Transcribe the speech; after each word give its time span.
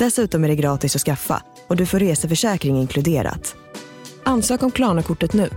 Dessutom 0.00 0.44
är 0.44 0.48
det 0.48 0.56
gratis 0.56 0.96
att 0.96 1.02
skaffa 1.02 1.42
och 1.66 1.76
du 1.76 1.86
får 1.86 1.98
reseförsäkring 1.98 2.76
inkluderat. 2.76 3.56
Ansök 4.24 4.62
om 4.62 4.70
Klarna-kortet 4.70 5.32
nu. 5.32 5.50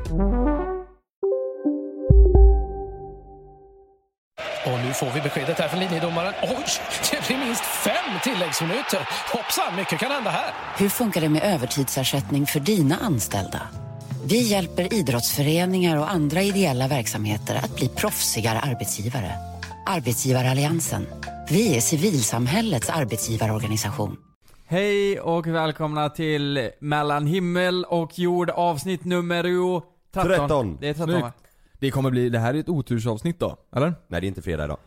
Och 4.66 4.80
nu 4.86 4.94
får 4.94 5.12
vi 5.16 5.22
beskedet 5.22 5.60
här 5.60 5.68
från 5.68 5.80
linjedomaren. 5.80 6.34
Oj, 6.42 6.66
det 7.12 7.28
blir 7.28 7.46
minst 7.46 7.64
fem 7.64 8.20
tilläggsminuter. 8.24 9.08
Hoppsan, 9.34 9.76
mycket 9.76 10.00
kan 10.00 10.12
hända 10.12 10.30
här. 10.30 10.54
Hur 10.78 10.90
funkar 10.90 11.22
det 11.22 11.30
med 11.30 11.44
övertidsersättning 11.44 12.46
för 12.46 12.60
dina 12.60 12.98
anställda? 12.98 13.62
Vi 14.26 14.42
hjälper 14.42 14.94
idrottsföreningar 14.94 15.98
och 15.98 16.12
andra 16.12 16.42
ideella 16.42 16.88
verksamheter 16.88 17.56
att 17.56 17.76
bli 17.76 17.90
proffsigare 17.90 18.60
arbetsgivare. 18.60 19.32
Arbetsgivaralliansen. 19.86 21.08
Vi 21.50 21.78
är 21.78 21.82
civilsamhällets 21.82 22.90
arbetsgivarorganisation. 22.90 24.18
Hej 24.78 25.20
och 25.20 25.48
välkomna 25.48 26.10
till 26.10 26.70
Mellan 26.80 27.28
himmel 27.28 27.86
och 27.90 28.20
jord 28.20 28.50
avsnitt 28.50 29.06
nummer 29.06 29.44
13. 30.12 30.30
13. 30.40 30.78
Det 30.82 30.88
är 30.90 30.94
13 30.94 31.08
Snyggt. 31.10 31.22
va? 31.24 31.32
Det 31.80 31.92
kommer 31.92 32.10
bli, 32.12 32.30
det 32.30 32.40
här 32.40 32.54
är 32.54 32.60
ett 32.60 32.70
otursavsnitt 32.70 33.40
då, 33.40 33.58
eller? 33.76 33.94
Nej 34.08 34.22
det 34.22 34.26
är 34.26 34.28
inte 34.28 34.42
fredag 34.42 34.66
idag. 34.66 34.78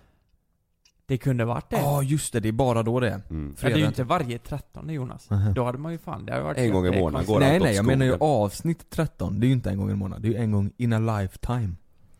Det 1.06 1.18
kunde 1.18 1.44
varit 1.44 1.70
det. 1.70 1.76
Ja 1.76 2.02
just 2.02 2.32
det, 2.32 2.40
det 2.40 2.48
är 2.48 2.52
bara 2.52 2.82
då 2.82 3.00
det. 3.00 3.20
Mm. 3.30 3.54
Ja, 3.60 3.68
det 3.68 3.74
är 3.74 3.78
ju 3.78 3.86
inte 3.86 4.04
varje 4.04 4.38
13 4.38 4.88
Jonas. 4.88 5.28
Då 5.54 5.64
hade 5.64 5.78
man 5.78 5.92
ju 5.92 5.98
fan, 5.98 6.26
det 6.26 6.32
hade 6.32 6.44
varit 6.44 6.58
En 6.58 6.72
gång 6.72 6.86
i 6.86 7.00
månaden 7.00 7.26
går 7.26 7.40
Nej 7.40 7.48
allt 7.48 7.56
åt 7.62 7.66
nej, 7.66 7.76
jag 7.76 7.84
menar 7.84 8.06
ju 8.06 8.12
skogen. 8.12 8.28
avsnitt 8.28 8.90
13. 8.90 9.40
Det 9.40 9.46
är 9.46 9.48
ju 9.48 9.54
inte 9.54 9.70
en 9.70 9.78
gång 9.78 9.90
i 9.90 9.94
månaden, 9.94 10.22
det 10.22 10.28
är 10.28 10.32
ju 10.32 10.36
en 10.38 10.52
gång 10.52 10.70
in 10.76 10.92
a 10.92 11.18
lifetime. 11.20 11.74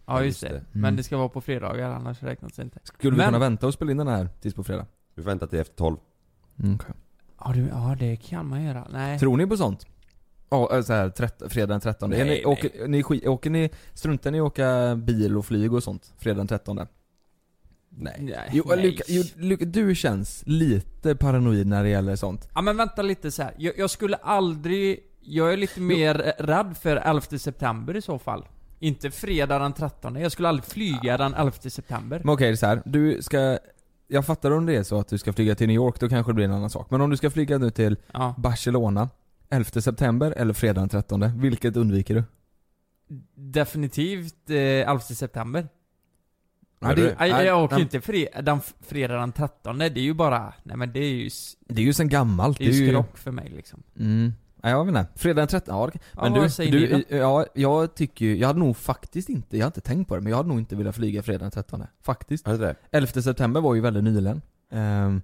Ja 0.06 0.23
just 0.23 0.42
just 0.42 0.53
det. 0.55 0.58
det. 0.58 0.64
Men 0.73 0.84
Mm. 0.84 0.97
det 0.97 1.03
ska 1.03 1.17
vara 1.17 1.28
på 1.28 1.41
fredagar 1.41 1.91
annars 1.91 2.23
räknas 2.23 2.53
det 2.53 2.62
inte. 2.62 2.78
Skulle 2.83 3.11
vi 3.11 3.17
Men- 3.17 3.27
kunna 3.27 3.39
vänta 3.39 3.67
och 3.67 3.75
spela 3.75 3.91
in 3.91 3.97
den 3.97 4.08
här 4.08 4.28
tills 4.41 4.55
på 4.55 4.64
fredag? 4.64 4.86
Vi 5.14 5.23
får 5.23 5.30
vänta 5.30 5.47
till 5.47 5.58
efter 5.58 5.77
12. 5.77 5.97
Mm, 6.62 6.75
okej. 6.75 6.95
Ja, 7.47 7.52
du, 7.55 7.69
ja 7.69 7.97
det 8.00 8.16
kan 8.16 8.47
man 8.48 8.64
göra. 8.64 8.86
Nej. 8.92 9.19
Tror 9.19 9.36
ni 9.36 9.47
på 9.47 9.56
sånt? 9.56 9.86
Ja, 10.50 10.77
äh, 10.77 10.83
så 10.83 10.92
här, 10.92 11.11
trett, 11.11 11.42
fredag 11.48 11.66
den 11.75 11.80
13. 11.80 12.11
Nej, 12.11 12.19
ni, 12.19 12.25
nej. 12.30 12.44
åker, 12.47 12.89
ni, 12.89 13.02
sk- 13.02 13.27
åker 13.28 13.50
ni, 13.50 13.70
struntar 13.94 14.30
ni 14.30 14.39
i 14.39 14.41
åka 14.41 14.97
bil 14.97 15.36
och 15.36 15.47
flyg 15.47 15.72
och 15.72 15.83
sånt? 15.83 16.12
Fredag 16.19 16.36
den 16.36 16.47
13? 16.48 16.77
Nej. 16.77 18.17
Nej. 18.20 18.50
Jo, 18.52 18.64
nej. 18.69 18.83
Luka, 18.83 19.05
jo, 19.06 19.22
Luka, 19.36 19.64
du 19.64 19.94
känns 19.94 20.42
lite 20.47 21.17
paranoid 21.17 21.67
när 21.67 21.83
det 21.83 21.89
gäller 21.89 22.17
sånt. 22.17 22.48
Ja 22.55 22.61
men 22.62 22.77
vänta 22.77 23.02
lite 23.02 23.30
så 23.30 23.42
här. 23.42 23.55
Jag, 23.58 23.78
jag 23.78 23.91
skulle 23.91 24.17
aldrig... 24.17 25.00
Jag 25.20 25.52
är 25.52 25.56
lite 25.56 25.80
mer 25.80 26.14
rädd 26.39 26.77
för 26.80 26.96
11 26.96 27.20
september 27.20 27.96
i 27.96 28.02
så 28.02 28.18
fall. 28.18 28.46
Inte 28.78 29.11
fredag 29.11 29.58
den 29.58 29.73
13. 29.73 30.17
Jag 30.17 30.33
skulle 30.33 30.48
aldrig 30.48 30.64
flyga 30.64 31.17
den 31.17 31.34
11 31.34 31.52
september. 31.52 32.20
Men 32.24 32.34
okej, 32.34 32.57
så 32.57 32.67
här, 32.67 32.83
du 32.84 33.23
ska 33.23 33.58
Jag 34.08 34.27
fattar 34.27 34.50
om 34.50 34.67
det 34.67 34.77
är 34.77 34.83
så 34.83 35.00
att 35.00 35.08
du 35.08 35.18
ska 35.18 35.33
flyga 35.33 35.55
till 35.55 35.67
New 35.67 35.77
York, 35.77 36.00
då 36.00 36.08
kanske 36.08 36.30
det 36.33 36.34
blir 36.34 36.44
en 36.44 36.52
annan 36.52 36.70
sak. 36.70 36.90
Men 36.90 37.00
om 37.00 37.11
du 37.11 37.17
ska 37.17 37.30
flyga 37.30 37.58
nu 37.58 37.70
till 37.70 37.96
Ja. 38.12 38.34
Barcelona 38.39 39.08
11 39.48 39.64
september 39.80 40.30
eller 40.30 40.55
fredag 40.55 40.80
den 40.80 40.89
13, 40.89 41.40
vilket 41.40 41.77
undviker 41.77 42.14
du? 42.14 42.24
Definitivt 43.34 44.50
eh, 44.50 44.56
11 44.56 45.00
september. 45.00 45.68
Ja, 46.80 46.95
det, 46.95 47.16
Nej, 47.18 47.46
jag 47.46 47.64
åker 47.64 47.77
ju 47.77 47.83
inte 47.83 48.00
fri, 48.00 48.28
den 48.42 48.61
fredag 48.80 49.16
den 49.16 49.33
13. 49.33 49.78
Det 49.78 49.84
är 49.84 49.98
ju 49.98 50.14
bara... 50.14 50.55
Nej 50.62 50.77
men 50.77 50.92
det 50.92 51.00
är 51.00 51.14
ju... 51.14 51.30
det 51.68 51.83
är 51.83 51.86
ju 51.86 51.92
sen 51.92 52.08
gammalt. 52.08 52.58
Det 52.58 52.64
är 52.66 52.72
ju 52.72 52.89
skrock 52.89 53.18
för 53.18 53.30
mig 53.30 53.52
liksom. 53.56 53.83
Mm. 53.98 54.33
Ja, 54.66 54.70
jag 54.70 54.84
vet 54.84 54.88
inte. 54.96 55.06
Fredag 55.18 55.40
den 55.40 55.48
13, 55.48 55.74
ja, 55.77 55.86
det- 55.92 55.98
Ja, 56.14 56.22
men 56.30 56.32
du, 56.42 56.50
säger 56.50 56.72
du 56.72 57.04
då? 57.10 57.16
ja, 57.16 57.46
jag 57.54 57.94
tycker 57.94 58.24
ju, 58.24 58.36
jag 58.36 58.46
hade 58.46 58.58
nog 58.58 58.77
faktiskt 58.77 59.28
inte, 59.28 59.56
jag 59.56 59.64
har 59.64 59.68
inte 59.68 59.80
tänkt 59.80 60.08
på 60.08 60.14
det, 60.16 60.20
men 60.20 60.30
jag 60.30 60.36
hade 60.36 60.48
nog 60.48 60.58
inte 60.58 60.77
velat 60.77 60.94
flyga 60.94 61.22
fredag 61.22 61.38
den 61.44 61.50
13 61.50 61.82
Faktiskt. 62.02 62.46
Har 62.46 62.52
du 62.52 62.58
det? 62.58 62.74
11 62.90 63.06
september 63.22 63.60
var 63.60 63.74
ju 63.74 63.80
väldigt 63.80 64.04
nyligen. 64.04 64.42
Ehm, 64.72 65.22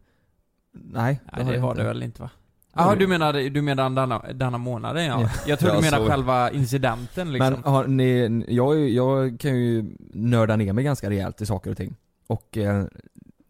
nej, 0.72 1.20
Nej 1.32 1.44
det 1.44 1.54
jag 1.54 1.60
var 1.60 1.70
inte. 1.70 1.82
det 1.82 1.88
väl 1.88 2.02
inte 2.02 2.22
va? 2.22 2.30
Jaha 2.74 2.94
du 2.96 3.06
menar, 3.06 3.50
du 3.50 3.62
menar 3.62 3.90
denna, 3.90 4.22
denna 4.32 4.58
månaden 4.58 5.04
ja. 5.04 5.20
Ja. 5.22 5.28
Jag 5.46 5.58
tror 5.58 5.70
Ja, 5.70 5.76
du 5.76 5.82
menar 5.84 5.98
så. 5.98 6.06
själva 6.08 6.50
incidenten 6.50 7.32
liksom. 7.32 7.52
Men 7.52 7.64
har 7.72 7.86
ni, 7.86 8.44
jag, 8.48 8.88
jag 8.88 9.40
kan 9.40 9.56
ju 9.56 9.84
nörda 10.14 10.56
ner 10.56 10.72
mig 10.72 10.84
ganska 10.84 11.10
rejält 11.10 11.40
i 11.40 11.46
saker 11.46 11.70
och 11.70 11.76
ting. 11.76 11.96
Och 12.26 12.56
eh, 12.56 12.84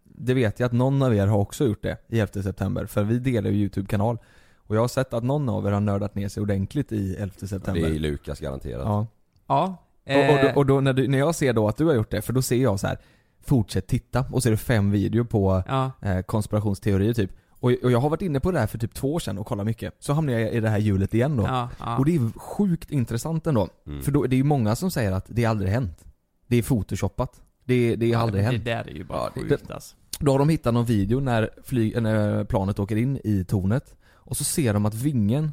det 0.05 0.35
vet 0.35 0.61
jag 0.61 0.67
att 0.67 0.73
någon 0.73 1.03
av 1.03 1.15
er 1.15 1.27
har 1.27 1.39
också 1.39 1.65
gjort 1.67 1.83
det 1.83 1.97
i 2.09 2.21
11 2.21 2.43
september, 2.43 2.87
för 2.87 3.05
vi 3.05 3.19
delar 3.19 3.51
ju 3.51 3.57
YouTube-kanal. 3.57 4.19
Och 4.67 4.77
jag 4.77 4.81
har 4.81 4.89
sett 4.89 5.15
att 5.15 5.25
någon 5.25 5.49
av 5.49 5.67
er 5.67 5.71
har 5.73 5.81
nördat 5.81 6.15
ner 6.15 6.29
sig 6.29 6.41
ordentligt 6.43 6.93
i 6.93 7.15
11 7.19 7.35
Det 7.41 7.49
september. 7.49 7.83
är 7.87 7.99
Lukas 7.99 8.41
garanterat. 8.41 8.83
Ja. 8.85 9.07
Ja. 9.47 9.77
Och, 10.07 10.13
och, 10.13 10.17
eh, 10.19 10.43
då, 10.55 10.61
och 10.61 10.67
då, 10.67 10.81
när, 10.81 10.93
du, 10.93 11.09
när 11.09 11.19
jag 11.19 11.35
ser 11.35 11.53
då 11.53 11.69
att 11.69 11.77
du 11.77 11.85
har 11.85 11.95
gjort 11.95 12.11
det, 12.11 12.23
för 12.23 12.33
då 12.33 12.43
ser 12.43 12.57
jag 12.63 12.81
så 12.81 12.87
här 12.87 12.99
Fortsätt 13.45 13.87
titta, 13.87 14.25
och 14.33 14.43
så 14.43 14.49
är 14.49 14.51
det 14.51 14.57
fem 14.57 14.91
videor 14.91 15.25
på 15.25 15.63
Ja. 15.69 15.91
eh, 16.03 16.21
konspirationsteorier 16.23 17.13
typ. 17.15 17.31
Och, 17.51 17.71
och 17.83 17.91
jag 17.91 17.99
har 18.01 18.11
varit 18.11 18.23
inne 18.23 18.41
på 18.41 18.51
det 18.53 18.59
här 18.59 18.67
för 18.67 18.79
typ 18.79 18.95
två 18.95 19.15
år 19.15 19.19
sedan 19.19 19.39
och 19.39 19.47
kollat 19.47 19.67
mycket. 19.67 19.95
Så 19.99 20.13
hamnar 20.13 20.33
jag 20.33 20.53
i 20.53 20.61
det 20.61 20.69
här 20.69 20.79
hjulet 20.79 21.15
igen 21.15 21.37
då. 21.37 21.43
Ja, 21.43 21.69
ja. 21.79 21.99
Och 21.99 22.05
det 22.05 22.15
är 22.17 22.39
sjukt 22.39 22.91
intressant 22.91 23.47
ändå. 23.47 23.69
Mm. 23.87 24.03
För 24.03 24.13
då, 24.13 24.23
det 24.27 24.35
är 24.35 24.39
ju 24.39 24.45
många 24.45 24.77
som 24.77 24.91
säger 24.91 25.13
att 25.13 25.25
det 25.29 25.45
aldrig 25.45 25.71
hänt. 25.71 26.05
Det 26.47 26.57
är 26.57 26.63
photoshoppat. 26.63 27.43
Det, 27.65 27.97
det 27.97 28.07
har 28.07 28.13
Ja, 28.13 28.19
aldrig 28.19 28.45
men 28.45 28.53
hänt. 28.53 28.65
Det 28.65 28.71
där 28.71 28.89
är 28.89 28.95
ju 28.95 29.05
bara 29.05 29.19
Ja, 29.19 29.31
det- 29.35 29.41
sjukt 29.41 29.71
alltså. 29.71 29.97
Då 30.21 30.33
har 30.33 30.39
de 30.39 30.49
hittat 30.49 30.75
någon 30.75 30.85
video 30.85 31.21
när, 31.21 31.51
flyg, 31.65 32.03
när 32.03 32.45
planet 32.45 32.79
åker 32.79 32.97
in 32.97 33.21
i 33.25 33.45
tornet. 33.45 33.95
Och 34.33 34.37
så 34.37 34.45
ser 34.45 34.75
de 34.75 34.87
att 34.87 34.95
vingen 34.95 35.53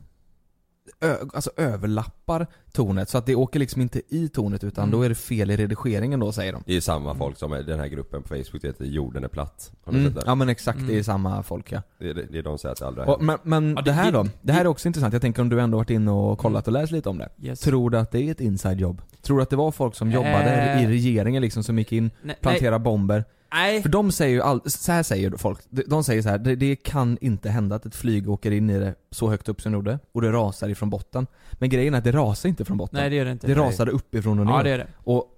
ö, 1.01 1.17
alltså 1.33 1.51
överlappar 1.57 2.47
tornet. 2.83 3.09
Så 3.09 3.17
att 3.17 3.25
det 3.25 3.35
åker 3.35 3.59
liksom 3.59 3.81
inte 3.81 4.01
i 4.09 4.27
tornet 4.29 4.63
utan 4.63 4.83
Mm. 4.83 4.99
då 4.99 5.05
är 5.05 5.09
det 5.09 5.15
fel 5.15 5.51
i 5.51 5.57
redigeringen 5.57 6.19
då 6.19 6.31
säger 6.31 6.53
de. 6.53 6.63
Det 6.65 6.75
är 6.77 6.81
samma 6.81 7.15
folk 7.15 7.37
som 7.37 7.53
är 7.53 7.63
den 7.63 7.79
här 7.79 7.87
gruppen 7.87 8.21
på 8.21 8.27
Facebook, 8.27 8.61
det 8.61 8.67
heter 8.67 8.85
jorden 8.85 9.23
är 9.23 9.27
platt. 9.27 9.71
Har 9.83 9.93
ni 9.93 9.99
Mm. 9.99 10.11
sett 10.13 10.21
det? 10.21 10.29
Ja 10.29 10.35
men 10.35 10.49
exakt, 10.49 10.79
det 10.79 10.85
är 10.85 10.89
Mm. 10.91 11.03
samma 11.03 11.43
folk 11.43 11.71
ja. 11.71 11.81
Det, 11.99 12.13
det, 12.13 12.25
det 12.31 12.37
är 12.37 12.43
de 12.43 12.49
som 12.49 12.57
säger 12.57 12.71
att 12.73 12.79
det 12.79 12.87
aldrig 12.87 13.05
har 13.07 13.15
Och, 13.15 13.21
men 13.23 13.37
men 13.43 13.69
Ja, 13.75 13.81
det, 13.81 13.89
det- 13.89 13.93
här 13.93 14.11
då? 14.11 14.25
det- 14.41 14.53
här 14.53 14.61
är 14.61 14.67
också 14.67 14.87
intressant. 14.87 15.13
Jag 15.13 15.21
tänker 15.21 15.41
om 15.41 15.49
du 15.49 15.61
ändå 15.61 15.77
varit 15.77 15.89
inne 15.89 16.11
och 16.11 16.39
kollat 16.39 16.67
och 16.67 16.73
läst 16.73 16.91
lite 16.91 17.09
om 17.09 17.17
det. 17.17 17.29
Yes. 17.41 17.59
Tror 17.59 17.89
du 17.89 17.97
att 17.97 18.11
det 18.11 18.19
är 18.21 18.31
ett 18.31 18.41
inside 18.41 18.79
jobb? 18.79 19.01
Tror 19.21 19.37
du 19.37 19.43
att 19.43 19.49
det 19.49 19.55
var 19.55 19.71
folk 19.71 19.95
som 19.95 20.11
jobbade 20.11 20.51
Eh. 20.61 20.83
i 20.83 20.87
regeringen 20.87 21.41
liksom 21.41 21.63
som 21.63 21.77
gick 21.79 21.91
in, 21.91 22.11
Nej, 22.23 22.35
planterade 22.41 22.79
bomber? 22.79 23.25
Nej. 23.53 23.81
För 23.81 23.89
de 23.89 24.11
säger 24.11 24.35
ju 24.35 24.41
all, 24.41 24.61
så 24.65 24.91
här 24.91 25.03
säger 25.03 25.31
folk, 25.37 25.59
de, 25.69 25.83
de 25.87 26.03
säger 26.03 26.21
så 26.21 26.29
här, 26.29 26.37
det, 26.37 26.55
det 26.55 26.75
kan 26.75 27.17
inte 27.21 27.49
hända 27.49 27.75
att 27.75 27.85
ett 27.85 27.95
flyg 27.95 28.29
åker 28.29 28.51
in 28.51 28.69
i 28.69 28.79
det 28.79 28.95
så 29.11 29.29
högt 29.29 29.49
upp 29.49 29.61
som 29.61 29.71
det 29.71 29.75
gjorde, 29.75 29.99
och 30.11 30.21
det 30.21 30.31
rasar 30.31 30.69
ifrån 30.69 30.89
botten. 30.89 31.27
Men 31.53 31.69
grejen 31.69 31.93
är 31.93 31.97
att 31.97 32.03
det 32.03 32.11
rasar 32.11 32.49
inte 32.49 32.65
från 32.69 32.77
botten. 32.77 32.99
Nej 32.99 33.09
det 33.09 33.15
gör 33.15 33.25
det 33.25 33.31
inte. 33.31 33.47
det 33.47 33.55
rasade 33.55 33.91
uppifrån 33.91 34.39
och 34.39 34.45
ner. 34.45 34.53
Ja 34.53 34.63
det 34.63 34.69
är 34.69 34.77
det. 34.77 34.87
Och, 34.97 35.35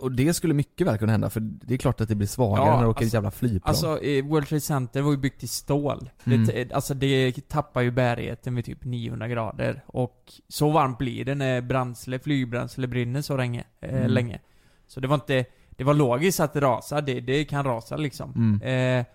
och 0.00 0.12
det 0.12 0.34
skulle 0.34 0.54
mycket 0.54 0.86
väl 0.86 0.98
kunna 0.98 1.12
hända, 1.12 1.30
för 1.30 1.40
det 1.40 1.74
är 1.74 1.78
klart 1.78 2.00
att 2.00 2.08
det 2.08 2.14
blir 2.14 2.26
svagare 2.26 2.66
Ja, 2.66 2.74
när 2.76 2.82
det 2.82 2.88
åker 2.88 2.98
ett 3.00 3.04
alltså- 3.04 3.16
jävla 3.16 3.30
flygplan. 3.30 3.68
Alltså, 3.70 4.02
eh, 4.04 4.24
World 4.26 4.46
Trade 4.48 4.60
Center 4.60 5.02
var 5.02 5.10
ju 5.10 5.16
byggt 5.16 5.42
i 5.42 5.46
stål. 5.46 6.10
Mm. 6.24 6.46
Det, 6.46 6.72
alltså 6.72 6.94
det 6.94 7.48
tappar 7.48 7.80
ju 7.80 7.90
bärigheten 7.90 8.54
vid 8.54 8.64
typ 8.64 8.84
900 8.84 9.28
grader. 9.28 9.84
Och 9.86 10.32
så 10.48 10.70
varmt 10.70 10.98
blir 10.98 11.24
det 11.24 11.34
när 11.34 11.60
bränsle, 11.60 12.18
flygbränsle 12.18 12.86
brinner 12.86 13.22
så 13.22 13.36
länge. 13.36 13.64
Eh, 13.80 13.94
Mm. 13.96 14.10
länge. 14.10 14.40
Så 14.86 15.00
det 15.00 15.08
var 15.08 15.14
inte, 15.14 15.44
det 15.70 15.84
var 15.84 15.94
logiskt 15.94 16.40
att 16.40 16.52
det 16.52 16.60
rasar, 16.60 17.02
det, 17.02 17.20
det 17.20 17.44
kan 17.44 17.64
rasa 17.64 17.96
liksom. 17.96 18.58
Mm. 18.62 18.98
Eh, 19.00 19.06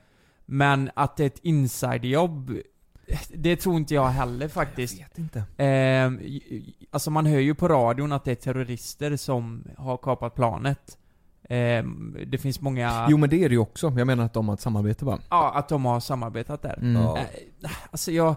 men 0.45 0.89
att 0.95 1.17
det 1.17 1.23
är 1.23 1.27
ett 1.27 1.39
insiderjobb, 1.43 2.51
det 3.35 3.55
tror 3.55 3.75
inte 3.77 3.93
jag 3.93 4.07
heller 4.07 4.47
faktiskt. 4.47 4.99
Jag 4.99 5.07
vet 5.07 5.17
inte. 5.17 5.63
Eh, 5.63 6.11
alltså 6.91 7.11
man 7.11 7.25
hör 7.25 7.39
ju 7.39 7.55
på 7.55 7.67
radion 7.67 8.11
att 8.11 8.23
det 8.25 8.31
är 8.31 8.35
terrorister 8.35 9.17
som 9.17 9.63
har 9.77 9.97
kapat 9.97 10.35
planet. 10.35 10.97
Eh, 11.43 11.83
det 12.27 12.37
finns 12.37 12.61
många... 12.61 13.07
Jo 13.09 13.17
men 13.17 13.29
det 13.29 13.43
är 13.43 13.49
det 13.49 13.55
ju 13.55 13.59
också, 13.61 13.93
jag 13.97 14.07
menar 14.07 14.25
att 14.25 14.33
de 14.33 14.47
har 14.47 14.55
ett 14.55 14.61
samarbete 14.61 15.05
bara. 15.05 15.19
Ja, 15.29 15.51
att 15.55 15.69
de 15.69 15.85
har 15.85 15.99
samarbetat 15.99 16.61
där. 16.61 16.77
Mm. 16.77 17.01
Ja. 17.01 17.17
Eh, 17.17 17.71
Alltså 17.91 18.11
jag... 18.11 18.35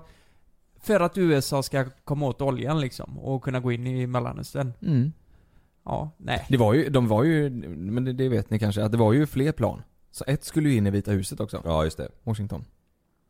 För 0.81 1.01
att 1.01 1.19
USA 1.19 1.63
ska 1.63 1.85
komma 2.05 2.27
åt 2.27 2.41
oljan 2.43 2.81
liksom, 2.81 3.19
och 3.19 3.43
kunna 3.43 3.61
gå 3.61 3.73
in 3.73 3.87
i 3.87 4.07
Mellanöstern. 4.07 4.73
Mm. 4.83 5.13
Ja, 5.85 6.11
nej. 6.17 6.47
Det 6.49 6.57
var 6.57 6.75
ju, 6.75 6.89
de 6.89 7.09
var 7.09 7.25
ju, 7.25 7.51
men 7.51 8.05
det, 8.05 8.13
det 8.13 8.29
vet 8.29 8.51
ni 8.51 8.59
kanske, 8.59 8.85
att 8.85 8.93
det 8.93 8.99
var 8.99 9.13
ju 9.13 9.27
fler 9.27 9.53
plan 9.53 9.83
Så 10.11 10.25
ett 10.27 10.45
skulle 10.45 10.69
ju 10.69 10.77
in 10.77 10.87
i 10.87 10.91
Vita 10.91 11.11
huset 11.11 11.41
också. 11.41 11.63
Ja, 11.65 11.85
just 11.85 11.97
det. 11.97 12.09
Washington. 12.23 12.65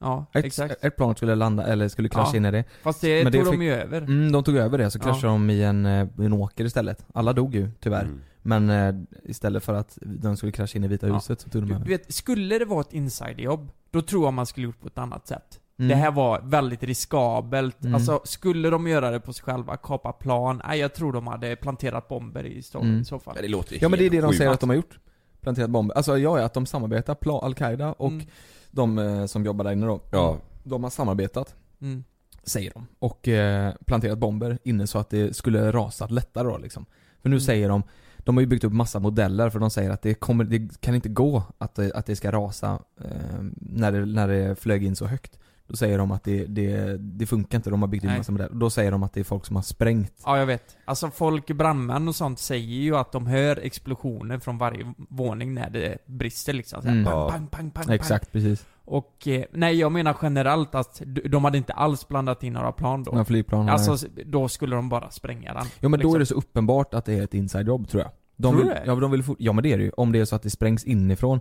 Ja, 0.04 0.26
Ett, 0.32 0.44
exakt. 0.44 0.84
ett 0.84 0.96
plan 0.96 1.14
skulle 1.16 1.34
landa, 1.34 1.66
eller 1.66 1.88
skulle 1.88 2.08
krascha 2.08 2.30
Ja. 2.32 2.36
in 2.36 2.44
i 2.44 2.50
det. 2.50 2.64
Fast 2.82 3.00
det 3.00 3.24
Men 3.24 3.32
tog 3.32 3.40
det 3.42 3.44
de 3.50 3.50
fick- 3.52 3.62
ju 3.62 3.72
över. 3.72 4.00
Mm, 4.00 4.32
de 4.32 4.44
tog 4.44 4.56
över 4.56 4.78
det, 4.78 4.90
så 4.90 4.98
Ja. 4.98 5.02
kraschade 5.02 5.32
de 5.32 5.50
i 5.50 5.62
en, 5.62 5.86
eh, 5.86 6.06
en 6.18 6.32
åker 6.32 6.64
istället. 6.64 7.06
Alla 7.14 7.32
dog 7.32 7.54
ju, 7.54 7.70
tyvärr. 7.80 8.02
Mm. 8.04 8.20
Men 8.42 8.70
eh, 8.70 8.94
istället 9.30 9.64
för 9.64 9.74
att 9.74 9.98
de 10.02 10.36
skulle 10.36 10.52
krascha 10.52 10.76
in 10.78 10.84
i 10.84 10.88
Vita 10.88 11.08
Ja. 11.08 11.14
huset 11.14 11.40
så 11.40 11.48
tog 11.50 11.62
de 11.62 11.68
Du 11.68 11.74
över. 11.74 11.84
vet, 11.86 12.14
skulle 12.14 12.58
det 12.58 12.64
vara 12.64 12.80
ett 12.80 12.92
insiderjobb, 12.92 13.70
då 13.90 14.02
tror 14.02 14.24
jag 14.24 14.34
man 14.34 14.46
skulle 14.46 14.66
gjort 14.66 14.80
på 14.80 14.86
ett 14.86 14.98
annat 14.98 15.26
sätt. 15.26 15.60
Mm. 15.78 15.88
Det 15.88 15.94
här 15.94 16.10
var 16.10 16.40
väldigt 16.44 16.82
riskabelt. 16.82 17.82
Mm. 17.82 17.94
Alltså, 17.94 18.20
skulle 18.24 18.70
de 18.70 18.86
göra 18.86 19.10
det 19.10 19.20
på 19.20 19.32
sig 19.32 19.44
själva, 19.44 19.76
kapa 19.76 20.12
plan, 20.12 20.62
nej 20.68 20.78
jag 20.80 20.94
tror 20.94 21.12
de 21.12 21.26
hade 21.26 21.56
planterat 21.56 22.08
bomber 22.08 22.46
i 22.46 22.62
Stockholm 22.62 22.90
Mm. 22.90 23.02
i 23.02 23.04
så 23.04 23.18
fall. 23.18 23.32
Ja, 23.36 23.42
det 23.42 23.48
låter 23.48 23.72
ju 23.72 23.78
Ja 23.82 23.88
men 23.88 23.98
det 23.98 24.04
är 24.06 24.10
det 24.10 24.20
de 24.20 24.32
säger 24.32 24.50
att 24.50 24.60
de 24.60 24.68
har 24.68 24.76
gjort. 24.76 24.98
Planterat 25.40 25.70
bomber. 25.70 25.94
Alltså 25.96 26.18
ja, 26.18 26.38
ja, 26.38 26.44
att 26.44 26.54
de 26.54 26.66
samarbetar, 26.66 27.16
Al-Qaida 27.42 27.92
och 27.92 28.10
Mm. 28.12 28.26
De 28.74 28.98
eh, 28.98 29.26
som 29.26 29.44
jobbar 29.44 29.64
där 29.64 29.72
inne 29.72 29.86
då. 29.86 30.00
Ja. 30.10 30.38
De 30.64 30.82
har 30.82 30.90
samarbetat, 30.90 31.54
Mm. 31.80 32.04
säger 32.42 32.72
de. 32.74 32.86
Och 32.98 33.28
eh, 33.28 33.74
planterat 33.86 34.18
bomber 34.18 34.58
inne 34.64 34.86
så 34.86 34.98
att 34.98 35.10
det 35.10 35.36
skulle 35.36 35.72
rasa 35.72 36.06
lättare 36.06 36.48
då 36.48 36.58
liksom. 36.58 36.86
För 37.22 37.28
nu 37.28 37.36
Mm. 37.36 37.40
säger 37.40 37.68
de, 37.68 37.82
de 38.18 38.36
har 38.36 38.40
ju 38.40 38.46
byggt 38.46 38.64
upp 38.64 38.72
massa 38.72 38.98
modeller 38.98 39.50
för 39.50 39.58
de 39.58 39.70
säger 39.70 39.90
att 39.90 40.02
det 40.02 40.14
kommer, 40.14 40.44
det 40.44 40.80
kan 40.80 40.94
inte 40.94 41.08
gå 41.08 41.42
att 41.58 41.74
det, 41.74 41.92
att 41.94 42.06
det 42.06 42.16
ska 42.16 42.32
rasa 42.32 42.78
eh, 43.00 43.42
när, 43.56 43.92
det, 43.92 44.06
när 44.06 44.28
det 44.28 44.56
flög 44.60 44.84
in 44.84 44.96
så 44.96 45.06
högt. 45.06 45.38
Då 45.68 45.76
säger 45.76 45.98
de 45.98 46.10
att 46.10 46.24
det, 46.24 46.44
det, 46.44 46.96
det 47.00 47.26
funkar 47.26 47.58
inte, 47.58 47.70
de 47.70 47.82
har 47.82 47.88
byggt 47.88 48.04
in 48.04 48.16
massa 48.16 48.32
modeller. 48.32 48.54
Då 48.54 48.70
säger 48.70 48.90
de 48.90 49.02
att 49.02 49.12
det 49.12 49.20
är 49.20 49.24
folk 49.24 49.46
som 49.46 49.56
har 49.56 49.62
sprängt. 49.62 50.22
Ja, 50.24 50.38
jag 50.38 50.46
vet. 50.46 50.76
Alltså 50.84 51.10
folk, 51.10 51.46
brandmän 51.50 52.08
och 52.08 52.14
sånt 52.16 52.38
säger 52.38 52.66
ju 52.82 52.96
att 52.96 53.12
de 53.12 53.26
hör 53.26 53.58
explosioner 53.62 54.38
från 54.38 54.58
varje 54.58 54.94
våning 55.08 55.54
när 55.54 55.70
det 55.70 55.98
brister 56.06 56.52
liksom. 56.52 56.82
Så 56.82 56.88
här, 56.88 56.94
Mm. 56.94 57.04
pang, 57.12 57.28
pang, 57.30 57.46
pang, 57.48 57.70
pang, 57.70 57.84
pang. 57.86 57.94
Exakt, 57.94 58.32
precis. 58.32 58.66
Och, 58.84 59.28
eh, 59.28 59.44
nej 59.52 59.76
jag 59.78 59.92
menar 59.92 60.16
generellt 60.22 60.74
att 60.74 61.02
de 61.30 61.44
hade 61.44 61.58
inte 61.58 61.72
alls 61.72 62.08
blandat 62.08 62.42
in 62.42 62.52
några 62.52 62.72
plan 62.72 63.02
då. 63.02 63.10
Några 63.10 63.24
flygplan. 63.24 63.68
Alltså, 63.68 64.08
nej. 64.14 64.24
då 64.26 64.48
skulle 64.48 64.76
de 64.76 64.88
bara 64.88 65.10
spränga 65.10 65.54
den. 65.54 65.64
Ja 65.80 65.88
men 65.88 65.90
då 65.90 65.96
liksom. 65.96 66.14
är 66.14 66.18
det 66.18 66.26
så 66.26 66.34
uppenbart 66.34 66.94
att 66.94 67.04
det 67.04 67.14
är 67.18 67.22
ett 67.22 67.34
inside-jobb 67.34 67.88
tror 67.88 68.02
jag. 68.02 68.10
De 68.36 68.52
Tror 68.52 68.58
vill, 68.58 68.68
du 68.68 68.74
det? 68.74 68.82
ja, 68.86 68.92
men 68.94 69.00
de 69.00 69.10
vill 69.10 69.22
ja 69.38 69.52
men 69.52 69.62
det 69.62 69.72
är 69.72 69.78
det 69.78 69.84
ju. 69.84 69.90
Om 69.90 70.12
det 70.12 70.18
är 70.18 70.24
så 70.24 70.36
att 70.36 70.42
det 70.42 70.50
sprängs 70.50 70.84
inifrån 70.84 71.40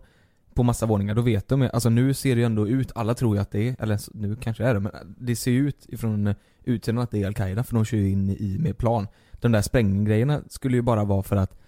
på 0.56 0.64
massa 0.64 0.86
våningar, 0.86 1.16
då 1.16 1.22
vet 1.22 1.48
de. 1.48 1.70
Alltså 1.74 1.90
nu 1.90 2.14
ser 2.14 2.36
det 2.36 2.40
ju 2.40 2.46
ändå 2.46 2.68
ut, 2.68 2.92
alla 2.96 3.14
tror 3.14 3.36
ju 3.36 3.42
att 3.42 3.52
det 3.52 3.70
är, 3.70 3.76
eller 3.80 4.00
nu 4.14 4.36
kanske 4.36 4.64
det 4.64 4.70
är 4.70 4.74
det, 4.74 4.80
men 4.80 4.92
det 5.18 5.36
ser 5.36 5.52
ju 5.52 5.68
ut 5.68 5.86
ifrån 5.88 6.28
eh, 6.28 6.36
utsidan 6.64 6.98
att 6.98 7.12
det 7.12 7.24
är 7.24 7.28
Al-Qaida 7.28 7.64
för 7.64 7.76
de 7.76 7.86
kör 7.86 7.98
ju 7.98 8.10
in 8.10 8.30
i 8.30 8.58
med 8.60 8.78
plan. 8.78 9.08
De 9.34 9.52
där 9.52 9.62
spränggrejerna 9.62 10.42
skulle 10.50 10.78
ju 10.78 10.82
bara 10.82 11.04
vara 11.04 11.24
för 11.24 11.36
att 11.36 11.60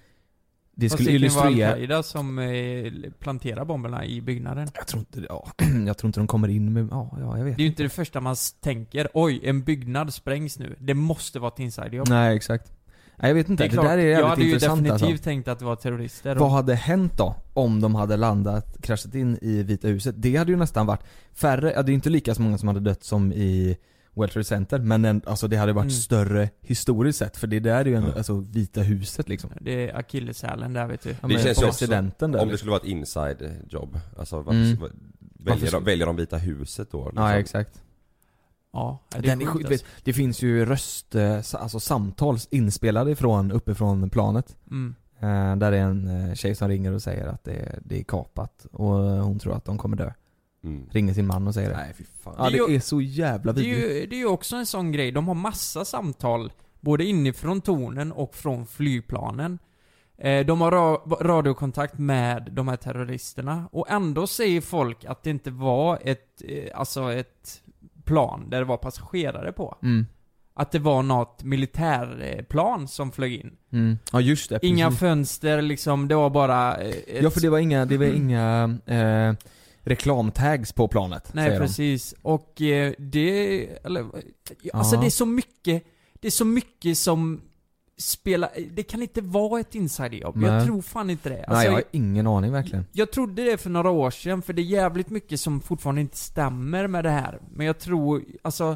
det 0.75 0.89
Fast 0.89 1.03
skulle 1.03 1.17
det 1.17 1.27
kan 1.27 1.35
vara 1.35 1.49
illustrera... 1.49 1.71
Al-Qaida 1.71 2.03
som 2.03 2.39
eh, 2.39 3.11
planterar 3.19 3.65
bomberna 3.65 4.05
i 4.05 4.21
byggnaden. 4.21 4.67
Jag 4.73 4.87
tror 4.87 4.99
inte, 4.99 5.25
ja, 5.29 5.47
jag 5.87 5.97
tror 5.97 6.09
inte 6.09 6.19
de 6.19 6.27
kommer 6.27 6.47
in 6.47 6.73
med, 6.73 6.87
ja, 6.91 7.17
ja 7.19 7.37
jag 7.37 7.45
vet. 7.45 7.57
Det 7.57 7.61
är 7.61 7.65
ju 7.65 7.69
inte 7.69 7.83
det 7.83 7.89
första 7.89 8.21
man 8.21 8.35
tänker. 8.61 9.07
Oj, 9.13 9.41
en 9.43 9.63
byggnad 9.63 10.13
sprängs 10.13 10.59
nu. 10.59 10.75
Det 10.79 10.93
måste 10.93 11.39
vara 11.39 11.51
ett 11.53 11.59
insiderjobb. 11.59 12.09
Nej 12.09 12.35
exakt. 12.35 12.74
Nej 13.17 13.29
jag 13.29 13.35
vet 13.35 13.49
inte, 13.49 13.63
Det 13.63 13.67
det, 13.67 13.71
är 13.71 13.73
klart, 13.73 13.85
där 13.85 13.97
är 13.97 14.01
jag 14.01 14.07
jävligt 14.09 14.29
hade 14.29 14.41
ju 14.43 14.47
intressant 14.53 14.83
definitivt 14.83 15.09
alltså. 15.11 15.23
tänkt 15.23 15.47
att 15.47 15.59
det 15.59 15.65
var 15.65 15.75
terrorister. 15.75 16.35
Vad 16.35 16.51
hade 16.51 16.75
hänt 16.75 17.17
då? 17.17 17.35
Om 17.53 17.81
de 17.81 17.95
hade 17.95 18.17
landat, 18.17 18.77
kraschat 18.81 19.15
in 19.15 19.37
i 19.41 19.63
Vita 19.63 19.87
huset? 19.87 20.15
Det 20.17 20.35
hade 20.35 20.51
ju 20.51 20.57
nästan 20.57 20.85
varit 20.85 21.03
färre, 21.33 21.71
ja 21.75 21.83
det 21.83 21.91
är 21.91 21.93
inte 21.93 22.09
lika 22.09 22.35
så 22.35 22.41
många 22.41 22.57
som 22.57 22.67
hade 22.67 22.79
dött 22.79 23.03
som 23.03 23.33
i 23.33 23.77
World 24.13 24.31
Trade 24.31 24.43
Center 24.45 24.79
men 24.79 25.05
en, 25.05 25.21
alltså 25.25 25.47
det 25.47 25.57
hade 25.57 25.73
varit 25.73 25.83
Mm. 25.83 25.91
större 25.91 26.49
historiskt 26.61 27.19
sett 27.19 27.37
för 27.37 27.47
det 27.47 27.59
där 27.59 27.75
är 27.75 27.85
ju 27.85 27.95
ändå, 27.95 28.07
Mm. 28.07 28.17
alltså 28.17 28.33
Vita 28.39 28.81
huset 28.81 29.29
liksom. 29.29 29.49
Det 29.61 29.89
är 29.89 29.95
akilleshälen 29.97 30.73
där 30.73 30.87
vet 30.87 31.03
du. 31.03 31.09
Det 31.09 31.17
men 31.21 31.31
känns 31.39 31.61
ju 31.61 31.65
också, 31.65 31.87
där 31.87 31.99
om 31.99 32.11
det 32.19 32.27
liksom. 32.27 32.57
skulle 32.57 32.71
vara 32.71 32.81
ett 32.81 32.87
inside-jobb, 32.87 33.99
alltså 34.17 34.41
vad, 34.41 34.55
Mm. 34.55 34.77
vad, 34.79 34.91
Varför 35.39 35.59
väljer, 35.59 35.71
de, 35.71 35.83
väljer 35.83 36.05
de 36.05 36.15
Vita 36.15 36.37
huset 36.37 36.91
då? 36.91 37.05
Liksom? 37.05 37.23
Ja 37.23 37.33
exakt. 37.33 37.81
Ja, 38.75 38.99
det 39.09 39.17
är 39.17 39.21
Den 39.21 39.41
är 39.41 39.45
sjukt 39.45 39.69
alltså. 39.71 39.85
det 40.03 40.13
finns 40.13 40.41
ju 40.41 40.65
röst, 40.65 41.15
eh, 41.15 41.35
alltså 41.53 41.79
samtal 41.79 42.37
inspelade 42.49 43.11
ifrån, 43.11 43.51
uppifrån 43.51 44.09
planet. 44.09 44.55
Mm. 44.71 44.95
Eh, 45.19 45.55
där 45.57 45.71
är 45.71 45.77
en 45.81 46.29
eh, 46.29 46.33
tjej 46.35 46.55
som 46.55 46.67
ringer 46.67 46.91
och 46.91 47.01
säger 47.01 47.27
att 47.27 47.43
det, 47.43 47.79
det 47.85 47.99
är 47.99 48.03
kapat 48.03 48.65
och 48.71 48.95
hon 48.99 49.39
tror 49.39 49.55
att 49.55 49.65
de 49.65 49.77
kommer 49.77 49.97
dö. 49.97 50.11
Mm. 50.63 50.89
Ringer 50.91 51.13
sin 51.13 51.27
man 51.27 51.47
och 51.47 51.53
säger 51.53 51.69
det. 51.69 51.77
Nej 51.77 51.93
fy 51.97 52.03
fan. 52.23 52.35
Ja 52.37 52.43
Det 52.43 52.57
är 52.57 52.65
det 52.67 52.71
ju- 52.71 52.75
är 52.75 52.79
så 52.79 53.01
jävla 53.01 53.53
Det 53.53 53.61
är, 53.61 53.75
vidrigt. 53.75 54.09
det 54.09 54.15
är 54.15 54.19
ju 54.19 54.25
också 54.27 54.55
en 54.55 54.65
sån 54.65 54.91
grej, 54.91 55.11
de 55.11 55.27
har 55.27 55.35
massa 55.35 55.85
samtal, 55.85 56.51
både 56.79 57.05
inifrån 57.05 57.61
tornen 57.61 58.11
och 58.11 58.35
från 58.35 58.65
flygplanen. 58.67 59.59
De 60.45 60.61
har 60.61 60.71
ra- 60.71 61.23
radiokontakt 61.23 61.97
med 61.97 62.49
de 62.51 62.67
här 62.67 62.75
terroristerna, 62.77 63.69
och 63.71 63.89
ändå 63.89 64.27
säger 64.27 64.61
folk 64.61 65.05
att 65.05 65.23
det 65.23 65.29
inte 65.29 65.51
var 65.51 65.99
ett, 66.03 66.41
alltså 66.73 67.13
ett 67.13 67.61
plan 68.05 68.49
där 68.49 68.59
det 68.59 68.65
var 68.65 68.77
passagerare 68.77 69.51
på. 69.51 69.77
Mm. 69.83 70.05
Att 70.57 70.71
det 70.71 70.79
var 70.79 71.03
något 71.03 71.43
militärplan 71.43 72.87
som 72.87 73.11
flög 73.11 73.33
in. 73.33 73.51
Mm. 73.71 73.97
Ja 74.11 74.21
just 74.21 74.49
det, 74.49 74.59
Inga 74.61 74.85
precis. 74.87 74.99
fönster 74.99 75.61
liksom, 75.61 76.07
det 76.07 76.15
var 76.15 76.29
bara 76.29 76.77
eh, 76.77 76.87
ett... 76.89 77.23
Ja 77.23 77.29
för 77.29 77.41
det 77.41 77.49
var 77.49 77.59
inga, 77.59 77.85
det 77.85 77.97
var 77.97 78.05
inga 78.05 78.77
eh, 78.85 79.33
reklamtags 79.81 80.73
på 80.73 80.87
planet, 80.87 81.29
Nej 81.33 81.45
säger 81.47 81.59
de. 81.59 81.65
precis, 81.67 82.15
och 82.21 82.61
eh, 82.61 82.93
det, 82.97 83.67
eller, 83.85 84.01
alltså 84.73 84.95
Ja. 84.95 85.01
det 85.01 85.07
är 85.07 85.09
så 85.09 85.25
mycket, 85.25 85.83
det 86.13 86.27
är 86.27 86.31
så 86.31 86.45
mycket 86.45 86.97
som 86.97 87.41
spelar, 87.97 88.49
det 88.71 88.83
kan 88.83 89.01
inte 89.01 89.21
vara 89.21 89.59
ett 89.59 89.75
insiderjobb. 89.75 90.43
Jag 90.43 90.65
tror 90.65 90.81
fan 90.81 91.09
inte 91.09 91.29
det. 91.29 91.37
Alltså, 91.39 91.53
Nej 91.55 91.65
jag 91.65 91.71
har 91.73 91.83
ingen 91.91 92.27
aning 92.27 92.51
verkligen. 92.51 92.85
jag 92.91 93.11
trodde 93.11 93.43
det 93.43 93.57
för 93.57 93.69
några 93.69 93.89
år 93.89 94.11
sedan, 94.11 94.41
för 94.41 94.53
det 94.53 94.61
är 94.61 94.63
jävligt 94.63 95.09
mycket 95.09 95.39
som 95.39 95.61
fortfarande 95.61 96.01
inte 96.01 96.17
stämmer 96.17 96.87
med 96.87 97.03
det 97.05 97.09
här. 97.09 97.39
Men 97.53 97.65
jag 97.65 97.79
tror, 97.79 98.23
alltså, 98.41 98.75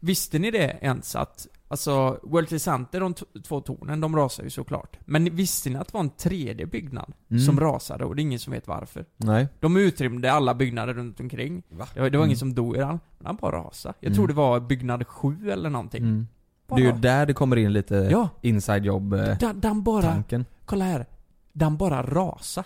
visste 0.00 0.38
ni 0.38 0.50
det 0.50 0.78
ens 0.80 1.16
att, 1.16 1.46
alltså, 1.68 2.20
World 2.22 2.48
Trade 2.48 2.60
Center, 2.60 3.00
de 3.00 3.14
två 3.44 3.60
tornen, 3.60 4.00
de 4.00 4.16
rasar 4.16 4.44
ju 4.44 4.50
såklart. 4.50 4.98
Men 5.04 5.36
visste 5.36 5.70
ni 5.70 5.76
att 5.76 5.86
det 5.88 5.94
var 5.94 6.00
en 6.00 6.10
tredje 6.10 6.66
byggnad 6.66 7.12
Mm. 7.30 7.40
som 7.42 7.60
rasade 7.60 8.04
och 8.04 8.16
det 8.16 8.20
är 8.20 8.24
ingen 8.24 8.38
som 8.38 8.52
vet 8.52 8.66
varför? 8.68 9.04
Nej. 9.16 9.48
De 9.60 9.76
utrymde 9.76 10.32
alla 10.32 10.54
byggnader 10.54 10.94
runt 10.94 11.20
omkring. 11.20 11.62
Va? 11.68 11.88
Det 11.94 12.00
var, 12.00 12.10
det 12.10 12.18
var 12.18 12.24
Mm. 12.24 12.28
ingen 12.28 12.38
som 12.38 12.54
dog 12.54 12.76
i 12.76 12.78
den, 12.78 12.88
men 13.18 13.26
han 13.26 13.36
bara 13.36 13.56
rasade. 13.58 13.94
Jag 14.00 14.06
Mm. 14.08 14.16
tror 14.16 14.28
det 14.28 14.34
var 14.34 14.60
byggnad 14.60 15.06
7 15.06 15.50
eller 15.50 15.70
någonting. 15.70 16.26
Bara, 16.68 16.76
Det 16.76 16.82
är 16.82 16.92
ju 16.92 16.98
där 16.98 17.26
det 17.26 17.32
kommer 17.34 17.56
in 17.56 17.72
lite 17.72 17.94
Ja, 18.10 18.28
inside 18.40 18.84
job 18.84 19.12
eh, 19.12 19.38
den, 19.38 19.60
den 19.60 19.82
bara, 19.82 20.02
tanken. 20.02 20.44
kolla 20.64 20.84
här. 20.84 21.06
Den 21.52 21.76
bara 21.76 22.02
rasa. 22.02 22.64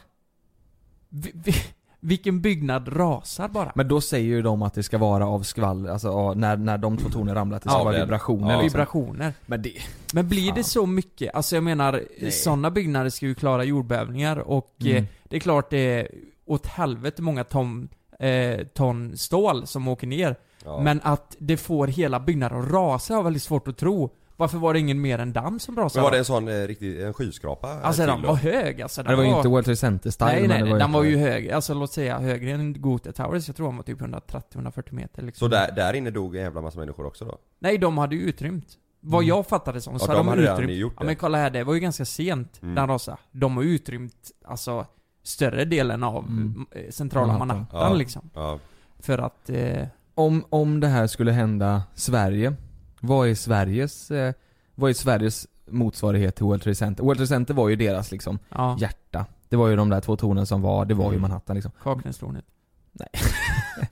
Vi, 1.09 1.33
vi, 1.45 1.53
vilken 2.01 2.41
byggnad 2.41 2.97
rasar 2.97 3.49
bara? 3.49 3.73
Men 3.75 3.89
då 3.89 4.01
säger 4.01 4.27
ju 4.27 4.43
de 4.43 4.63
att 4.63 4.75
det 4.75 4.83
ska 4.83 4.99
vara 4.99 5.27
av 5.27 5.43
skvaller, 5.43 5.91
alltså 5.91 6.35
när, 6.35 6.57
när 6.57 6.79
de 6.79 6.97
två 6.97 7.09
tornen 7.09 7.35
ramlar 7.35 7.57
att 7.57 7.63
det 7.63 7.69
ska 7.71 7.79
Ja, 7.79 7.85
vara 7.85 7.99
vibrationer 8.01 8.51
ja. 8.53 8.63
liksom. 8.63 8.79
Vibrationer. 8.79 9.33
Men 9.47 9.63
det, 9.63 9.73
Men 10.15 10.29
blir 10.29 10.53
det 10.53 10.65
så 10.65 10.87
mycket? 10.87 11.35
Alltså 11.35 11.57
jag 11.57 11.65
menar, 11.65 12.03
sådana 12.31 12.71
byggnader 12.71 13.11
ska 13.11 13.27
ju 13.27 13.35
klara 13.35 13.65
jordbävningar 13.65 14.37
och 14.39 14.75
Mm. 14.81 14.97
eh, 14.97 15.05
det 15.25 15.37
är 15.37 15.41
klart 15.41 15.71
det 15.71 15.79
är 15.79 16.09
åt 16.45 16.67
helvete 16.67 17.23
många 17.23 17.45
ton, 17.45 17.89
eh, 18.19 18.67
ton 18.75 19.17
stål 19.17 19.67
som 19.67 19.89
åker 19.89 20.07
ner. 20.07 20.37
Ja. 20.65 20.81
Men 20.81 21.01
att 21.05 21.37
det 21.39 21.57
får 21.57 21.87
hela 21.87 22.21
byggnaden 22.21 22.59
att 22.61 22.71
rasa 22.73 23.15
har 23.15 23.19
jag 23.19 23.25
väldigt 23.25 23.43
svårt 23.43 23.69
att 23.69 23.77
tro. 23.77 24.11
Varför 24.37 24.59
var 24.59 24.73
det 24.73 24.79
ingen 24.81 25.01
mer 25.01 25.19
än 25.19 25.33
damm 25.33 25.61
som 25.61 25.77
rasade? 25.77 25.99
Men 26.01 26.05
var 26.05 26.11
det 26.11 26.19
en 26.19 26.25
sån 26.25 26.49
eh, 26.49 26.67
riktig, 26.67 27.01
en 27.03 27.15
skyskrapa? 27.15 27.69
Alltså 27.83 28.07
den 28.07 28.23
var 28.23 28.35
hög 28.35 28.83
alltså. 28.83 29.03
Den 29.03 29.11
det 29.11 29.17
var 29.17 29.25
ju 29.25 29.37
inte 29.37 29.49
World 29.49 29.65
Trade 29.65 29.77
Center 29.77 30.11
style 30.11 30.31
Nej 30.33 30.49
nej, 30.49 30.63
nej 30.63 30.73
var 30.73 30.79
den 30.79 30.93
var 30.93 31.03
ju 31.05 31.17
hög. 31.17 31.51
Alltså 31.51 31.75
låt 31.75 31.93
säga 31.93 32.19
högre 32.19 32.51
än 32.51 32.83
Gotha 32.83 33.13
Towers. 33.13 33.49
Jag 33.49 33.57
tror 33.57 33.67
den 33.67 33.77
var 33.77 33.83
typ 33.85 34.01
130-140 34.01 34.95
meter 34.95 35.23
liksom. 35.23 35.49
Så 35.49 35.55
där, 35.57 35.73
där 35.73 35.95
inne 35.95 36.11
dog 36.11 36.37
en 36.37 36.43
jävla 36.43 36.61
massa 36.61 36.79
människor 36.79 37.07
också 37.07 37.25
då? 37.25 37.39
Nej, 37.59 37.79
de 37.79 37.99
hade 37.99 38.17
ju 38.17 38.23
utrymt. 38.23 38.67
Vad 39.01 39.19
Mm. 39.23 39.29
jag 39.29 39.47
fattade 39.47 39.81
som, 39.81 39.99
så 39.99 40.07
Ja, 40.11 40.15
de 40.15 40.19
de, 40.19 40.29
hade 40.29 40.53
utrymt. 40.53 40.73
gjort 40.73 40.93
Ja 40.97 41.01
det. 41.01 41.07
men 41.07 41.17
kolla 41.17 41.39
här, 41.39 41.51
det 41.51 41.65
var 41.65 41.75
ju 41.75 41.81
ganska 41.81 42.05
sent, 42.05 42.59
Mm. 42.63 42.75
den 42.75 42.89
rasade. 42.89 43.17
De 43.33 43.57
har 43.57 43.65
utrymt, 43.65 44.31
alltså, 44.45 44.87
större 45.23 45.65
delen 45.65 46.03
av 46.03 46.25
Mm. 46.25 46.67
eh, 46.71 46.91
centrala 46.91 47.27
Manhattan. 47.39 47.49
Manhattan 47.73 47.93
Ja. 47.93 47.95
liksom. 47.99 48.31
Ja. 48.35 48.59
För 48.99 49.19
att, 49.19 49.51
eh, 49.51 49.87
Om, 50.15 50.45
om 50.51 50.81
det 50.81 50.87
här 50.89 51.07
skulle 51.07 51.33
hända 51.33 51.83
Sverige, 51.95 52.55
vad 53.01 53.29
är 53.29 53.35
Sveriges, 53.35 54.11
eh, 54.11 54.35
vad 54.75 54.91
är 54.91 54.95
Sveriges 54.95 55.47
motsvarighet 55.71 56.37
till 56.37 56.45
World 56.45 56.63
Trade 56.63 56.75
Center? 56.75 57.05
World 57.05 57.19
Trade 57.19 57.27
Center 57.29 57.55
var 57.55 57.69
ju 57.69 57.77
deras 57.77 58.13
liksom 58.13 58.39
ja, 58.49 58.77
hjärta. 58.81 59.27
Det 59.49 59.57
var 59.57 59.69
ju 59.69 59.77
de 59.77 59.89
där 59.91 60.01
två 60.01 60.17
tornen 60.17 60.47
som 60.47 60.63
var, 60.63 60.85
det 60.85 60.95
var 60.95 61.05
ju 61.05 61.09
Mm. 61.11 61.21
Manhattan 61.23 61.55
liksom. 61.57 61.73
Kaknästornet. 61.83 62.45
Nej. 62.93 63.09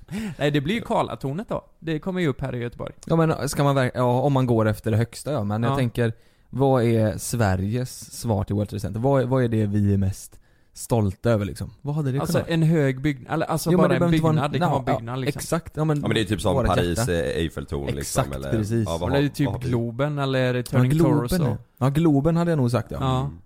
Nej, 0.39 0.51
det 0.51 0.61
blir 0.61 0.75
ju 0.75 0.81
Karlatornet 0.81 1.49
då. 1.49 1.65
Det 1.79 1.99
kommer 1.99 2.21
ju 2.21 2.29
upp 2.29 2.41
här 2.41 2.55
i 2.55 2.59
Göteborg. 2.59 2.93
Ja 3.07 3.17
men 3.17 3.49
ska 3.49 3.65
man 3.65 3.75
verk- 3.77 3.93
ja 3.95 4.21
om 4.21 4.33
man 4.33 4.47
går 4.47 4.69
efter 4.69 4.91
det 4.91 4.97
högsta 4.97 5.33
ja, 5.33 5.45
men 5.45 5.63
jag 5.63 5.73
Ja. 5.73 5.77
tänker 5.77 6.13
Vad 6.51 6.83
är 6.85 7.19
Sveriges 7.19 8.13
svar 8.21 8.45
till 8.45 8.55
World 8.57 8.69
Trade 8.69 8.81
Center? 8.81 9.01
Vad, 9.01 9.23
är- 9.23 9.27
vad 9.27 9.45
är 9.45 9.49
det 9.49 9.67
vi 9.67 9.93
är 9.95 9.99
mest 9.99 10.40
stolta 10.81 11.31
över 11.31 11.45
liksom? 11.45 11.71
Vad 11.83 11.95
hade 11.95 12.13
det 12.13 12.21
Alltså 12.21 12.33
kunnat 12.33 12.49
en 12.51 12.63
hög 12.63 13.01
byggnad, 13.01 13.43
alltså 13.43 13.73
Jo, 13.73 13.79
men 13.81 13.89
bara 13.89 14.05
en 14.05 14.11
byggnad, 14.11 14.53
det 14.53 14.59
kan 14.59 14.71
vara 14.71 14.83
ja, 14.87 14.97
byggnad 14.97 15.21
liksom. 15.21 15.39
Exakt, 15.39 15.77
ja 15.77 15.85
men 15.85 16.01
Ja 16.01 16.09
men 16.09 16.15
det 16.15 16.21
är 16.21 16.25
typ 16.25 16.41
som 16.41 16.67
Paris 16.67 16.99
hjärta. 16.99 17.13
eh, 17.13 17.19
Eiffeltorn 17.19 17.87
liksom 17.87 18.01
Exakt, 18.01 18.35
eller, 18.35 18.51
precis. 18.51 18.85
Ja, 18.89 19.17
Eller 19.17 19.29
typ 19.29 19.47
vad 19.47 19.55
har 19.55 19.63
vi? 19.63 19.69
Globen 19.69 20.19
eller 20.19 20.55
Ja, 20.55 20.63
Turning 20.63 20.91
Globen 20.91 21.29
Torso. 21.29 21.45
ja. 21.45 21.57
ja, 21.79 21.89
Globen 21.89 22.37
hade 22.37 22.51
jag 22.51 22.59
nog 22.59 22.71
sagt 22.71 22.91
ja. 22.91 22.99
Ja. 23.01 23.21
Mm. 23.21 23.39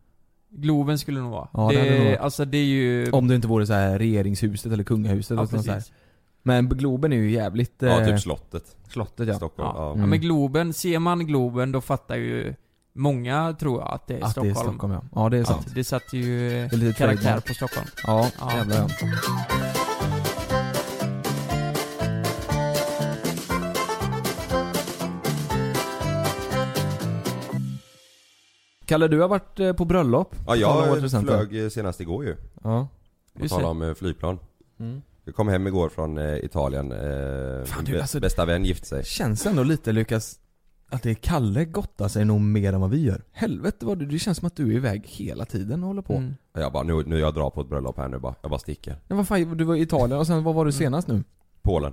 Globen 0.50 0.98
skulle 0.98 1.18
det 1.18 1.22
nog 1.22 1.32
vara. 1.32 1.48
Ja, 1.52 1.68
det 1.72 1.78
hade 1.78 1.90
det 1.90 1.98
nog 1.98 2.06
det, 2.06 2.18
alltså 2.18 2.44
det 2.44 2.58
är 2.58 2.64
ju... 2.64 3.10
Om 3.10 3.28
det 3.28 3.34
inte 3.34 3.48
vore 3.48 3.66
så 3.66 3.72
här 3.72 3.98
regeringshuset 3.98 4.72
eller 4.72 4.84
kungahuset 4.84 5.36
ja, 5.36 5.58
eller. 5.58 5.82
Men 6.42 6.68
Globen 6.68 7.12
är 7.12 7.16
ju 7.16 7.30
jävligt... 7.30 7.74
Ja, 7.78 8.00
eh, 8.00 8.06
typ 8.06 8.20
slottet. 8.20 8.76
Slottet 8.88 9.28
ja. 9.28 9.34
Stockholm. 9.34 9.70
Ja. 9.74 9.82
Ja. 9.82 9.88
Mm. 9.88 10.00
ja 10.00 10.06
men 10.06 10.20
Globen, 10.20 10.72
ser 10.72 10.98
man 10.98 11.26
Globen 11.26 11.72
då 11.72 11.80
fattar 11.80 12.16
ju 12.16 12.54
många 12.94 13.52
tror 13.60 13.80
jag 13.80 13.94
att 13.94 14.06
det 14.06 14.14
är 14.18 14.24
Att 14.24 14.34
det 14.34 14.40
är 14.40 14.54
Stockholm. 14.54 14.68
Stockholm 14.78 14.92
ja. 14.92 15.02
Ja 15.22 15.28
det 15.28 15.38
är 15.38 15.44
sant. 15.44 15.66
Att 15.66 15.74
det 15.74 15.84
sätter 15.84 16.16
ju 16.16 16.68
lite 16.68 16.98
karaktär 16.98 17.22
trademark. 17.22 17.46
på 17.46 17.54
Stockholm. 17.54 17.86
Ja, 18.06 18.30
Ja. 18.40 18.56
jävlar 18.56 18.76
ja. 18.76 18.88
Kalle, 28.86 29.08
du 29.08 29.20
har 29.20 29.28
varit 29.28 29.60
eh, 29.60 29.72
på 29.72 29.84
bröllop? 29.84 30.34
Ja, 30.46 30.56
jag 30.56 31.10
flög 31.10 31.72
senast 31.72 32.00
igår 32.00 32.24
ju. 32.24 32.36
Ja. 32.62 32.88
På 33.40 33.48
tal 33.48 33.60
det. 33.60 33.66
om 33.66 33.82
eh, 33.82 33.94
flygplan. 33.94 34.38
Mm. 34.80 35.02
Jag 35.24 35.34
kom 35.34 35.48
hem 35.48 35.66
igår 35.66 35.88
från 35.88 36.18
eh, 36.18 36.36
Italien. 36.44 36.90
Fan, 37.66 37.84
du, 37.84 38.00
alltså- 38.00 38.20
bästa 38.20 38.44
vän 38.44 38.64
gifte 38.64 38.86
sig. 38.86 39.04
Känns 39.04 39.46
ändå 39.46 39.62
lite 39.62 39.92
Lukas, 39.92 40.38
att 40.94 41.02
det 41.02 41.10
är 41.10 41.14
Kalle 41.14 41.64
gottar 41.64 42.08
sig 42.08 42.24
nog 42.24 42.40
mer 42.40 42.72
än 42.72 42.80
vad 42.80 42.90
vi 42.90 43.02
gör. 43.02 43.22
Helvete 43.32 43.86
vad 43.86 43.98
du, 43.98 44.06
det 44.06 44.18
känns 44.18 44.38
som 44.38 44.46
att 44.46 44.56
du 44.56 44.70
är 44.72 44.76
iväg 44.76 45.02
hela 45.06 45.44
tiden 45.44 45.82
och 45.82 45.86
håller 45.88 46.02
på. 46.02 46.12
Mm. 46.14 46.34
Jag 46.52 46.72
bara, 46.72 46.82
nu, 46.82 47.02
nu 47.06 47.18
jag 47.18 47.34
drar 47.34 47.50
på 47.50 47.60
ett 47.60 47.68
bröllop 47.68 47.96
här 47.98 48.08
nu 48.08 48.18
bara. 48.18 48.34
Jag 48.42 48.50
bara 48.50 48.58
sticker. 48.60 48.96
Men 49.08 49.16
vad 49.16 49.28
fan, 49.28 49.56
du 49.56 49.64
var 49.64 49.74
i 49.74 49.80
Italien 49.80 50.18
och 50.18 50.26
sen 50.26 50.44
vad 50.44 50.54
var 50.54 50.64
du 50.64 50.68
Mm. 50.70 50.78
senast 50.78 51.08
nu? 51.08 51.22
Polen. 51.62 51.92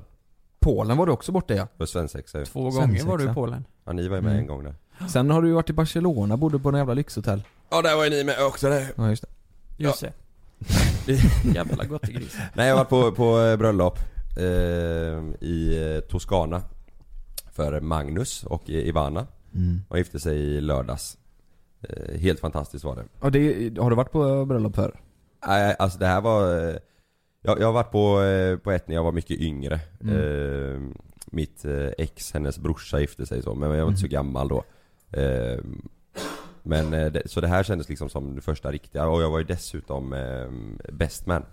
Polen 0.59 0.97
var 0.97 1.05
du 1.05 1.11
också 1.11 1.31
borta 1.31 1.53
ja. 1.53 1.67
För 1.77 1.85
svensexa 1.85 2.39
ju. 2.39 2.45
Två 2.45 2.61
gånger 2.63 2.77
var 2.79 2.87
du 2.87 2.93
i 2.95 2.99
Svensexa. 2.99 3.33
Polen. 3.33 3.65
Ja, 3.85 3.93
ni 3.93 4.07
var 4.07 4.15
ju 4.15 4.21
med 4.21 4.31
Mm. 4.31 4.41
en 4.41 4.47
gång 4.47 4.63
där. 4.63 4.75
Sen 5.09 5.29
har 5.29 5.41
du 5.41 5.47
ju 5.47 5.53
varit 5.53 5.69
i 5.69 5.73
Barcelona, 5.73 6.37
bodde 6.37 6.59
på 6.59 6.69
en 6.69 6.75
jävla 6.75 6.93
lyxhotell. 6.93 7.43
Ja, 7.69 7.81
där 7.81 7.95
var 7.95 8.03
ju 8.03 8.09
ni 8.09 8.23
med 8.23 8.35
också 8.47 8.69
där. 8.69 8.85
Ja 8.95 9.09
just 9.09 9.21
det. 9.21 9.27
Just 9.83 10.01
det. 10.01 10.13
Jävla 11.55 11.85
gottegris. 11.85 12.35
Nej, 12.53 12.67
jag 12.67 12.75
varit 12.75 12.89
på, 12.89 13.11
på 13.11 13.39
eh, 13.39 13.57
bröllop 13.57 13.99
eh, 14.37 14.43
i 15.47 15.93
eh, 15.95 16.09
Toscana. 16.09 16.61
För 17.51 17.79
Magnus 17.81 18.43
och 18.43 18.69
Ivana. 18.69 19.27
Mm. 19.55 19.81
De 19.89 19.97
gifte 19.97 20.19
sig 20.19 20.37
i 20.39 20.61
lördags. 20.61 21.17
Eh, 21.89 22.19
helt 22.19 22.39
fantastiskt 22.39 22.83
var 22.85 22.95
det. 22.95 23.03
Ja, 23.21 23.29
det, 23.29 23.77
har 23.81 23.89
du 23.89 23.95
varit 23.95 24.11
på 24.11 24.45
bröllop 24.45 24.75
förr? 24.75 24.99
Nej, 25.47 25.75
alltså 25.79 25.99
det 25.99 26.05
här 26.05 26.21
var... 26.21 26.67
eh, 26.69 26.75
Jag, 27.43 27.59
jag 27.59 27.65
har 27.65 27.73
varit 27.73 27.91
på, 27.91 28.21
eh, 28.21 28.57
på 28.57 28.71
ett 28.71 28.87
när 28.87 28.95
jag 28.95 29.03
var 29.03 29.11
mycket 29.11 29.39
yngre. 29.39 29.79
Mm. 30.01 30.93
Mitt 31.25 31.65
ex, 31.97 32.31
hennes 32.33 32.59
brorsa 32.59 32.99
gifte 32.99 33.25
sig 33.25 33.41
så, 33.41 33.55
men 33.55 33.69
jag 33.71 33.81
var 33.85 33.89
inte 33.89 33.99
så 34.01 34.05
Mhm. 34.05 34.11
gammal 34.11 34.47
då. 34.47 34.63
Men 36.63 37.13
så 37.25 37.41
det 37.41 37.47
här 37.47 37.63
kändes 37.63 37.89
liksom 37.89 38.09
som 38.09 38.35
det 38.35 38.41
första 38.41 38.71
riktiga 38.71 39.07
och 39.07 39.21
jag 39.21 39.29
var 39.29 39.39
ju 39.39 39.45
dessutom 39.45 40.13
eh, 40.13 40.49
best 40.93 41.25
man. 41.27 41.45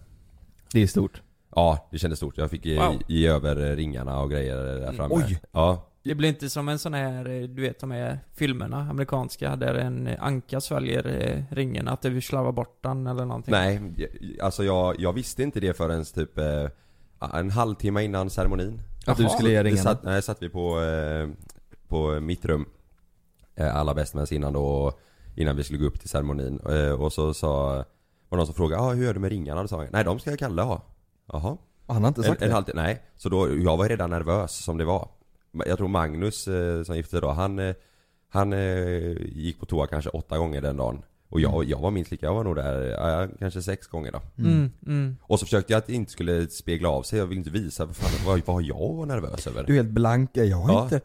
Det 0.73 0.83
är 0.83 0.87
stort. 0.87 1.23
Ja, 1.55 1.88
det 1.93 1.99
kändes 1.99 2.19
stort. 2.19 2.38
Jag 2.38 2.50
fick 2.50 2.64
ge, 2.67 2.78
Wow. 2.78 2.95
ge 3.09 3.28
över 3.28 3.71
eh, 3.71 3.76
ringarna 3.76 4.21
och 4.21 4.31
grejer 4.31 4.57
där 4.57 4.93
framme. 4.93 5.14
Oj! 5.14 5.40
Ja. 5.52 5.85
Det 6.02 6.14
blir 6.14 6.28
inte 6.28 6.50
som 6.50 6.69
en 6.69 6.78
sån 6.78 6.95
här, 6.95 7.28
eh, 7.28 7.43
du 7.49 7.62
vet 7.62 7.81
de 7.81 7.90
här 7.90 8.19
filmerna, 8.35 8.76
amerikanska, 8.90 9.57
där 9.57 9.75
en 9.75 10.09
anka 10.19 10.61
sväljer 10.61 11.07
eh, 11.50 11.55
ringen, 11.57 11.88
att 11.88 12.02
du 12.02 12.21
slarvar 12.21 12.52
bort 12.52 12.83
den 12.83 13.07
eller 13.07 13.25
någonting. 13.25 13.52
Nej, 13.52 13.81
jag- 13.97 14.40
alltså 14.45 14.64
jag, 14.64 15.00
jag 15.00 15.12
visste 15.12 15.43
inte 15.43 15.61
det 15.61 15.76
förrän 15.76 16.05
typ 16.05 16.38
en 17.35 17.50
halvtimme 17.50 18.02
innan 18.02 18.31
ceremonin. 18.31 18.83
Att 19.07 19.17
du 19.19 19.28
skulle 19.28 19.50
ge 19.50 19.62
ringarna? 19.62 19.83
Satt, 19.83 20.02
nej, 20.02 20.23
satt 20.23 20.43
vi 20.43 20.49
på, 20.49 20.81
på 21.88 22.21
mitt 22.21 22.45
rum 22.45 22.67
Alla 23.73 23.95
bästmans 23.95 24.33
innan 24.33 24.52
då 24.52 24.93
Innan 25.37 25.57
vi 25.57 25.64
skulle 25.64 25.78
gå 25.78 25.87
upp 25.87 26.00
till 26.00 26.09
ceremonin 26.09 26.59
Och 26.99 27.12
så 27.12 27.35
sa 27.35 27.67
Var 27.67 27.85
det 28.31 28.37
någon 28.37 28.47
som 28.47 28.55
frågade 28.55 28.83
ah, 28.83 28.93
hur 28.93 29.05
gör 29.05 29.14
du 29.14 29.21
med 29.21 29.31
ringarna? 29.31 29.62
Då 29.62 29.69
sa 29.69 29.76
han, 29.76 29.87
nej 29.93 30.05
de 30.05 30.19
ska 30.19 30.31
jag 30.31 30.38
Kalle 30.38 30.62
ha 30.62 30.83
Jaha 31.32 31.56
Han 31.87 32.02
har 32.02 32.08
inte 32.08 32.20
en, 32.20 32.25
sagt 32.25 32.42
en 32.42 32.49
det? 32.49 32.54
halvtimme, 32.54 32.82
nej 32.82 33.02
Så 33.16 33.28
då, 33.28 33.58
jag 33.58 33.76
var 33.76 33.88
redan 33.88 34.11
nervös 34.11 34.52
som 34.64 34.78
det 34.78 34.85
var 34.85 35.08
Jag 35.66 35.78
tror 35.78 35.88
Magnus 35.88 36.49
eh, 36.49 36.82
som 36.82 36.97
gifte 36.97 37.11
sig 37.11 37.20
då, 37.20 37.30
han 37.30 37.58
eh, 37.58 37.75
Han 38.28 38.52
eh, 38.52 39.12
gick 39.26 39.61
på 39.61 39.66
toa 39.66 39.87
kanske 39.87 40.11
åtta 40.11 40.38
gånger 40.38 40.61
den 40.61 40.76
dagen 40.76 41.02
Och 41.28 41.40
jag, 41.40 41.64
jag 41.64 41.78
var 41.80 41.90
minst 41.90 42.11
lika, 42.11 42.26
jag 42.26 42.35
var 42.35 42.44
nog 42.44 42.56
där, 42.56 42.80
ja, 42.82 43.28
kanske 43.38 43.62
sex 43.62 43.87
gånger 43.87 44.12
då 44.12 44.20
Mm, 44.38 44.70
mm. 44.87 45.16
Och 45.23 45.40
så 45.40 45.47
försökte 45.47 45.73
jag 45.73 45.78
att 45.78 45.87
det 45.87 45.92
inte 45.94 46.12
skulle 46.12 46.49
spegla 46.49 46.88
av 46.88 47.02
sig, 47.02 47.18
jag 47.18 47.26
ville 47.26 47.38
inte 47.38 47.50
visa 47.50 47.85
vad, 47.85 47.97
fan, 47.97 48.26
vad, 48.26 48.42
vad 48.47 48.62
jag 48.62 48.94
var 48.94 49.06
nervös 49.06 49.47
över 49.47 49.64
Du 49.64 49.73
är 49.73 49.76
helt 49.76 49.90
blank, 49.90 50.30
jag 50.32 50.56
har 50.56 50.73
Ja. 50.73 50.82
inte... 50.85 51.00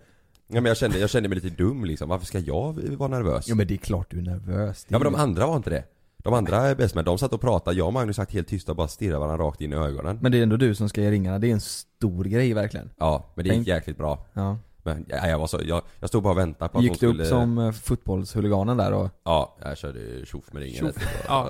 Ja 0.48 0.62
men 0.62 0.66
jag 0.66 0.78
kände, 0.78 1.00
jag 1.00 1.10
kände 1.10 1.30
mig 1.30 1.40
lite 1.40 1.56
dum 1.64 1.86
liksom, 1.86 2.10
varför 2.10 2.26
ska 2.26 2.40
jag 2.40 2.74
vara 2.98 3.10
nervös? 3.10 3.46
Jo 3.50 3.56
men 3.56 3.68
det 3.68 3.74
är 3.74 3.78
klart 3.78 4.08
du 4.12 4.18
är 4.18 4.22
nervös. 4.22 4.84
Det 4.86 4.94
Ja 4.96 5.00
men 5.00 5.12
de 5.14 5.20
andra 5.20 5.48
var 5.48 5.56
inte 5.56 5.70
det. 5.70 5.84
De 6.24 6.34
andra 6.34 6.58
är 6.58 6.76
bäst 6.76 6.96
med, 6.96 7.06
de 7.06 7.18
satt 7.18 7.34
och 7.34 7.42
pratade, 7.42 7.78
jag 7.78 7.88
och 7.88 7.94
Magnus 7.94 8.16
satt 8.16 8.32
helt 8.32 8.48
tysta 8.48 8.72
och 8.72 8.76
bara 8.76 8.88
stirrade 8.88 9.20
varandra 9.20 9.46
rakt 9.46 9.62
in 9.62 9.74
i 9.74 9.76
ögonen. 9.76 10.20
Men 10.22 10.32
det 10.32 10.38
är 10.40 10.44
ändå 10.44 10.58
du 10.58 10.76
som 10.76 10.90
ska 10.90 11.02
ge 11.02 11.12
ringarna, 11.12 11.40
det 11.40 11.48
är 11.48 11.54
en 11.54 11.62
stor 11.62 12.24
grej 12.24 12.54
verkligen. 12.54 12.90
Ja, 12.98 13.26
men 13.36 13.46
det 13.48 13.56
gick 13.56 13.68
jäkligt 13.68 13.98
bra. 13.98 14.26
Ja. 14.34 14.58
Men 14.86 15.06
ja, 15.10 15.28
jag 15.28 15.40
var 15.40 15.48
så, 15.48 15.60
jag, 15.66 15.82
jag 16.00 16.10
stod 16.10 16.24
bara 16.24 16.32
och 16.32 16.38
väntade 16.38 16.70
på 16.70 16.78
att 16.78 16.84
Gick 16.84 16.92
du 16.94 16.98
skulle... 16.98 17.24
upp 17.24 17.30
som 17.30 17.58
eh, 17.58 17.72
fotbollshuliganen 17.72 18.78
där 18.78 18.92
och... 18.94 19.10
Ja, 19.24 19.56
jag 19.62 19.78
körde 19.78 20.26
tjoff 20.26 20.54
med 20.54 20.64
ringen. 20.64 20.94
Ja, 21.28 21.50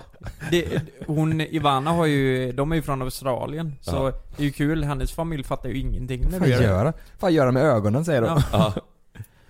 det, 0.51 0.81
hon, 1.07 1.41
Ivana 1.41 1.91
har 1.91 2.05
ju, 2.05 2.51
de 2.51 2.71
är 2.71 2.75
ju 2.75 2.81
från 2.81 3.01
Australien, 3.01 3.75
så 3.81 3.91
Ja. 3.95 4.11
det 4.37 4.43
är 4.43 4.45
ju 4.45 4.51
kul, 4.51 4.83
hennes 4.83 5.11
familj 5.11 5.43
fattar 5.43 5.69
ju 5.69 5.79
ingenting 5.79 6.21
när 6.31 6.39
fan 6.39 6.49
gör 6.49 6.57
det. 6.59 6.63
göra? 6.65 6.93
Fan 7.19 7.33
göra 7.33 7.51
med 7.51 7.63
ögonen 7.63 8.05
säger 8.05 8.21
de. 8.21 8.27
Ja. 8.27 8.43
Ja. 8.51 8.73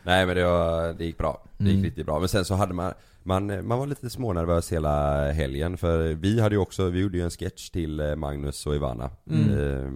Nej 0.03 0.25
men 0.25 0.36
det, 0.36 0.44
var, 0.46 0.94
det 0.94 1.06
gick 1.06 1.18
bra. 1.18 1.44
Det 1.58 1.63
gick 1.63 1.74
Mm. 1.74 1.84
riktigt 1.86 2.06
bra. 2.06 2.20
Men 2.20 2.30
sen 2.30 2.46
så 2.46 2.53
hade 2.56 2.74
man, 2.74 2.94
man, 3.24 3.68
man 3.68 3.80
var 3.80 3.88
lite 3.88 4.10
smånervös 4.10 4.72
hela 4.72 5.25
helgen 5.32 5.77
för 5.77 6.13
vi 6.13 6.42
hade 6.42 6.56
ju 6.56 6.62
också, 6.62 6.89
vi 6.89 7.00
gjorde 7.00 7.18
ju 7.18 7.24
en 7.24 7.30
sketch 7.30 7.70
till 7.70 8.00
eh, 8.00 8.15
Magnus 8.15 8.65
och 8.65 8.75
Ivana. 8.75 9.10
Mm. 9.30 9.60
Eh, 9.60 9.92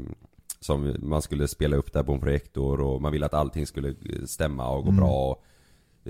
som 0.59 0.95
man 0.99 1.21
skulle 1.21 1.47
spela 1.47 1.75
upp 1.77 1.93
där 1.93 2.03
på 2.03 2.13
en 2.13 2.19
projektor 2.19 2.81
och 2.81 3.01
man 3.01 3.11
ville 3.11 3.25
att 3.25 3.33
allting 3.33 3.67
skulle 3.67 3.95
stämma 4.25 4.69
och 4.69 4.83
gå 4.83 4.89
Mm. 4.89 4.97
bra 5.03 5.29
och 5.31 5.43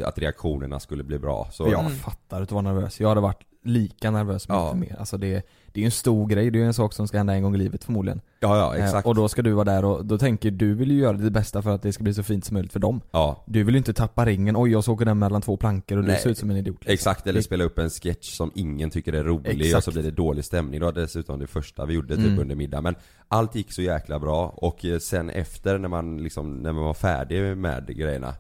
att 0.08 0.18
reaktionerna 0.20 0.80
skulle 0.80 1.04
bli 1.04 1.20
bra. 1.20 1.48
Så, 1.52 1.64
jag 1.64 1.80
Mm. 1.80 1.92
fattar 1.92 2.42
att 2.42 2.50
du 2.50 2.56
var 2.56 2.62
nervös. 2.62 3.00
Jag 3.00 3.10
hade 3.10 3.22
varit 3.22 3.44
lika 3.64 4.12
nervös 4.12 4.48
men 4.48 4.58
Ja. 4.58 4.66
inte 4.68 4.78
mer. 4.80 4.96
Alltså 5.00 5.18
det, 5.18 5.48
det 5.74 5.80
är 5.80 5.82
ju 5.82 5.86
en 5.86 5.92
stor 5.92 6.28
grej, 6.28 6.52
det 6.52 6.58
är 6.58 6.62
ju 6.62 6.66
en 6.68 6.74
sak 6.74 6.94
som 6.94 7.08
ska 7.08 7.18
hända 7.18 7.34
en 7.34 7.44
gång 7.44 7.56
i 7.56 7.58
livet 7.58 7.84
förmodligen. 7.84 8.22
ja, 8.40 8.58
ja 8.58 8.76
Eh, 8.76 8.86
exakt. 8.86 9.08
Och 9.08 9.16
då 9.16 9.28
ska 9.30 9.42
du 9.42 9.52
vara 9.52 9.64
där 9.66 9.86
och 9.86 10.06
då 10.06 10.18
tänker 10.18 10.52
du 10.52 10.74
vill 10.74 10.92
ju 10.92 10.98
göra 11.00 11.18
det 11.18 11.32
bästa 11.32 11.62
för 11.62 11.70
att 11.76 11.82
det 11.82 11.94
ska 11.94 12.04
bli 12.04 12.14
så 12.14 12.24
fint 12.24 12.46
som 12.46 12.54
möjligt 12.54 12.74
för 12.74 12.80
dem. 12.80 13.02
Ja, 13.12 13.44
Du 13.48 13.64
vill 13.64 13.76
ju 13.76 13.78
inte 13.78 13.94
tappa 13.94 14.26
ringen, 14.26 14.56
oj 14.58 14.72
jag 14.72 14.84
såg 14.84 15.06
den 15.06 15.20
mellan 15.20 15.42
två 15.42 15.58
plankor 15.58 15.98
och 15.98 16.04
du 16.04 16.10
Nej. 16.12 16.20
ser 16.22 16.30
ut 16.30 16.38
som 16.38 16.50
en 16.52 16.58
idiot. 16.58 16.76
liksom. 16.80 16.94
exakt. 16.94 17.28
Eller 17.28 17.40
Det- 17.40 17.44
spela 17.44 17.64
upp 17.64 17.80
en 17.80 17.90
sketch 17.90 18.30
som 18.38 18.52
ingen 18.56 18.90
tycker 18.90 19.14
är 19.14 19.24
rolig 19.24 19.62
Exakt. 19.62 19.78
och 19.78 19.84
så 19.84 19.92
blir 19.92 20.04
det 20.04 20.12
dålig 20.16 20.46
stämning. 20.46 20.80
Det 20.80 20.86
var 20.86 20.94
dessutom 20.94 21.40
det 21.40 21.48
första 21.48 21.86
vi 21.86 21.94
gjorde 21.94 22.16
typ 22.16 22.26
Mm. 22.26 22.40
under 22.40 22.56
middag. 22.56 22.82
Men 22.82 22.96
allt 23.28 23.56
gick 23.56 23.72
så 23.74 23.82
jäkla 23.82 24.20
bra 24.20 24.48
och 24.48 24.86
eh, 24.86 25.00
sen 25.00 25.30
efter 25.30 25.78
när 25.78 25.90
man 25.90 26.18
liksom, 26.24 26.58
när 26.58 26.74
man 26.74 26.84
var 26.84 26.94
färdig 26.94 27.58
med 27.58 27.88
grejerna 27.98 28.34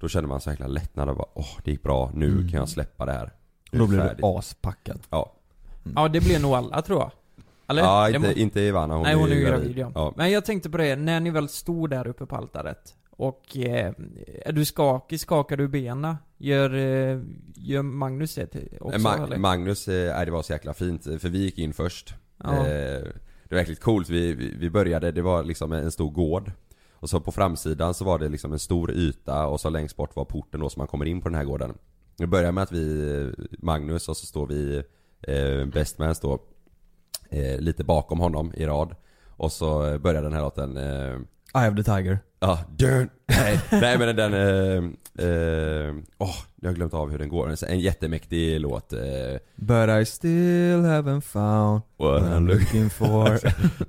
Då 0.00 0.08
kände 0.08 0.28
man 0.28 0.40
så 0.40 0.50
jäkla 0.50 0.66
lättnad 0.66 1.08
och 1.08 1.16
bara 1.16 1.28
åh 1.34 1.46
det 1.64 1.70
gick 1.70 1.82
bra, 1.82 2.10
nu 2.14 2.26
Mm. 2.26 2.48
kan 2.48 2.58
jag 2.58 2.68
släppa 2.68 3.06
det 3.06 3.12
här. 3.12 3.32
Och 3.72 3.78
då 3.78 3.86
blir 3.86 4.14
du 4.18 4.26
aspackad. 4.26 5.00
Ja. 5.10 5.32
Ja, 5.96 6.08
det 6.08 6.20
blir 6.20 6.40
nog 6.40 6.54
alla 6.54 6.82
tror 6.82 7.00
jag. 7.00 7.10
Eller? 7.68 7.82
Ja, 7.82 8.10
Det 8.10 8.18
må- 8.18 8.26
inte, 8.28 8.40
inte 8.40 8.60
Ivana, 8.60 8.94
hon 8.94 9.02
Nej 9.02 9.14
hon 9.14 9.30
är 9.30 9.34
ju 9.34 9.44
gravid 9.46 9.78
ja. 9.78 9.92
ja. 9.94 10.14
Men 10.16 10.30
jag 10.30 10.44
tänkte 10.44 10.70
på 10.70 10.76
det, 10.76 10.96
när 10.96 11.20
ni 11.20 11.30
väl 11.30 11.48
stod 11.48 11.90
där 11.90 12.06
uppe 12.06 12.26
på 12.26 12.36
altaret 12.36 12.94
och 13.10 13.56
eh, 13.56 13.92
är 14.44 14.52
du 14.52 14.64
skakig, 14.64 15.20
skakar 15.20 15.56
du 15.56 15.68
benen? 15.68 16.16
Gör, 16.38 16.74
eh, 16.74 17.20
gör 17.54 17.82
Magnus 17.82 18.34
det 18.34 18.80
också 18.80 18.98
Ma- 18.98 19.24
eller? 19.24 19.36
Magnus, 19.36 19.88
eh, 19.88 20.24
det 20.24 20.30
var 20.30 20.42
så 20.42 20.52
jäkla 20.52 20.74
fint 20.74 21.04
för 21.04 21.28
vi 21.28 21.38
gick 21.38 21.58
in 21.58 21.72
först. 21.72 22.14
Ja. 22.44 22.52
Eh, 22.56 23.02
det 23.44 23.50
var 23.50 23.58
jäkligt 23.58 23.80
coolt, 23.80 24.08
vi, 24.08 24.32
vi, 24.34 24.70
började, 24.70 25.12
det 25.12 25.22
var 25.22 25.42
liksom 25.42 25.72
en 25.72 25.92
stor 25.92 26.10
gård. 26.10 26.52
Och 26.92 27.10
så 27.10 27.20
på 27.20 27.32
framsidan 27.32 27.94
så 27.94 28.04
var 28.04 28.18
det 28.18 28.28
liksom 28.28 28.52
en 28.52 28.58
stor 28.58 28.90
yta 28.90 29.46
och 29.46 29.60
så 29.60 29.70
längst 29.70 29.96
bort 29.96 30.16
var 30.16 30.24
porten 30.24 30.60
då 30.60 30.68
så 30.68 30.80
man 30.80 30.86
kommer 30.86 31.04
in 31.06 31.20
på 31.20 31.28
den 31.28 31.38
här 31.38 31.44
gården. 31.44 31.74
Vi 32.18 32.26
börjar 32.26 32.52
med 32.52 32.62
att 32.62 32.72
vi, 32.72 33.16
eh, 33.20 33.44
Magnus 33.58 34.08
och 34.08 34.16
så 34.16 34.26
står 34.26 34.46
vi, 34.46 34.82
eh, 35.28 35.64
Bestman 35.66 36.14
står 36.14 36.38
eh, 37.30 37.58
lite 37.60 37.84
bakom 37.84 38.20
honom 38.20 38.52
i 38.56 38.66
rad. 38.66 38.94
Och 39.36 39.52
så 39.52 39.86
eh, 39.86 39.98
börjar 39.98 40.22
den 40.22 40.32
här 40.32 40.40
låten 40.40 40.76
eh, 40.76 41.18
Eye 41.62 41.70
of 41.70 41.76
the 41.76 41.82
Tiger. 41.82 42.18
Ja, 42.40 42.58
dun. 42.76 43.08
Nej, 43.26 43.60
nej 43.70 43.98
men 43.98 44.16
den, 44.16 44.34
eh, 44.34 45.26
eh, 45.28 45.94
åh, 46.18 46.34
jag 46.60 46.68
har 46.68 46.74
glömt 46.74 46.94
av 46.94 47.10
hur 47.10 47.18
den 47.18 47.28
går. 47.28 47.54
En 47.68 47.80
jättemäktig 47.80 48.60
låt. 48.60 48.92
Eh, 48.92 49.00
But 49.56 49.88
I 49.88 50.04
still 50.04 50.80
haven't 50.84 51.20
found 51.20 51.82
what 51.96 52.22
I'm 52.22 52.46
looking 52.48 52.90
for. 52.90 53.38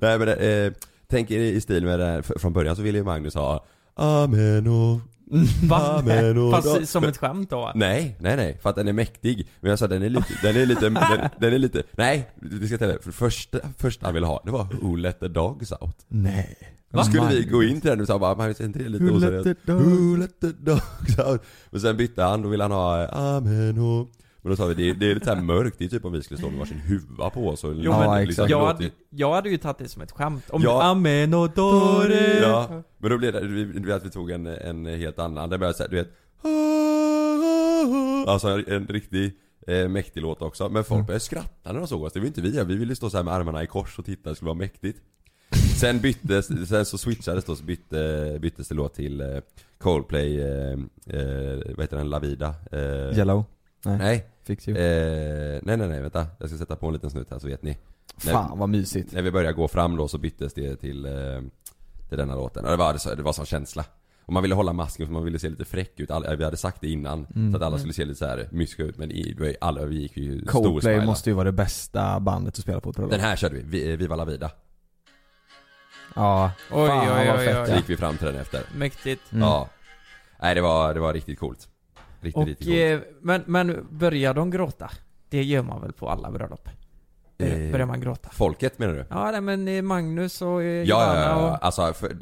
nej 0.00 0.18
men 0.18 0.28
eh, 0.28 0.72
tänk 1.06 1.30
er 1.30 1.38
i 1.40 1.60
stil 1.60 1.84
med 1.84 1.98
den 1.98 2.08
här, 2.08 2.22
från 2.22 2.52
början 2.52 2.76
så 2.76 2.82
ville 2.82 2.98
ju 2.98 3.04
Magnus 3.04 3.34
ha 3.34 3.64
Amen 3.94 4.66
och 4.66 5.00
Va? 5.62 6.02
Fast 6.50 6.88
som 6.88 7.04
ett 7.04 7.16
skämt 7.16 7.50
då? 7.50 7.72
Nej, 7.74 8.16
nej 8.20 8.36
nej, 8.36 8.58
för 8.62 8.70
att 8.70 8.76
den 8.76 8.88
är 8.88 8.92
mäktig. 8.92 9.48
Men 9.60 9.70
jag 9.70 9.78
sa 9.78 9.86
den 9.86 10.02
är 10.02 10.08
lite, 10.08 10.38
den 10.42 10.56
är 10.56 10.66
lite, 10.66 10.80
den, 10.80 10.94
den 11.38 11.52
är 11.52 11.58
lite, 11.58 11.82
nej, 11.92 12.30
vi 12.36 12.68
ska 12.68 12.78
tala 12.78 12.92
för 12.92 13.06
det 13.06 13.12
första, 13.12 13.58
första 13.78 14.06
han 14.06 14.14
ville 14.14 14.26
ha, 14.26 14.42
det 14.44 14.50
var 14.50 14.66
Who 14.82 14.96
let 14.96 15.20
the 15.20 15.28
dogs 15.28 15.72
out. 15.72 15.96
Nej. 16.08 16.56
Då 16.90 17.04
skulle 17.04 17.28
vi 17.28 17.44
gå 17.44 17.62
in 17.62 17.80
till 17.80 17.90
den 17.90 18.00
och 18.00 18.06
sa 18.06 18.18
bara, 18.18 18.34
Magnus 18.34 18.60
är 18.60 18.64
inte 18.64 18.78
det 18.78 18.88
lite 18.88 19.04
oseriöst? 19.04 19.46
Who 19.66 20.16
let 20.16 20.40
the 20.40 20.46
dogs 20.46 21.18
out? 21.18 21.42
Men 21.70 21.80
sen 21.80 21.96
bytte 21.96 22.22
han, 22.22 22.42
då 22.42 22.48
ville 22.48 22.64
han 22.64 22.72
ha 22.72 23.08
Amen 23.08 23.78
och 23.78 24.08
Men 24.44 24.50
då 24.50 24.56
sa 24.56 24.66
vi, 24.66 24.74
det, 24.74 24.92
det 24.92 25.10
är 25.10 25.14
lite 25.14 25.26
så 25.26 25.34
här 25.34 25.42
mörkt, 25.42 25.78
det 25.78 25.84
är 25.84 25.88
typ 25.88 26.04
om 26.04 26.12
vi 26.12 26.22
skulle 26.22 26.38
stå 26.38 26.50
med 26.50 26.58
varsin 26.58 26.78
huva 26.78 27.30
på 27.30 27.48
oss 27.48 27.64
och 27.64 27.74
Jo, 27.74 27.82
Ja, 27.82 27.98
men 28.10 28.28
exakt. 28.28 28.50
jag, 28.50 28.60
låter- 28.60 28.72
hade, 28.74 28.90
jag 29.10 29.34
hade 29.34 29.48
ju 29.50 29.56
tagit 29.56 29.78
det 29.78 29.88
som 29.88 30.02
ett 30.02 30.12
skämt. 30.12 30.44
Om 30.50 30.62
Ja. 30.62 30.82
Amenodore. 30.82 32.38
Ja, 32.42 32.82
men 32.98 33.10
då 33.10 33.18
blev 33.18 33.32
det, 33.32 33.40
vi, 33.40 33.64
du 33.64 33.86
vet 33.86 33.96
att 33.96 34.04
vi 34.06 34.10
tog 34.10 34.30
en, 34.30 34.46
en 34.46 34.86
helt 34.86 35.18
annan, 35.18 35.48
det 35.50 35.58
började 35.58 35.76
såhär, 35.76 35.90
du 35.90 35.96
vet 35.96 36.08
Alltså 38.26 38.48
en, 38.48 38.64
en 38.66 38.86
riktig 38.86 39.32
eh, 39.66 39.88
mäktig 39.88 40.20
låt 40.22 40.42
också, 40.42 40.68
men 40.68 40.84
folk 40.84 41.06
började 41.06 41.20
skratta 41.24 41.72
när 41.72 41.78
de 41.80 41.86
såg 41.88 42.02
oss, 42.02 42.12
det 42.12 42.20
var 42.20 42.26
inte 42.26 42.40
vi, 42.40 42.64
vi 42.64 42.76
ville 42.76 42.96
stå 42.96 43.10
så 43.10 43.16
här 43.16 43.24
med 43.24 43.34
armarna 43.34 43.62
i 43.62 43.66
kors 43.66 43.98
och 43.98 44.04
titta, 44.04 44.28
det 44.30 44.36
skulle 44.36 44.46
vara 44.48 44.58
mäktigt 44.58 44.98
Sen 45.80 46.00
byttes, 46.00 46.68
sen 46.68 46.84
så 46.86 46.98
switchades 46.98 47.44
då, 47.44 47.56
så 47.56 47.64
bytte, 47.64 48.38
byttes 48.40 48.68
det 48.68 48.74
låt 48.74 48.94
till 48.94 49.20
eh, 49.20 49.26
Coldplay, 49.78 50.40
eh, 50.40 50.72
eh, 51.06 51.58
vad 51.76 51.80
heter 51.80 51.96
den, 51.96 52.10
La 52.10 52.18
Vida? 52.18 52.54
Eh, 52.72 53.18
Yellow? 53.18 53.44
Nej. 53.84 53.98
Nej, 53.98 54.58
you. 54.66 54.76
eh, 54.78 55.60
nej 55.62 55.76
nej 55.76 55.88
nej 55.88 56.00
vänta, 56.00 56.26
jag 56.38 56.48
ska 56.48 56.58
sätta 56.58 56.76
på 56.76 56.86
en 56.86 56.92
liten 56.92 57.10
snut 57.10 57.30
här 57.30 57.38
så 57.38 57.46
vet 57.46 57.62
ni 57.62 57.78
Fan 58.16 58.58
vad 58.58 58.68
mysigt. 58.68 59.12
när 59.12 59.22
vi 59.22 59.30
började 59.30 59.52
gå 59.56 59.68
fram 59.68 59.96
då 59.96 60.08
så 60.08 60.18
byttes 60.18 60.54
det 60.54 60.76
till, 60.76 61.04
eh, 61.06 61.12
till 62.08 62.18
denna 62.18 62.34
låten. 62.34 62.64
Och 62.64 62.70
det 62.70 62.76
var, 62.76 62.96
så- 62.96 63.14
det 63.14 63.22
var 63.22 63.32
sån 63.32 63.46
känsla. 63.46 63.84
Och 64.26 64.32
man 64.32 64.42
ville 64.42 64.54
hålla 64.54 64.72
masken 64.72 65.06
för 65.06 65.12
man 65.12 65.24
ville 65.24 65.38
se 65.38 65.48
lite 65.48 65.64
fräck 65.64 66.00
ut. 66.00 66.10
Alla, 66.10 66.36
vi 66.36 66.44
hade 66.44 66.56
sagt 66.56 66.80
det 66.80 66.88
innan. 66.90 67.26
Mm. 67.34 67.52
Så 67.52 67.56
att 67.56 67.62
alla 67.62 67.78
skulle 67.78 67.92
se 67.92 68.04
lite 68.04 68.18
så 68.18 68.26
här 68.26 68.48
myska 68.52 68.82
ut. 68.82 68.98
Men 68.98 69.10
i, 69.12 69.56
alla, 69.60 69.84
vi 69.84 69.96
gick 70.02 70.16
ju 70.16 70.44
Coldplay 70.44 71.06
måste 71.06 71.30
ju 71.30 71.34
vara 71.34 71.44
det 71.44 71.52
bästa 71.52 72.20
bandet 72.20 72.54
att 72.54 72.62
spela 72.62 72.80
på 72.80 72.90
ett 72.90 72.96
bröllop. 72.96 73.10
Den 73.12 73.20
här 73.20 73.36
körde 73.36 73.54
vi, 73.54 73.62
vi 73.62 73.96
Viva 73.96 74.16
La 74.16 74.24
Vida. 74.24 74.50
Ja, 76.14 76.52
Oj, 76.72 76.88
fan 76.88 77.00
oj, 77.18 77.26
vad 77.28 77.38
oj, 77.38 77.46
fett 77.46 77.56
oj. 77.60 77.66
Så 77.66 77.72
ja. 77.72 77.76
gick 77.76 77.90
vi 77.90 77.96
fram 77.96 78.16
till 78.16 78.26
den 78.26 78.36
efter. 78.36 78.62
Mäktigt. 78.76 79.32
Mm. 79.32 79.42
Ja. 79.42 79.68
Nej 80.42 80.54
det 80.54 80.60
var, 80.60 80.94
det 80.94 81.00
var 81.00 81.12
riktigt 81.14 81.38
coolt. 81.38 81.68
Riktigt 82.24 82.36
Och, 82.60 82.64
coolt. 82.64 82.68
eh, 82.68 82.98
men, 83.20 83.42
men 83.46 83.86
börjar 83.90 84.34
de 84.34 84.50
gråta? 84.50 84.90
Det 85.28 85.42
gör 85.42 85.62
man 85.62 85.80
väl 85.80 85.92
på 85.92 86.08
alla 86.08 86.30
bröllop? 86.30 86.68
Börjar, 87.38 87.66
Eh, 87.66 87.72
börjar 87.72 87.86
man 87.86 88.00
gråta? 88.00 88.28
Folket 88.32 88.78
menar 88.78 88.94
du? 88.94 89.04
Ja, 89.10 89.30
nej, 89.30 89.40
men 89.40 89.68
eh, 89.68 89.82
Magnus 89.82 90.42
och 90.42 90.62
eh, 90.62 90.66
Ja, 90.66 90.84
Johanna 90.84 91.20
ja, 91.20 91.50
och... 91.52 91.64
alltså 91.64 91.92
för, 91.92 92.16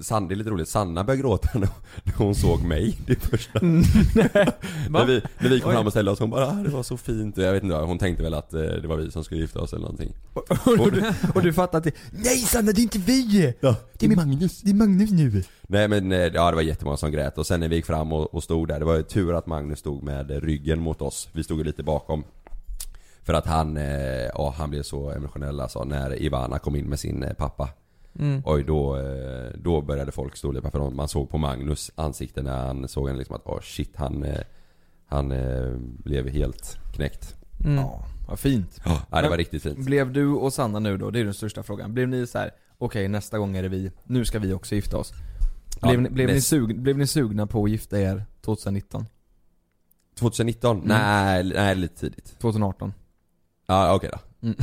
Sanna, 0.00 0.28
det 0.28 0.34
är 0.34 0.36
lite 0.36 0.50
roligt, 0.50 0.68
Sanna 0.68 1.04
började 1.04 1.22
gråta 1.22 1.48
när 1.54 1.68
när 2.04 2.14
hon 2.16 2.34
såg 2.34 2.62
mig. 2.64 2.98
Det 3.06 3.14
första. 3.14 3.58
När, 3.62 5.06
vi, 5.06 5.22
när 5.38 5.48
vi 5.48 5.60
kom 5.60 5.70
Oj. 5.70 5.74
fram 5.76 5.86
och 5.86 5.92
ställde 5.92 6.10
oss, 6.10 6.18
hon 6.18 6.30
bara 6.30 6.46
ah, 6.46 6.52
det 6.52 6.68
var 6.68 6.82
så 6.82 6.96
fint. 6.96 7.38
Och 7.38 7.44
jag 7.44 7.52
vet 7.52 7.62
inte, 7.62 7.76
hon 7.76 7.98
tänkte 7.98 8.22
väl 8.22 8.34
att 8.34 8.54
eh, 8.54 8.60
det 8.60 8.88
var 8.88 8.96
vi 8.96 9.10
som 9.10 9.24
skulle 9.24 9.40
gifta 9.40 9.60
oss 9.60 9.72
eller 9.72 9.82
någonting. 9.82 10.12
Och, 10.78 10.92
du, 10.92 11.12
och 11.34 11.42
du 11.42 11.52
fattar 11.52 11.78
att 11.78 11.84
det, 11.84 11.94
Nej 12.10 12.36
Sanna 12.38 12.72
det 12.72 12.80
är 12.80 12.82
inte 12.82 12.98
vi! 12.98 13.54
Ja, 13.60 13.76
Det 13.92 14.06
är 14.06 14.16
Magnus, 14.16 14.60
det 14.60 14.70
är 14.70 14.74
Magnus 14.74 15.10
nu. 15.10 15.42
Nej 15.62 15.88
men 15.88 16.12
eh, 16.12 16.18
ja 16.18 16.50
det 16.50 16.54
var 16.56 16.62
jättemånga 16.62 16.96
som 16.96 17.12
grät. 17.12 17.38
Och 17.38 17.46
sen 17.46 17.60
när 17.60 17.68
vi 17.68 17.76
gick 17.76 17.86
fram 17.86 18.12
och, 18.12 18.34
och 18.34 18.42
stod 18.42 18.68
där, 18.68 18.78
det 18.78 18.84
var 18.84 18.96
ju 18.96 19.02
tur 19.02 19.34
att 19.34 19.46
Magnus 19.46 19.78
stod 19.78 20.02
med 20.02 20.30
eh, 20.30 20.40
ryggen 20.40 20.80
mot 20.80 21.02
oss, 21.02 21.28
vi 21.32 21.44
stod 21.44 21.58
ju 21.58 21.64
lite 21.64 21.82
bakom 21.82 22.24
För 23.24 23.34
att 23.34 23.46
han, 23.46 23.76
eh, 23.76 23.84
ja 24.34 24.54
han 24.58 24.70
blev 24.70 24.82
så 24.82 25.10
emotionell 25.10 25.60
alltså 25.60 25.84
när 25.84 26.22
Ivana 26.22 26.58
kom 26.58 26.76
in 26.76 26.84
med 26.86 26.98
sin 27.00 27.22
eh, 27.22 27.32
pappa 27.32 27.68
Mm. 28.18 28.42
Oj 28.46 28.64
då, 28.64 28.96
eh, 28.96 29.50
då 29.58 29.80
började 29.80 30.12
folk 30.12 30.36
storlepa 30.36 30.70
för 30.70 30.90
man 30.90 31.08
såg 31.08 31.30
på 31.30 31.38
Magnus 31.38 31.90
ansikte 31.94 32.42
när 32.42 32.66
han 32.66 32.88
såg 32.88 33.08
en 33.08 33.18
liksom 33.18 33.36
att 33.36 33.42
åh 33.44 33.60
shit 33.60 33.96
han 33.96 34.26
Han 35.06 35.32
eh, 35.32 35.72
blev 35.78 36.28
helt 36.28 36.78
knäckt 36.94 37.36
Mm. 37.64 37.76
Ja, 37.76 38.04
vad 38.28 38.38
fint. 38.38 38.80
Ja, 38.84 38.90
det 39.10 39.20
Men- 39.20 39.30
var 39.30 39.36
riktigt 39.36 39.62
fint 39.62 39.78
Blev 39.78 40.12
du 40.12 40.26
och 40.26 40.52
Sanna 40.52 40.78
nu 40.78 40.96
då, 40.96 41.10
det 41.10 41.20
är 41.20 41.24
den 41.24 41.34
största 41.34 41.62
frågan. 41.62 41.94
Blev 41.94 42.08
ni 42.08 42.26
så 42.26 42.38
här: 42.38 42.50
okej 42.78 43.08
nästa 43.08 43.38
gång 43.38 43.56
är 43.56 43.62
det 43.62 43.68
vi, 43.68 43.90
nu 44.04 44.24
ska 44.24 44.38
vi 44.38 44.52
också 44.52 44.74
gifta 44.74 44.96
oss. 44.96 45.12
Ja, 45.80 45.88
Blev, 45.88 46.00
ni, 46.02 46.10
blev, 46.10 46.28
ni, 46.28 46.40
sug, 46.40 46.80
blev 46.80 46.98
ni 46.98 47.06
sugna 47.06 47.46
på 47.46 47.64
att 47.64 47.70
gifta 47.70 48.00
er 48.00 48.24
2019? 48.40 49.06
2019? 50.18 50.76
Mm. 50.76 50.88
Nej, 50.88 51.44
nej 51.44 51.74
lite 51.74 51.94
tidigt 52.00 52.38
2018? 52.40 52.92
Ja 53.66 53.94
okej 53.94 54.10
då 54.12 54.18
Mm. 54.48 54.56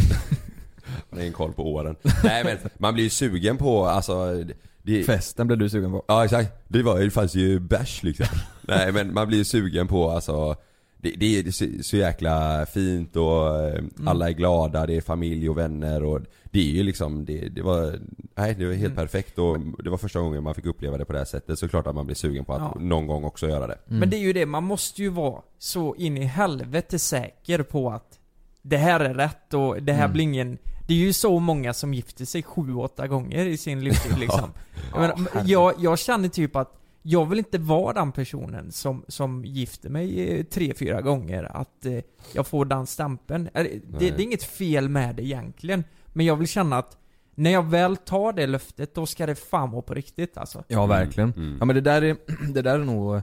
Det 1.11 1.21
är 1.21 1.25
en 1.25 1.33
koll 1.33 1.53
på 1.53 1.73
åren 1.73 1.95
Nej 2.23 2.43
men 2.43 2.57
man 2.77 2.93
blir 2.93 3.03
ju 3.03 3.09
sugen 3.09 3.57
på 3.57 3.85
alltså 3.85 4.43
det, 4.83 5.03
Festen 5.03 5.47
blev 5.47 5.59
du 5.59 5.69
sugen 5.69 5.91
på? 5.91 6.05
Ja 6.07 6.25
exakt, 6.25 6.63
det 6.67 6.83
var 6.83 6.99
det 6.99 7.11
fanns 7.11 7.35
ju 7.35 7.59
bärs 7.59 8.03
liksom 8.03 8.25
Nej 8.61 8.91
men 8.91 9.13
man 9.13 9.27
blir 9.27 9.37
ju 9.37 9.43
sugen 9.43 9.87
på 9.87 10.09
alltså 10.09 10.55
det, 10.97 11.09
det 11.17 11.39
är 11.39 11.81
så, 11.83 11.97
jäkla 11.97 12.65
fint 12.65 13.15
och 13.15 13.59
eh, 13.67 13.83
alla 14.05 14.29
är 14.29 14.33
glada, 14.33 14.85
det 14.85 14.93
är 14.97 15.01
familj 15.01 15.49
och 15.49 15.57
vänner 15.57 16.03
och 16.03 16.21
Det 16.51 16.59
är 16.59 16.63
ju 16.73 16.83
liksom, 16.83 17.25
det, 17.25 17.49
det 17.49 17.61
var, 17.61 17.99
nej 18.35 18.55
det 18.57 18.65
var 18.65 18.73
helt 18.73 18.85
Mm. 18.93 18.95
perfekt 18.95 19.39
och 19.39 19.57
det 19.83 19.89
var 19.89 19.97
första 19.97 20.19
gången 20.19 20.43
man 20.43 20.55
fick 20.55 20.65
uppleva 20.65 20.97
det 20.97 21.05
på 21.05 21.13
det 21.13 21.19
här 21.19 21.25
sättet 21.25 21.59
så 21.59 21.67
klart 21.67 21.87
att 21.87 21.95
man 21.95 22.05
blir 22.05 22.15
sugen 22.15 22.45
på 22.45 22.53
att 22.53 22.59
Ja. 22.75 22.79
någon 22.79 23.07
gång 23.07 23.23
också 23.23 23.47
göra 23.47 23.67
det 23.67 23.77
Mm. 23.87 23.99
Men 23.99 24.09
det 24.09 24.15
är 24.17 24.21
ju 24.21 24.33
det, 24.33 24.45
man 24.45 24.63
måste 24.63 25.01
ju 25.01 25.09
vara 25.09 25.41
så 25.59 25.95
in 25.95 26.17
i 26.17 26.23
helvete 26.25 26.99
säker 26.99 27.63
på 27.63 27.89
att 27.89 28.17
det 28.61 28.77
här 28.77 28.99
är 28.99 29.13
rätt 29.13 29.53
och 29.53 29.83
det 29.83 29.93
här 29.93 29.99
Mm. 30.03 30.13
blir 30.13 30.23
ingen... 30.23 30.57
Det 30.87 30.93
är 30.93 30.97
ju 30.97 31.13
så 31.13 31.39
många 31.39 31.73
som 31.73 31.93
gifter 31.93 32.25
sig 32.25 32.43
sju, 32.43 32.75
åtta 32.75 33.07
gånger 33.07 33.45
i 33.45 33.57
sin 33.57 33.83
livstid 33.83 34.17
liksom. 34.19 34.49
jag, 34.91 35.01
menar, 35.01 35.15
herregud. 35.33 35.49
jag, 35.49 35.73
jag 35.79 35.99
känner 35.99 36.29
typ 36.29 36.55
att 36.55 36.77
jag 37.03 37.25
vill 37.29 37.37
inte 37.39 37.57
vara 37.57 37.93
den 37.93 38.11
personen 38.11 38.71
som, 38.71 39.05
som 39.07 39.45
gifter 39.45 39.89
mig 39.89 40.29
eh, 40.39 40.43
tre, 40.45 40.73
fyra 40.73 41.01
gånger. 41.01 41.57
Att 41.57 41.85
eh, 41.85 41.97
jag 42.33 42.47
får 42.47 42.65
den 42.65 42.87
stämpeln. 42.87 43.49
Det, 43.53 43.81
det, 43.99 44.07
är 44.07 44.19
inget 44.19 44.43
fel 44.43 44.89
med 44.89 45.15
det 45.15 45.23
egentligen. 45.23 45.83
Men 46.07 46.25
jag 46.25 46.35
vill 46.35 46.47
känna 46.47 46.77
att 46.77 46.97
när 47.35 47.51
jag 47.51 47.65
väl 47.65 47.97
tar 47.97 48.33
det 48.33 48.47
löftet, 48.47 48.95
då 48.95 49.05
ska 49.05 49.25
det 49.25 49.35
fan 49.35 49.71
vara 49.71 49.81
på 49.81 49.93
riktigt 49.93 50.37
alltså. 50.37 50.63
Ja 50.67 50.85
verkligen. 50.85 51.33
Mm. 51.37 51.57
Ja 51.59 51.65
men 51.65 51.75
det 51.75 51.81
där 51.81 52.01
är, 52.01 52.17
det 52.53 52.61
där 52.61 52.79
är 52.79 52.83
nog 52.85 53.21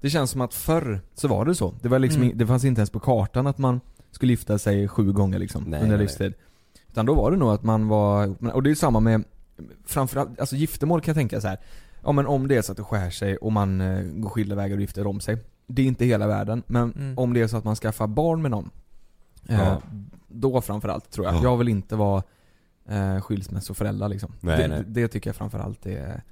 Det 0.00 0.10
känns 0.10 0.30
som 0.30 0.40
att 0.40 0.54
förr 0.54 1.00
så 1.14 1.28
var 1.28 1.44
det 1.44 1.54
så. 1.54 1.74
Det 1.82 1.88
var 1.88 1.98
liksom, 1.98 2.22
Mm. 2.22 2.38
det 2.38 2.46
fanns 2.46 2.64
inte 2.64 2.78
ens 2.80 2.90
på 2.90 3.00
kartan 3.00 3.46
att 3.46 3.58
man 3.58 3.80
skulle 4.10 4.32
gifta 4.32 4.58
sig 4.58 4.88
sju 4.88 5.12
gånger 5.12 5.38
liksom 5.38 5.64
Nej, 5.64 5.82
under 5.82 5.98
livstid. 5.98 6.34
Utan 6.90 7.06
då 7.06 7.14
var 7.14 7.30
det 7.30 7.36
nog 7.36 7.50
att 7.50 7.62
man 7.62 7.88
var, 7.88 8.34
och 8.54 8.62
det 8.62 8.70
är 8.70 8.74
samma 8.74 9.00
med 9.00 9.24
Framförallt, 9.86 10.40
alltså 10.40 10.56
giftermål 10.56 11.00
kan 11.00 11.12
jag 11.12 11.16
tänka 11.16 11.40
så 11.40 11.48
här. 11.48 11.58
Ja 12.02 12.12
men 12.12 12.26
om 12.26 12.48
det 12.48 12.56
är 12.56 12.62
så 12.62 12.72
att 12.72 12.78
det 12.78 12.84
skär 12.84 13.10
sig 13.10 13.36
och 13.36 13.52
man 13.52 13.80
eh, 13.80 14.02
går 14.02 14.28
skilda 14.30 14.54
vägar 14.56 14.76
och 14.76 14.80
gifter 14.80 15.06
om 15.06 15.20
sig. 15.20 15.38
Det 15.66 15.82
är 15.82 15.86
inte 15.86 16.04
hela 16.04 16.26
världen, 16.26 16.62
men 16.66 16.92
Mm. 16.92 17.18
om 17.18 17.34
det 17.34 17.40
är 17.40 17.46
så 17.46 17.56
att 17.56 17.64
man 17.64 17.76
skaffar 17.76 18.06
barn 18.06 18.42
med 18.42 18.50
någon. 18.50 18.70
Eh, 19.48 19.58
Ja. 19.58 19.82
Då 20.28 20.60
framförallt 20.60 21.10
tror 21.10 21.26
jag. 21.26 21.34
Ja. 21.34 21.42
Jag 21.42 21.56
vill 21.56 21.68
inte 21.68 21.96
vara 21.96 22.22
eh, 22.88 23.20
skilsmässoförälder 23.20 24.08
liksom. 24.08 24.32
Nej, 24.40 24.58
det, 24.58 24.68
nej. 24.68 24.84
det, 24.86 25.08
tycker 25.08 25.30
jag 25.30 25.36
framförallt 25.36 25.86
är 25.86 26.22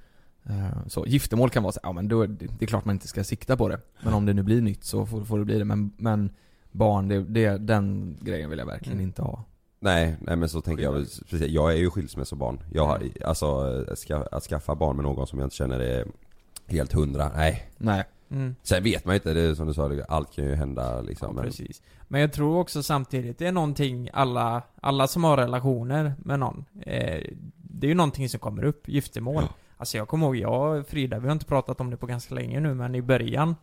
eh, 0.45 0.87
så. 0.87 1.05
Giftermål 1.05 1.49
kan 1.49 1.63
vara 1.63 1.73
så, 1.73 1.79
ja 1.83 1.91
men 1.91 2.07
då, 2.07 2.25
det, 2.25 2.45
det 2.59 2.65
är 2.65 2.67
klart 2.67 2.85
man 2.85 2.95
inte 2.95 3.07
ska 3.07 3.23
sikta 3.23 3.57
på 3.57 3.69
det. 3.69 3.79
Men 4.03 4.13
om 4.13 4.25
det 4.25 4.33
nu 4.33 4.43
blir 4.43 4.61
nytt 4.61 4.83
så 4.83 5.05
får, 5.05 5.23
får 5.25 5.39
det 5.39 5.45
bli 5.45 5.59
det. 5.59 5.65
Men, 5.65 5.91
men 5.97 6.29
barn, 6.77 7.07
det, 7.07 7.23
det, 7.23 7.57
den 7.57 8.17
grejen 8.21 8.49
vill 8.49 8.59
jag 8.59 8.65
verkligen 8.65 8.97
Mm. 8.97 9.07
inte 9.07 9.21
ha. 9.21 9.43
Nej, 9.79 10.15
nej 10.21 10.35
men 10.35 10.49
så 10.49 10.61
tänker 10.61 10.83
jag 10.83 10.91
väl, 10.91 11.05
precis, 11.29 11.47
jag 11.47 11.71
är 11.71 11.77
ju 11.77 11.89
skilsmässobarn. 11.89 12.59
Jag 12.73 12.85
har, 12.87 13.01
alltså, 13.25 13.85
ska, 13.95 14.15
att 14.31 14.43
skaffa 14.43 14.75
barn 14.75 14.95
med 14.95 15.03
någon 15.05 15.27
som 15.27 15.39
jag 15.39 15.45
inte 15.45 15.55
känner 15.55 15.79
är 15.79 16.05
helt 16.67 16.93
hundra, 16.93 17.31
nej. 17.35 17.69
Nej. 17.77 18.03
Mm. 18.29 18.55
Sen 18.63 18.83
vet 18.83 19.05
man 19.05 19.13
ju 19.13 19.15
inte, 19.15 19.33
det 19.33 19.41
är 19.41 19.53
som 19.55 19.67
du 19.67 19.73
sa, 19.73 19.91
allt 20.09 20.35
kan 20.35 20.45
ju 20.45 20.55
hända 20.55 21.01
liksom. 21.01 21.27
Ja, 21.27 21.33
men, 21.33 21.43
precis. 21.43 21.81
Men 22.07 22.21
jag 22.21 22.33
tror 22.33 22.59
också 22.59 22.83
samtidigt, 22.83 23.37
det 23.37 23.47
är 23.47 23.51
någonting 23.51 24.09
alla, 24.13 24.61
alla 24.81 25.07
som 25.07 25.23
har 25.23 25.37
relationer 25.37 26.13
med 26.19 26.39
någon, 26.39 26.65
eh, 26.81 27.23
det 27.57 27.87
är 27.87 27.89
ju 27.89 27.95
någonting 27.95 28.29
som 28.29 28.39
kommer 28.39 28.63
upp, 28.63 28.87
giftermål. 28.89 29.43
Ja. 29.43 29.53
Alltså 29.77 29.97
jag 29.97 30.07
kommer 30.07 30.25
ihåg, 30.25 30.35
jag 30.35 30.79
och 30.79 30.87
Frida, 30.87 31.19
vi 31.19 31.27
har 31.27 31.33
inte 31.33 31.45
pratat 31.45 31.81
om 31.81 31.89
det 31.89 31.97
på 31.97 32.05
ganska 32.05 32.35
länge 32.35 32.59
nu, 32.59 32.73
men 32.73 32.95
i 32.95 33.01
början, 33.01 33.55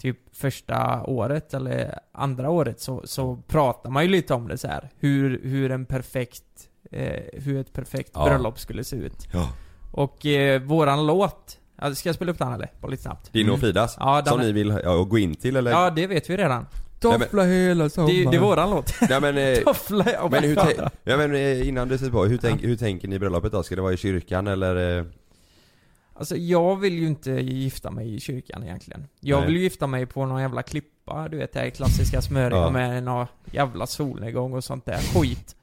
typ 0.00 0.18
första 0.36 1.02
året 1.04 1.54
eller 1.54 1.98
andra 2.12 2.50
året 2.50 2.80
så, 2.80 3.02
så 3.04 3.36
pratar 3.48 3.90
man 3.90 4.02
ju 4.02 4.08
lite 4.08 4.34
om 4.34 4.48
det 4.48 4.58
så 4.58 4.68
här. 4.68 4.88
Hur, 4.98 5.40
hur 5.44 5.70
en 5.70 5.86
perfekt, 5.86 6.42
eh, 6.92 7.22
hur 7.32 7.60
ett 7.60 7.72
perfekt 7.72 8.10
Ja. 8.14 8.24
bröllop 8.24 8.58
skulle 8.58 8.84
se 8.84 8.96
ut. 8.96 9.28
Ja. 9.32 9.48
Och 9.92 10.26
eh, 10.26 10.62
våran 10.62 11.06
låt, 11.06 11.58
alltså, 11.78 12.00
ska 12.00 12.08
jag 12.08 12.16
spela 12.16 12.32
upp 12.32 12.38
den 12.38 12.52
eller? 12.52 12.70
Bara 12.80 12.88
lite 12.90 13.02
snabbt. 13.02 13.32
Din 13.32 13.50
och 13.50 13.60
Fridas? 13.60 13.96
Ja, 14.00 14.16
den 14.16 14.26
som 14.26 14.40
är- 14.40 14.44
ni 14.44 14.52
vill 14.52 14.80
ja, 14.84 14.96
gå 15.04 15.18
in 15.18 15.34
till 15.34 15.56
eller? 15.56 15.70
Ja, 15.70 15.90
det 15.90 16.06
vet 16.06 16.30
vi 16.30 16.36
redan. 16.36 16.66
Nej, 17.02 17.12
men- 17.12 17.20
Toffla 17.20 17.42
hela 17.42 17.84
Det, 17.84 17.90
sommaren. 17.90 18.30
det 18.30 18.36
är 18.36 18.40
våran 18.40 18.70
låt. 18.70 18.94
Nej 19.08 19.20
men, 19.20 19.38
eh, 19.38 19.58
Toffla, 19.58 20.04
ja, 20.12 20.28
men 20.30 20.42
hur, 20.44 20.56
tän- 20.56 20.90
ja, 21.04 21.16
men 21.16 21.34
eh, 21.34 21.68
innan 21.68 21.88
du 21.88 21.98
sätter 21.98 22.12
på, 22.12 22.24
hur, 22.24 22.38
tänk, 22.38 22.62
hur 22.64 22.76
tänker 22.76 23.08
ni 23.08 23.16
i 23.16 23.18
bröllopet 23.18 23.52
då? 23.52 23.62
Ska 23.62 23.76
det 23.76 23.82
vara 23.82 23.92
i 23.92 23.96
kyrkan 23.96 24.46
eller? 24.46 25.04
Alltså 26.20 26.36
jag 26.36 26.76
vill 26.76 26.98
ju 26.98 27.06
inte 27.06 27.30
gifta 27.30 27.90
mig 27.90 28.14
i 28.14 28.20
kyrkan 28.20 28.62
egentligen. 28.62 29.06
Jag 29.20 29.38
Nej. 29.38 29.46
vill 29.46 29.56
ju 29.56 29.62
gifta 29.62 29.86
mig 29.86 30.06
på 30.06 30.26
någon 30.26 30.40
jävla 30.40 30.62
klippa, 30.62 31.28
du 31.28 31.36
vet 31.36 31.52
det 31.52 31.60
här 31.60 31.70
klassiska 31.70 32.22
smöriga 32.22 32.58
Ja. 32.60 32.70
med 32.70 33.02
någon 33.02 33.26
jävla 33.52 33.86
solnedgång 33.86 34.52
och 34.54 34.64
sånt 34.64 34.84
där 34.86 34.98
skit. 34.98 35.56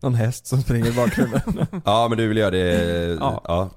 Någon 0.00 0.14
häst 0.14 0.46
som 0.46 0.62
springer 0.62 0.86
i 0.86 0.92
bakgrunden. 0.92 1.40
Ja 1.84 2.06
men 2.08 2.18
du 2.18 2.28
vill 2.28 2.36
göra 2.36 2.50
det, 2.50 3.16
Ja. 3.20 3.40
ja. 3.44 3.70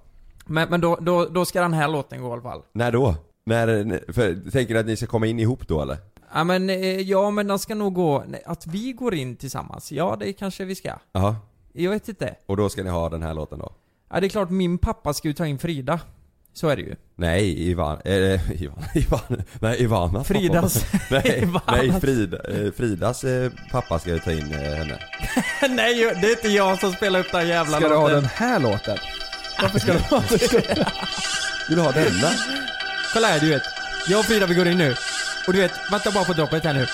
Men, 0.45 0.69
men 0.69 0.81
då, 0.81 0.97
då, 1.01 1.25
då 1.25 1.45
ska 1.45 1.61
den 1.61 1.73
här 1.73 1.87
låten 1.87 2.21
gå 2.21 2.29
i 2.29 2.31
alla 2.31 2.41
fall. 2.41 2.61
När 2.71 2.91
då? 2.91 3.15
När, 3.45 4.11
för, 4.13 4.51
tänker 4.51 4.73
ni 4.73 4.79
att 4.79 4.85
ni 4.85 4.95
ska 4.95 5.05
komma 5.07 5.27
in 5.27 5.39
ihop 5.39 5.67
då 5.67 5.81
eller? 5.81 5.97
Ja 6.33 6.43
men, 6.43 6.69
eh, 6.69 6.77
ja 7.01 7.31
men 7.31 7.47
den 7.47 7.59
ska 7.59 7.75
nog 7.75 7.93
gå, 7.93 8.23
att 8.45 8.67
vi 8.67 8.93
går 8.93 9.13
in 9.13 9.35
tillsammans, 9.35 9.91
ja 9.91 10.15
det 10.19 10.33
kanske 10.33 10.65
vi 10.65 10.75
ska. 10.75 10.93
Jaha. 11.11 11.35
Jag 11.73 11.91
vet 11.91 12.09
inte. 12.09 12.35
Och 12.45 12.57
då 12.57 12.69
ska 12.69 12.83
ni 12.83 12.89
ha 12.89 13.09
den 13.09 13.21
här 13.23 13.33
låten 13.33 13.59
då? 13.59 13.71
Ja 14.09 14.19
det 14.19 14.27
är 14.27 14.29
klart 14.29 14.49
min 14.49 14.77
pappa 14.77 15.13
ska 15.13 15.27
ju 15.27 15.33
ta 15.33 15.45
in 15.47 15.57
Frida. 15.59 15.99
Så 16.53 16.69
är 16.69 16.75
det 16.75 16.81
ju. 16.81 16.95
Nej, 17.15 17.69
Ivan, 17.69 17.99
eh, 18.05 18.61
Ivan, 18.61 18.83
Ivan, 18.95 19.43
nej 19.59 19.81
Ivanas 19.83 20.27
Fridas. 20.27 20.83
pappa. 20.91 20.97
nej, 21.09 21.39
Ivanas. 21.41 21.63
nej 21.67 22.01
Frida, 22.01 22.37
eh, 22.37 22.71
Fridas 22.77 23.23
eh, 23.23 23.51
pappa 23.71 23.99
ska 23.99 24.09
ju 24.09 24.19
ta 24.19 24.31
in 24.31 24.53
eh, 24.53 24.59
henne. 24.75 24.99
Nej, 25.75 25.95
det 26.21 26.27
är 26.27 26.31
inte 26.31 26.47
jag 26.49 26.79
som 26.79 26.93
spelar 26.93 27.19
upp 27.19 27.31
den 27.31 27.47
jävla 27.47 27.77
Ska 27.77 27.89
du 27.89 27.95
ha 27.95 28.01
låten. 28.01 28.15
den 28.21 28.29
här 28.35 28.59
låten? 28.59 28.97
Varför 29.61 29.79
ska 29.79 29.93
du 29.93 29.99
ha 29.99 30.23
den? 30.29 30.39
Vill 31.69 31.77
du 31.77 31.81
ha 31.83 31.91
denna? 31.91 32.31
Kolla 33.13 33.27
här, 33.27 33.39
du 33.39 33.49
vet. 33.49 33.61
Jag 34.09 34.19
och 34.19 34.25
Frida 34.25 34.45
vi 34.45 34.55
går 34.55 34.67
in 34.67 34.77
nu. 34.77 34.95
Och 35.47 35.53
du 35.53 35.59
vet, 35.59 35.71
vänta 35.91 36.11
bara 36.11 36.23
på 36.25 36.33
droppet 36.33 36.63
här 36.63 36.73
nu. 36.73 36.87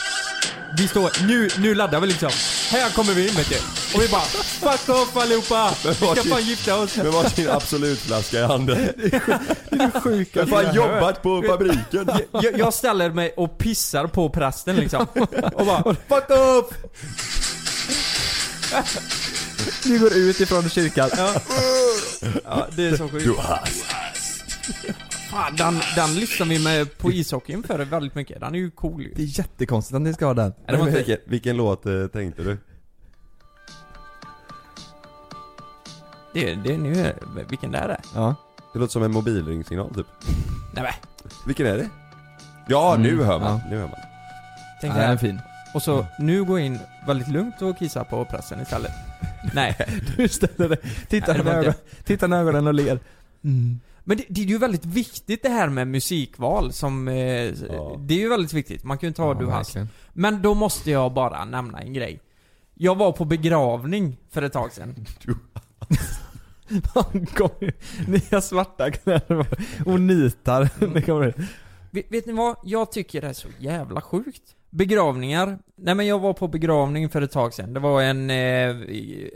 Vi 0.78 0.88
står, 0.88 1.28
nu, 1.28 1.50
nu 1.58 1.76
laddar 1.76 2.00
vi 2.00 2.08
liksom. 2.08 2.30
Här 2.72 2.90
kommer 2.90 3.14
vi 3.14 3.28
in 3.30 3.36
vet 3.36 3.50
du. 3.50 3.56
Och 3.96 4.02
vi 4.02 4.08
bara, 4.08 4.22
fuck 4.22 4.90
off 4.90 5.18
allihopa! 5.18 5.74
Vi 5.86 5.94
ska 5.94 6.16
fan 6.16 6.42
gifta 6.44 6.80
oss. 6.80 6.98
Med 6.98 7.06
varsin 7.06 7.50
Absolutflaska 7.50 8.40
i 8.40 8.44
handen. 8.44 8.78
Det 8.98 9.14
är 9.76 10.00
sjuka 10.02 10.40
Jag 10.40 10.48
har 10.48 10.64
fan 10.64 10.76
jobbat 10.76 11.24
på 11.24 11.44
fabriken. 11.48 12.10
Jag, 12.32 12.60
jag 12.60 12.74
ställer 12.74 13.10
mig 13.10 13.34
och 13.38 13.58
pissar 13.58 14.08
på 14.08 14.30
prästen 14.30 14.76
liksom. 14.76 15.06
Och 15.54 15.66
bara, 15.66 15.84
fuck 15.84 16.30
off! 16.30 16.74
Du 19.84 20.00
går 20.00 20.18
ut 20.18 20.40
ifrån 20.42 20.70
kyrkan. 20.70 21.10
Ja, 21.18 21.34
ja 22.44 22.68
det 22.76 22.88
är 22.88 22.98
så 22.98 23.10
sjukt. 23.10 23.26
Du 23.26 23.32
har 23.32 23.60
Fan, 25.32 25.56
den, 25.56 25.80
den 25.96 26.16
lyssnar 26.16 26.48
vi 26.48 26.60
med 26.60 26.98
på 26.98 27.12
ishockeyn 27.12 27.64
för 27.64 27.80
väldigt 27.80 28.16
mycket. 28.16 28.40
Den 28.40 28.56
är 28.56 28.60
ju 28.60 28.72
cool 28.72 29.02
ju. 29.02 29.14
Det 29.16 29.22
är 29.22 29.40
jättekonstigt 29.40 29.96
att 29.96 30.02
ni 30.02 30.14
ska 30.14 30.26
ha 30.26 30.34
den. 30.34 30.54
det 30.68 30.74
inte- 30.80 30.92
vilken, 30.92 31.18
vilken 31.26 31.58
låt 31.58 31.86
eh, 31.86 32.08
tänkte 32.08 32.44
du? 32.44 32.58
Det, 36.34 36.56
det 36.56 36.74
är 36.74 36.78
nu, 36.78 37.14
vilken 37.50 37.72
det 37.72 37.78
är 37.78 37.88
det? 37.88 38.02
Ja. 38.16 38.36
Det 38.74 38.80
låter 38.80 38.92
som 38.92 39.04
en 39.04 39.12
mobilringsignal 39.12 39.94
typ. 39.94 40.08
Nej 40.74 40.84
men, 40.84 40.94
Vilken 41.46 41.66
är 41.68 41.78
det? 41.78 41.90
Ja, 42.68 42.96
nu 43.00 43.10
Mm, 43.14 43.26
hör 43.26 43.40
man. 43.40 43.58
ja. 43.58 43.70
Nu 43.70 43.78
hör 43.78 43.88
man. 43.88 43.96
tänk 44.82 44.94
Ja, 44.94 44.98
det 44.98 45.06
här. 45.06 45.18
fin. 45.18 45.40
Och 45.74 45.82
så, 45.82 46.06
nu 46.20 46.44
går 46.44 46.60
jag 46.60 46.66
in 46.66 46.80
väldigt 47.08 47.28
lugnt 47.28 47.62
och 47.62 47.78
kissar 47.78 48.04
på 48.04 48.26
prästen 48.26 48.62
istället. 48.62 48.92
Nej. 49.54 49.76
Du 50.18 50.28
ställer 50.28 50.70
dig, 50.70 50.78
tittar 51.10 51.34
Nej, 51.34 51.44
det 51.44 51.50
i 51.50 51.54
var 51.54 51.58
inte- 51.58 51.70
ögonen, 51.70 51.74
tittar 52.04 52.34
ögonen 52.34 52.68
och 52.68 52.74
ler. 52.74 53.00
Mm. 53.44 53.80
Men 54.04 54.18
det, 54.18 54.26
det 54.30 54.42
är 54.42 54.46
ju 54.46 54.58
väldigt 54.58 54.86
viktigt 54.86 55.44
det 55.44 55.50
här 55.50 55.70
med 55.70 55.88
musikval 55.88 56.74
som, 56.74 57.08
eh, 57.08 57.16
Ja. 57.16 57.96
det 58.00 58.14
är 58.14 58.18
ju 58.20 58.30
väldigt 58.30 58.54
viktigt. 58.54 58.84
Man 58.84 58.98
kan 58.98 59.08
ju 59.08 59.10
inte 59.10 59.22
ha 59.22 59.34
Ja, 59.34 59.40
du 59.40 59.46
hast. 59.50 59.70
verkligen. 59.70 59.90
Men 60.14 60.42
då 60.42 60.54
måste 60.54 60.92
jag 60.92 61.14
bara 61.14 61.46
nämna 61.46 61.80
en 61.80 61.94
grej. 61.94 62.20
Jag 62.74 62.96
var 62.96 63.12
på 63.12 63.26
begravning 63.26 64.18
för 64.30 64.42
ett 64.42 64.54
tag 64.54 64.72
sedan. 64.74 64.96
Han 66.94 67.26
kommer 67.26 67.74
har 68.32 68.42
svarta 68.42 68.92
kläder 68.92 69.46
och 69.86 70.00
nitar. 70.02 70.70
Det 70.94 71.02
kommer 71.02 71.34
Vet, 71.92 72.12
vet 72.12 72.26
ni 72.26 72.34
vad? 72.34 72.56
Jag 72.64 72.92
tycker 72.92 73.22
det 73.22 73.28
är 73.28 73.34
så 73.34 73.48
jävla 73.60 74.02
sjukt. 74.02 74.56
Begravningar. 74.70 75.60
Nej 75.76 75.96
men 75.96 76.08
jag 76.08 76.20
var 76.20 76.34
på 76.34 76.48
begravning 76.48 77.10
för 77.10 77.22
ett 77.22 77.32
tag 77.32 77.54
sedan. 77.54 77.74
Det 77.74 77.80
var 77.80 78.02
en, 78.02 78.30
eh, 78.30 78.76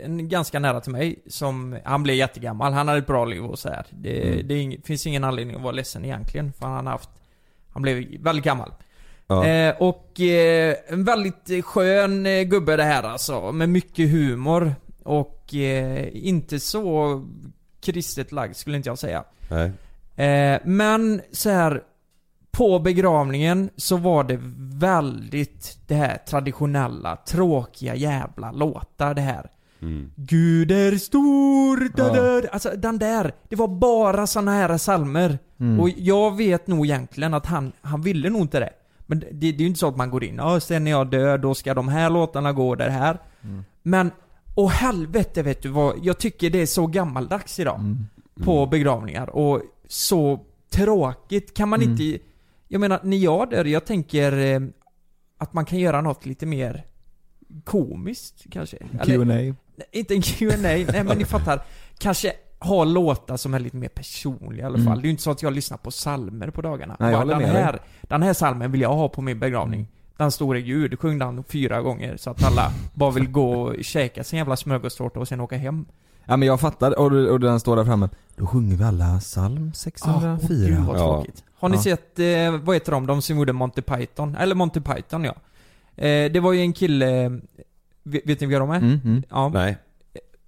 en 0.04 0.28
ganska 0.28 0.58
nära 0.58 0.80
till 0.80 0.92
mig 0.92 1.22
som, 1.26 1.78
han 1.84 2.02
blev 2.02 2.16
jättegammal, 2.16 2.72
han 2.72 2.88
hade 2.88 2.98
ett 3.00 3.06
bra 3.06 3.24
liv 3.24 3.44
och 3.44 3.58
så 3.58 3.68
här. 3.68 3.86
Det, 3.90 4.32
Mm. 4.32 4.48
det 4.48 4.54
ing, 4.58 4.82
finns 4.84 5.06
ingen 5.06 5.24
anledning 5.24 5.56
att 5.56 5.62
vara 5.62 5.72
ledsen 5.72 6.04
egentligen, 6.04 6.52
för 6.52 6.66
han 6.66 6.86
har 6.86 6.92
haft, 6.92 7.10
han 7.72 7.82
blev 7.82 8.22
väldigt 8.22 8.44
gammal. 8.44 8.72
Ja. 9.26 9.46
Eh, 9.46 9.74
och 9.78 10.20
eh, 10.20 10.74
en 10.88 11.04
väldigt 11.04 11.64
skön 11.64 12.26
eh, 12.26 12.42
gubbe 12.42 12.76
det 12.76 12.84
här 12.84 13.02
alltså, 13.02 13.52
med 13.52 13.68
mycket 13.68 14.10
humor. 14.10 14.74
Och 15.04 15.54
eh, 15.54 16.08
inte 16.12 16.60
så 16.60 17.22
kristet 17.80 18.32
lagd 18.32 18.56
skulle 18.56 18.76
inte 18.76 18.88
jag 18.88 18.98
säga. 18.98 19.24
Nej. 19.50 19.72
Eh, 20.28 20.60
men 20.64 21.22
så 21.32 21.50
här 21.50 21.82
på 22.50 22.78
begravningen 22.78 23.70
så 23.76 23.96
var 23.96 24.24
det 24.24 24.40
väldigt 24.78 25.78
det 25.86 25.94
här 25.94 26.16
traditionella, 26.28 27.16
tråkiga 27.16 27.94
jävla 27.94 28.52
låtar 28.52 29.14
det 29.14 29.20
här. 29.20 29.50
Mm. 29.82 30.10
Gud 30.16 30.70
är 30.70 30.92
stor, 30.96 31.96
da, 31.96 32.16
Ja. 32.16 32.40
da. 32.40 32.48
Alltså 32.52 32.70
den 32.76 32.98
där, 32.98 33.32
det 33.48 33.56
var 33.56 33.68
bara 33.68 34.26
såna 34.26 34.52
här 34.52 34.78
salmer. 34.78 35.38
Mm. 35.60 35.80
Och 35.80 35.88
jag 35.88 36.36
vet 36.36 36.66
nog 36.66 36.86
egentligen 36.86 37.34
att 37.34 37.46
han, 37.46 37.72
han 37.82 38.02
ville 38.02 38.30
nog 38.30 38.40
inte 38.40 38.60
det. 38.60 38.70
Men 39.06 39.20
det, 39.20 39.26
det 39.32 39.46
är 39.46 39.52
ju 39.52 39.66
inte 39.66 39.80
så 39.80 39.88
att 39.88 39.96
man 39.96 40.10
går 40.10 40.24
in, 40.24 40.34
ja 40.36 40.60
sen 40.60 40.86
är 40.86 40.90
jag 40.90 41.10
död, 41.10 41.40
då 41.40 41.54
ska 41.54 41.74
de 41.74 41.88
här 41.88 42.10
låtarna 42.10 42.52
gå 42.52 42.74
det 42.74 42.90
här. 42.90 43.18
Mm. 43.42 43.64
Men, 43.82 44.10
åh 44.54 44.70
helvete 44.70 45.42
vet 45.42 45.62
du 45.62 45.68
vad, 45.68 45.98
jag 46.02 46.18
tycker 46.18 46.50
det 46.50 46.58
är 46.62 46.66
så 46.66 46.86
gammaldags 46.86 47.58
idag. 47.60 47.78
Mm. 47.80 48.06
På 48.44 48.66
begravningar 48.66 49.30
och 49.30 49.62
så 49.88 50.40
tråkigt, 50.70 51.54
kan 51.54 51.68
man 51.68 51.82
Mm. 51.82 51.92
inte... 51.92 52.24
Jag 52.68 52.80
menar, 52.80 53.00
när 53.02 53.16
jag 53.16 53.50
dör, 53.50 53.64
jag 53.64 53.84
tänker 53.84 54.32
eh, 54.38 54.60
att 55.38 55.52
man 55.52 55.64
kan 55.64 55.78
göra 55.78 56.00
något 56.00 56.26
lite 56.26 56.46
mer 56.46 56.84
komiskt 57.64 58.44
kanske. 58.50 58.76
Q&A 59.04 59.54
inte 59.92 60.14
en 60.14 60.22
Q&A, 60.22 60.56
nej 60.58 60.86
men 61.04 61.18
ni 61.18 61.24
fattar. 61.24 61.62
Kanske 61.98 62.32
ha 62.58 62.84
låtar 62.84 63.36
som 63.36 63.54
är 63.54 63.58
lite 63.60 63.76
mer 63.76 63.88
personliga 63.88 64.62
i 64.62 64.66
alla 64.66 64.74
Mm. 64.78 64.86
fall. 64.86 64.98
Det 64.98 65.02
är 65.02 65.04
ju 65.06 65.10
inte 65.10 65.22
så 65.22 65.30
att 65.30 65.42
jag 65.42 65.52
lyssnar 65.52 65.78
på 65.78 65.90
salmer 65.90 66.50
på 66.50 66.62
dagarna. 66.62 66.96
Nej, 67.00 67.12
jag 67.12 67.26
Bara, 67.26 67.38
den, 67.38 67.50
här, 67.50 67.80
den 68.02 68.22
här 68.22 68.32
salmen 68.32 68.72
vill 68.72 68.80
jag 68.80 68.94
ha 68.94 69.08
på 69.08 69.22
min 69.22 69.38
begravning. 69.38 69.86
Den 70.16 70.30
store 70.30 70.60
Gud, 70.60 70.98
sjung 71.00 71.18
den 71.18 71.44
fyra 71.44 71.82
gånger 71.82 72.16
så 72.16 72.30
att 72.30 72.44
alla 72.44 72.72
bara 72.94 73.10
vill 73.10 73.28
gå 73.28 73.62
och 73.62 73.84
käka 73.84 74.24
sin 74.24 74.38
jävla 74.38 74.56
smörgåstårta 74.56 75.20
och 75.20 75.28
sen 75.28 75.40
åka 75.40 75.56
hem. 75.56 75.84
Ja 76.24 76.36
men 76.36 76.48
jag 76.48 76.60
fattar, 76.60 76.98
och, 76.98 77.12
och 77.12 77.40
den 77.40 77.60
står 77.60 77.76
där 77.76 77.84
framme. 77.84 78.08
Då 78.36 78.46
sjunger 78.46 78.76
vi 78.76 78.84
alla 78.84 79.18
psalm 79.20 79.68
Ah, 79.70 79.74
604. 79.74 80.38
åh, 80.42 80.48
gud 80.48 80.78
vad 80.86 80.96
Ja. 80.98 81.14
tråkigt. 81.16 81.44
Har 81.54 81.68
ni 81.68 81.76
Ja. 81.76 81.82
sett, 81.82 82.18
eh, 82.18 82.58
vad 82.64 82.76
heter 82.76 82.92
de, 82.92 83.06
de 83.06 83.22
som 83.22 83.36
gjorde 83.38 83.52
Monty 83.52 83.82
Python? 83.82 84.36
Eller 84.36 84.54
Monty 84.54 84.80
Python 84.80 85.24
ja. 85.24 85.34
Eh, 85.96 86.32
det 86.32 86.40
var 86.40 86.52
ju 86.52 86.60
en 86.60 86.72
kille, 86.72 87.28
vet, 88.02 88.22
vet 88.26 88.40
ni 88.40 88.46
vilka 88.46 88.58
de 88.58 88.70
är? 88.70 88.76
Mm, 88.76 89.00
mm. 89.04 89.22
Ja. 89.30 89.48
Nej. 89.48 89.76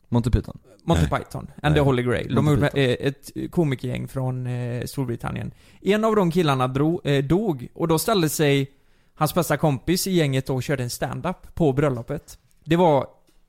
Monty 0.09 0.31
Python. 0.31 0.59
Monty 0.85 1.03
Nej. 1.11 1.21
Python 1.21 1.47
and 1.63 1.75
the 1.75 1.81
Nej. 1.81 1.87
Holy 1.87 2.03
Grail. 2.03 2.35
De 2.35 2.47
gjorde 2.47 2.69
eh, 2.69 3.07
ett 3.09 3.31
komikergäng 3.51 4.09
från 4.09 4.47
eh, 4.47 4.85
Storbritannien. 4.85 5.51
En 5.81 6.05
av 6.05 6.17
de 6.17 6.31
killarna 6.31 6.69
drog, 6.69 7.01
eh, 7.07 7.25
dog 7.25 7.69
och 7.75 7.89
då 7.89 7.99
ställde 7.99 8.29
sig 8.29 8.71
hans 9.17 9.35
bästa 9.35 9.57
kompis 9.57 10.07
i 10.07 10.11
gänget 10.13 10.51
och 10.51 10.63
körde 10.63 10.83
en 10.83 10.91
stand-up 10.91 11.55
på 11.55 11.73
bröllopet. 11.73 12.39
Det 12.65 12.77
var 12.77 13.07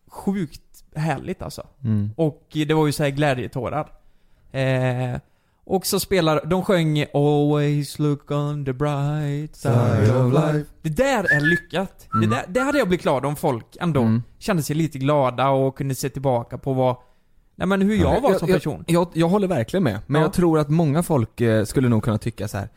sjukt 0.09 0.61
härligt 0.95 1.41
alltså. 1.41 1.67
Mm. 1.83 2.09
Och 2.15 2.47
det 2.51 2.73
var 2.73 2.85
ju 2.85 2.91
så 2.91 3.03
här 3.03 3.09
glädjetårar. 3.09 3.91
Eh, 4.51 5.19
och 5.65 5.85
så 5.85 5.99
spelar, 5.99 6.45
de 6.45 6.63
sjöng 6.63 7.05
'Always 7.13 7.99
look 7.99 8.31
on 8.31 8.65
the 8.65 8.73
bright 8.73 9.55
side 9.55 10.15
of 10.15 10.33
life' 10.33 10.65
Det 10.81 10.89
där 10.89 11.33
är 11.35 11.39
lyckat. 11.41 12.07
Mm. 12.13 12.29
Det, 12.29 12.35
där, 12.35 12.45
det 12.47 12.59
hade 12.59 12.77
jag 12.77 12.87
blivit 12.87 13.03
glad 13.03 13.25
om 13.25 13.35
folk 13.35 13.77
ändå 13.79 14.01
Mm. 14.01 14.23
kände 14.39 14.63
sig 14.63 14.75
lite 14.75 14.97
glada 14.97 15.49
och 15.49 15.77
kunde 15.77 15.95
se 15.95 16.09
tillbaka 16.09 16.57
på 16.57 16.73
vad, 16.73 16.95
nej 17.55 17.67
men 17.67 17.81
hur 17.81 17.95
jag 17.95 18.21
var 18.21 18.33
som 18.33 18.47
person. 18.47 18.83
Jag, 18.87 19.01
jag, 19.01 19.07
jag 19.13 19.27
håller 19.29 19.47
verkligen 19.47 19.83
med, 19.83 19.99
men 20.07 20.21
Ja. 20.21 20.25
jag 20.27 20.33
tror 20.33 20.59
att 20.59 20.69
många 20.69 21.03
folk 21.03 21.41
eh, 21.41 21.63
skulle 21.65 21.89
nog 21.89 22.03
kunna 22.03 22.17
tycka 22.17 22.47
så 22.47 22.57
här. 22.57 22.69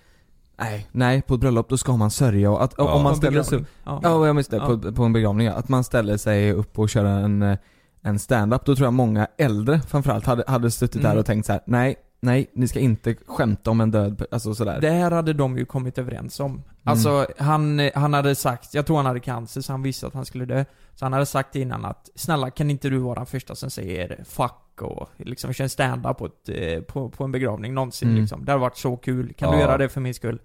Nej, 0.61 0.87
nej 0.93 1.23
på 1.23 1.35
ett 1.35 1.41
bröllop 1.41 1.69
då 1.69 1.77
ska 1.79 1.97
man 1.97 2.11
sörja 2.11 2.51
och 2.51 2.63
att 2.65 2.75
Ja. 2.79 2.93
om 2.95 3.03
man 3.03 3.17
ställer 3.17 3.43
sig 3.43 3.59
upp, 3.59 3.67
Ja. 3.85 4.01
ja 4.03 4.27
jag 4.27 4.35
minns 4.37 4.49
det, 4.49 4.57
Ja. 4.57 4.67
på, 4.67 4.93
på 4.93 5.05
en 5.05 5.13
begravning 5.13 5.47
ja. 5.47 5.53
att 5.53 5.69
man 5.69 5.85
ställer 5.85 6.17
sig 6.17 6.53
upp 6.53 6.79
och 6.79 6.89
kör 6.91 7.05
en, 7.05 7.43
eh, 7.43 7.59
en 8.03 8.19
stand-up, 8.19 8.65
då 8.65 8.77
tror 8.77 8.87
jag 8.87 8.93
många 8.95 9.27
äldre 9.39 9.81
framförallt 9.81 10.27
hade, 10.27 10.45
hade 10.47 10.71
suttit 10.71 11.01
Mm. 11.01 11.11
där 11.13 11.19
och 11.21 11.27
tänkt 11.27 11.47
så 11.47 11.53
här: 11.53 11.63
nej, 11.67 11.97
nej, 12.21 12.51
ni 12.55 12.69
ska 12.69 12.79
inte 12.81 13.15
skämta 13.27 13.71
om 13.71 13.81
en 13.81 13.91
död, 13.91 14.23
alltså 14.31 14.55
sådär. 14.55 14.81
Det 14.81 14.91
här 14.91 15.11
hade 15.11 15.33
de 15.33 15.59
ju 15.59 15.65
kommit 15.65 15.99
överens 15.99 16.41
Mm. 16.41 16.53
om. 16.53 16.63
Alltså, 16.85 17.27
han, 17.39 17.91
han 17.95 18.15
hade 18.15 18.35
sagt, 18.35 18.75
jag 18.75 18.87
tror 18.87 18.97
han 18.97 19.07
hade 19.07 19.21
cancer 19.21 19.61
så 19.61 19.73
han 19.73 19.83
visste 19.83 20.07
att 20.07 20.15
han 20.15 20.25
skulle 20.25 20.45
dö. 20.45 20.65
Så 20.95 21.05
han 21.05 21.13
hade 21.13 21.27
sagt 21.27 21.57
innan 21.57 21.85
att, 21.85 22.11
snälla 22.15 22.51
kan 22.51 22.71
inte 22.71 22.89
du 22.89 22.99
vara 22.99 23.15
den 23.15 23.27
första 23.27 23.55
som 23.55 23.71
säger 23.71 24.25
'fuck' 24.29 24.81
och 24.83 25.09
liksom 25.17 25.53
kör 25.53 25.65
en 25.65 25.71
stand-up 25.71 26.19
på, 26.19 26.27
ett, 26.27 26.49
eh, 26.49 26.81
på, 26.81 27.09
på 27.09 27.25
en 27.25 27.33
begravning 27.33 27.75
någonsin 27.75 28.09
Mm. 28.09 28.21
liksom. 28.21 28.45
Det 28.45 28.53
hade 28.53 28.61
varit 28.61 28.77
så 28.77 28.97
kul. 28.97 29.33
Kan 29.37 29.51
du 29.51 29.57
Ja. 29.59 29.63
göra 29.63 29.79
det 29.79 29.89
för 29.89 30.01
min 30.01 30.15
skull? 30.15 30.39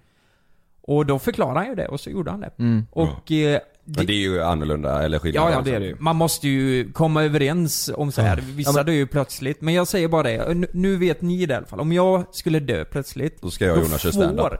Och 0.87 1.05
då 1.05 1.19
förklarade 1.19 1.59
han 1.59 1.67
ju 1.69 1.75
det 1.75 1.87
och 1.87 1.99
så 1.99 2.09
gjorde 2.09 2.31
han 2.31 2.39
det. 2.39 2.51
Mm. 2.59 2.85
Och... 2.91 3.31
Eh, 3.31 3.59
Men 3.85 4.05
det 4.05 4.13
är 4.13 4.17
ju 4.17 4.43
annorlunda, 4.43 5.03
eller 5.03 5.19
skillnad 5.19 5.43
Ja, 5.43 5.49
ja, 5.49 5.55
alltså. 5.57 5.71
det 5.71 5.75
är 5.75 5.79
det 5.79 5.85
ju. 5.85 5.95
Man 5.99 6.15
måste 6.15 6.47
ju 6.47 6.91
komma 6.91 7.23
överens 7.23 7.91
om 7.95 8.11
så 8.11 8.21
här. 8.21 8.37
Vissa 8.37 8.69
Ja, 8.69 8.73
men- 8.75 8.85
dör 8.85 8.93
ju 8.93 9.07
plötsligt. 9.07 9.61
Men 9.61 9.73
jag 9.73 9.87
säger 9.87 10.07
bara 10.07 10.23
det, 10.23 10.53
nu, 10.53 10.67
nu 10.73 10.95
vet 10.97 11.21
ni 11.21 11.45
det 11.45 11.53
i 11.53 11.57
alla 11.57 11.65
fall. 11.65 11.79
Om 11.79 11.91
jag 11.93 12.23
skulle 12.31 12.59
dö 12.59 12.85
plötsligt. 12.85 13.41
Då 13.41 13.49
ska 13.51 13.65
jag 13.65 13.77
och 13.77 13.83
Jonas 13.83 14.01
köra 14.01 14.11
stand-up. 14.13 14.53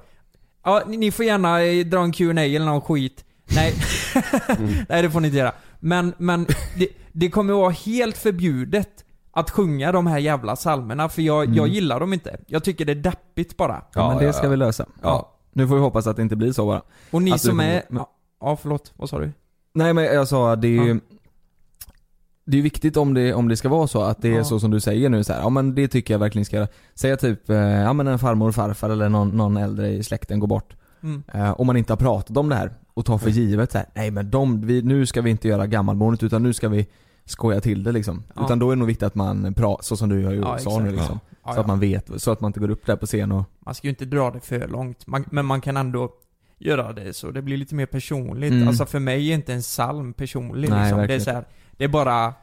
Ja, 0.64 0.84
ni, 0.88 0.98
ni 0.98 1.12
får 1.12 1.26
gärna 1.26 1.64
eh, 1.64 1.86
dra 1.86 2.00
en 2.00 2.12
Q&A 2.12 2.42
eller 2.42 2.66
någon 2.66 2.82
skit. 2.82 3.26
Nej. 3.56 3.74
Nej, 4.90 5.02
det 5.02 5.10
får 5.10 5.20
ni 5.20 5.28
inte 5.28 5.38
göra. 5.38 5.52
Men, 5.80 6.14
men 6.18 6.46
det, 6.78 6.88
det 7.12 7.30
kommer 7.30 7.54
vara 7.54 7.70
helt 7.70 8.18
förbjudet 8.18 8.90
att 9.32 9.50
sjunga 9.50 9.92
de 9.92 10.08
här 10.08 10.20
jävla 10.20 10.56
salmerna 10.56 11.10
för 11.10 11.22
jag, 11.22 11.56
jag 11.56 11.68
gillar 11.68 12.00
dem 12.00 12.14
inte. 12.14 12.38
Jag 12.48 12.64
tycker 12.64 12.86
det 12.86 12.92
är 12.92 12.96
deppigt 12.96 13.58
bara. 13.58 13.74
Ja, 13.74 13.82
Ja, 13.96 14.10
men 14.10 14.18
det 14.18 14.26
ja, 14.26 14.34
ska 14.34 14.44
ja. 14.46 14.50
vi 14.50 14.58
lösa. 14.58 14.86
Ja. 15.02 15.32
Nu 15.56 15.68
får 15.68 15.76
vi 15.76 15.82
hoppas 15.82 16.08
att 16.08 16.16
det 16.16 16.22
inte 16.22 16.36
blir 16.36 16.52
så 16.52 16.66
bara. 16.66 16.82
Och 17.12 17.22
ni 17.22 17.32
Att 17.32 17.42
som 17.42 17.60
är... 17.60 17.84
men- 17.90 17.98
Ja, 18.00 18.10
ja, 18.42 18.58
förlåt. 18.62 18.94
Vad 18.96 19.10
sa 19.10 19.20
du? 19.20 19.32
Nej 19.74 19.94
men 19.94 20.04
jag 20.04 20.28
sa, 20.28 20.56
det 20.56 20.68
är 20.68 20.86
ju... 20.86 21.00
det 22.46 22.58
är 22.58 22.62
viktigt 22.62 22.98
om 22.98 23.14
det, 23.14 23.34
om 23.34 23.48
det 23.48 23.58
ska 23.58 23.70
vara 23.70 23.88
så 23.88 24.02
att 24.02 24.22
det 24.22 24.30
är 24.30 24.38
Ja. 24.38 24.44
så 24.44 24.60
som 24.60 24.72
du 24.72 24.80
säger 24.80 25.10
nu 25.10 25.24
så 25.24 25.34
här, 25.34 25.40
ja 25.40 25.50
men 25.50 25.76
det 25.76 25.88
tycker 25.88 26.14
jag 26.14 26.20
verkligen 26.20 26.46
ska. 26.46 26.68
Säga 26.96 27.18
typ, 27.18 27.50
eh, 27.50 27.56
ja 27.58 27.94
men 27.94 28.08
en 28.08 28.20
farmor, 28.20 28.52
farfar 28.52 28.90
eller 28.90 29.10
någon, 29.10 29.30
någon 29.38 29.58
äldre 29.58 29.90
i 29.90 30.04
släkten 30.04 30.40
går 30.40 30.48
bort. 30.48 30.76
Mm. 31.04 31.24
Eh, 31.34 31.52
om 31.62 31.68
man 31.68 31.78
inte 31.78 31.94
har 31.94 31.98
pratat 31.98 32.38
om 32.38 32.50
det 32.50 32.56
här 32.56 32.72
och 32.94 33.06
tar 33.06 33.18
för 33.18 33.30
givet 33.30 33.72
så 33.72 33.78
här, 33.78 33.88
nej 33.94 34.12
men 34.12 34.32
de, 34.32 34.62
vi, 34.62 34.82
nu 34.82 35.06
ska 35.06 35.22
vi 35.22 35.30
inte 35.30 35.48
göra 35.48 35.68
gammalmålet 35.68 36.24
utan 36.24 36.44
nu 36.44 36.54
ska 36.54 36.70
vi 36.70 36.88
skoja 37.26 37.62
till 37.62 37.84
det 37.84 37.92
liksom. 37.92 38.24
Ja. 38.36 38.46
Utan 38.46 38.60
då 38.60 38.72
är 38.72 38.76
det 38.76 38.80
nog 38.80 38.88
viktigt 38.88 39.04
att 39.04 39.16
man 39.16 39.54
pratar, 39.54 39.84
så 39.84 39.98
som 39.98 40.10
du 40.10 40.26
har 40.26 40.32
ju 40.32 40.40
Ja, 40.40 40.58
sa 40.58 40.80
nu 40.80 40.92
liksom. 40.92 41.20
Ja, 41.44 41.52
så 41.54 41.58
ja. 41.58 41.62
att 41.62 41.68
man 41.68 41.80
vet, 41.80 42.22
så 42.22 42.32
att 42.32 42.42
man 42.42 42.50
inte 42.50 42.60
går 42.60 42.70
upp 42.70 42.86
där 42.86 42.96
på 42.96 43.06
scen 43.06 43.32
och 43.32 43.44
Man 43.60 43.76
ska 43.76 43.88
ju 43.88 43.90
inte 43.90 44.06
dra 44.06 44.32
det 44.32 44.40
för 44.40 44.68
långt, 44.68 45.08
man, 45.08 45.26
men 45.32 45.46
man 45.46 45.62
kan 45.62 45.78
ändå 45.78 46.10
göra 46.58 46.94
det 46.94 47.14
så 47.14 47.32
det 47.32 47.42
blir 47.42 47.58
lite 47.58 47.76
mer 47.76 47.86
personligt. 47.86 48.52
Mm. 48.52 48.68
Alltså 48.68 48.86
för 48.86 49.00
mig 49.00 49.30
är 49.32 49.36
inte 49.36 49.54
en 49.54 49.62
psalm 49.62 50.14
personlig 50.14 50.70
Nej, 50.70 50.82
liksom. 50.84 51.08
Det 51.08 51.14
är 51.14 51.20
så 51.20 51.32
här, 51.32 51.46
det 51.78 51.84
är 51.84 51.88
bara, 51.88 52.34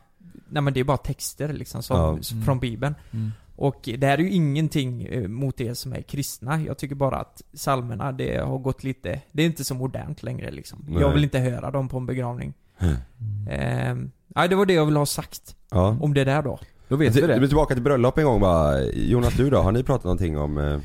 nej 0.49 0.63
men 0.63 0.75
det 0.75 0.81
är 0.81 0.85
bara 0.85 0.97
texter 0.97 1.53
liksom 1.53 1.83
som, 1.83 1.97
Mm. 2.33 2.45
från 2.45 2.59
bibeln. 2.59 2.95
Mm. 3.11 3.33
Och 3.57 3.89
det 3.99 4.07
här 4.07 4.19
är 4.19 4.23
ju 4.23 4.31
ingenting 4.31 5.03
eh, 5.03 5.29
mot 5.29 5.61
er 5.61 5.75
som 5.75 5.93
är 5.93 6.03
kristna. 6.03 6.63
Jag 6.63 6.79
tycker 6.79 6.95
bara 6.95 7.17
att 7.17 7.43
psalmerna, 7.55 8.13
det 8.13 8.37
har 8.37 8.59
gått 8.59 8.85
lite, 8.85 9.21
det 9.33 9.43
är 9.43 9.47
inte 9.47 9.65
så 9.65 9.75
modernt 9.75 10.23
längre 10.23 10.51
liksom. 10.51 10.85
Nej. 10.89 11.01
Jag 11.01 11.13
vill 11.13 11.25
inte 11.25 11.39
höra 11.39 11.71
dem 11.71 11.89
på 11.89 11.97
en 11.97 12.07
begravning. 12.07 12.55
Mm. 12.83 14.11
Nej, 14.35 14.49
det 14.49 14.57
var 14.57 14.67
det 14.67 14.73
jag 14.75 14.87
ville 14.87 14.99
ha 14.99 15.07
sagt. 15.07 15.57
Ja. 15.71 15.97
Om 16.01 16.15
det 16.15 16.25
där 16.25 16.43
då. 16.43 16.59
då 16.89 16.97
vet 16.97 17.17
vi 17.17 17.21
Du, 17.21 17.27
det. 17.27 17.35
du 17.39 17.43
är 17.45 17.47
tillbaka 17.47 17.75
till 17.75 17.83
bröllop 17.83 18.19
en 18.19 18.25
gång 18.25 18.41
bara. 18.41 18.83
Jonas 18.83 19.35
du 19.37 19.51
då, 19.51 19.59
har 19.59 19.73
ni 19.73 19.83
pratat 19.83 20.05
någonting 20.05 20.39
om... 20.39 20.59
Eh, 20.59 20.79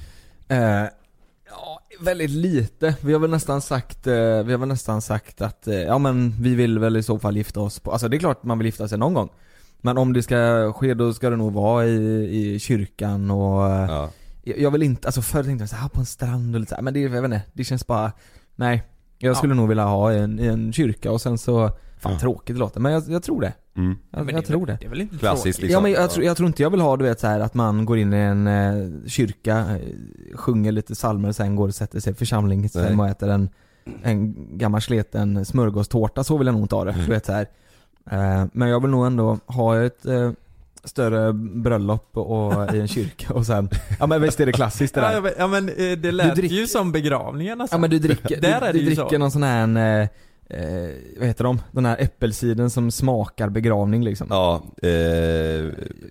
Eh, 0.50 0.88
ja, 1.50 1.80
väldigt 2.00 2.30
lite. 2.30 2.96
Vi 3.02 3.14
har 3.14 3.20
väl 3.20 3.30
nästan 3.30 3.62
sagt, 3.62 4.08
eh, 4.08 4.14
vi 4.44 4.52
har 4.52 4.58
väl 4.58 4.68
nästan 4.70 5.02
sagt 5.02 5.42
att, 5.42 5.68
eh, 5.68 5.76
ja 5.76 5.98
men 5.98 6.34
vi 6.42 6.56
vill 6.56 6.80
väl 6.80 6.98
i 6.98 7.04
så 7.04 7.20
fall 7.20 7.38
gifta 7.38 7.60
oss 7.60 7.80
på, 7.80 7.92
alltså 7.92 8.08
det 8.08 8.18
är 8.18 8.20
klart 8.20 8.44
man 8.44 8.58
vill 8.58 8.66
gifta 8.66 8.88
sig 8.88 8.98
någon 8.98 9.14
gång. 9.14 9.30
Men 9.82 9.98
om 9.98 10.14
det 10.14 10.24
ska 10.24 10.74
ske 10.74 10.94
då 10.94 11.14
ska 11.14 11.30
det 11.30 11.36
nog 11.36 11.54
vara 11.54 11.86
i, 11.86 12.56
i 12.56 12.60
kyrkan 12.60 13.32
och 13.32 13.66
eh, 13.70 13.86
ja. 13.90 14.10
jag, 14.44 14.60
jag 14.60 14.72
vill 14.72 14.84
inte, 14.84 15.08
alltså 15.08 15.22
förr 15.22 15.44
tänkte 15.44 15.62
jag 15.62 15.70
såhär 15.70 15.90
på 15.90 16.00
en 16.00 16.06
strand 16.06 16.56
och 16.56 16.60
lite 16.60 16.70
så 16.70 16.76
här, 16.76 16.82
men 16.84 16.94
det, 16.94 17.00
jag 17.00 17.10
vet 17.10 17.24
inte, 17.24 17.42
det 17.54 17.64
känns 17.64 17.88
bara, 17.88 18.12
nej. 18.56 18.84
Jag 19.18 19.38
skulle 19.38 19.54
nog 19.54 19.70
vilja 19.70 19.84
ha 19.84 20.14
i 20.14 20.20
en, 20.20 20.40
i 20.40 20.46
en 20.46 20.74
kyrka 20.74 21.12
och 21.12 21.22
sen 21.22 21.38
så, 21.38 21.72
fan 22.00 22.12
Ja. 22.14 22.20
tråkigt 22.20 22.56
det 22.56 22.60
låter 22.60 22.80
men 22.80 22.92
jag, 22.92 23.04
jag 23.08 23.24
tror 23.24 23.42
det. 23.42 23.54
Mm. 23.78 23.96
Jag, 24.12 24.26
Men 24.26 24.36
jag 24.36 24.44
det 24.44 24.46
är 24.46 24.48
tror 24.48 24.60
väl, 24.66 24.68
det. 24.68 24.78
Det 24.80 24.86
är 24.86 24.90
väl 24.90 25.02
inte 25.02 25.18
Klassiskt 25.18 25.62
liksom. 25.62 25.74
Ja 25.74 25.82
men 25.82 25.92
jag, 25.92 26.10
tror, 26.12 26.26
jag 26.26 26.38
tror 26.38 26.48
inte 26.48 26.64
jag 26.64 26.70
vill 26.70 26.82
ha 26.82 26.98
du 26.98 27.06
vet 27.06 27.20
så 27.20 27.28
här 27.28 27.40
att 27.40 27.54
man 27.54 27.86
går 27.86 27.98
in 27.98 28.14
i 28.14 28.18
en 28.18 28.48
eh, 28.48 28.90
kyrka, 29.08 29.58
eh, 29.58 30.38
sjunger 30.38 30.72
lite 30.72 30.94
psalmer 30.94 31.32
sen 31.32 31.56
går 31.56 31.68
och 31.68 31.76
sätter 31.76 32.00
sig 32.00 32.12
i 32.14 32.16
församlingshem 32.16 33.00
och 33.00 33.08
äter 33.08 33.30
en, 33.30 33.50
en 34.04 34.36
gammal 34.58 34.82
sleten 34.82 35.46
smörgåstårta, 35.46 36.24
så 36.24 36.38
vill 36.38 36.48
jag 36.48 36.54
nog 36.54 36.64
inte 36.64 36.76
ha 36.76 36.84
det. 36.86 36.92
Mm. 36.92 37.06
Du 37.06 37.12
vet 37.12 37.26
så 37.26 37.32
här. 37.32 37.48
Eh, 38.12 38.46
men 38.54 38.70
jag 38.70 38.82
vill 38.82 38.92
nog 38.92 39.06
ändå 39.06 39.40
ha 39.46 39.82
ett 39.84 40.06
eh, 40.06 40.32
större 40.84 41.34
bröllop 41.34 42.18
och 42.18 42.54
i 42.76 42.80
en 42.80 42.88
kyrka 42.88 43.34
och 43.34 43.46
sen, 43.46 43.70
ja 44.00 44.08
men 44.08 44.22
visst 44.22 44.40
är 44.40 44.46
det 44.46 44.52
klassiskt 44.52 44.96
det 44.96 45.02
Ja, 45.02 45.08
där? 45.08 45.14
ja, 45.16 45.22
men, 45.22 45.34
ja 45.38 45.48
men 45.48 45.92
eh, 45.92 45.98
det 45.98 46.12
lät 46.12 46.36
drick- 46.36 46.52
ju 46.52 46.68
som 46.68 46.92
begravningen 46.92 47.62
alltså. 47.62 47.76
Ja 47.76 47.80
men 47.80 47.90
du 47.90 48.00
dricker, 48.00 48.42
Där 48.42 48.60
du, 48.62 48.68
är 48.68 48.74
du 48.74 48.80
det 48.80 48.80
ju 48.80 48.86
dricker 48.86 49.10
så. 49.10 49.18
någon 49.18 49.32
sån 49.32 49.44
här, 49.44 50.02
eh, 50.02 50.08
eh, 50.50 50.60
vad 51.20 51.28
heter 51.28 51.44
de? 51.44 51.62
Den 51.72 51.86
här 51.86 51.98
äppelciden 52.00 52.70
som 52.70 52.92
smakar 52.92 53.50
begravning 53.50 54.04
liksom. 54.04 54.28
Ja, 54.30 54.64
eh, 54.84 54.90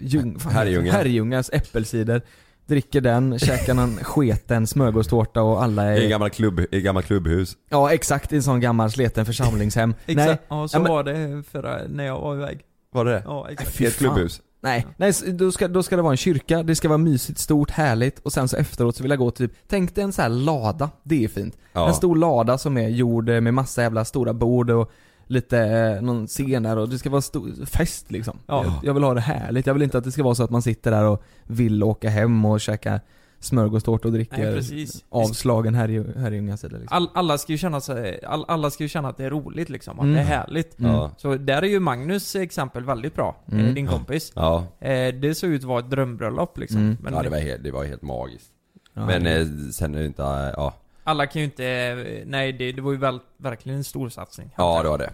Ljung, 0.01 0.38
fan, 0.38 0.53
Herrljunga. 0.53 0.92
Herrljungas 0.92 1.51
äppelcider. 1.53 2.22
Dricker 2.66 3.01
den, 3.01 3.38
käkar 3.38 3.75
någon 3.75 3.96
sketen 4.03 4.66
smörgåstårta 4.66 5.42
och 5.42 5.62
alla 5.62 5.94
i 5.94 5.99
en 5.99 6.05
är... 6.05 6.09
gammal 6.09 6.31
klubb, 6.31 6.61
i 6.70 6.81
gammalt 6.81 7.07
klubbhus. 7.07 7.57
Ja 7.68 7.92
exakt, 7.92 8.33
i 8.33 8.37
en 8.37 8.42
sån 8.42 8.61
gammal 8.61 8.90
sleten 8.90 9.27
församlingshem. 9.27 9.94
Exakt, 10.07 10.27
Nej, 10.29 10.38
ja 10.49 10.68
så 10.68 10.77
Ja, 10.77 10.83
men- 10.83 10.92
var 10.92 11.05
det 11.05 11.42
förra, 11.51 11.79
när 11.88 12.07
jag 12.07 12.20
var 12.20 12.35
iväg. 12.35 12.61
Var 12.92 13.05
det 13.05 13.11
det? 13.11 13.22
Ja, 13.25 13.49
exakt. 13.51 13.81
I 13.81 13.85
ett 13.87 13.96
klubbhus? 13.99 14.40
Nej, 14.61 14.87
nej 14.97 15.12
då 15.33 15.53
ska, 15.53 15.69
då 15.69 15.83
ska 15.83 15.97
det 15.97 16.03
vara 16.03 16.12
en 16.12 16.16
kyrka, 16.16 16.62
det 16.62 16.77
ska 16.77 16.88
vara 16.88 16.99
mysigt, 16.99 17.38
stort, 17.38 17.71
härligt 17.71 18.19
och 18.19 18.33
sen 18.33 18.49
så 18.49 18.57
efteråt 18.57 18.97
så 18.97 19.03
vill 19.03 19.11
jag 19.11 19.19
gå 19.19 19.31
typ, 19.31 19.53
tänk 19.69 19.95
dig 19.95 20.05
en 20.05 20.12
sån 20.12 20.23
här 20.23 20.29
lada, 20.29 20.90
det 21.03 21.25
är 21.25 21.29
fint. 21.29 21.57
Ja. 21.73 21.88
En 21.88 21.95
stor 21.95 22.16
lada 22.16 22.59
som 22.59 22.79
är 22.79 22.88
gjord 22.88 23.29
eh, 23.29 23.40
med 23.40 23.55
massa 23.55 23.83
jävla 23.83 24.05
stora 24.05 24.33
bord 24.33 24.71
och 24.71 24.92
lite, 25.27 25.59
eh, 25.59 26.03
någon 26.03 26.27
scen 26.27 26.62
där 26.62 26.79
och 26.79 26.88
det 26.88 26.99
ska 26.99 27.11
vara 27.11 27.23
stor 27.23 27.66
fest 27.66 28.11
liksom. 28.11 28.38
Ja. 28.47 28.64
Jag, 28.64 28.73
jag 28.83 28.95
vill 28.95 29.03
ha 29.03 29.14
det 29.14 29.21
härligt, 29.21 29.66
jag 29.66 29.75
vill 29.75 29.83
inte 29.83 29.99
att 29.99 30.05
det 30.05 30.12
ska 30.12 30.23
vara 30.23 30.35
så 30.35 30.45
att 30.45 30.51
man 30.51 30.62
sitter 30.62 30.90
där 30.90 31.05
och 31.05 31.23
vill 31.42 31.83
åka 31.83 32.11
hem 32.11 32.45
och 32.45 32.61
käka 32.61 33.01
smörgåstårta 33.46 34.09
och 34.09 34.12
dricker 34.14 34.62
Nej, 34.72 34.87
avslagen 35.09 35.74
Herrljunga 35.74 36.52
liksom. 36.52 36.78
All, 36.88 37.09
alla 37.14 37.38
ska 37.38 37.52
ju 37.52 37.59
känna 37.59 37.80
sig, 37.80 38.24
all, 38.24 38.44
alla 38.48 38.70
ska 38.70 38.82
ju 38.85 38.88
känna 38.88 39.09
att 39.09 39.16
det 39.16 39.24
är 39.24 39.30
roligt 39.30 39.68
liksom, 39.68 39.98
att 39.98 40.04
Mm. 40.04 40.14
det 40.14 40.20
är 40.20 40.24
härligt. 40.24 40.78
Mm. 40.78 41.09
Så 41.16 41.35
där 41.37 41.62
är 41.62 41.66
ju 41.66 41.80
Magnus 41.80 42.37
exempel 42.37 42.85
väldigt 42.85 43.14
bra, 43.14 43.37
eh, 43.52 43.59
Mm. 43.59 43.74
din 43.74 43.87
kompis. 43.87 44.32
Ja. 44.35 44.66
Eh, 44.80 45.14
det 45.14 45.35
såg 45.35 45.50
ut 45.50 45.61
att 45.62 45.68
vara 45.68 45.80
ett 45.80 45.90
drömbröllop 45.90 46.59
liksom. 46.59 46.78
Mm. 46.80 46.96
Men 47.00 47.14
ja, 47.14 47.22
det 47.22 47.28
var 47.30 47.38
helt, 47.38 47.64
det 47.64 47.70
var 47.70 47.85
helt 47.85 48.02
magiskt. 48.02 48.50
Ja, 48.94 49.06
Men 49.06 49.24
det- 49.24 49.40
eh, 49.40 49.46
sen 49.72 49.94
är 49.94 49.98
det 49.98 50.06
inte, 50.06 50.22
ja. 50.56 50.74
alla 51.04 51.26
kan 51.26 51.40
ju 51.40 51.44
inte, 51.44 52.22
nej 52.26 52.52
det, 52.52 52.72
det 52.72 52.82
var 52.82 52.92
ju 52.92 52.98
väl, 52.98 53.18
verkligen 53.37 53.78
en 53.78 53.85
stor 53.85 54.09
satsning. 54.09 54.50
Ja 54.56 54.82
det 54.82 54.88
var 54.88 54.98
det. 54.98 55.11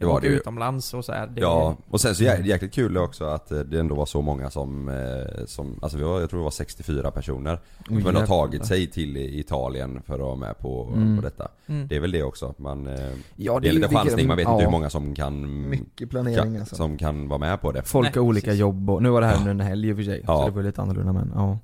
Det 0.00 0.06
var 0.06 0.20
det 0.20 0.26
ju. 0.26 0.32
utomlands 0.36 0.94
och 0.94 1.04
så 1.04 1.12
här. 1.12 1.26
Det, 1.26 1.40
Ja, 1.40 1.76
och 1.88 2.00
sen 2.00 2.14
så 2.14 2.22
jä- 2.24 2.44
jäkligt 2.44 2.72
kul 2.74 2.96
också 2.98 3.24
att 3.24 3.50
eh, 3.52 3.58
det 3.60 3.80
ändå 3.80 3.94
var 3.94 4.06
så 4.06 4.22
många 4.22 4.50
som, 4.50 4.88
eh, 4.88 5.44
som 5.46 5.78
alltså 5.82 5.98
vi 5.98 6.04
var, 6.04 6.20
jag 6.20 6.30
tror 6.30 6.40
det 6.40 6.44
var 6.44 6.50
64 6.50 7.10
personer 7.10 7.58
som 7.86 7.96
ändå 8.06 8.26
tagit 8.26 8.66
sig 8.66 8.86
till 8.86 9.16
Italien 9.16 10.02
för 10.06 10.14
att 10.14 10.20
vara 10.20 10.36
med 10.36 10.58
på, 10.58 10.90
Mm. 10.94 11.16
på 11.16 11.22
detta. 11.22 11.48
Mm. 11.66 11.88
Det 11.88 11.96
är 11.96 12.00
väl 12.00 12.10
det 12.10 12.22
också, 12.22 12.54
man, 12.58 12.86
eh, 12.86 12.94
Ja, 13.36 13.60
det 13.60 13.68
är 13.68 13.72
lite 13.72 13.88
det- 13.88 13.94
chansning, 13.96 14.26
man 14.28 14.36
vet 14.36 14.44
ja. 14.44 14.52
inte 14.52 14.64
hur 14.64 14.70
många 14.72 14.90
som 14.90 15.14
kan, 15.14 15.68
Mycket 15.70 16.10
planering 16.10 16.36
kan 16.36 16.56
alltså. 16.60 16.76
som 16.76 16.98
kan 16.98 17.28
vara 17.28 17.38
med 17.38 17.60
på 17.60 17.72
det. 17.72 17.82
Folk 17.82 18.04
Nej, 18.04 18.12
har 18.14 18.20
olika 18.28 18.44
precis. 18.44 18.60
jobb 18.60 18.90
och, 18.90 19.02
nu 19.02 19.08
var 19.10 19.20
det 19.20 19.26
här 19.26 19.34
Ja. 19.34 19.38
under 19.38 19.50
en 19.50 19.60
helg 19.60 19.88
i 19.88 19.92
och 19.92 19.96
för 19.96 20.02
sig, 20.04 20.22
Ja. 20.26 20.40
så 20.40 20.48
det 20.48 20.54
var 20.56 20.62
lite 20.62 20.82
annorlunda 20.82 21.12
men 21.12 21.32
ja. 21.34 21.58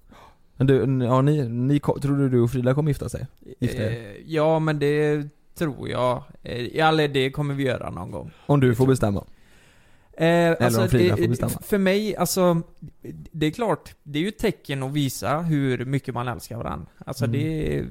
Men 0.57 0.67
du, 0.67 1.05
ja 1.05 1.21
ni, 1.23 1.49
ni 1.49 1.81
tror 1.81 2.17
du 2.17 2.29
du 2.29 2.41
och 2.41 2.51
Frida 2.51 2.75
kommer 2.75 2.91
gifta 2.91 3.09
sig? 3.09 3.27
Gifta 3.61 3.83
er? 3.83 4.17
ja 4.27 4.59
men 4.59 4.79
det 4.79 5.29
tror 5.55 5.89
jag. 5.89 6.23
Eh, 6.43 6.87
eller 6.89 7.09
det 7.09 7.31
kommer 7.31 7.55
vi 7.55 7.63
göra 7.65 7.91
någon 7.91 8.11
gång. 8.11 8.31
Om 8.47 8.61
du 8.61 8.75
får 8.75 8.87
bestämma? 8.87 9.25
Eh, 10.13 10.57
alltså, 10.61 10.83
om 10.83 10.89
Frida 10.89 11.17
får 11.17 11.29
bestämma. 11.29 11.53
För 11.63 11.79
mig, 11.79 12.17
alltså, 12.17 12.63
det 13.33 13.47
är 13.47 13.51
klart, 13.51 13.95
det 14.03 14.19
är 14.19 14.23
ju 14.23 14.29
ett 14.29 14.39
tecken 14.39 14.83
att 14.83 14.93
visa 14.93 15.39
hur 15.41 15.85
mycket 15.85 16.15
man 16.15 16.29
älskar 16.29 16.57
varandra. 16.57 16.87
Alltså 17.07 17.25
Mm. 17.25 17.41
det, 17.41 17.85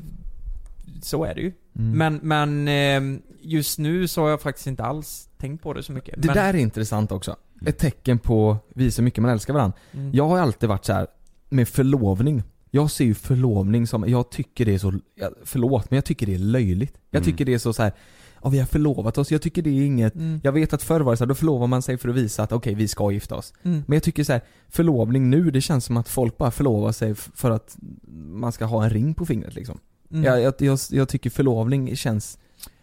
så 1.02 1.24
är 1.26 1.36
det 1.36 1.42
ju. 1.42 1.52
Mm. 1.76 1.98
Men, 1.98 2.20
men 2.24 2.68
eh, 2.68 3.20
just 3.42 3.80
nu 3.80 4.08
så 4.08 4.22
har 4.22 4.30
jag 4.30 4.42
faktiskt 4.42 4.68
inte 4.68 4.84
alls 4.84 5.30
tänkt 5.38 5.64
på 5.64 5.74
det 5.74 5.84
så 5.84 5.92
mycket. 5.92 6.22
Det 6.22 6.28
men, 6.28 6.36
där 6.36 6.54
är 6.54 6.58
intressant 6.58 7.12
också. 7.12 7.36
Ett 7.66 7.78
tecken 7.78 8.20
på 8.20 8.58
visa 8.70 9.02
hur 9.02 9.04
mycket 9.04 9.22
man 9.22 9.32
älskar 9.32 9.54
varandra. 9.54 9.78
Mm. 9.92 10.12
Jag 10.14 10.28
har 10.28 10.40
alltid 10.40 10.70
varit 10.70 10.86
så 10.86 10.94
här 10.94 11.08
med 11.50 11.68
förlovning. 11.68 12.44
Jag 12.76 12.92
ser 12.92 13.06
ju 13.06 13.14
förlovning 13.14 13.88
som, 13.88 14.10
jag 14.10 14.30
tycker 14.32 14.66
det 14.66 14.74
är 14.74 14.78
så, 14.78 14.94
förlåt 15.44 15.92
men 15.92 15.98
jag 15.98 16.06
tycker 16.06 16.26
det 16.26 16.34
är 16.34 16.40
löjligt. 16.40 16.94
Jag 17.12 17.20
Mm. 17.22 17.32
tycker 17.32 17.46
det 17.46 17.54
är 17.54 17.58
så, 17.58 17.74
så 17.74 17.84
här. 17.84 17.92
ja 18.44 18.50
vi 18.50 18.60
har 18.60 18.66
förlovat 18.66 19.18
oss, 19.18 19.32
jag 19.32 19.42
tycker 19.42 19.62
det 19.62 19.70
är 19.70 19.86
inget, 19.86 20.16
Mm. 20.16 20.40
jag 20.44 20.52
vet 20.52 20.74
att 20.74 20.84
förr 20.84 21.02
var 21.02 21.12
det 21.14 21.18
så 21.18 21.24
här, 21.24 21.30
då 21.30 21.36
förlovar 21.36 21.68
man 21.68 21.82
sig 21.82 21.98
för 21.98 22.10
att 22.10 22.16
visa 22.16 22.44
att 22.44 22.52
okej 22.52 22.74
vi 22.76 22.88
ska 22.88 23.12
gifta 23.12 23.36
oss. 23.36 23.54
Mm. 23.64 23.84
Men 23.88 23.96
jag 23.96 24.04
tycker 24.04 24.24
så 24.24 24.32
här, 24.34 24.42
förlovning 24.70 25.30
nu, 25.30 25.52
det 25.52 25.62
känns 25.62 25.86
som 25.86 25.98
att 25.98 26.10
folk 26.10 26.38
bara 26.38 26.52
förlovar 26.52 26.92
sig 26.92 27.16
för 27.16 27.52
att 27.52 27.78
man 28.28 28.52
ska 28.52 28.66
ha 28.66 28.84
en 28.84 28.90
ring 28.90 29.14
på 29.14 29.26
fingret 29.26 29.56
liksom. 29.56 29.80
Mm. 30.12 30.24
Jag, 30.24 30.42
jag, 30.42 30.54
jag, 30.58 30.80
jag 30.90 31.10
tycker 31.10 31.30
förlovning 31.30 31.96
känns 31.96 32.38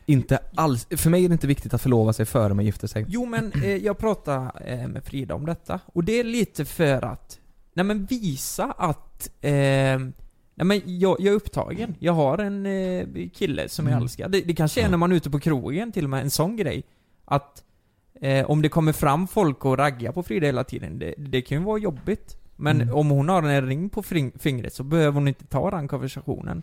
inte 0.06 0.38
alls, 0.54 0.86
för 0.96 1.10
mig 1.10 1.24
är 1.24 1.28
det 1.28 1.32
inte 1.32 1.46
viktigt 1.46 1.74
att 1.74 1.82
förlova 1.82 2.12
sig 2.12 2.26
före 2.26 2.54
man 2.54 2.64
gifter 2.64 2.86
sig. 2.88 3.04
Jo 3.08 3.26
men 3.26 3.52
eh, 3.52 3.76
jag 3.76 3.98
pratade 3.98 4.50
eh, 4.66 4.88
med 4.88 5.04
Frida 5.04 5.34
om 5.34 5.46
detta, 5.46 5.80
och 5.86 6.04
det 6.04 6.20
är 6.20 6.24
lite 6.24 6.64
för 6.64 7.04
att, 7.04 7.38
nej 7.74 7.84
men 7.84 8.04
visa 8.04 8.64
att, 8.78 9.30
eh, 9.40 9.50
nej 9.50 10.64
men 10.64 10.80
jag, 10.84 11.16
jag 11.20 11.26
är 11.32 11.36
upptagen. 11.36 11.94
Jag 11.98 12.12
har 12.12 12.38
en 12.38 12.66
eh, 12.66 13.06
kille 13.34 13.68
som 13.68 13.86
jag 13.86 13.92
Mm. 13.92 14.02
älskar. 14.02 14.28
Det, 14.28 14.40
det 14.40 14.54
kanske 14.54 14.82
är 14.82 14.88
när 14.88 14.96
man 14.96 15.12
är 15.12 15.16
ute 15.16 15.30
på 15.30 15.40
krogen 15.40 15.92
till 15.92 16.04
och 16.04 16.10
med, 16.10 16.22
en 16.22 16.30
sån 16.30 16.56
grej. 16.56 16.82
Att 17.24 17.64
eh, 18.20 18.50
om 18.50 18.62
det 18.62 18.68
kommer 18.68 18.92
fram 18.92 19.28
folk 19.28 19.64
och 19.64 19.78
raggar 19.78 20.12
på 20.12 20.22
Frida 20.22 20.46
hela 20.46 20.64
tiden, 20.64 20.98
det, 20.98 21.14
det 21.18 21.42
kan 21.42 21.58
ju 21.58 21.64
vara 21.64 21.78
jobbigt. 21.78 22.36
Men 22.56 22.80
Mm. 22.80 22.94
om 22.94 23.10
hon 23.10 23.28
har 23.28 23.42
en 23.42 23.66
ring 23.66 23.90
på 23.90 24.02
fingret 24.38 24.74
så 24.74 24.82
behöver 24.82 25.12
hon 25.14 25.28
inte 25.28 25.46
ta 25.46 25.70
den 25.70 25.88
konversationen. 25.88 26.62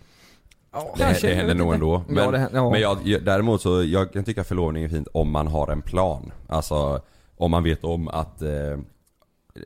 Det, 0.72 1.04
Kanske, 1.04 1.28
det 1.28 1.36
händer 1.36 1.56
nog 1.56 1.74
ändå. 1.74 2.04
Men, 2.08 2.24
ja, 2.24 2.32
det, 2.32 2.50
ja. 2.54 2.70
men 2.72 2.82
jag, 2.82 2.98
däremot 3.26 3.62
så, 3.62 3.84
jag 3.84 4.14
kan 4.14 4.24
tycka 4.24 4.44
förlovning 4.44 4.84
är 4.84 4.90
fint 4.90 5.08
om 5.14 5.32
man 5.32 5.48
har 5.48 5.72
en 5.72 5.82
plan. 5.82 6.32
Alltså, 6.48 7.02
om 7.38 7.52
man 7.52 7.64
vet 7.64 7.84
om 7.84 8.08
att 8.08 8.42
eh, 8.42 8.50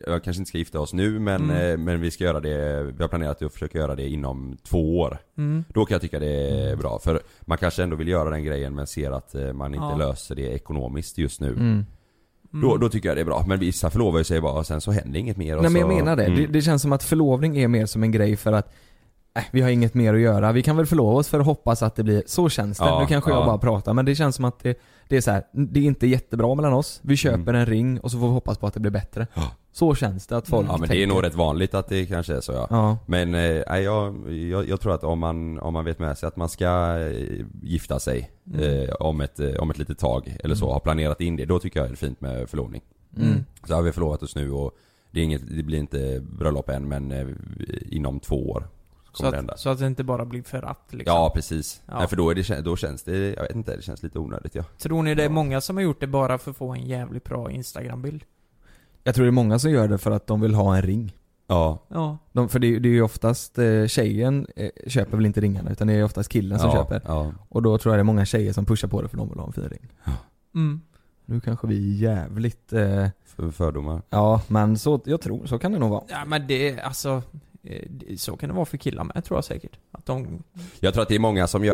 jag 0.08 0.24
kanske 0.24 0.40
inte 0.42 0.50
ska 0.50 0.58
gifta 0.58 0.80
oss 0.80 0.94
nu 0.94 1.20
men, 1.20 1.44
Mm. 1.50 1.72
eh, 1.72 1.78
men 1.78 2.02
vi 2.02 2.12
ska 2.12 2.24
göra 2.24 2.40
det, 2.40 2.84
vi 2.84 3.04
har 3.04 3.08
planerat 3.08 3.42
att 3.42 3.54
försöka 3.54 3.78
göra 3.78 3.96
det 3.96 4.10
inom 4.10 4.58
två 4.64 5.00
år. 5.00 5.18
Mm. 5.38 5.64
Då 5.70 5.86
kan 5.86 5.96
jag 5.96 6.02
tycka 6.02 6.20
det 6.20 6.70
är 6.72 6.76
bra, 6.76 7.00
för 7.00 7.22
man 7.42 7.58
kanske 7.58 7.84
ändå 7.84 7.96
vill 7.96 8.08
göra 8.08 8.30
den 8.30 8.44
grejen 8.44 8.76
men 8.76 8.88
ser 8.88 9.12
att 9.12 9.36
eh, 9.36 9.54
man 9.54 9.74
inte 9.74 9.86
Ja. 9.86 9.98
löser 9.98 10.36
det 10.36 10.42
ekonomiskt 10.54 11.18
just 11.18 11.42
nu. 11.42 11.50
Mm. 11.50 11.86
Mm. 12.54 12.70
Då, 12.70 12.78
då 12.78 12.90
tycker 12.90 13.10
jag 13.10 13.18
det 13.18 13.22
är 13.22 13.26
bra, 13.26 13.44
men 13.48 13.60
vissa 13.60 13.90
förlovar 13.90 14.24
sig 14.24 14.42
bara 14.42 14.54
och 14.60 14.66
sen 14.68 14.82
så 14.82 14.92
händer 14.92 15.20
inget 15.20 15.38
mer 15.38 15.56
och 15.58 15.64
Nej 15.64 15.72
men 15.72 15.82
så, 15.82 15.88
jag 15.88 15.96
menar 15.96 16.16
det. 16.16 16.26
Mm. 16.26 16.38
det. 16.38 16.48
Det 16.48 16.62
känns 16.62 16.82
som 16.82 16.92
att 16.94 17.04
förlovning 17.04 17.58
är 17.58 17.68
mer 17.68 17.86
som 17.86 18.04
en 18.04 18.12
grej 18.12 18.36
för 18.36 18.52
att 18.54 18.74
äh, 19.38 19.44
vi 19.52 19.62
har 19.62 19.70
inget 19.70 19.94
mer 19.94 20.14
att 20.14 20.20
göra. 20.20 20.52
Vi 20.52 20.62
kan 20.64 20.78
väl 20.78 20.86
förlova 20.86 21.12
oss 21.20 21.28
för 21.28 21.40
att 21.40 21.46
hoppas 21.46 21.84
att 21.84 21.96
det 21.96 22.04
blir, 22.04 22.24
så 22.26 22.50
känns 22.50 22.78
det. 22.78 22.86
Ja, 22.86 23.00
nu 23.00 23.08
kanske 23.08 23.32
jag 23.32 23.42
ja. 23.42 23.46
bara 23.46 23.58
pratar 23.58 23.94
men 23.94 24.06
det 24.06 24.16
känns 24.16 24.36
som 24.36 24.46
att 24.46 24.60
det, 24.60 24.80
det 25.08 25.18
är 25.18 25.22
så 25.22 25.32
här. 25.32 25.44
det 25.52 25.80
är 25.80 25.84
inte 25.84 26.08
jättebra 26.08 26.56
mellan 26.56 26.74
oss. 26.74 27.00
Vi 27.04 27.18
köper 27.18 27.54
en 27.54 27.66
ring 27.66 28.00
och 28.00 28.12
så 28.12 28.20
får 28.20 28.28
vi 28.28 28.34
hoppas 28.34 28.58
på 28.58 28.68
att 28.68 28.74
det 28.74 28.80
blir 28.80 28.92
bättre. 28.92 29.28
Mm. 29.34 29.48
Ja. 29.48 29.52
Så 29.74 29.96
känns 29.96 30.28
det 30.28 30.38
att 30.38 30.48
folk 30.48 30.68
Ja 30.68 30.72
men 30.72 30.82
det 30.82 30.88
tänker. 30.88 31.04
är 31.04 31.08
nog 31.08 31.24
rätt 31.24 31.36
vanligt 31.36 31.74
att 31.74 31.88
det 31.90 32.06
kanske 32.06 32.36
är 32.36 32.42
så 32.42 32.52
ja. 32.52 32.68
Ja. 32.70 32.98
Men 33.06 33.36
eh, 33.36 33.42
jag, 33.80 34.32
jag, 34.34 34.70
jag 34.70 34.82
tror 34.82 34.94
att 34.94 35.04
om 35.04 35.20
man, 35.20 35.60
om 35.60 35.74
man 35.74 35.86
vet 35.86 36.00
med 36.00 36.18
sig 36.18 36.28
att 36.28 36.36
man 36.36 36.50
ska 36.50 36.98
eh, 37.00 37.46
gifta 37.64 38.00
sig 38.00 38.32
Mm. 38.54 38.84
eh, 38.90 38.90
om, 39.00 39.22
ett, 39.22 39.40
eh, 39.40 39.54
om 39.60 39.72
ett 39.72 39.78
litet 39.78 40.00
tag 40.00 40.38
eller 40.44 40.56
så, 40.56 40.66
Mm. 40.66 40.74
har 40.74 40.80
planerat 40.80 41.22
in 41.22 41.36
det, 41.36 41.46
då 41.46 41.60
tycker 41.60 41.80
jag 41.80 41.90
det 41.90 41.94
är 41.94 41.96
fint 41.96 42.22
med 42.22 42.50
förlovning. 42.50 42.82
Mm. 43.18 43.46
Så 43.68 43.74
har 43.74 43.82
vi 43.82 43.92
förlovat 43.92 44.24
oss 44.24 44.36
nu 44.36 44.52
och 44.52 44.72
det, 45.12 45.20
är 45.20 45.24
inget, 45.24 45.42
det 45.58 45.64
blir 45.64 45.78
inte 45.78 46.22
bröllop 46.40 46.70
än 46.70 46.88
men 46.88 47.12
eh, 47.12 47.28
inom 47.90 48.20
två 48.20 48.50
år 48.52 48.68
Så 49.14 49.32
det 49.32 49.40
att, 49.40 49.60
så 49.60 49.70
att 49.70 49.80
det 49.80 49.88
inte 49.88 50.04
bara 50.04 50.26
blir 50.26 50.44
för 50.44 50.64
att 50.64 50.86
liksom. 50.94 51.16
Ja 51.16 51.32
precis. 51.36 51.82
Ja. 51.86 51.98
Nej, 52.00 52.08
för 52.08 52.16
då, 52.16 52.30
är 52.30 52.36
det, 52.36 52.62
då 52.62 52.76
känns 52.76 53.04
det, 53.04 53.34
jag 53.34 53.42
vet 53.44 53.56
inte, 53.56 53.76
det 53.76 53.82
känns 53.82 54.04
lite 54.04 54.20
onödigt 54.20 54.56
ja. 54.56 54.64
Tror 54.78 55.04
ni 55.04 55.16
det 55.16 55.24
är 55.24 55.30
många 55.30 55.62
som 55.62 55.76
har 55.78 55.84
gjort 55.84 56.00
det 56.00 56.08
bara 56.08 56.38
för 56.38 56.52
att 56.52 56.58
få 56.58 56.72
en 56.74 56.86
jävligt 56.86 57.24
bra 57.24 57.52
instagrambild? 57.52 58.24
Jag 59.04 59.16
tror 59.16 59.26
det 59.26 59.30
är 59.30 59.32
många 59.32 59.60
som 59.60 59.72
gör 59.72 59.88
det 59.88 59.98
för 59.98 60.12
att 60.12 60.28
de 60.28 60.42
vill 60.42 60.54
ha 60.54 60.76
en 60.76 60.82
ring. 60.82 61.16
Ja. 61.48 61.80
Ja. 61.88 62.18
De, 62.32 62.50
för 62.50 62.60
det, 62.60 62.76
är- 62.76 62.80
det 62.80 62.90
är 62.90 62.94
ju 62.94 63.02
oftast, 63.02 63.58
eh, 63.60 63.86
tjejen 63.88 64.48
eh, 64.56 64.70
köper 64.88 65.18
väl 65.18 65.26
inte 65.26 65.42
ringarna 65.42 65.72
utan 65.72 65.88
det 65.88 65.94
är 65.94 66.04
oftast 66.04 66.30
killen 66.30 66.60
som 66.60 66.70
ja, 66.70 66.76
köper. 66.76 67.02
Ja. 67.06 67.32
Och 67.50 67.62
då 67.62 67.78
tror 67.78 67.94
jag 67.94 67.98
det 67.98 68.02
är 68.02 68.04
många 68.04 68.26
tjejer 68.26 68.54
som 68.54 68.66
pushar 68.66 68.88
på 68.88 69.02
det 69.02 69.08
för 69.08 69.18
de 69.18 69.30
vill 69.30 69.40
ha 69.40 69.48
en 69.48 69.54
fin 69.54 69.64
ring. 69.70 69.88
Mm. 70.56 70.82
Nu 71.26 71.40
kanske 71.42 71.68
vi 71.68 71.76
är 71.94 71.98
jävligt, 72.12 72.74
eh, 72.74 73.08
För 73.26 73.52
fördomar. 73.52 74.02
ja 74.10 74.42
men 74.48 74.78
så, 74.78 75.02
jag 75.06 75.22
tror, 75.22 75.46
så 75.46 75.60
kan 75.60 75.72
det 75.72 75.80
nog 75.80 75.90
vara. 75.90 76.04
Ja 76.08 76.26
men 76.26 76.48
det, 76.48 76.80
alltså, 76.80 77.22
eh, 77.64 77.88
så 78.18 78.36
kan 78.38 78.50
det 78.50 78.56
vara 78.56 78.66
för 78.66 78.78
killar 78.78 79.04
med 79.04 79.24
tror 79.26 79.38
jag 79.38 79.46
säkert. 79.46 79.80
Att 79.92 80.06
de, 80.06 80.44
Jag 80.80 80.94
tror 80.94 81.02
att 81.04 81.10
det 81.10 81.16
är 81.16 81.20
många 81.20 81.48
som 81.48 81.66
gör 81.66 81.74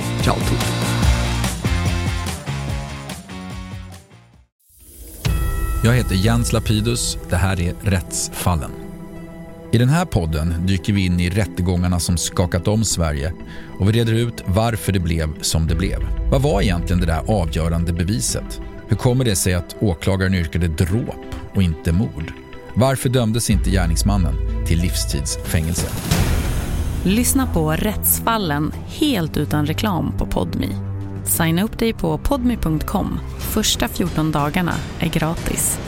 Ciao 0.23 0.35
tutti! 0.35 0.65
Jag 5.83 5.93
heter 5.93 6.15
Jens 6.15 6.53
Lapidus. 6.53 7.17
Det 7.29 7.35
här 7.35 7.61
är 7.61 7.73
Rättsfallen. 7.81 8.71
I 9.71 9.77
den 9.77 9.89
här 9.89 10.05
podden 10.05 10.53
dyker 10.67 10.93
vi 10.93 11.05
in 11.05 11.19
i 11.19 11.29
rättegångarna 11.29 11.99
som 11.99 12.17
skakat 12.17 12.67
om 12.67 12.85
Sverige 12.85 13.33
och 13.79 13.89
vi 13.89 13.91
reder 13.91 14.13
ut 14.13 14.43
varför 14.45 14.91
det 14.91 14.99
blev 14.99 15.41
som 15.41 15.67
det 15.67 15.75
blev. 15.75 15.99
Vad 16.31 16.41
var 16.41 16.61
egentligen 16.61 16.99
det 16.99 17.05
där 17.05 17.23
avgörande 17.27 17.93
beviset? 17.93 18.61
Hur 18.87 18.97
kommer 18.97 19.25
det 19.25 19.35
sig 19.35 19.53
att 19.53 19.75
åklagaren 19.79 20.33
yrkade 20.33 20.67
dråp 20.67 21.35
och 21.55 21.63
inte 21.63 21.91
mord? 21.91 22.33
Varför 22.73 23.09
dömdes 23.09 23.49
inte 23.49 23.69
gärningsmannen 23.69 24.65
till 24.65 24.79
livstidsfängelse? 24.79 25.87
Lyssna 27.05 27.47
på 27.53 27.71
Rättsfallen 27.71 28.71
helt 28.87 29.37
utan 29.37 29.65
reklam 29.65 30.13
på 30.17 30.25
Podmi. 30.25 30.69
Signa 31.25 31.63
upp 31.63 31.79
dig 31.79 31.93
på 31.93 32.17
podmi.com. 32.17 33.19
Första 33.39 33.87
14 33.87 34.31
dagarna 34.31 34.73
är 34.99 35.09
gratis. 35.09 35.79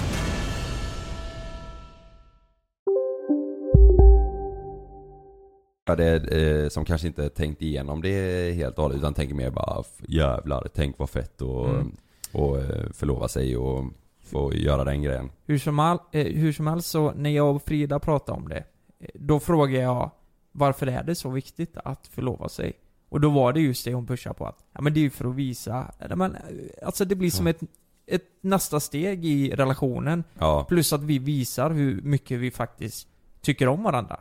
det, 5.98 6.64
eh, 6.64 6.70
som 6.70 6.86
kanske 6.86 7.08
inte 7.08 7.30
tänkt 7.30 7.62
igenom 7.62 8.02
det 8.02 8.52
helt 8.56 8.78
och 8.78 8.84
hållet 8.84 8.98
utan 8.98 9.14
tänker 9.14 9.36
mer 9.36 9.50
bara 9.52 9.78
"F- 9.82 10.06
jävlar, 10.08 10.68
tänk 10.74 11.00
vad 11.00 11.10
fett 11.10 11.42
och, 11.42 11.70
Mm. 11.70 11.96
och 12.32 12.58
eh, 12.58 12.90
förlova 12.94 13.28
sig 13.28 13.58
och 13.58 13.86
få 14.22 14.54
göra 14.54 14.84
den 14.84 15.02
grejen. 15.02 15.32
hur 15.46 15.58
som, 15.58 15.80
all, 15.80 15.98
eh, 16.12 16.26
hur 16.26 16.52
som 16.54 16.68
helst 16.68 16.90
så, 16.90 17.12
när 17.16 17.30
jag 17.30 17.56
och 17.56 17.62
Frida 17.64 18.00
pratade 18.00 18.38
om 18.38 18.48
det, 18.50 18.58
eh, 19.00 19.08
då 19.14 19.40
frågade 19.40 19.84
jag 19.84 20.12
varför 20.54 20.88
är 20.88 21.04
det 21.04 21.16
så 21.16 21.30
viktigt 21.30 21.78
att 21.78 22.08
förlova 22.08 22.50
sig? 22.50 22.74
Och 23.10 23.22
då 23.22 23.30
var 23.30 23.54
det 23.54 23.60
just 23.60 23.86
det 23.86 23.94
hon 23.94 24.08
pushade 24.08 24.36
på 24.36 24.46
att, 24.46 24.66
ja 24.74 24.82
men 24.82 24.94
det 24.94 25.00
är 25.00 25.02
ju 25.02 25.10
för 25.10 25.30
att 25.30 25.36
visa, 25.36 25.92
men, 26.16 26.36
eh, 26.36 26.42
alltså 26.86 27.06
det 27.06 27.16
blir 27.16 27.30
som 27.30 27.48
ett, 27.48 27.60
ett 28.06 28.24
nästa 28.42 28.80
steg 28.80 29.26
i 29.26 29.52
relationen. 29.52 30.24
Ja. 30.40 30.66
Plus 30.70 30.94
att 30.94 31.04
vi 31.04 31.20
visar 31.20 31.70
hur 31.70 32.02
mycket 32.02 32.40
vi 32.40 32.52
faktiskt 32.52 33.08
tycker 33.42 33.68
om 33.68 33.84
varandra. 33.84 34.20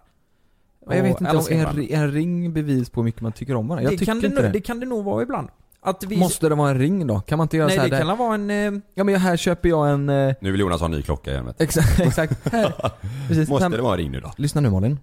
Men 0.87 0.97
jag 0.97 1.05
Och 1.05 1.11
vet 1.11 1.21
inte 1.21 1.37
om 1.37 1.69
en, 1.69 1.91
en 1.91 2.13
ring 2.13 2.53
bevis 2.53 2.91
på 2.91 3.01
hur 3.01 3.05
mycket 3.05 3.21
man 3.21 3.33
tycker 3.33 3.55
om 3.55 3.69
varandra? 3.69 3.83
Jag 3.83 3.93
det, 3.93 3.99
tycker 3.99 4.13
kan 4.13 4.21
det, 4.21 4.27
inte 4.27 4.43
det. 4.43 4.49
det 4.49 4.61
kan 4.61 4.81
det 4.81 4.87
nog 4.87 5.05
vara 5.05 5.23
ibland. 5.23 5.49
Att 5.85 6.05
vi... 6.05 6.17
Måste 6.17 6.49
det 6.49 6.55
vara 6.55 6.71
en 6.71 6.79
ring 6.79 7.07
då? 7.07 7.21
Kan 7.21 7.39
man 7.39 7.45
inte 7.45 7.57
göra 7.57 7.67
Nej 7.67 7.77
så 7.77 7.83
här 7.83 7.89
det 7.91 7.97
där- 7.97 8.05
kan 8.07 8.19
vara 8.19 8.35
en... 8.35 8.51
Eh, 8.51 8.81
Ja 8.95 9.05
men 9.05 9.15
här 9.17 9.37
köper 9.37 9.69
jag 9.69 9.91
en... 9.91 10.09
Eh, 10.09 10.35
Nu 10.41 10.51
vill 10.53 10.61
Jonas 10.61 10.81
ha 10.81 10.85
en 10.87 10.91
ny 10.91 11.03
klocka 11.03 11.31
igen 11.31 11.53
exakt, 11.59 12.01
exakt. 12.01 12.53
Här. 12.53 12.75
Precis. 13.29 13.49
Måste 13.49 13.69
det 13.69 13.83
vara 13.83 13.93
en 13.95 13.99
ring 13.99 14.11
nu 14.11 14.21
då? 14.21 14.33
Lyssna 14.37 14.61
nu 14.61 14.71
Malin. 14.71 14.99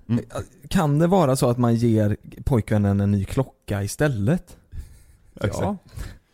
Kan 0.67 0.99
det 0.99 1.07
vara 1.07 1.35
så 1.35 1.49
att 1.49 1.57
man 1.57 1.75
ger 1.75 2.17
pojkvännen 2.43 2.99
en 2.99 3.11
ny 3.11 3.25
klocka 3.25 3.83
istället? 3.83 4.57
ja. 5.41 5.77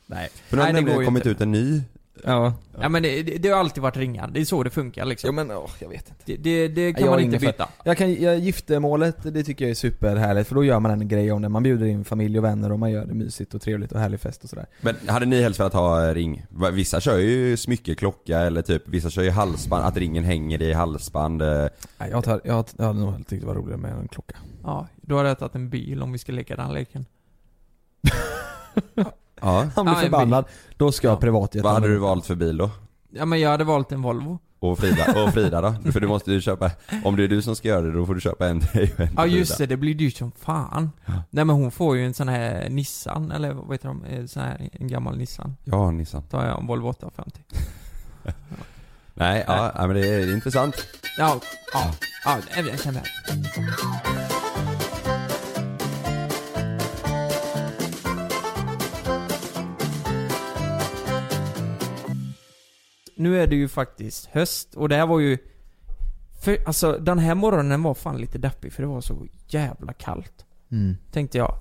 Nej. 0.05 0.29
För 0.47 0.57
nu 0.57 0.61
har 0.63 0.67
Nej, 0.67 0.73
det 0.73 0.79
nämligen 0.81 1.05
kommit 1.05 1.25
inte. 1.25 1.29
ut 1.29 1.41
en 1.41 1.51
ny 1.51 1.81
Ja. 2.23 2.53
Ja 2.81 2.89
men 2.89 3.03
det, 3.03 3.23
det, 3.23 3.37
det 3.37 3.49
har 3.49 3.59
alltid 3.59 3.83
varit 3.83 3.97
ringar, 3.97 4.27
det 4.33 4.41
är 4.41 4.45
så 4.45 4.63
det 4.63 4.69
funkar 4.69 5.05
liksom. 5.05 5.27
Jo 5.27 5.33
men 5.33 5.51
åh, 5.51 5.69
jag 5.79 5.89
vet 5.89 6.09
inte. 6.09 6.21
Det, 6.25 6.37
det, 6.37 6.67
det 6.67 6.93
kan 6.93 7.05
Jag 7.05 7.11
man 7.11 7.19
inte 7.19 7.39
byta. 7.39 7.69
Jag 7.83 7.97
kan, 7.97 8.21
jag, 8.21 8.39
giftermålet, 8.39 9.17
det 9.33 9.43
tycker 9.43 9.65
jag 9.65 9.69
är 9.69 9.75
superhärligt 9.75 10.47
för 10.47 10.55
då 10.55 10.63
gör 10.63 10.79
man 10.79 10.91
en 10.91 11.07
grej 11.07 11.31
om 11.31 11.41
det. 11.41 11.49
Man 11.49 11.63
bjuder 11.63 11.85
in 11.85 12.05
familj 12.05 12.37
och 12.37 12.43
vänner 12.43 12.71
och 12.71 12.79
man 12.79 12.91
gör 12.91 13.05
det 13.05 13.13
mysigt 13.13 13.53
och 13.53 13.61
trevligt 13.61 13.91
och 13.91 13.99
härlig 13.99 14.19
fest 14.19 14.43
och 14.43 14.49
sådär. 14.49 14.65
Men 14.81 14.95
hade 15.07 15.25
ni 15.25 15.41
helst 15.41 15.59
velat 15.59 15.73
ha 15.73 16.13
ring? 16.13 16.45
Vissa 16.73 16.99
kör 17.01 17.17
ju 17.17 17.57
smyckeklocka 17.57 18.39
eller 18.39 18.61
typ, 18.61 18.87
vissa 18.87 19.09
kör 19.09 19.23
ju 19.23 19.29
halsband, 19.31 19.85
att 19.85 19.97
ringen 19.97 20.23
hänger 20.23 20.61
i 20.61 20.73
halsband. 20.73 21.41
eh. 21.41 21.67
Nej, 21.97 22.09
jag, 22.11 22.23
tar, 22.23 22.41
jag, 22.43 22.65
jag 22.77 22.85
hade 22.85 22.99
nog 22.99 23.27
tyckt 23.27 23.41
det 23.41 23.47
var 23.47 23.55
roligare 23.55 23.77
med 23.81 23.91
en 23.91 24.07
klocka. 24.07 24.35
Ja, 24.63 24.87
då 25.01 25.17
hade 25.17 25.29
jag 25.29 25.39
tagit 25.39 25.55
en 25.55 25.69
bil 25.69 26.01
om 26.01 26.11
vi 26.11 26.17
ska 26.17 26.31
leka 26.31 26.55
den 26.55 26.73
leken. 26.73 27.05
Ja. 29.41 29.67
Han 29.75 29.85
blir 29.85 29.95
Ja, 29.95 29.99
förbannad. 30.01 30.45
Då 30.77 30.91
ska 30.91 31.07
jag 31.07 31.19
privatjet. 31.19 31.63
Vad 31.63 31.73
hade 31.73 31.87
du 31.87 31.97
valt 31.97 32.25
för 32.25 32.35
bil 32.35 32.57
då? 32.57 32.69
Ja 33.09 33.25
men 33.25 33.39
jag 33.39 33.49
hade 33.49 33.63
valt 33.63 33.91
en 33.91 34.01
Volvo. 34.01 34.39
Och 34.59 34.79
Frida, 34.79 35.23
och 35.23 35.33
Frida 35.33 35.61
då? 35.61 35.91
För 35.91 35.99
du 35.99 36.07
måste 36.07 36.31
ju 36.31 36.41
köpa, 36.41 36.71
om 37.03 37.15
det 37.15 37.23
är 37.23 37.27
du 37.27 37.41
som 37.41 37.55
ska 37.55 37.67
göra 37.67 37.81
det 37.81 37.91
då 37.91 38.05
får 38.05 38.15
du 38.15 38.21
köpa 38.21 38.47
en 38.47 38.59
till 38.59 38.69
dig 38.79 38.93
och 38.93 38.99
en 38.99 39.07
till 39.07 39.15
Ja 39.17 39.25
just 39.25 39.51
det, 39.51 39.57
Frida. 39.57 39.69
det 39.69 39.77
blir 39.77 39.93
dyrt 39.95 40.17
som 40.17 40.31
fan. 40.31 40.91
Nej 41.29 41.45
men 41.45 41.49
hon 41.49 41.71
får 41.71 41.97
ju 41.97 42.05
en 42.05 42.13
sån 42.13 42.27
här 42.27 42.69
Nissan, 42.69 43.31
eller 43.31 43.53
vad 43.53 43.71
heter 43.71 43.87
de? 43.87 44.03
Eh, 44.05 44.25
Sån 44.25 44.43
här, 44.43 44.69
en 44.71 44.87
gammal 44.87 45.17
Nissan. 45.17 45.55
Ja, 45.63 45.91
Nissan. 45.91 46.23
Tar 46.23 46.45
jag 46.47 46.59
en 46.59 46.67
Volvo 46.67 46.87
850. 46.89 47.41
Nej, 49.13 49.43
ja, 49.47 49.71
ja, 49.75 49.87
men 49.87 49.95
det 49.95 50.07
är 50.07 50.33
intressant. 50.33 50.75
Ja, 51.17 51.39
ja, 51.73 51.91
ja, 52.25 52.37
jag 52.55 52.67
jag 52.67 52.79
känner 52.79 53.01
Nu 63.15 63.41
är 63.41 63.47
det 63.47 63.55
ju 63.55 63.67
faktiskt 63.67 64.25
höst 64.25 64.75
och 64.75 64.89
det 64.89 64.95
här 64.95 65.07
var 65.07 65.19
ju 65.19 65.37
för, 66.41 66.57
alltså 66.65 66.91
den 66.91 67.19
här 67.19 67.35
morgonen 67.35 67.83
var 67.83 67.93
fan 67.93 68.17
lite 68.17 68.37
deppig 68.37 68.73
för 68.73 68.83
det 68.83 68.87
var 68.87 69.01
så 69.01 69.27
jävla 69.47 69.93
kallt. 69.93 70.45
Mm. 70.71 70.97
Tänkte 71.11 71.37
jag. 71.37 71.55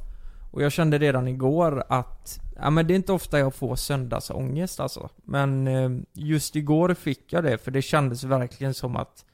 Och 0.53 0.63
jag 0.63 0.73
kände 0.73 0.99
redan 0.99 1.29
igår 1.29 1.85
att, 1.89 2.41
ja 2.57 2.71
men 2.71 2.87
det 2.87 2.95
är 2.95 2.97
inte 2.97 3.13
ofta 3.13 3.39
jag 3.39 3.55
får 3.55 3.77
söndagsångest 3.77 4.81
alltså. 4.81 5.09
Men 5.25 5.69
eh, 5.69 5.91
just 6.13 6.57
igår 6.57 6.95
fick 6.95 7.33
jag 7.33 7.45
det 7.45 7.59
för 7.59 7.71
det 7.71 7.83
kändes 7.83 8.25
verkligen 8.25 8.75
som 8.75 8.97
att 8.97 9.25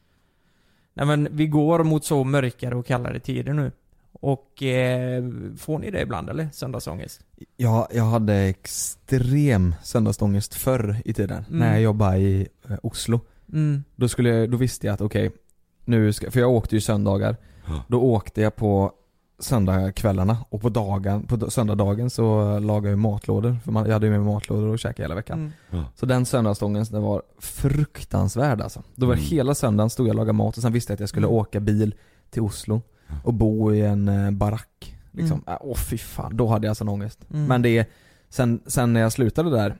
Nej 0.95 1.07
men 1.07 1.29
vi 1.31 1.47
går 1.47 1.85
mot 1.85 2.05
så 2.05 2.25
mörkare 2.25 2.77
och 2.77 2.87
kallare 2.87 3.21
tider 3.21 3.53
nu. 3.53 3.73
Och 4.13 4.63
eh, 4.63 5.25
får 5.59 5.79
ni 5.79 5.91
det 5.91 6.01
ibland 6.01 6.31
eller? 6.31 6.49
Söndagsångest? 6.53 7.21
Jag, 7.57 7.87
jag 7.95 8.05
hade 8.05 8.35
extrem 8.35 9.75
söndagsångest 9.83 10.55
förr 10.55 10.97
i 11.05 11.13
tiden, 11.13 11.45
Mm. 11.49 11.59
när 11.59 11.73
jag 11.73 11.83
jobbade 11.83 12.19
i 12.19 12.49
eh, 12.69 12.77
Oslo. 12.83 13.21
Mm. 13.53 13.85
Då, 13.97 14.09
skulle, 14.09 14.29
jag- 14.29 14.51
då 14.51 14.57
visste 14.57 14.87
jag 14.87 14.95
att 14.95 15.01
okej, 15.01 15.31
nu 15.85 16.13
ska, 16.13 16.31
för 16.31 16.41
jag 16.41 16.51
åkte 16.51 16.75
ju 16.75 16.81
söndagar. 16.81 17.37
Då 17.89 18.01
åkte 18.03 18.41
jag 18.41 18.57
på 18.57 18.93
söndagskvällarna 19.39 20.37
och 20.49 20.61
på 20.61 20.69
dagen, 20.69 21.23
på 21.27 21.51
söndagsdagen 21.51 22.11
så 22.11 22.59
lagade 22.59 22.89
jag 22.91 22.99
matlådor. 22.99 23.57
För 23.65 23.73
man, 23.73 23.87
jag 23.87 23.93
hade 23.93 24.07
ju 24.07 24.11
med 24.13 24.21
mig 24.21 24.33
matlådor 24.35 24.69
och 24.69 24.79
käkade 24.79 25.03
hela 25.03 25.15
veckan. 25.15 25.39
Mm. 25.39 25.53
Ja. 25.71 25.85
Så 25.97 26.07
den 26.07 26.27
söndagsångesten 26.27 27.03
var 27.03 27.23
fruktansvärd 27.39 28.61
alltså. 28.61 28.83
Då 28.95 29.07
var 29.07 29.15
Mm. 29.15 29.25
hela 29.25 29.55
söndagen 29.55 29.91
stod 29.91 30.07
jag 30.07 30.11
och 30.13 30.17
lagade 30.17 30.33
mat 30.33 30.57
och 30.57 30.63
sen 30.63 30.73
visste 30.73 30.93
jag 30.93 30.95
att 30.97 31.01
jag 31.01 31.09
skulle 31.09 31.27
Mm. 31.27 31.37
åka 31.39 31.61
bil 31.61 31.95
till 32.31 32.43
Oslo 32.43 32.83
och 33.25 33.35
bo 33.35 33.73
i 33.75 33.81
en 33.81 34.09
eh, 34.09 34.31
barack. 34.31 34.97
Liksom. 35.13 35.43
Mm. 35.47 35.55
Äh, 35.55 35.57
Åh 35.61 35.77
fy 35.77 35.99
fan, 35.99 36.37
då 36.37 36.47
hade 36.47 36.67
jag 36.67 36.77
sån 36.77 36.89
ångest. 36.89 37.27
Mm. 37.31 37.47
Men 37.47 37.63
det, 37.63 37.87
sen, 38.29 38.61
sen 38.67 38.93
när 38.93 39.01
jag 39.01 39.13
slutade 39.13 39.51
där, 39.51 39.77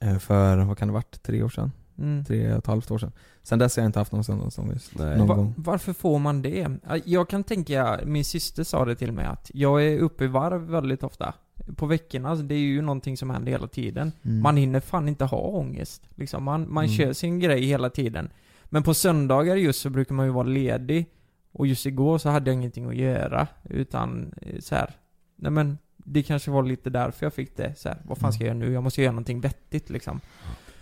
eh, 0.00 0.18
för 0.18 0.56
vad 0.56 0.78
kan 0.78 0.88
det 0.88 0.94
varit, 0.94 1.22
tre 1.22 1.42
år 1.42 1.48
sedan? 1.48 1.72
Mm. 1.98 2.24
Tre 2.24 2.52
och 2.52 2.58
ett 2.58 2.66
halvt 2.66 2.90
år 2.90 2.98
sedan. 2.98 3.12
Sen 3.42 3.58
dess 3.58 3.76
har 3.76 3.82
jag 3.82 3.88
inte 3.88 3.98
haft 3.98 4.12
någon 4.12 4.24
söndagsångest. 4.24 4.90
Nej. 4.98 5.18
Någon 5.18 5.28
Va- 5.28 5.34
gång. 5.34 5.54
varför 5.56 5.92
får 5.92 6.18
man 6.18 6.42
det? 6.42 6.66
Jag 7.04 7.28
kan 7.28 7.44
tänka, 7.44 8.00
min 8.06 8.24
syster 8.24 8.64
sa 8.64 8.84
det 8.84 8.94
till 8.96 9.12
mig 9.12 9.24
att 9.26 9.50
jag 9.54 9.84
är 9.86 9.98
uppe 9.98 10.24
i 10.24 10.26
varv 10.26 10.60
väldigt 10.60 11.02
ofta. 11.02 11.34
På 11.76 11.86
veckorna, 11.86 12.34
det 12.34 12.54
är 12.54 12.58
ju 12.58 12.82
någonting 12.82 13.16
som 13.16 13.30
händer 13.30 13.52
hela 13.52 13.66
tiden. 13.66 14.12
Mm. 14.22 14.40
Man 14.42 14.56
hinner 14.56 14.80
fan 14.80 15.08
inte 15.08 15.24
ha 15.24 15.38
ångest. 15.38 16.02
Liksom. 16.14 16.44
Man, 16.44 16.72
man 16.72 16.84
Mm. 16.84 16.96
kör 16.96 17.12
sin 17.12 17.38
grej 17.40 17.64
hela 17.64 17.90
tiden. 17.90 18.30
Men 18.64 18.82
på 18.82 18.94
söndagar 18.94 19.56
just 19.56 19.80
så 19.80 19.90
brukar 19.90 20.14
man 20.14 20.26
ju 20.26 20.32
vara 20.32 20.46
ledig. 20.46 21.06
Och 21.52 21.66
just 21.66 21.86
igår 21.86 22.18
så 22.18 22.28
hade 22.28 22.50
jag 22.50 22.54
ingenting 22.54 22.88
att 22.88 22.96
göra. 22.96 23.46
Utan 23.64 24.34
eh, 24.42 24.60
så 24.60 24.74
här. 24.74 24.90
nej 25.36 25.50
men 25.50 25.78
det 25.96 26.22
kanske 26.22 26.50
var 26.50 26.62
lite 26.62 26.90
därför 26.90 27.26
jag 27.26 27.34
fick 27.34 27.56
det. 27.56 27.74
Så 27.78 27.88
här, 27.88 27.98
vad 28.04 28.18
fan 28.18 28.32
ska 28.32 28.44
jag 28.44 28.48
göra 28.48 28.58
nu? 28.58 28.72
Jag 28.72 28.82
måste 28.82 29.02
göra 29.02 29.12
någonting 29.12 29.40
vettigt 29.40 29.90
liksom. 29.90 30.20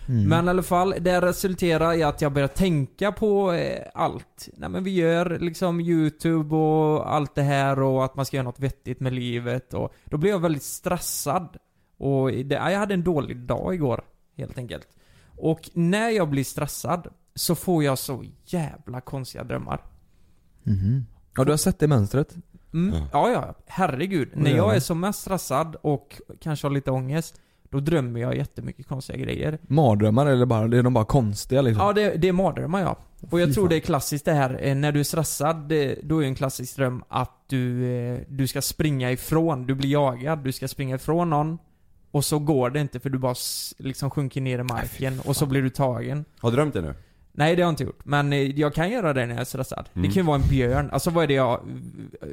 Mm. 0.09 0.29
Men 0.29 0.47
i 0.47 0.49
alla 0.49 0.63
fall, 0.63 0.95
det 1.01 1.21
resulterar 1.21 1.95
i 1.95 2.03
att 2.03 2.21
jag 2.21 2.33
börjar 2.33 2.49
tänka 2.49 3.13
på 3.13 3.53
eh, 3.53 3.87
allt. 3.95 4.49
Nej 4.57 4.69
men 4.69 4.85
vi 4.85 4.95
gör 4.95 5.39
liksom 5.39 5.81
YouTube 5.81 6.57
och 6.57 7.15
allt 7.15 7.35
det 7.35 7.43
här 7.43 7.83
och 7.83 8.05
att 8.05 8.17
man 8.17 8.27
ska 8.27 8.37
göra 8.37 8.45
något 8.45 8.61
vettigt 8.61 9.01
med 9.01 9.13
livet 9.13 9.75
och 9.75 9.95
då 10.05 10.17
blev 10.17 10.33
jag 10.33 10.41
väldigt 10.41 10.63
stressad. 10.63 11.57
Och 11.97 12.33
det, 12.33 12.55
ja, 12.55 12.71
jag 12.71 12.79
hade 12.79 12.95
en 12.95 13.05
dålig 13.05 13.37
dag 13.37 13.75
igår, 13.75 14.05
helt 14.37 14.59
enkelt. 14.59 14.89
Och 15.37 15.71
när 15.75 16.11
jag 16.11 16.29
blir 16.29 16.45
stressad 16.45 17.09
så 17.35 17.55
får 17.55 17.85
jag 17.85 17.99
så 17.99 18.25
jävla 18.45 19.01
konstiga 19.01 19.45
drömmar. 19.45 19.81
Mhm. 20.69 21.07
Ja 21.37 21.45
du 21.45 21.51
har 21.51 21.57
sett 21.57 21.79
det 21.79 21.87
mönstret? 21.89 22.35
Mm, 22.75 22.95
Ja. 22.95 23.09
ja, 23.13 23.31
ja. 23.33 23.55
Herregud. 23.67 24.29
När 24.35 24.51
jag 24.57 24.77
är 24.77 24.81
som 24.81 25.01
mest 25.01 25.21
stressad 25.21 25.77
och 25.81 26.21
kanske 26.41 26.67
har 26.67 26.73
lite 26.73 26.91
ångest, 26.91 27.41
då 27.71 27.81
drömmer 27.81 28.21
jag 28.21 28.37
jättemycket 28.37 28.87
konstiga 28.87 29.19
grejer. 29.19 29.59
Mardrömmar 29.63 30.27
eller 30.27 30.47
bara, 30.47 30.65
är 30.79 30.83
de 30.83 30.95
bara 30.95 31.05
konstiga 31.05 31.63
liksom? 31.63 31.87
Ja, 31.87 31.93
det, 31.93 32.15
det 32.17 32.29
är 32.29 32.33
mardrömmar 32.33 32.81
ja. 32.81 32.97
Och 33.31 33.41
jag 33.41 33.49
Fy 33.49 33.55
tror 33.55 33.65
fan. 33.65 33.71
det 33.71 33.77
är 33.77 33.81
klassiskt 33.81 34.25
det 34.25 34.33
här, 34.33 34.59
eh, 34.63 34.75
när 34.75 34.93
du 34.93 35.01
är 35.01 35.05
stressad, 35.05 35.69
det, 35.69 35.99
då 36.03 36.23
är 36.23 36.27
en 36.27 36.35
klassisk 36.35 36.77
dröm 36.77 37.05
att 37.09 37.33
du, 37.47 37.85
eh, 37.93 38.19
du 38.29 38.47
ska 38.47 38.63
springa 38.63 39.13
ifrån, 39.13 39.67
du 39.67 39.75
blir 39.75 39.91
jagad, 39.91 40.39
du 40.45 40.53
ska 40.53 40.69
springa 40.69 40.95
ifrån 40.97 41.31
någon. 41.31 41.59
Och 42.11 42.25
så 42.25 42.39
går 42.39 42.71
det 42.71 42.81
inte 42.81 43.01
för 43.01 43.11
du 43.11 43.19
bara 43.19 43.35
liksom 43.79 44.11
sjunker 44.11 44.41
ner 44.41 44.59
i 44.59 44.63
marken 44.63 45.21
och 45.25 45.37
så 45.37 45.47
blir 45.47 45.63
du 45.63 45.71
tagen. 45.71 46.25
Har 46.41 46.51
du 46.51 46.57
drömt 46.57 46.75
det 46.75 46.81
nu? 46.81 46.95
Nej 47.39 47.57
det 47.57 47.63
har 47.63 47.67
jag 47.67 47.73
inte 47.73 47.85
gjort, 47.85 48.05
men 48.05 48.33
eh, 48.33 48.39
jag 48.39 48.75
kan 48.75 48.91
göra 48.91 49.13
det 49.13 49.27
när 49.27 49.35
jag 49.35 49.41
är 49.41 49.45
stressad. 49.45 49.89
Mm. 49.93 50.09
Det 50.09 50.15
kan 50.15 50.23
ju 50.23 50.27
vara 50.27 50.41
en 50.43 50.49
björn, 50.49 50.91
alltså 50.93 51.11
vad 51.11 51.25
är 51.25 51.29
det 51.29 51.35
jag 51.35 51.61
eh, 52.23 52.29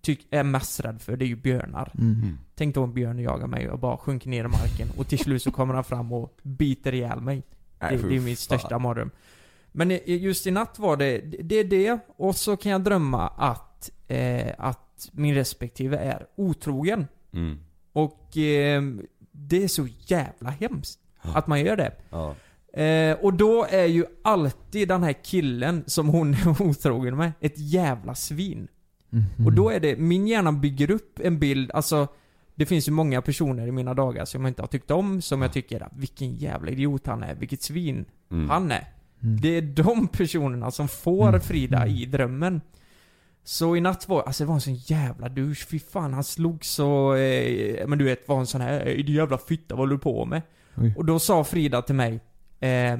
tyck, 0.00 0.26
är 0.30 0.42
mest 0.42 0.80
rädd 0.80 1.02
för? 1.02 1.16
Det 1.16 1.24
är 1.24 1.26
ju 1.26 1.36
björnar. 1.36 1.92
Mm. 1.98 2.38
Tänk 2.54 2.74
då 2.74 2.84
en 2.84 2.94
björn 2.94 3.18
jagar 3.18 3.46
mig 3.46 3.70
och 3.70 3.78
bara 3.78 3.96
sjunker 3.96 4.28
ner 4.30 4.44
i 4.44 4.48
marken 4.48 4.88
och 4.96 5.08
till 5.08 5.18
slut 5.18 5.42
så 5.42 5.50
kommer 5.50 5.74
han 5.74 5.84
fram 5.84 6.12
och 6.12 6.38
biter 6.42 6.94
ihjäl 6.94 7.20
mig. 7.20 7.42
Nej, 7.78 7.96
Det, 7.96 8.08
det 8.08 8.16
är 8.16 8.20
min 8.20 8.36
största 8.36 8.78
mardröm. 8.78 9.10
Men 9.72 9.90
eh, 9.90 10.00
just 10.06 10.46
i 10.46 10.50
natt 10.50 10.78
var 10.78 10.96
det, 10.96 11.18
det 11.18 11.56
är 11.56 11.64
det, 11.64 11.98
och 12.16 12.36
så 12.36 12.56
kan 12.56 12.72
jag 12.72 12.84
drömma 12.84 13.28
att, 13.28 13.90
eh, 14.08 14.52
att 14.58 15.08
min 15.12 15.34
respektive 15.34 15.96
är 15.96 16.26
otrogen. 16.36 17.06
Mm. 17.32 17.58
Och 17.92 18.36
eh, 18.36 18.82
det 19.32 19.64
är 19.64 19.68
så 19.68 19.88
jävla 19.98 20.50
hemskt 20.50 20.98
att 21.22 21.46
man 21.46 21.60
gör 21.60 21.76
det. 21.76 21.92
Ja. 22.10 22.34
Eh, 22.82 23.16
och 23.20 23.34
då 23.34 23.66
är 23.70 23.84
ju 23.86 24.04
alltid 24.24 24.88
den 24.88 25.02
här 25.02 25.12
killen 25.24 25.84
som 25.86 26.08
hon 26.08 26.34
är 26.34 26.62
otrogen 26.62 27.16
med 27.16 27.32
ett 27.40 27.58
jävla 27.58 28.14
svin. 28.14 28.68
Mhm. 29.10 29.46
Och 29.46 29.52
då 29.52 29.70
är 29.70 29.80
det, 29.80 29.96
min 29.96 30.26
hjärna 30.26 30.52
bygger 30.52 30.90
upp 30.90 31.20
en 31.20 31.38
bild, 31.38 31.70
alltså 31.70 32.08
det 32.54 32.66
finns 32.66 32.88
ju 32.88 32.92
många 32.92 33.22
personer 33.22 33.66
i 33.66 33.72
mina 33.72 33.94
dagar 33.94 34.24
som 34.24 34.42
jag 34.42 34.50
inte 34.50 34.62
har 34.62 34.66
tyckt 34.66 34.90
om, 34.90 35.22
som 35.22 35.42
jag 35.42 35.52
tycker 35.52 35.82
att 35.82 35.92
vilken 35.96 36.36
jävla 36.36 36.70
idiot 36.70 37.06
han 37.06 37.22
är, 37.22 37.34
vilket 37.34 37.62
svin 37.62 38.04
Mm. 38.30 38.50
han 38.50 38.72
är. 38.72 38.88
Mm. 39.22 39.40
Det 39.40 39.48
är 39.48 39.62
de 39.62 40.08
personerna 40.08 40.70
som 40.70 40.88
får 40.88 41.38
Frida 41.38 41.86
i 41.86 42.06
drömmen. 42.06 42.60
Så 43.44 43.76
i 43.76 43.80
natt 43.80 44.08
var, 44.08 44.22
alltså 44.22 44.44
det 44.44 44.48
var 44.48 44.54
en 44.54 44.60
sån 44.60 44.74
jävla 44.74 45.28
douche, 45.28 45.66
fy 45.66 45.78
fan 45.78 46.14
han 46.14 46.24
slog 46.24 46.64
så, 46.64 47.14
eh, 47.14 47.86
men 47.86 47.98
du 47.98 48.04
vet 48.04 48.28
var 48.28 48.40
en 48.40 48.46
sån 48.46 48.60
här, 48.60 48.86
"Ey, 48.86 49.02
du 49.02 49.12
jävla 49.12 49.38
fitta 49.38 49.74
vad 49.74 49.78
håller 49.78 49.94
du 49.94 49.98
på 50.00 50.24
med? 50.24 50.42
Oj. 50.76 50.94
Och 50.96 51.04
då 51.04 51.18
sa 51.18 51.44
Frida 51.44 51.82
till 51.82 51.94
mig, 51.94 52.20
eh, 52.60 52.98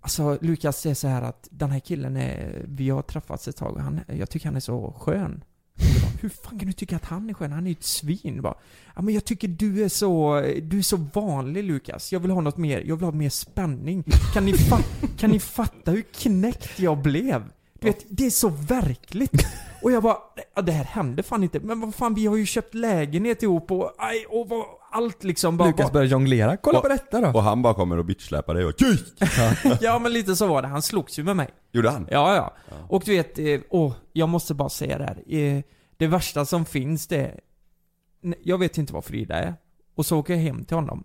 alltså 0.00 0.38
Lukas 0.40 0.80
säger 0.80 0.90
är 0.92 0.94
så 0.94 1.08
här 1.08 1.22
att 1.22 1.48
den 1.50 1.70
här 1.70 1.80
killen 1.80 2.16
är, 2.16 2.64
vi 2.68 2.90
har 2.90 3.02
träffats 3.02 3.48
ett 3.48 3.56
tag 3.56 3.72
och 3.76 3.82
han, 3.82 4.00
jag 4.06 4.30
tycker 4.30 4.46
han 4.46 4.56
är 4.56 4.60
så 4.60 4.94
skön. 4.98 5.44
Bara, 6.02 6.10
Hur 6.20 6.28
fan 6.28 6.58
kan 6.58 6.66
du 6.66 6.72
tycka 6.72 6.96
att 6.96 7.04
han 7.04 7.30
är 7.30 7.34
skön? 7.34 7.52
Han 7.52 7.64
är 7.66 7.70
ju 7.70 7.76
ett 7.76 7.84
svin. 7.84 8.42
Bara, 8.42 8.54
ja 8.96 9.02
men 9.02 9.14
jag 9.14 9.24
tycker 9.24 9.48
du 9.48 9.84
är 9.84 9.88
så, 9.88 10.40
du 10.62 10.78
är 10.78 10.82
så 10.82 10.96
vanlig 10.96 11.64
Lukas. 11.64 12.12
Jag 12.12 12.20
vill 12.20 12.30
ha 12.30 12.40
något 12.40 12.56
mer, 12.56 12.80
jag 12.86 12.96
vill 12.96 13.04
ha 13.04 13.12
mer 13.12 13.30
spänning. 13.30 14.04
Kan 14.34 14.44
ni, 14.44 14.52
fa- 14.52 15.06
kan 15.18 15.30
ni 15.30 15.40
fatta 15.40 15.90
hur 15.90 16.02
knäckt 16.02 16.78
jag 16.78 16.98
blev? 17.02 17.42
Du 17.80 17.86
vet, 17.86 18.04
det 18.08 18.26
är 18.26 18.30
så 18.30 18.48
verkligt. 18.48 19.46
Och 19.82 19.92
jag 19.92 20.02
bara, 20.02 20.16
ja, 20.54 20.62
det 20.62 20.72
här 20.72 20.84
hände 20.84 21.22
fan 21.22 21.42
inte. 21.42 21.60
Men 21.60 21.80
vad 21.80 21.94
fan, 21.94 22.14
vi 22.14 22.26
har 22.26 22.36
ju 22.36 22.46
köpt 22.46 22.74
lägenhet 22.74 23.42
ihop 23.42 23.70
och, 23.70 23.92
aj, 23.98 24.26
och 24.28 24.48
vad, 24.48 24.64
allt 24.92 25.24
liksom 25.24 25.56
bara... 25.56 25.68
Lukas 25.68 25.92
börjar 25.92 26.06
jonglera, 26.06 26.56
kolla 26.56 26.78
Och- 26.78 26.82
på 26.82 26.88
detta 26.88 27.20
då! 27.20 27.28
Och 27.28 27.42
han 27.42 27.62
bara 27.62 27.74
kommer 27.74 27.98
och 27.98 28.04
bitchsläpar 28.04 28.54
dig 28.54 28.64
och 28.64 28.74
ja 29.80 29.98
men 29.98 30.12
lite 30.12 30.36
så 30.36 30.46
var 30.46 30.62
det. 30.62 30.68
Han 30.68 30.82
slogs 30.82 31.18
ju 31.18 31.24
med 31.24 31.36
mig. 31.36 31.48
Gjorde 31.72 31.90
han? 31.90 32.06
Ja, 32.10 32.34
ja. 32.36 32.52
Och 32.88 33.02
du 33.04 33.12
vet, 33.16 33.38
eh, 33.38 33.60
åh, 33.70 33.92
jag 34.12 34.28
måste 34.28 34.54
bara 34.54 34.68
säga 34.68 34.98
det 34.98 35.04
här. 35.04 35.34
Eh, 35.38 35.62
det 35.96 36.06
värsta 36.06 36.44
som 36.44 36.64
finns 36.64 37.06
det 37.06 37.16
är, 37.18 37.40
jag 38.42 38.58
vet 38.58 38.78
inte 38.78 38.92
vad 38.92 39.04
Frida 39.04 39.34
är. 39.34 39.54
Och 39.94 40.06
så 40.06 40.18
åker 40.18 40.34
jag 40.34 40.40
hem 40.40 40.64
till 40.64 40.76
honom. 40.76 41.04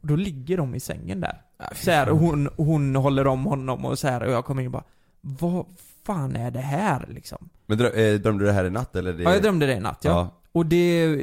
Och 0.00 0.06
då 0.06 0.16
ligger 0.16 0.56
de 0.56 0.74
i 0.74 0.80
sängen 0.80 1.20
där. 1.20 1.42
Så 1.74 1.90
här, 1.90 2.08
och 2.08 2.18
hon, 2.18 2.48
hon 2.56 2.96
håller 2.96 3.26
om 3.26 3.44
honom 3.44 3.84
och 3.84 3.98
så 3.98 4.08
här 4.08 4.22
och 4.22 4.32
jag 4.32 4.44
kommer 4.44 4.62
in 4.62 4.66
och 4.66 4.72
bara, 4.72 4.84
vad 5.20 5.66
fan 6.04 6.36
är 6.36 6.50
det 6.50 6.60
här 6.60 7.06
liksom? 7.08 7.48
Men 7.66 7.80
eh, 7.80 8.14
drömde 8.14 8.44
du 8.44 8.46
det 8.46 8.52
här 8.52 8.64
i 8.64 8.70
natt 8.70 8.96
eller? 8.96 9.12
Det... 9.12 9.22
Ja, 9.22 9.32
jag 9.32 9.42
drömde 9.42 9.66
det 9.66 9.72
i 9.72 9.80
natt 9.80 10.00
ja. 10.02 10.10
Ja. 10.10 10.40
Och 10.52 10.66
det, 10.66 11.16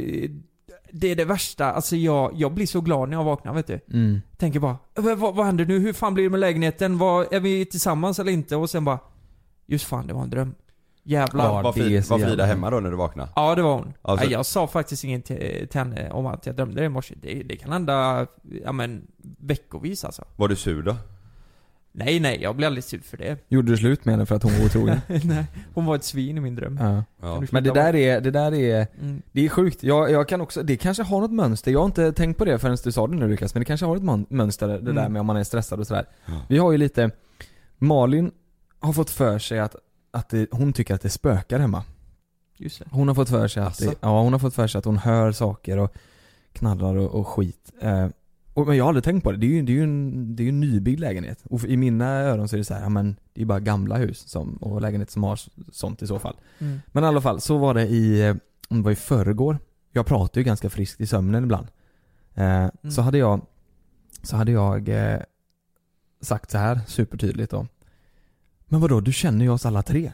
det 0.95 1.07
är 1.11 1.15
det 1.15 1.25
värsta, 1.25 1.71
alltså 1.71 1.95
jag, 1.95 2.31
jag 2.35 2.53
blir 2.53 2.65
så 2.65 2.81
glad 2.81 3.09
när 3.09 3.17
jag 3.17 3.23
vaknar 3.23 3.53
vet 3.53 3.67
du. 3.67 3.79
Mm. 3.93 4.21
Tänker 4.37 4.59
bara, 4.59 4.77
"Vad- 4.95 5.35
vad, 5.35 5.45
händer 5.45 5.65
nu? 5.65 5.79
Hur 5.79 5.93
fan 5.93 6.13
blir 6.13 6.23
det 6.23 6.29
med 6.29 6.39
lägenheten? 6.39 6.97
Vad, 6.97 7.33
är 7.33 7.39
vi 7.39 7.65
tillsammans 7.65 8.19
eller 8.19 8.31
inte? 8.31 8.55
Och 8.55 8.69
sen 8.69 8.85
bara, 8.85 8.99
just 9.65 9.85
fan 9.85 10.07
det 10.07 10.13
var 10.13 10.21
en 10.23 10.29
dröm. 10.29 10.55
Jävlar. 11.03 11.45
Ja, 11.45 11.61
var, 11.61 11.73
Frida, 11.73 12.03
var 12.09 12.17
Frida 12.19 12.45
hemma 12.45 12.69
då 12.69 12.79
när 12.79 12.89
du 12.91 12.95
vaknade? 12.97 13.29
Ja, 13.35 13.55
det 13.55 13.61
var 13.61 13.73
hon. 13.73 13.93
Alltså- 14.01 14.29
jag 14.29 14.45
sa 14.45 14.67
faktiskt 14.67 15.03
inget 15.03 15.25
till, 15.25 15.67
till 15.71 15.79
henne 15.79 16.11
om 16.11 16.25
att 16.25 16.45
jag 16.45 16.55
drömde 16.55 16.79
det 16.81 16.85
i 16.85 16.89
morse. 16.89 17.15
Det, 17.21 17.33
det 17.43 17.55
kan 17.55 17.71
hända, 17.71 18.27
ja 18.63 18.71
men, 18.71 19.07
veckovis 19.39 20.05
alltså. 20.05 20.23
Var 20.35 20.47
du 20.47 20.55
sur 20.55 20.81
då? 20.83 20.95
Nej, 21.95 22.19
nej, 22.19 22.39
jag 22.41 22.55
blir 22.55 22.67
aldrig 22.67 22.83
sur 22.83 22.99
för 22.99 23.17
det. 23.17 23.37
Gjorde 23.47 23.71
du 23.71 23.77
slut 23.77 24.05
med 24.05 24.13
henne 24.13 24.25
för 24.25 24.35
att 24.35 24.43
hon 24.43 24.51
var 24.59 24.65
otrogen? 24.65 24.97
nej, 25.23 25.45
hon 25.73 25.85
var 25.85 25.95
ett 25.95 26.03
svin 26.03 26.37
i 26.37 26.41
min 26.41 26.55
dröm. 26.55 26.77
ja. 26.81 27.03
Ja. 27.21 27.43
Men 27.51 27.63
det 27.63 27.73
där 27.73 27.95
är, 27.95 28.21
det 28.21 28.31
där 28.31 28.53
är, 28.53 28.87
Mm. 29.01 29.21
det 29.31 29.45
är 29.45 29.49
sjukt. 29.49 29.83
Jag, 29.83 30.11
jag 30.11 30.27
kan 30.27 30.41
också, 30.41 30.63
det 30.63 30.77
kanske 30.77 31.03
har 31.03 31.21
något 31.21 31.31
mönster. 31.31 31.71
Jag 31.71 31.79
har 31.79 31.85
inte 31.85 32.11
tänkt 32.13 32.37
på 32.37 32.45
det 32.45 32.59
förrän 32.59 32.77
du 32.83 32.91
sa 32.91 33.07
det 33.07 33.15
nu 33.15 33.27
Lukas, 33.27 33.53
men 33.55 33.61
det 33.61 33.65
kanske 33.65 33.85
har 33.85 33.95
ett 33.97 34.29
mönster 34.31 34.67
det 34.67 34.79
där 34.79 34.91
Mm. 34.91 35.13
med 35.13 35.19
om 35.19 35.25
man 35.25 35.37
är 35.37 35.43
stressad 35.43 35.79
och 35.79 35.87
sådär. 35.87 36.05
Ja. 36.25 36.33
Vi 36.49 36.57
har 36.57 36.71
ju 36.71 36.77
lite, 36.77 37.11
Malin 37.77 38.31
har 38.79 38.93
fått 38.93 39.09
för 39.09 39.39
sig 39.39 39.59
att, 39.59 39.75
att 40.11 40.29
det, 40.29 40.47
hon 40.51 40.73
tycker 40.73 40.95
att 40.95 41.01
det 41.01 41.09
spökar 41.09 41.59
hemma. 41.59 41.83
Just 42.57 42.79
det. 42.79 42.85
Hon 42.91 43.07
har 43.07 43.15
fått 43.15 43.29
för 43.29 43.47
sig 43.47 43.63
att, 43.63 43.77
det, 43.79 43.95
ja 44.01 44.21
hon 44.21 44.33
har 44.33 44.39
fått 44.39 44.53
för 44.55 44.67
sig 44.67 44.79
att 44.79 44.85
hon 44.85 44.97
hör 44.97 45.31
saker 45.31 45.77
och 45.77 45.93
knarrar 46.53 46.95
och, 46.95 47.19
och 47.19 47.27
skit. 47.27 47.71
Eh, 47.81 48.07
och, 48.53 48.67
men 48.67 48.77
jag 48.77 48.83
har 48.83 48.89
aldrig 48.89 49.03
tänkt 49.03 49.23
på 49.23 49.31
det. 49.31 49.37
Det 49.37 49.45
är 49.45 49.49
ju, 49.49 49.61
det 49.61 49.71
är 49.71 49.75
ju 49.75 49.83
en, 49.83 50.35
det 50.35 50.41
är 50.41 50.45
ju 50.45 50.49
en 50.49 50.59
nybyggd 50.59 50.99
lägenhet. 50.99 51.43
Och 51.49 51.63
i 51.63 51.77
mina 51.77 52.05
öron 52.05 52.47
så 52.47 52.55
är 52.55 52.57
det 52.57 52.63
så 52.65 52.73
här, 52.73 52.81
ja 52.81 52.89
men 52.89 53.15
det 53.33 53.41
är 53.41 53.45
bara 53.45 53.59
gamla 53.59 53.97
hus 53.97 54.27
som, 54.27 54.55
och 54.57 54.81
lägenheter 54.81 55.13
som 55.13 55.23
har 55.23 55.39
sånt 55.71 56.01
i 56.01 56.07
så 56.07 56.19
fall. 56.19 56.35
Mm. 56.59 56.79
Men 56.87 57.03
i 57.03 57.07
alla 57.07 57.21
fall, 57.21 57.41
så 57.41 57.57
var 57.57 57.73
det 57.73 57.87
i, 57.87 58.21
eh, 58.27 58.35
om 58.69 58.77
det 58.77 58.83
var 58.83 58.91
i 58.91 58.95
förrgår. 58.95 59.57
Jag 59.91 60.05
pratar 60.05 60.41
ju 60.41 60.45
ganska 60.45 60.69
friskt 60.69 61.01
i 61.01 61.07
sömnen 61.07 61.43
ibland. 61.43 61.67
Eh, 62.33 62.67
Så 62.89 63.01
hade 63.01 63.17
jag, 63.17 63.41
så 64.23 64.37
hade 64.37 64.51
jag 64.51 64.89
eh, 64.89 65.19
sagt 66.21 66.51
så 66.51 66.57
här 66.57 66.79
supertydligt 66.87 67.51
då. 67.51 67.67
Men 68.65 68.81
vadå, 68.81 68.99
du 68.99 69.13
känner 69.13 69.45
ju 69.45 69.51
oss 69.51 69.65
alla 69.65 69.81
tre. 69.83 70.11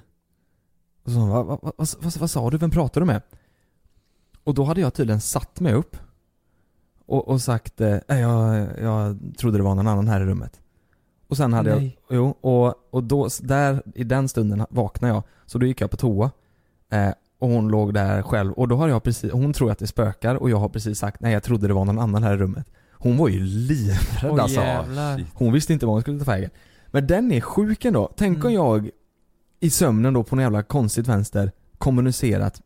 Och 1.03 1.11
så 1.11 1.25
vad, 1.25 1.45
vad, 1.45 1.59
vad, 1.61 1.73
vad, 1.77 2.17
vad 2.17 2.29
sa 2.29 2.49
du? 2.49 2.57
Vem 2.57 2.71
pratar 2.71 3.01
du 3.01 3.07
med? 3.07 3.21
Och 4.43 4.53
då 4.53 4.63
hade 4.63 4.81
jag 4.81 4.93
tydligen 4.93 5.21
satt 5.21 5.59
mig 5.59 5.73
upp 5.73 5.97
och, 7.09 7.27
och 7.27 7.41
sagt, 7.41 7.81
eh, 7.81 7.97
"Nej, 8.07 8.21
jag, 8.21 8.67
jag 8.81 9.17
trodde 9.37 9.57
det 9.57 9.63
var 9.63 9.75
någon 9.75 9.87
annan 9.87 10.07
här 10.07 10.21
i 10.21 10.25
rummet. 10.25 10.59
Och 11.27 11.37
sen 11.37 11.53
hade 11.53 11.75
Nej. 11.75 11.97
jag, 12.09 12.15
jo, 12.17 12.35
och, 12.41 12.73
och 12.91 13.03
då, 13.03 13.29
där, 13.41 13.83
i 13.95 14.03
den 14.03 14.27
stunden 14.29 14.65
vaknade 14.69 15.13
jag, 15.13 15.23
så 15.45 15.57
då 15.57 15.65
gick 15.65 15.81
jag 15.81 15.91
på 15.91 15.97
toa. 15.97 16.31
Eh, 16.91 17.09
och 17.39 17.49
hon 17.49 17.67
låg 17.67 17.93
där 17.93 18.21
själv 18.21 18.53
och 18.53 18.67
då 18.67 18.75
har 18.75 18.87
jag 18.87 19.03
precis, 19.03 19.31
hon 19.31 19.53
tror 19.53 19.71
att 19.71 19.79
det 19.79 19.87
spökar 19.87 20.35
och 20.35 20.49
jag 20.49 20.57
har 20.57 20.69
precis 20.69 20.99
sagt 20.99 21.21
nej 21.21 21.33
jag 21.33 21.43
trodde 21.43 21.67
det 21.67 21.73
var 21.73 21.85
någon 21.85 21.99
annan 21.99 22.23
här 22.23 22.33
i 22.33 22.37
rummet. 22.37 22.67
Hon 22.93 23.17
var 23.17 23.27
ju 23.29 23.39
livrädd 23.39 24.31
Åh, 24.31 24.43
alltså. 24.43 24.61
jävlar. 24.61 25.25
Hon 25.33 25.53
visste 25.53 25.73
inte 25.73 25.85
vad 25.85 25.95
hon 25.95 26.01
skulle 26.01 26.19
ta 26.19 26.31
vägen. 26.31 26.49
Men 26.87 27.07
den 27.07 27.31
är 27.31 27.41
sjuk 27.41 27.85
ändå. 27.85 28.11
Tänk 28.17 28.37
Mm. 28.37 28.47
om 28.47 28.53
jag 28.53 28.89
i 29.59 29.69
sömnen 29.69 30.13
då 30.13 30.23
på 30.23 30.35
något 30.35 30.43
jävla 30.43 30.63
konstigt 30.63 31.07
vänster 31.07 31.51
kommunicerat 31.77 32.61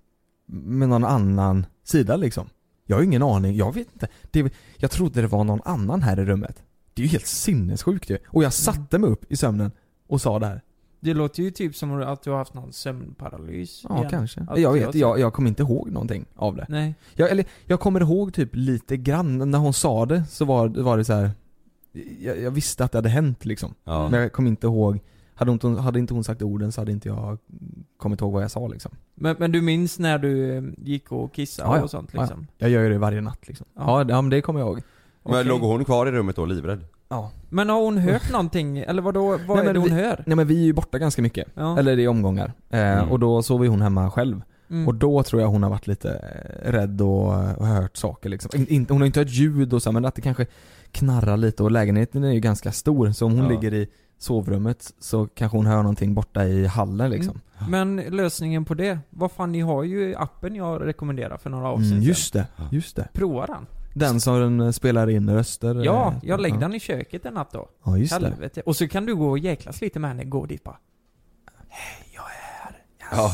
med 0.47 0.89
någon 0.89 1.03
annan 1.05 1.65
sida 1.83 2.15
liksom. 2.15 2.49
Jag 2.85 2.95
har 2.95 3.03
ingen 3.03 3.23
aning, 3.23 3.55
jag 3.55 3.73
vet 3.73 3.87
inte. 3.93 4.07
Det, 4.31 4.53
jag 4.77 4.91
trodde 4.91 5.21
det 5.21 5.27
var 5.27 5.43
någon 5.43 5.61
annan 5.65 6.01
här 6.01 6.19
i 6.19 6.25
rummet. 6.25 6.63
Det 6.93 7.01
är 7.01 7.03
ju 7.03 7.09
helt 7.11 7.27
sinnessjukt 7.27 8.09
ju. 8.09 8.17
Och 8.27 8.43
jag 8.43 8.53
satte 8.53 8.99
mig 8.99 9.09
upp 9.09 9.31
i 9.31 9.35
sömnen 9.35 9.71
och 10.07 10.21
sa 10.21 10.39
det 10.39 10.45
här. 10.45 10.61
Det 10.99 11.13
låter 11.13 11.43
ju 11.43 11.51
typ 11.51 11.75
som 11.75 12.01
att 12.01 12.23
du 12.23 12.29
har 12.29 12.37
haft 12.37 12.53
någon 12.53 12.73
sömnparalys. 12.73 13.85
Ja, 13.89 13.97
igen. 13.97 14.09
kanske. 14.09 14.45
Att 14.49 14.59
jag 14.59 14.73
vet, 14.73 14.95
jag, 14.95 15.19
jag 15.19 15.33
kommer 15.33 15.49
inte 15.49 15.63
ihåg 15.63 15.91
någonting 15.91 16.25
av 16.35 16.55
det. 16.55 16.65
Nej. 16.69 16.95
Jag, 17.13 17.31
eller, 17.31 17.45
jag 17.65 17.79
kommer 17.79 18.01
ihåg 18.01 18.33
typ 18.33 18.49
lite 18.53 18.97
grann, 18.97 19.51
när 19.51 19.59
hon 19.59 19.73
sa 19.73 20.05
det 20.05 20.23
så 20.29 20.45
var, 20.45 20.67
var 20.67 20.97
det 20.97 21.05
så 21.05 21.13
här. 21.13 21.31
Jag, 22.19 22.41
jag 22.41 22.51
visste 22.51 22.83
att 22.83 22.91
det 22.91 22.97
hade 22.97 23.09
hänt 23.09 23.45
liksom. 23.45 23.73
Ja. 23.83 24.09
Men 24.09 24.21
jag 24.21 24.31
kommer 24.31 24.49
inte 24.49 24.67
ihåg, 24.67 24.99
hade, 25.35 25.51
hon, 25.51 25.59
inte- 25.63 25.81
hade 25.81 25.99
inte 25.99 26.13
hon 26.13 26.23
sagt 26.23 26.41
orden 26.41 26.71
så 26.71 26.81
hade 26.81 26.91
inte 26.91 27.07
jag 27.09 27.37
kommit 27.97 28.21
ihåg 28.21 28.33
vad 28.33 28.43
jag 28.43 28.51
sa 28.51 28.67
liksom. 28.67 28.91
Men, 29.15 29.35
men 29.39 29.51
du 29.51 29.61
minns 29.61 29.99
när 29.99 30.17
du 30.17 30.57
eh, 30.57 30.63
gick 30.77 31.11
och 31.11 31.33
kissade 31.33 31.81
och 31.81 31.89
sånt 31.89 32.13
liksom? 32.13 32.47
Ja, 32.57 32.67
jag 32.67 32.69
gör 32.69 32.81
ju 32.83 32.89
det 32.89 32.97
varje 32.97 33.21
natt 33.21 33.47
liksom. 33.47 33.65
Ja, 33.75 34.05
ja 34.09 34.21
men 34.21 34.29
det 34.29 34.41
kommer 34.41 34.59
jag 34.59 34.67
ihåg. 34.67 34.81
Men 35.23 35.33
Okej. 35.33 35.45
låg 35.45 35.61
hon 35.61 35.85
kvar 35.85 36.07
i 36.07 36.11
rummet 36.11 36.35
då 36.35 36.45
livrädd? 36.45 36.85
Ja. 37.09 37.31
Men 37.49 37.69
har 37.69 37.81
hon 37.81 37.97
hört 37.97 38.31
någonting? 38.31 38.77
Eller 38.77 39.01
vadå, 39.01 39.21
vad 39.27 39.39
Nej, 39.47 39.57
är 39.59 39.63
men 39.63 39.73
det 39.73 39.79
hon 39.79 39.89
vi, 39.89 40.03
hör? 40.03 40.23
Nej 40.25 40.35
men 40.35 40.47
vi 40.47 40.59
är 40.61 40.65
ju 40.65 40.73
borta 40.73 40.99
ganska 40.99 41.21
mycket. 41.21 41.47
Ja. 41.55 41.79
Eller 41.79 41.99
i 41.99 42.07
omgångar. 42.07 42.53
Eh, 42.69 42.79
Mm. 42.93 43.11
Och 43.11 43.19
då 43.19 43.43
sover 43.43 43.67
hon 43.67 43.81
hemma 43.81 44.11
själv. 44.11 44.41
Mm. 44.69 44.87
Och 44.87 44.95
då 44.95 45.23
tror 45.23 45.41
jag 45.41 45.49
hon 45.49 45.63
har 45.63 45.69
varit 45.69 45.87
lite 45.87 46.09
eh, 46.65 46.71
rädd 46.71 47.01
och, 47.01 47.27
och 47.57 47.67
hört 47.67 47.97
saker 47.97 48.29
liksom. 48.29 48.65
In, 48.67 48.85
hon 48.89 48.97
har 49.01 49.05
inte 49.05 49.19
hört 49.19 49.29
ljud 49.29 49.73
och 49.73 49.83
så 49.83 49.91
men 49.91 50.05
att 50.05 50.15
det 50.15 50.21
kanske 50.21 50.45
knarrar 50.91 51.37
lite 51.37 51.63
och 51.63 51.71
lägenheten 51.71 52.23
är 52.23 52.31
ju 52.31 52.39
ganska 52.39 52.71
stor 52.71 53.11
så 53.11 53.25
om 53.25 53.31
hon 53.31 53.43
Ja. 53.43 53.49
ligger 53.49 53.73
i 53.73 53.87
sovrummet 54.17 54.93
så 54.99 55.27
kanske 55.27 55.57
hon 55.57 55.65
hör 55.65 55.77
någonting 55.77 56.13
borta 56.13 56.45
i 56.45 56.67
hallen 56.67 57.11
liksom. 57.11 57.41
Men 57.69 57.95
lösningen 57.95 58.65
på 58.65 58.73
det? 58.73 58.99
Vad 59.09 59.31
fan, 59.31 59.51
ni 59.51 59.61
har 59.61 59.83
ju 59.83 60.15
appen 60.15 60.55
jag 60.55 60.85
rekommenderade 60.87 61.37
för 61.37 61.49
några 61.49 61.67
avsnitt 61.67 61.91
Mm, 61.91 62.03
just 62.03 62.33
det, 62.33 62.47
just 62.71 62.95
det. 62.95 63.07
Prova 63.13 63.45
den. 63.45 63.65
Den 63.95 64.21
som 64.21 64.39
den 64.39 64.59
eh, 64.59 64.71
spelar 64.71 65.09
in 65.09 65.29
röster. 65.29 65.83
Ja, 65.85 66.07
eh, 66.07 66.13
jag 66.23 66.41
lägger 66.41 66.55
ja. 66.55 66.61
den 66.61 66.73
i 66.73 66.79
köket 66.79 67.25
en 67.25 67.33
natt 67.33 67.51
då. 67.51 67.69
Ja, 67.85 67.97
just 67.97 68.19
det. 68.19 68.27
Helvete. 68.27 68.61
Och 68.65 68.75
så 68.75 68.87
kan 68.87 69.05
du 69.05 69.15
gå 69.15 69.29
och 69.29 69.39
jäklas 69.39 69.81
lite 69.81 69.99
med 69.99 70.09
henne, 70.09 70.23
gå 70.23 70.45
dit 70.45 70.63
bara. 70.63 70.77
Ja. 73.11 73.31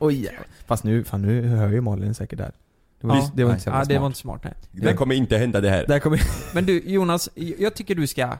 Oj, 0.00 0.30
fast 0.66 0.84
nu, 0.84 1.04
fan 1.04 1.22
nu 1.22 1.42
hör 1.42 1.68
ju 1.68 1.80
Malin 1.80 2.14
säkert 2.14 2.38
där. 2.38 2.52
Det 3.00 3.06
var, 3.06 3.16
Ja. 3.16 3.30
det 3.34 3.44
var 3.44 3.50
inte 3.50 3.62
så 3.62 3.68
jävla 3.68 3.80
Ja, 3.80 3.84
det 3.84 3.94
smart. 3.94 4.00
var 4.00 4.06
inte 4.06 4.18
smart 4.18 4.40
nej. 4.44 4.54
Det 4.72 4.94
kommer 4.94 5.14
inte 5.14 5.36
hända 5.36 5.60
det 5.60 5.70
här. 5.70 5.86
Där 5.86 5.98
kommer 5.98 6.20
Men 6.54 6.66
du 6.66 6.80
Jonas, 6.80 7.28
jag 7.34 7.74
tycker 7.74 7.94
du 7.94 8.06
ska 8.06 8.38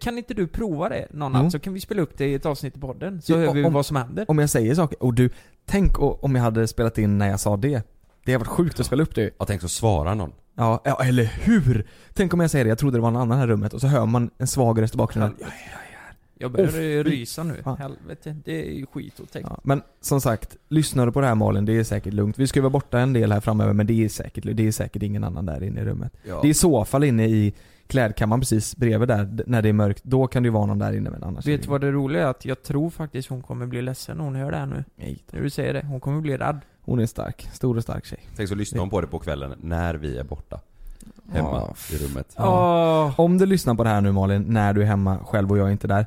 kan 0.00 0.18
inte 0.18 0.34
du 0.34 0.46
prova 0.46 0.88
det 0.88 1.06
någon 1.10 1.32
natt 1.32 1.52
så 1.52 1.58
kan 1.58 1.74
vi 1.74 1.80
spela 1.80 2.02
upp 2.02 2.18
det 2.18 2.26
i 2.26 2.34
ett 2.34 2.46
avsnitt 2.46 2.76
i 2.76 2.80
podden? 2.80 3.22
Så 3.22 3.32
Ja, 3.32 3.38
hör 3.38 3.52
vi 3.54 3.64
om- 3.64 3.72
vad 3.72 3.86
som 3.86 3.96
händer. 3.96 4.24
Om 4.28 4.38
jag 4.38 4.50
säger 4.50 4.74
saker, 4.74 5.02
och 5.02 5.14
du, 5.14 5.30
tänk 5.66 6.00
om 6.00 6.34
jag 6.34 6.42
hade 6.42 6.66
spelat 6.68 6.98
in 6.98 7.18
när 7.18 7.28
jag 7.28 7.40
sa 7.40 7.56
det. 7.56 7.82
Det 8.24 8.32
hade 8.32 8.38
varit 8.44 8.48
sjukt 8.48 8.80
att 8.80 8.86
spela 8.86 9.02
upp 9.02 9.14
det 9.14 9.30
Jag 9.38 9.46
tänkte 9.46 9.68
så 9.68 9.74
svara 9.74 10.14
någon. 10.14 10.32
Ja, 10.56 10.82
ja, 10.84 11.02
eller 11.04 11.24
hur? 11.24 11.86
Tänk 12.14 12.34
om 12.34 12.40
jag 12.40 12.50
säger 12.50 12.64
det, 12.64 12.68
jag 12.68 12.78
trodde 12.78 12.96
det 12.96 13.00
var 13.02 13.10
någon 13.10 13.22
annan 13.22 13.38
här 13.38 13.46
i 13.46 13.50
rummet 13.50 13.74
och 13.74 13.80
så 13.80 13.86
hör 13.86 14.06
man 14.06 14.30
en 14.38 14.46
svag 14.46 14.82
röst 14.82 14.94
i 14.94 14.96
bakgrunden. 14.96 15.34
Jag 16.38 16.52
börjar 16.52 16.68
fy 16.68 17.02
rysa 17.02 17.42
nu. 17.42 17.54
fan. 17.64 17.76
Helvete, 17.78 18.36
det 18.44 18.68
är 18.68 18.72
ju 18.72 18.86
skitotäckt. 18.86 19.46
Ja, 19.50 19.60
men 19.62 19.82
som 20.00 20.20
sagt, 20.20 20.56
lyssnar 20.68 21.06
du 21.06 21.12
på 21.12 21.20
det 21.20 21.26
här 21.26 21.34
Malin, 21.34 21.64
det 21.64 21.72
är 21.78 21.84
säkert 21.84 22.14
lugnt. 22.14 22.38
Vi 22.38 22.46
ska 22.46 22.60
vara 22.60 22.70
borta 22.70 22.98
en 23.00 23.12
del 23.12 23.32
här 23.32 23.40
framöver 23.40 23.72
men 23.72 23.86
det 23.86 24.04
är 24.04 24.08
säkert, 24.08 24.44
det 24.56 24.66
är 24.68 24.72
säkert 24.72 25.02
ingen 25.02 25.24
annan 25.24 25.46
där 25.46 25.62
inne 25.62 25.80
i 25.80 25.84
rummet. 25.84 26.12
Ja. 26.28 26.38
Det 26.42 26.48
är 26.48 26.50
i 26.50 26.54
så 26.54 26.84
fall 26.84 27.04
inne 27.04 27.26
i 27.26 27.54
klädkammaren 27.90 28.40
precis 28.40 28.76
bredvid 28.76 29.08
där, 29.08 29.42
när 29.46 29.62
det 29.62 29.68
är 29.68 29.72
mörkt. 29.72 30.04
Då 30.04 30.26
kan 30.26 30.42
det 30.42 30.46
ju 30.46 30.50
vara 30.52 30.66
någon 30.66 30.78
där 30.78 30.92
inne 30.92 31.10
men 31.10 31.22
annars 31.24 31.46
Vet 31.46 31.62
du 31.62 31.68
vad 31.68 31.80
det 31.80 31.90
roliga 31.92 32.22
är? 32.22 32.26
Att 32.26 32.44
jag 32.44 32.62
tror 32.62 32.90
faktiskt 32.90 33.28
hon 33.28 33.42
kommer 33.42 33.66
bli 33.66 33.82
ledsen 33.82 34.16
när 34.16 34.24
hon 34.24 34.34
hör 34.34 34.50
det 34.50 34.56
här 34.56 34.66
nu. 34.66 34.84
Nej. 34.96 35.24
När 35.30 35.40
du 35.40 35.50
säger 35.50 35.74
det. 35.74 35.86
Hon 35.86 36.00
kommer 36.00 36.20
bli 36.20 36.36
rädd. 36.36 36.60
Hon 36.80 37.00
är 37.00 37.06
stark, 37.06 37.48
stor 37.52 37.76
och 37.76 37.82
stark 37.82 38.04
tjej. 38.04 38.18
Tänk 38.36 38.48
så 38.48 38.54
lyssnar 38.54 38.80
hon 38.80 38.90
på 38.90 39.00
det 39.00 39.06
på 39.06 39.18
kvällen 39.18 39.54
när 39.62 39.94
vi 39.94 40.18
är 40.18 40.24
borta. 40.24 40.60
Hemma 41.32 41.48
Ja. 41.50 41.74
i 41.94 41.98
rummet. 41.98 42.34
Åh. 42.38 43.20
Om 43.20 43.38
du 43.38 43.46
lyssnar 43.46 43.74
på 43.74 43.84
det 43.84 43.90
här 43.90 44.00
nu 44.00 44.12
Malin, 44.12 44.42
när 44.48 44.72
du 44.72 44.82
är 44.82 44.86
hemma 44.86 45.18
själv 45.18 45.50
och 45.50 45.58
jag 45.58 45.66
är 45.68 45.72
inte 45.72 45.88
där. 45.88 46.06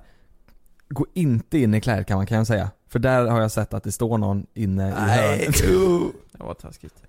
Gå 0.89 1.05
inte 1.13 1.57
in 1.57 1.73
i 1.73 1.81
klädkammaren 1.81 2.27
kan 2.27 2.37
jag 2.37 2.47
säga. 2.47 2.69
För 2.89 2.99
där 2.99 3.27
har 3.27 3.41
jag 3.41 3.51
sett 3.51 3.73
att 3.73 3.83
det 3.83 3.91
står 3.91 4.17
någon 4.17 4.45
inne 4.53 4.87
i 4.89 4.91
hörnet. 4.91 5.57
Det 6.37 6.43
var 6.43 6.53
taskigt. 6.53 7.03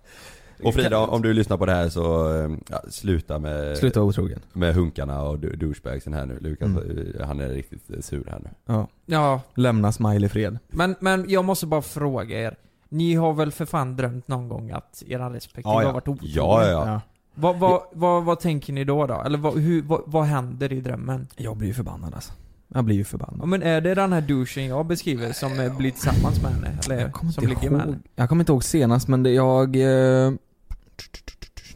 Och 0.62 0.74
Frida, 0.74 0.98
om 0.98 1.22
du 1.22 1.32
lyssnar 1.32 1.56
på 1.56 1.66
det 1.66 1.72
här 1.72 1.88
så, 1.88 2.34
eh, 2.36 2.50
ja, 2.70 2.80
sluta 2.88 3.38
med 3.38 3.76
Sluta 3.78 4.00
vara 4.00 4.08
otrogen. 4.08 4.40
Med 4.52 4.74
hunkarna 4.74 5.22
och 5.22 5.38
douchebagsen 5.38 6.12
här 6.12 6.26
nu. 6.26 6.38
Lukas, 6.40 6.68
Mm. 6.68 7.12
eh, 7.20 7.26
han 7.26 7.40
är 7.40 7.48
riktigt 7.48 7.90
eh, 7.90 8.00
sur 8.00 8.24
här 8.30 8.38
nu. 8.44 8.48
Ja. 8.66 8.88
Ja, 9.06 9.40
Lämna 9.54 9.92
Smile 9.92 10.26
i 10.26 10.28
fred. 10.28 10.58
men, 10.68 10.94
men 11.00 11.24
jag 11.28 11.44
måste 11.44 11.66
bara 11.66 11.82
fråga 11.82 12.40
er. 12.40 12.56
Ni 12.88 13.14
har 13.14 13.32
väl 13.32 13.52
för 13.52 13.64
fan 13.66 13.96
drömt 13.96 14.28
någon 14.28 14.48
gång 14.48 14.70
att 14.70 15.02
era 15.06 15.30
respektive 15.34 15.68
Ja, 15.74 15.80
ja. 15.82 15.86
har 15.88 15.94
varit 15.94 16.08
otrogna? 16.08 16.32
Ja, 16.34 16.62
ja, 16.68 16.86
ja. 16.86 17.00
Vad, 17.34 17.58
vad, 17.58 17.80
vad, 17.92 18.24
vad 18.24 18.40
tänker 18.40 18.72
ni 18.72 18.84
då 18.84 19.06
då? 19.06 19.22
Eller 19.26 19.38
vad, 19.38 19.58
hur, 19.58 19.82
vad, 19.82 20.02
vad 20.06 20.24
händer 20.24 20.72
i 20.72 20.80
drömmen? 20.80 21.26
Jag 21.36 21.56
blir 21.56 21.68
ju 21.68 21.74
förbannad 21.74 22.14
alltså. 22.14 22.32
Jag 22.68 22.84
blir 22.84 22.94
ju 22.96 23.00
Ja, 23.00 23.04
förbannad. 23.04 23.48
men 23.48 23.62
är 23.62 23.80
det 23.80 23.94
den 23.94 24.12
här 24.12 24.20
douchen 24.20 24.66
jag 24.66 24.86
beskriver 24.86 25.32
som 25.32 25.50
blir 25.78 25.90
tillsammans 25.90 26.42
med 26.42 26.52
henne? 26.52 26.78
Eller 26.86 27.00
Jag 27.00 27.12
kommer 27.12 27.32
som 27.32 27.44
inte 27.44 27.54
ligger 27.54 27.70
med 27.70 27.80
henne? 27.80 27.92
ihåg. 27.92 28.00
Jag 28.16 28.28
kommer 28.28 28.42
inte 28.42 28.52
ihåg 28.52 28.64
senast 28.64 29.08
men 29.08 29.22
det 29.22 29.30
jag... 29.30 29.76
Eh, 29.76 30.32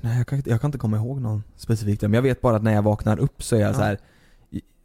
nej 0.00 0.18
jag 0.18 0.26
kan, 0.26 0.36
inte- 0.38 0.50
jag 0.50 0.60
kan 0.60 0.68
inte 0.68 0.78
komma 0.78 0.96
ihåg 0.96 1.20
någon 1.20 1.42
specifik 1.56 2.00
dröm. 2.00 2.14
Jag 2.14 2.22
vet 2.22 2.40
bara 2.40 2.56
att 2.56 2.62
när 2.62 2.74
jag 2.74 2.82
vaknar 2.82 3.18
upp 3.18 3.42
så 3.42 3.56
är 3.56 3.60
jag 3.60 3.70
Ja. 3.70 3.74
så 3.74 3.82
här. 3.82 3.98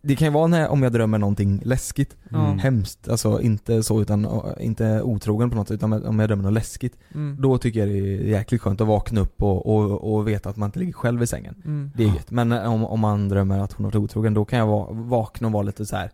Det 0.06 0.16
kan 0.16 0.28
ju 0.28 0.32
vara 0.34 0.48
när, 0.48 0.68
om 0.70 0.84
jag 0.84 0.92
drömmer 0.94 1.18
någonting 1.18 1.62
läskigt. 1.66 2.18
Mm. 2.32 2.60
Hemskt. 2.60 3.08
Alltså 3.10 3.42
inte 3.42 3.84
så 3.84 4.02
utan, 4.02 4.28
inte 4.60 5.02
otrogen 5.02 5.50
på 5.50 5.56
något 5.56 5.68
sätt 5.68 5.76
utan 5.76 5.94
om 6.06 6.20
jag 6.20 6.30
drömmer 6.30 6.44
något 6.44 6.54
läskigt. 6.54 6.98
Mm. 7.14 7.38
Då 7.42 7.58
tycker 7.58 7.80
jag 7.80 7.90
det 7.90 7.98
är 7.98 8.22
jäkligt 8.22 8.62
skönt 8.62 8.82
att 8.82 8.88
vakna 8.88 9.22
upp 9.22 9.44
och, 9.44 9.66
och, 9.76 10.14
och 10.14 10.28
veta 10.28 10.50
att 10.50 10.58
man 10.58 10.68
inte 10.68 10.80
ligger 10.80 10.94
själv 10.94 11.24
i 11.24 11.28
sängen. 11.28 11.56
Mm. 11.66 11.92
Det 11.96 12.04
är 12.04 12.08
gött. 12.08 12.32
Men 12.32 12.52
eh, 12.52 12.74
om, 12.74 12.86
om 12.86 13.00
man 13.00 13.30
drömmer 13.30 13.60
att 13.60 13.74
hon 13.74 13.84
har 13.86 13.92
varit 13.92 14.04
otrogen, 14.04 14.34
då 14.34 14.46
kan 14.46 14.60
jag 14.60 14.68
va, 14.68 14.88
vakna 14.92 15.48
och 15.48 15.54
vara 15.54 15.64
lite 15.64 15.86
så 15.86 15.96
här. 15.96 16.12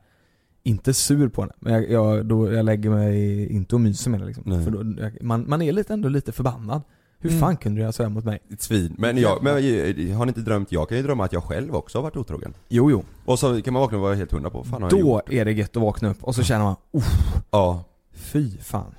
Inte 0.64 0.94
sur 0.94 1.30
på 1.30 1.42
henne, 1.42 1.54
men 1.60 1.74
jag, 1.74 1.90
jag, 1.92 2.26
då, 2.26 2.54
jag 2.54 2.66
lägger 2.66 2.90
mig 2.90 3.48
inte 3.52 3.76
och 3.76 3.82
myser 3.82 4.12
med 4.12 4.20
henne 4.20 4.28
liksom. 4.34 4.72
Då, 4.96 5.04
jag, 5.04 5.24
man, 5.24 5.46
man 5.50 5.62
är 5.62 5.72
lite, 5.72 5.94
ändå 5.94 6.10
lite 6.10 6.32
förbannad. 6.32 6.82
Hur 7.22 7.30
Mm. 7.30 7.40
fan 7.42 7.58
kunde 7.58 7.78
du 7.78 7.82
göra 7.82 7.92
sådär 7.92 8.10
mot 8.10 8.24
mig? 8.26 8.40
Ett 8.54 8.62
svin. 8.62 8.96
Men 8.98 9.18
jag, 9.18 9.44
men 9.44 9.54
har 9.54 10.26
ni 10.26 10.30
inte 10.30 10.42
drömt? 10.42 10.72
Jag 10.72 10.90
kan 10.90 10.98
ju 10.98 11.04
drömma 11.04 11.26
att 11.26 11.34
jag 11.34 11.44
själv 11.44 11.76
också 11.76 11.98
har 11.98 12.04
varit 12.04 12.18
otrogen. 12.18 12.54
Jo, 12.70 12.92
jo. 12.92 13.04
Och 13.26 13.40
så 13.40 13.62
kan 13.62 13.74
man 13.74 13.82
vakna 13.82 13.98
och 13.98 14.04
vara 14.04 14.16
helt 14.16 14.32
hundra 14.32 14.50
på, 14.50 14.64
fan 14.64 14.82
har 14.82 14.90
jag 14.92 15.00
Då 15.00 15.08
gjort? 15.10 15.30
är 15.32 15.46
det 15.46 15.52
gött 15.52 15.76
att 15.78 15.82
vakna 15.82 16.10
upp 16.10 16.24
och 16.24 16.36
så 16.36 16.44
känner 16.44 16.64
man, 16.66 16.76
uff, 16.92 17.42
Ja. 17.52 17.84
fy 18.14 18.58
fan. 18.58 18.96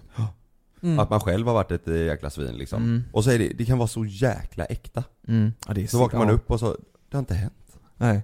Mm. 0.82 0.98
Att 0.98 1.10
man 1.10 1.20
själv 1.20 1.46
har 1.46 1.54
varit 1.54 1.70
ett 1.70 1.88
eh, 1.88 1.96
jäkla 1.96 2.30
svin 2.30 2.54
liksom. 2.54 2.82
Mm. 2.82 3.02
Och 3.12 3.24
så 3.24 3.30
är 3.30 3.38
det, 3.38 3.48
det 3.48 3.64
kan 3.64 3.78
vara 3.78 3.88
så 3.88 4.04
jäkla 4.04 4.64
äkta. 4.64 5.04
Mm. 5.28 5.52
Ja, 5.68 5.74
det 5.74 5.82
är 5.82 5.86
Så 5.86 5.98
vaknar 5.98 6.18
man 6.18 6.28
ja. 6.28 6.34
upp 6.34 6.50
och 6.50 6.60
så, 6.60 6.66
det 7.10 7.16
har 7.16 7.18
inte 7.18 7.34
hänt. 7.34 7.78
Nej. 7.96 8.22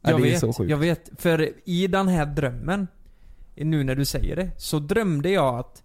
Ja, 0.00 0.10
Jag 0.10 0.20
det 0.20 0.28
är 0.28 0.30
vet, 0.30 0.40
så 0.40 0.52
sjukt. 0.52 0.70
jag 0.70 0.76
vet. 0.76 1.10
För 1.18 1.50
i 1.64 1.86
den 1.86 2.08
här 2.08 2.26
drömmen, 2.26 2.86
nu 3.54 3.84
när 3.84 3.94
du 3.94 4.04
säger 4.04 4.36
det, 4.36 4.50
så 4.56 4.78
drömde 4.78 5.30
jag 5.30 5.58
att 5.58 5.82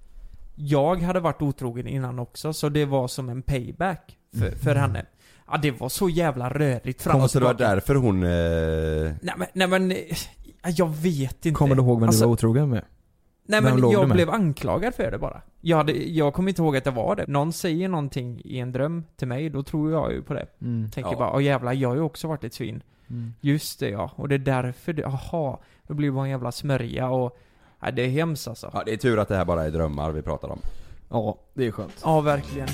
jag 0.61 1.01
hade 1.01 1.19
varit 1.19 1.41
otrogen 1.41 1.87
innan 1.87 2.19
också, 2.19 2.53
så 2.53 2.69
det 2.69 2.85
var 2.85 3.07
som 3.07 3.29
en 3.29 3.41
payback 3.41 4.17
för, 4.39 4.51
för 4.51 4.75
henne. 4.75 5.05
Ja, 5.51 5.57
det 5.61 5.71
var 5.71 5.89
så 5.89 6.09
jävla 6.09 6.49
rörigt 6.49 7.01
fram 7.01 7.21
och 7.21 7.31
så 7.31 7.39
det 7.39 7.45
var 7.45 7.53
tillbaka. 7.53 7.73
därför 7.75 7.95
hon... 7.95 8.23
Eh, 8.23 9.11
Nej 9.21 9.33
men, 9.37 9.47
nej 9.53 9.67
men, 9.67 9.91
eh, 9.91 9.97
jag 10.75 10.89
vet 10.89 11.45
inte. 11.45 11.57
Kommer 11.57 11.75
du 11.75 11.81
ihåg 11.81 11.99
vem 11.99 12.07
Alltså, 12.09 12.23
du 12.23 12.27
var 12.27 12.33
otrogen 12.33 12.69
med? 12.69 12.83
Nej 13.45 13.61
Vem 13.61 13.79
men 13.79 13.91
jag 13.91 14.09
blev 14.09 14.29
anklagad 14.29 14.95
för 14.95 15.11
det 15.11 15.17
bara. 15.17 15.41
Jag, 15.61 15.77
hade, 15.77 15.91
jag 15.93 16.33
kommer 16.33 16.49
inte 16.49 16.61
ihåg 16.61 16.77
att 16.77 16.83
det 16.83 16.91
var 16.91 17.15
det. 17.15 17.27
Någon 17.27 17.53
säger 17.53 17.89
någonting 17.89 18.41
i 18.45 18.59
en 18.59 18.71
dröm 18.71 19.03
till 19.15 19.27
mig, 19.27 19.49
då 19.49 19.63
tror 19.63 19.91
jag 19.91 20.11
ju 20.13 20.21
på 20.23 20.33
det. 20.33 20.45
Mm. 20.61 20.89
Tänker 20.91 21.11
Ja. 21.11 21.17
bara, 21.17 21.33
åh 21.33 21.43
jävlar, 21.43 21.73
jag 21.73 21.89
har 21.89 21.95
ju 21.95 22.01
också 22.01 22.27
varit 22.27 22.43
ett 22.43 22.53
svin. 22.53 22.83
Mm. 23.09 23.33
Just 23.41 23.79
det 23.79 23.89
ja, 23.89 24.11
och 24.15 24.29
det 24.29 24.35
är 24.35 24.39
därför 24.39 24.93
det, 24.93 25.05
aha, 25.05 25.61
då 25.87 25.93
blir 25.93 26.07
det 26.07 26.11
bara 26.11 26.25
en 26.25 26.31
jävla 26.31 26.51
smörja 26.51 27.09
och, 27.09 27.37
nej 27.79 27.91
det 27.91 28.01
är 28.01 28.09
hemskt 28.09 28.47
alltså. 28.47 28.71
ja, 28.73 28.83
det 28.85 28.93
är 28.93 28.97
tur 28.97 29.19
att 29.19 29.27
det 29.27 29.35
här 29.35 29.45
bara 29.45 29.65
är 29.65 29.71
drömmar 29.71 30.11
vi 30.11 30.21
pratar 30.21 30.49
om. 30.49 30.59
Ja, 31.09 31.37
det 31.53 31.67
är 31.67 31.71
skönt. 31.71 32.01
Ja, 32.03 32.21
verkligen. 32.21 32.67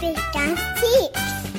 Veckans 0.00 0.60
tips! 0.80 1.56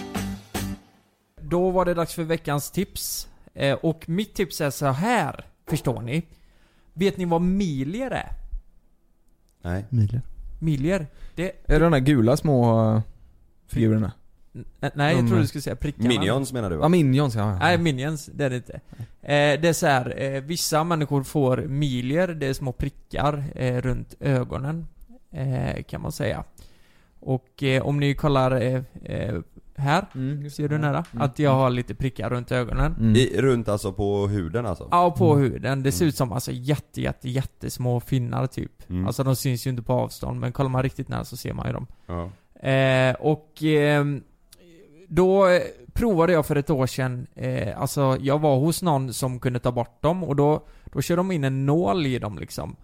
Då 1.41 1.71
var 1.71 1.85
det 1.85 1.93
dags 1.93 2.13
för 2.13 2.23
veckans 2.23 2.71
tips. 2.71 3.27
Eh, 3.53 3.77
och 3.81 4.09
mitt 4.09 4.35
tips 4.35 4.61
är 4.61 4.69
så 4.69 4.85
här, 4.85 5.45
förstår 5.67 6.01
ni? 6.01 6.23
Vet 6.93 7.17
ni 7.17 7.25
vad 7.25 7.41
milier 7.41 8.11
är? 8.11 8.29
Nej. 9.61 9.85
Milier. 9.89 10.21
Milier? 10.59 11.07
Det... 11.35 11.51
Är 11.65 11.79
det 11.79 11.79
de 11.79 11.91
där 11.91 11.99
gula 11.99 12.37
små 12.37 12.89
eh, 12.95 13.01
figurerna? 13.67 14.11
Nej, 14.93 15.15
jag 15.15 15.23
De- 15.23 15.27
tror 15.29 15.39
du 15.39 15.47
skulle 15.47 15.61
säga 15.61 15.75
prickarna. 15.75 16.07
Minions 16.09 16.53
menar 16.53 16.69
du 16.69 16.75
va? 16.75 16.85
Ja, 16.85 16.89
Minions 16.89 17.35
ja. 17.35 17.55
Nej, 17.59 17.77
minions, 17.77 18.25
det 18.25 18.45
är 18.45 18.49
det 18.49 18.55
inte. 18.55 18.73
Eh, 19.21 19.61
det 19.61 19.65
är 19.67 19.73
så 19.73 19.87
här, 19.87 20.21
eh, 20.21 20.41
vissa 20.41 20.83
människor 20.83 21.23
får 21.23 21.57
milier, 21.57 22.27
det 22.27 22.47
är 22.47 22.53
små 22.53 22.71
prickar 22.71 23.43
eh, 23.55 23.81
runt 23.81 24.15
ögonen. 24.19 24.87
Eh, 25.31 25.83
kan 25.83 26.01
man 26.01 26.11
säga. 26.11 26.43
Och 27.19 27.63
eh, 27.63 27.85
om 27.85 27.99
ni 27.99 28.13
kollar 28.13 28.61
eh, 28.61 29.41
här, 29.75 30.05
Mm, 30.15 30.49
ser 30.49 30.67
du 30.67 30.77
nära? 30.77 31.05
Mm. 31.11 31.21
Att 31.25 31.39
jag 31.39 31.51
har 31.53 31.69
lite 31.69 31.95
prickar 31.95 32.29
runt 32.29 32.51
ögonen. 32.51 33.15
I, 33.15 33.41
runt 33.41 33.69
alltså 33.69 33.93
på 33.93 34.27
huden 34.27 34.65
alltså? 34.65 34.87
Ja, 34.91 35.11
på 35.11 35.35
huden. 35.37 35.83
Det 35.83 35.91
ser 35.91 36.05
ut 36.05 36.15
som 36.15 36.31
alltså 36.31 36.51
jätte, 36.51 37.01
jätte, 37.01 37.29
jättesmå 37.29 37.99
finnar 37.99 38.47
typ. 38.47 38.89
Mm. 38.89 39.07
Alltså 39.07 39.23
de 39.23 39.35
syns 39.35 39.67
ju 39.67 39.69
inte 39.69 39.81
på 39.83 39.93
avstånd, 39.93 40.39
men 40.39 40.51
kollar 40.51 40.69
man 40.69 40.83
riktigt 40.83 41.07
nära 41.09 41.23
så 41.25 41.37
ser 41.37 41.53
man 41.53 41.67
ju 41.67 41.73
dem. 41.73 41.87
Ja. 42.05 42.29
Eh, 42.69 43.15
och 43.15 43.63
ehm, 43.63 44.21
då 45.15 45.47
eh, 45.47 45.61
provade 45.93 46.33
jag 46.33 46.45
för 46.45 46.55
ett 46.55 46.69
år 46.69 46.87
sedan, 46.87 47.27
eh, 47.35 47.81
alltså 47.81 48.17
jag 48.21 48.39
var 48.39 48.59
hos 48.59 48.81
någon 48.81 49.13
som 49.13 49.39
kunde 49.39 49.59
ta 49.59 49.71
bort 49.71 50.01
dem 50.01 50.23
och 50.23 50.35
då, 50.35 50.63
då 50.93 51.01
kör 51.01 51.17
de 51.17 51.31
in 51.31 51.43
en 51.43 51.65
nål 51.65 52.05
i 52.05 52.19
dem 52.19 52.37
liksom. 52.39 52.75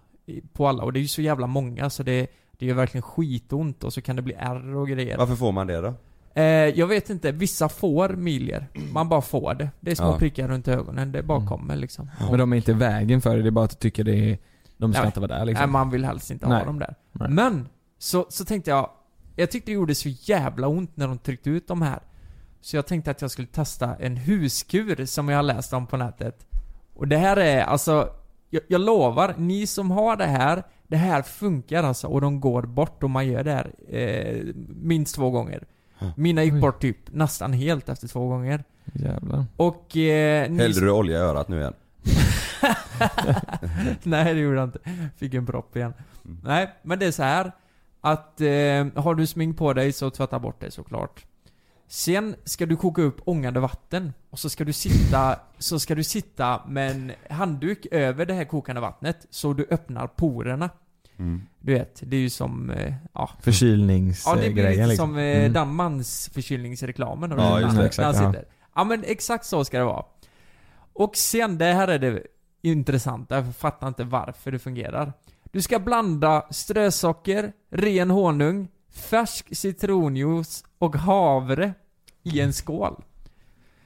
På 0.53 0.67
alla, 0.67 0.83
och 0.83 0.93
det 0.93 0.99
är 0.99 1.01
ju 1.01 1.07
så 1.07 1.21
jävla 1.21 1.47
många 1.47 1.89
så 1.89 2.03
det, 2.03 2.27
det 2.51 2.65
gör 2.65 2.75
verkligen 2.75 3.01
skitont 3.01 3.83
och 3.83 3.93
så 3.93 4.01
kan 4.01 4.15
det 4.15 4.21
bli 4.21 4.33
ärr 4.33 4.75
och 4.75 4.87
grejer. 4.87 5.17
Varför 5.17 5.35
får 5.35 5.51
man 5.51 5.67
det 5.67 5.81
då? 5.81 5.93
Eh, 6.33 6.43
jag 6.79 6.87
vet 6.87 7.09
inte, 7.09 7.31
vissa 7.31 7.69
får 7.69 8.09
milier. 8.09 8.67
Man 8.93 9.09
bara 9.09 9.21
får 9.21 9.53
det. 9.53 9.69
Det 9.79 9.91
är 9.91 9.95
små 9.95 10.05
Ja. 10.05 10.17
prickar 10.17 10.47
runt 10.47 10.67
ögonen, 10.67 11.11
det 11.11 11.23
bara 11.23 11.47
kommer 11.47 11.75
liksom. 11.75 12.09
Men 12.29 12.39
de 12.39 12.53
är 12.53 12.57
inte 12.57 12.71
i 12.71 12.73
vägen 12.73 13.21
för 13.21 13.35
det, 13.35 13.41
det 13.41 13.49
är 13.49 13.51
bara 13.51 13.65
att 13.65 13.71
du 13.71 13.77
tycker 13.77 14.03
det 14.03 14.31
är, 14.31 14.37
de 14.77 14.93
ska 14.93 15.01
Nej. 15.01 15.07
inte 15.07 15.19
vara 15.19 15.37
där 15.37 15.45
liksom. 15.45 15.63
Nej, 15.63 15.71
man 15.71 15.89
vill 15.89 16.05
helst 16.05 16.31
inte 16.31 16.45
ha 16.45 16.53
Nej. 16.53 16.65
dem 16.65 16.79
där. 16.79 16.95
Nej. 17.11 17.29
Men, 17.29 17.69
så, 17.99 18.25
så 18.29 18.45
tänkte 18.45 18.71
jag, 18.71 18.89
jag 19.35 19.51
tyckte 19.51 19.71
det 19.71 19.75
gjorde 19.75 19.95
så 19.95 20.09
jävla 20.09 20.67
ont 20.67 20.97
när 20.97 21.07
de 21.07 21.17
tryckte 21.17 21.49
ut 21.49 21.67
de 21.67 21.81
här. 21.81 21.99
Så 22.61 22.75
jag 22.75 22.87
tänkte 22.87 23.11
att 23.11 23.21
jag 23.21 23.31
skulle 23.31 23.47
testa 23.47 23.95
en 23.95 24.17
huskur 24.17 25.05
som 25.05 25.29
jag 25.29 25.37
har 25.37 25.43
läst 25.43 25.73
om 25.73 25.87
på 25.87 25.97
nätet. 25.97 26.45
Och 26.93 27.07
det 27.07 27.17
här 27.17 27.37
är 27.37 27.61
alltså, 27.61 28.09
jag, 28.49 28.61
jag 28.67 28.81
lovar, 28.81 29.35
ni 29.37 29.67
som 29.67 29.91
har 29.91 30.15
det 30.15 30.25
här, 30.25 30.63
det 30.87 30.97
här 30.97 31.21
funkar 31.21 31.83
alltså 31.83 32.07
och 32.07 32.21
de 32.21 32.39
går 32.39 32.61
bort 32.63 33.03
och 33.03 33.09
man 33.09 33.27
gör 33.27 33.43
det 33.43 33.51
här 33.51 33.71
eh, 33.95 34.45
minst 34.67 35.15
två 35.15 35.29
gånger. 35.31 35.63
Mina 36.15 36.43
gick 36.43 36.53
bort 36.61 36.81
typ 36.81 36.97
nästan 37.13 37.53
helt 37.53 37.89
efter 37.89 38.07
två 38.07 38.27
gånger. 38.27 38.63
Jävlar. 38.93 39.45
Och... 39.55 39.97
Eh, 39.97 40.51
ni- 40.51 40.61
Hällde 40.61 40.79
du 40.81 40.91
olja 40.91 41.17
i 41.17 41.21
örat 41.21 41.47
nu 41.47 41.59
igen? 41.59 41.73
Nej 44.03 44.33
det 44.33 44.39
gjorde 44.39 44.55
jag 44.57 44.63
inte. 44.67 44.79
Fick 45.17 45.33
en 45.33 45.45
propp 45.45 45.75
igen. 45.75 45.93
Nej, 46.43 46.69
men 46.81 46.99
det 46.99 47.05
är 47.05 47.11
så 47.11 47.23
här 47.23 47.51
att 48.01 48.41
eh, 48.41 49.03
har 49.03 49.15
du 49.15 49.27
smink 49.27 49.57
på 49.57 49.73
dig 49.73 49.91
så 49.91 50.09
tvätta 50.09 50.39
bort 50.39 50.61
det 50.61 50.71
såklart. 50.71 51.25
Sen 51.91 52.35
ska 52.43 52.65
du 52.65 52.75
koka 52.75 53.01
upp 53.01 53.21
ångande 53.25 53.59
vatten 53.59 54.13
och 54.29 54.39
så 54.39 54.49
ska 54.49 54.63
du 54.63 54.73
sitta, 54.73 55.39
så 55.57 55.79
ska 55.79 55.95
du 55.95 56.03
sitta 56.03 56.61
med 56.67 56.91
en 56.91 57.11
handduk 57.29 57.85
över 57.91 58.25
det 58.25 58.33
här 58.33 58.45
kokande 58.45 58.81
vattnet 58.81 59.27
så 59.29 59.53
du 59.53 59.67
öppnar 59.69 60.07
porerna. 60.07 60.69
Mm. 61.17 61.41
Du 61.59 61.73
vet, 61.73 62.01
det 62.05 62.15
är 62.17 62.21
ju 62.21 62.29
som, 62.29 62.69
eh, 62.69 62.93
ja. 63.13 63.29
Förkylningsgrejen 63.41 64.39
Ja, 64.41 64.47
det 64.47 64.53
blir 64.53 64.69
lite 64.69 64.87
liksom. 64.87 65.07
som 65.09 65.17
eh, 65.17 65.37
Mm. 65.39 65.53
Danmarks 65.53 66.29
förkylningsreklamen. 66.33 67.31
har 67.31 67.37
du 67.37 67.43
Ja, 67.43 67.59
just 67.61 67.73
när- 67.73 67.81
det. 67.81 67.87
Exakt, 67.87 68.17
ja. 68.21 68.31
sitter. 68.31 68.45
Ja 68.75 68.83
men 68.83 69.03
exakt 69.03 69.45
så 69.45 69.65
ska 69.65 69.77
det 69.79 69.85
vara. 69.85 70.05
Och 70.93 71.15
sen, 71.15 71.57
det 71.57 71.65
här 71.73 71.87
är 71.87 71.99
det 71.99 72.23
intressanta, 72.61 73.35
jag 73.35 73.55
fattar 73.55 73.87
inte 73.87 74.03
varför 74.03 74.51
det 74.51 74.59
fungerar. 74.59 75.13
Du 75.51 75.61
ska 75.61 75.79
blanda 75.79 76.45
strösocker, 76.51 77.51
ren 77.71 78.09
honung, 78.09 78.67
färsk 78.91 79.55
citronjuice 79.55 80.63
och 80.79 80.95
havre 80.95 81.73
i 82.23 82.39
en 82.39 82.53
skål. 82.53 83.03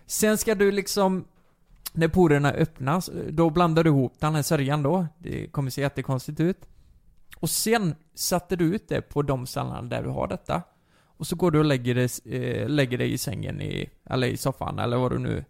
Sen 0.06 0.38
ska 0.38 0.56
du 0.56 0.72
liksom, 0.72 1.26
när 1.94 2.08
porerna 2.08 2.52
öppnas, 2.52 3.10
då 3.30 3.50
blandar 3.50 3.84
du 3.84 3.90
ihop 3.90 4.14
den 4.20 4.36
här 4.36 4.42
sörjan 4.42 4.84
då. 4.84 5.08
Det 5.18 5.48
kommer 5.48 5.70
se 5.70 5.82
jättekonstigt 5.82 6.40
ut. 6.40 6.66
Och 7.38 7.50
sen 7.50 7.96
sätter 8.16 8.58
du 8.58 8.66
ut 8.76 8.88
det 8.88 9.02
på 9.02 9.22
de 9.22 9.48
ställena 9.48 9.82
där 9.82 10.04
du 10.04 10.10
har 10.10 10.28
detta. 10.28 10.62
Och 11.18 11.28
så 11.28 11.36
går 11.36 11.52
du 11.52 11.60
och 11.60 11.66
lägger 11.66 11.96
dig 11.96 12.10
eh, 12.26 12.70
lägger 12.70 12.98
dig 12.98 13.14
i 13.14 13.18
sängen 13.18 13.62
i, 13.62 13.90
eller 14.06 14.28
i 14.28 14.38
soffan 14.38 14.80
eller 14.80 14.98
var 14.98 15.10
du 15.10 15.18
nu 15.18 15.46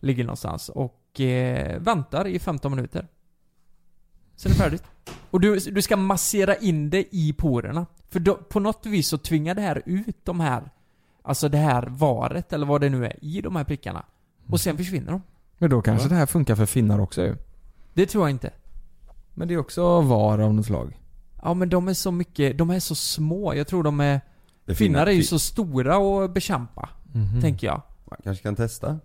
ligger 0.00 0.24
någonstans 0.24 0.68
och 0.68 1.20
eh, 1.20 1.80
väntar 1.80 2.26
i 2.26 2.38
15 2.38 2.74
minuter. 2.74 3.08
Sen 4.36 4.52
är 4.52 4.54
det 4.54 4.60
färdigt. 4.62 4.84
Och 5.30 5.40
du, 5.40 5.58
du 5.58 5.82
ska 5.82 5.96
massera 5.96 6.56
in 6.56 6.90
det 6.90 7.14
i 7.14 7.32
porerna. 7.32 7.86
För 8.08 8.20
då, 8.20 8.34
på 8.34 8.60
något 8.60 8.86
vis 8.86 9.08
så 9.08 9.18
tvingar 9.18 9.54
det 9.54 9.60
här 9.60 9.82
ut 9.86 10.24
de 10.24 10.40
här, 10.40 10.70
alltså 11.26 11.48
det 11.48 11.58
här 11.58 11.86
varet 11.90 12.52
eller 12.52 12.66
vad 12.66 12.80
det 12.80 12.88
nu 12.88 13.06
är, 13.06 13.24
i 13.24 13.40
de 13.40 13.56
här 13.56 13.64
prickarna. 13.64 14.04
Och 14.50 14.60
sen 14.60 14.76
försvinner 14.76 15.12
de. 15.12 15.22
Men 15.58 15.70
då 15.70 15.82
kanske 15.82 16.08
det 16.08 16.14
här 16.14 16.26
funkar 16.26 16.54
för 16.54 16.66
finnar 16.66 16.98
också 16.98 17.22
ju. 17.22 17.36
Det 17.94 18.06
tror 18.06 18.24
jag 18.24 18.30
inte. 18.30 18.50
Men 19.34 19.48
det 19.48 19.54
är 19.54 19.58
också 19.58 20.00
var 20.00 20.38
av 20.38 20.54
något 20.54 20.66
slag. 20.66 21.00
Ja 21.42 21.54
men 21.54 21.68
de 21.68 21.88
är 21.88 21.94
så 21.94 22.10
mycket, 22.10 22.58
de 22.58 22.70
är 22.70 22.80
så 22.80 22.94
små. 22.94 23.54
Jag 23.54 23.66
tror 23.66 23.82
de 23.82 24.00
är... 24.00 24.20
Det 24.64 24.74
finnar 24.74 25.06
är 25.06 25.10
ju 25.10 25.20
fi- 25.20 25.26
så 25.26 25.38
stora 25.38 26.24
att 26.24 26.34
bekämpa. 26.34 26.88
Mhm. 27.12 27.40
Tänker 27.40 27.66
jag. 27.66 27.82
Man 28.10 28.18
kanske 28.24 28.42
kan 28.42 28.56
testa? 28.56 28.98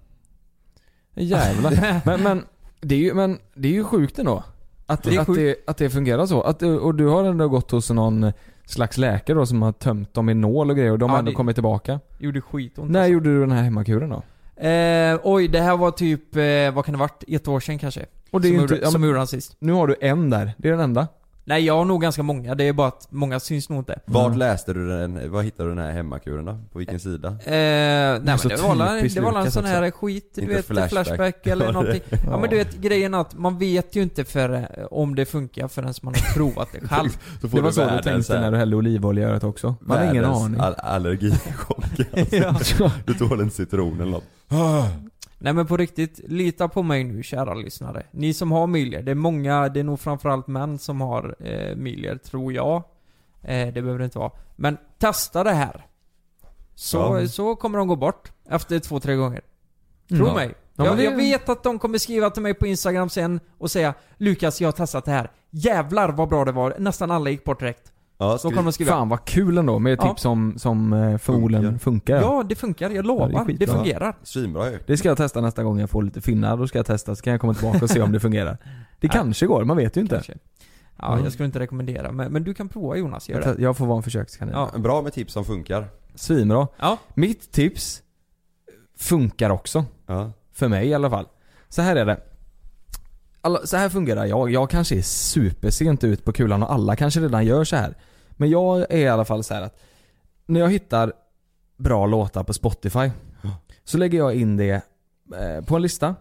Jävlar. 1.16 2.02
men, 2.06 2.24
men, 2.24 2.46
det 2.82 2.96
är 2.96 3.00
ju, 3.00 3.14
men 3.14 3.40
det 3.56 3.68
är 3.68 3.72
ju 3.74 3.84
sjukt 3.84 4.20
ändå. 4.20 4.44
Att, 4.86 5.04
Det 5.04 5.18
att, 5.18 5.36
det, 5.36 5.56
att 5.68 5.78
det 5.78 5.90
fungerar 5.90 6.26
så. 6.26 6.42
Att, 6.42 6.62
och 6.62 6.96
du 6.96 7.08
har 7.08 7.24
ändå 7.24 7.48
gått 7.50 7.72
hos 7.72 7.90
någon 7.90 8.32
slags 8.66 8.98
läkare 8.98 9.38
då 9.38 9.46
som 9.46 9.62
har 9.62 9.72
tömt 9.72 10.14
dem 10.14 10.30
i 10.30 10.34
nål 10.34 10.70
och 10.70 10.76
grejer 10.76 10.92
och 10.92 11.00
de 11.00 11.10
Ja, 11.10 11.12
har 11.14 11.20
ändå 11.20 11.32
det- 11.32 11.36
kommit 11.36 11.56
tillbaka. 11.56 12.00
Gjorde 12.20 12.42
skitont. 12.42 12.92
När 12.92 13.08
gjorde 13.08 13.30
du 13.30 13.40
den 13.40 13.52
här 13.52 13.64
hemmakuren 13.64 14.10
då? 14.10 14.24
Eh, 14.68 15.20
oj, 15.24 15.48
det 15.48 15.60
här 15.62 15.78
var 15.78 15.92
typ, 15.92 16.36
eh, 16.36 16.76
vad 16.76 16.86
kan 16.86 16.94
det 16.94 17.00
varit? 17.00 17.24
Ett 17.28 17.48
år 17.48 17.60
sedan 17.60 17.80
kanske? 17.80 18.06
Och 18.32 18.42
det 18.42 18.48
är 18.48 18.50
som 18.50 18.56
ju 18.58 18.62
inte, 18.62 18.74
gjorde, 18.74 18.86
ja, 18.86 18.92
som 18.92 19.02
men- 19.02 19.08
gjorde 19.08 19.20
han 19.20 19.28
sist. 19.28 19.56
Nu 19.60 19.72
har 19.74 19.88
du 19.88 19.96
en 20.02 20.30
där, 20.30 20.54
det 20.58 20.68
är 20.68 20.72
den 20.72 20.82
enda. 20.82 21.08
Nej, 21.46 21.66
jag 21.66 21.78
har 21.78 21.86
nog 21.86 22.02
ganska 22.02 22.24
många. 22.24 22.56
Det 22.56 22.64
är 22.68 22.74
bara 22.74 22.88
att 22.88 23.08
många 23.12 23.40
syns 23.40 23.70
nog 23.70 23.80
inte. 23.80 24.00
Vart 24.06 24.36
läste 24.38 24.74
du 24.74 24.88
den, 24.90 25.32
var 25.32 25.42
hittade 25.42 25.70
du 25.70 25.76
den 25.76 25.86
här 25.86 25.92
hemmakuren 25.92 26.46
då? 26.46 26.58
På 26.72 26.80
vilken 26.80 27.00
sida? 27.00 27.28
Eh, 27.30 27.36
nej 27.46 28.20
men 28.24 28.38
så 28.40 28.48
det 28.48 28.56
var, 28.62 28.76
väl- 28.76 28.98
typiskt 28.98 29.16
det 29.16 29.22
var 29.22 29.30
väl 29.32 29.38
en 29.38 29.42
Lukas 29.44 29.54
sån 29.54 29.64
också. 29.64 29.74
här 29.74 29.92
skit, 29.92 30.32
du 30.36 30.42
Inte 30.42 30.54
vet, 30.56 30.66
flashback. 30.66 31.06
flashback, 31.08 31.48
eller 31.48 31.66
Ja, 31.72 31.72
någonting. 31.72 32.02
Ja, 32.10 32.18
Ja. 32.26 32.38
men 32.40 32.50
du 32.50 32.56
vet, 32.56 32.76
grejen 32.76 33.14
är 33.14 33.18
att 33.22 33.38
man 33.38 33.58
vet 33.58 33.96
ju 33.96 34.02
inte 34.04 34.24
för, 34.26 34.54
eh, 34.54 34.86
om 34.92 35.16
det 35.16 35.26
funkar 35.26 35.68
förrän 35.68 35.94
man 36.02 36.14
har 36.14 36.34
provat 36.34 36.68
det 36.72 36.80
själv. 36.88 37.10
Då 37.42 37.48
får 37.50 37.58
Det 37.58 37.64
var 37.64 37.72
så 37.72 37.80
du 37.82 37.86
världens 37.86 38.06
tänkte 38.06 38.24
så 38.24 38.34
här- 38.34 38.42
när 38.42 38.52
du 38.52 38.58
hällde 38.58 38.76
olivolja 38.76 39.28
i 39.28 39.32
örat 39.32 39.44
också. 39.44 39.76
Man 39.82 39.98
har 39.98 40.04
ingen 40.06 40.22
världens 40.24 40.44
aning. 40.44 40.60
All 40.60 40.74
allergichock 40.74 41.84
alltså. 42.48 42.92
Du 43.06 43.14
tål 43.14 43.40
en 43.42 43.52
citron 43.52 44.02
eller 44.02 44.12
något. 44.12 44.24
Nej 45.44 45.54
men 45.54 45.68
på 45.68 45.78
riktigt, 45.78 46.20
lita 46.28 46.68
på 46.68 46.84
mig 46.84 47.04
nu 47.04 47.24
kära 47.24 47.54
lyssnare. 47.54 48.04
Ni 48.12 48.34
som 48.34 48.52
har 48.52 48.68
milier, 48.68 49.02
det 49.02 49.12
är 49.12 49.16
många, 49.16 49.70
det 49.70 49.80
är 49.80 49.84
nog 49.84 50.00
framförallt 50.00 50.48
män 50.48 50.78
som 50.80 51.02
har 51.02 51.36
eh, 51.40 51.76
milier, 51.76 52.18
tror 52.18 52.54
jag. 52.54 52.76
Eh, 53.42 53.74
det 53.74 53.82
behöver 53.82 54.00
det 54.00 54.06
inte 54.06 54.20
vara. 54.20 54.32
Men 54.56 54.78
testa 55.00 55.44
det 55.44 55.52
här. 55.54 55.86
Så, 56.76 56.98
Ja. 56.98 57.28
så 57.28 57.56
kommer 57.56 57.78
de 57.78 57.88
gå 57.88 57.96
bort 57.96 58.32
efter 58.50 58.80
två, 58.80 59.00
tre 59.00 59.16
gånger. 59.16 59.42
Tro 60.10 60.28
Ja. 60.28 60.34
mig. 60.34 60.54
Ja, 60.76 60.86
jag, 60.86 60.98
det- 60.98 61.04
jag 61.04 61.16
vet 61.16 61.50
att 61.50 61.64
de 61.64 61.80
kommer 61.80 61.98
skriva 61.98 62.30
till 62.30 62.42
mig 62.44 62.54
på 62.54 62.68
Instagram 62.68 63.10
sen 63.10 63.40
och 63.58 63.72
säga 63.72 63.94
Lukas, 64.18 64.62
jag 64.62 64.68
har 64.68 64.72
testat 64.74 65.06
det 65.06 65.12
här. 65.12 65.32
Jävlar 65.50 66.10
vad 66.10 66.30
bra 66.30 66.46
det 66.46 66.52
var. 66.52 66.76
Nästan 66.80 67.12
alla 67.12 67.30
gick 67.30 67.44
bort 67.44 67.60
direkt. 67.60 67.91
Ja, 68.22 68.38
Så 68.38 68.50
kommer 68.50 68.64
de 68.64 68.74
skriva. 68.74 68.92
Fan 68.92 69.10
vad 69.10 69.26
kul 69.26 69.58
ändå 69.58 69.80
med 69.80 69.98
Ja. 70.00 70.08
tips 70.10 70.22
som, 70.22 70.54
som 70.58 70.94
eh, 70.94 71.18
förmodligen 71.18 71.80
funkar. 71.80 72.16
Ja, 72.22 72.44
det 72.50 72.56
funkar. 72.56 72.86
Jag 72.90 72.96
Ja, 72.98 73.02
lovar. 73.02 73.28
det 73.30 73.36
är 73.36 73.40
det, 73.40 73.46
skitbra. 73.46 73.76
fungerar. 73.78 74.16
Svinbra 74.24 74.72
ju. 74.72 74.80
Det 74.88 74.98
ska 74.98 75.08
jag 75.08 75.18
testa 75.18 75.42
nästa 75.42 75.64
gång 75.64 75.80
jag 75.80 75.90
får 75.90 76.04
lite 76.04 76.22
finnar, 76.22 76.58
då 76.58 76.68
ska 76.68 76.80
jag 76.80 76.86
testa 76.86 77.16
så 77.16 77.22
kan 77.24 77.32
jag 77.32 77.42
komma 77.42 77.54
tillbaka 77.54 77.80
och 77.84 77.90
se 77.90 78.02
om 78.02 78.12
det 78.12 78.20
fungerar. 78.20 78.58
Det 79.00 79.08
kanske 79.12 79.46
går, 79.46 79.64
man 79.64 79.78
vet 79.78 79.98
ju 79.98 80.02
inte. 80.02 80.16
Kanske. 80.16 80.34
Ja, 80.98 81.12
Mm. 81.14 81.24
jag 81.24 81.34
skulle 81.34 81.46
inte 81.46 81.60
rekommendera. 81.60 82.12
Men, 82.12 82.32
men 82.32 82.44
du 82.44 82.54
kan 82.54 82.70
prova 82.70 82.96
Jonas, 82.96 83.30
gör 83.30 83.42
Jag, 83.46 83.56
det. 83.58 83.62
jag 83.64 83.78
får 83.78 83.86
vara 83.86 83.98
en 83.98 84.04
försökskanin. 84.04 84.54
Ja. 84.56 84.72
Bra 84.80 85.02
med 85.02 85.14
tips 85.14 85.34
som 85.34 85.46
funkar. 85.46 85.88
Svinbra. 86.16 86.68
Ja. 86.80 86.98
Mitt 87.14 87.52
tips 87.52 88.02
funkar 88.98 89.50
också. 89.50 89.86
Ja. 90.08 90.32
För 90.54 90.68
mig 90.68 90.88
i 90.88 90.94
alla 90.94 91.10
fall. 91.10 91.26
Så 91.70 91.82
här 91.82 91.96
är 91.96 92.06
det. 92.06 92.18
Alla, 93.42 93.60
så 93.66 93.78
här 93.78 93.90
fungerar 93.90 94.26
jag. 94.26 94.52
Jag 94.52 94.70
kanske 94.70 94.96
är 94.98 95.02
supersent 95.02 96.04
ut 96.04 96.26
på 96.26 96.32
kulan 96.34 96.64
och 96.64 96.74
alla 96.74 96.96
kanske 96.96 97.20
redan 97.20 97.46
gör 97.46 97.64
så 97.64 97.76
här. 97.76 97.96
Men 98.42 98.50
jag 98.50 98.80
är 98.80 98.98
i 98.98 99.08
alla 99.08 99.26
fall 99.26 99.44
så 99.44 99.54
här 99.54 99.62
att 99.62 99.80
när 100.46 100.60
jag 100.60 100.70
hittar 100.70 101.14
bra 101.78 102.06
låtar 102.06 102.44
på 102.44 102.54
Spotify 102.54 103.12
så 103.84 103.98
lägger 103.98 104.18
jag 104.18 104.36
in 104.36 104.58
det 104.58 104.82
eh, 105.36 105.66
på 105.66 105.76
en 105.76 105.82
lista 105.82 106.16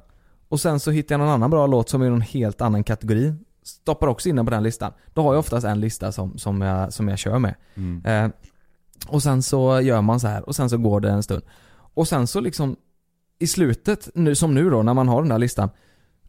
och 0.48 0.60
sen 0.60 0.80
så 0.80 0.90
hittar 0.90 1.14
jag 1.14 1.18
någon 1.18 1.28
annan 1.28 1.50
bra 1.50 1.66
låt 1.66 1.88
som 1.88 2.02
är 2.02 2.06
i 2.06 2.10
någon 2.10 2.20
helt 2.20 2.60
annan 2.60 2.84
kategori. 2.84 3.34
Stoppar 3.62 4.06
också 4.06 4.28
in 4.28 4.36
den 4.36 4.44
på 4.44 4.50
den 4.50 4.62
listan. 4.62 4.92
Då 5.14 5.22
har 5.22 5.34
jag 5.34 5.38
oftast 5.38 5.66
en 5.66 5.80
lista 5.80 6.12
som, 6.12 6.38
som, 6.38 6.60
jag, 6.60 6.92
som 6.92 7.08
jag 7.08 7.18
kör 7.18 7.38
med. 7.38 7.54
Mm. 7.74 8.04
Eh, 8.04 8.30
och 9.08 9.22
sen 9.22 9.42
så 9.42 9.80
gör 9.80 10.02
man 10.02 10.20
så 10.20 10.26
här 10.26 10.48
och 10.48 10.56
sen 10.56 10.70
så 10.70 10.78
går 10.78 11.00
det 11.00 11.10
en 11.10 11.22
stund. 11.22 11.42
Och 11.94 12.08
sen 12.08 12.26
så 12.26 12.40
liksom 12.40 12.76
i 13.38 13.46
slutet, 13.46 14.08
nu, 14.14 14.34
som 14.34 14.54
nu 14.54 14.70
då, 14.70 14.82
när 14.82 14.94
man 14.94 15.08
har 15.08 15.22
den 15.22 15.28
där 15.28 15.38
listan. 15.38 15.70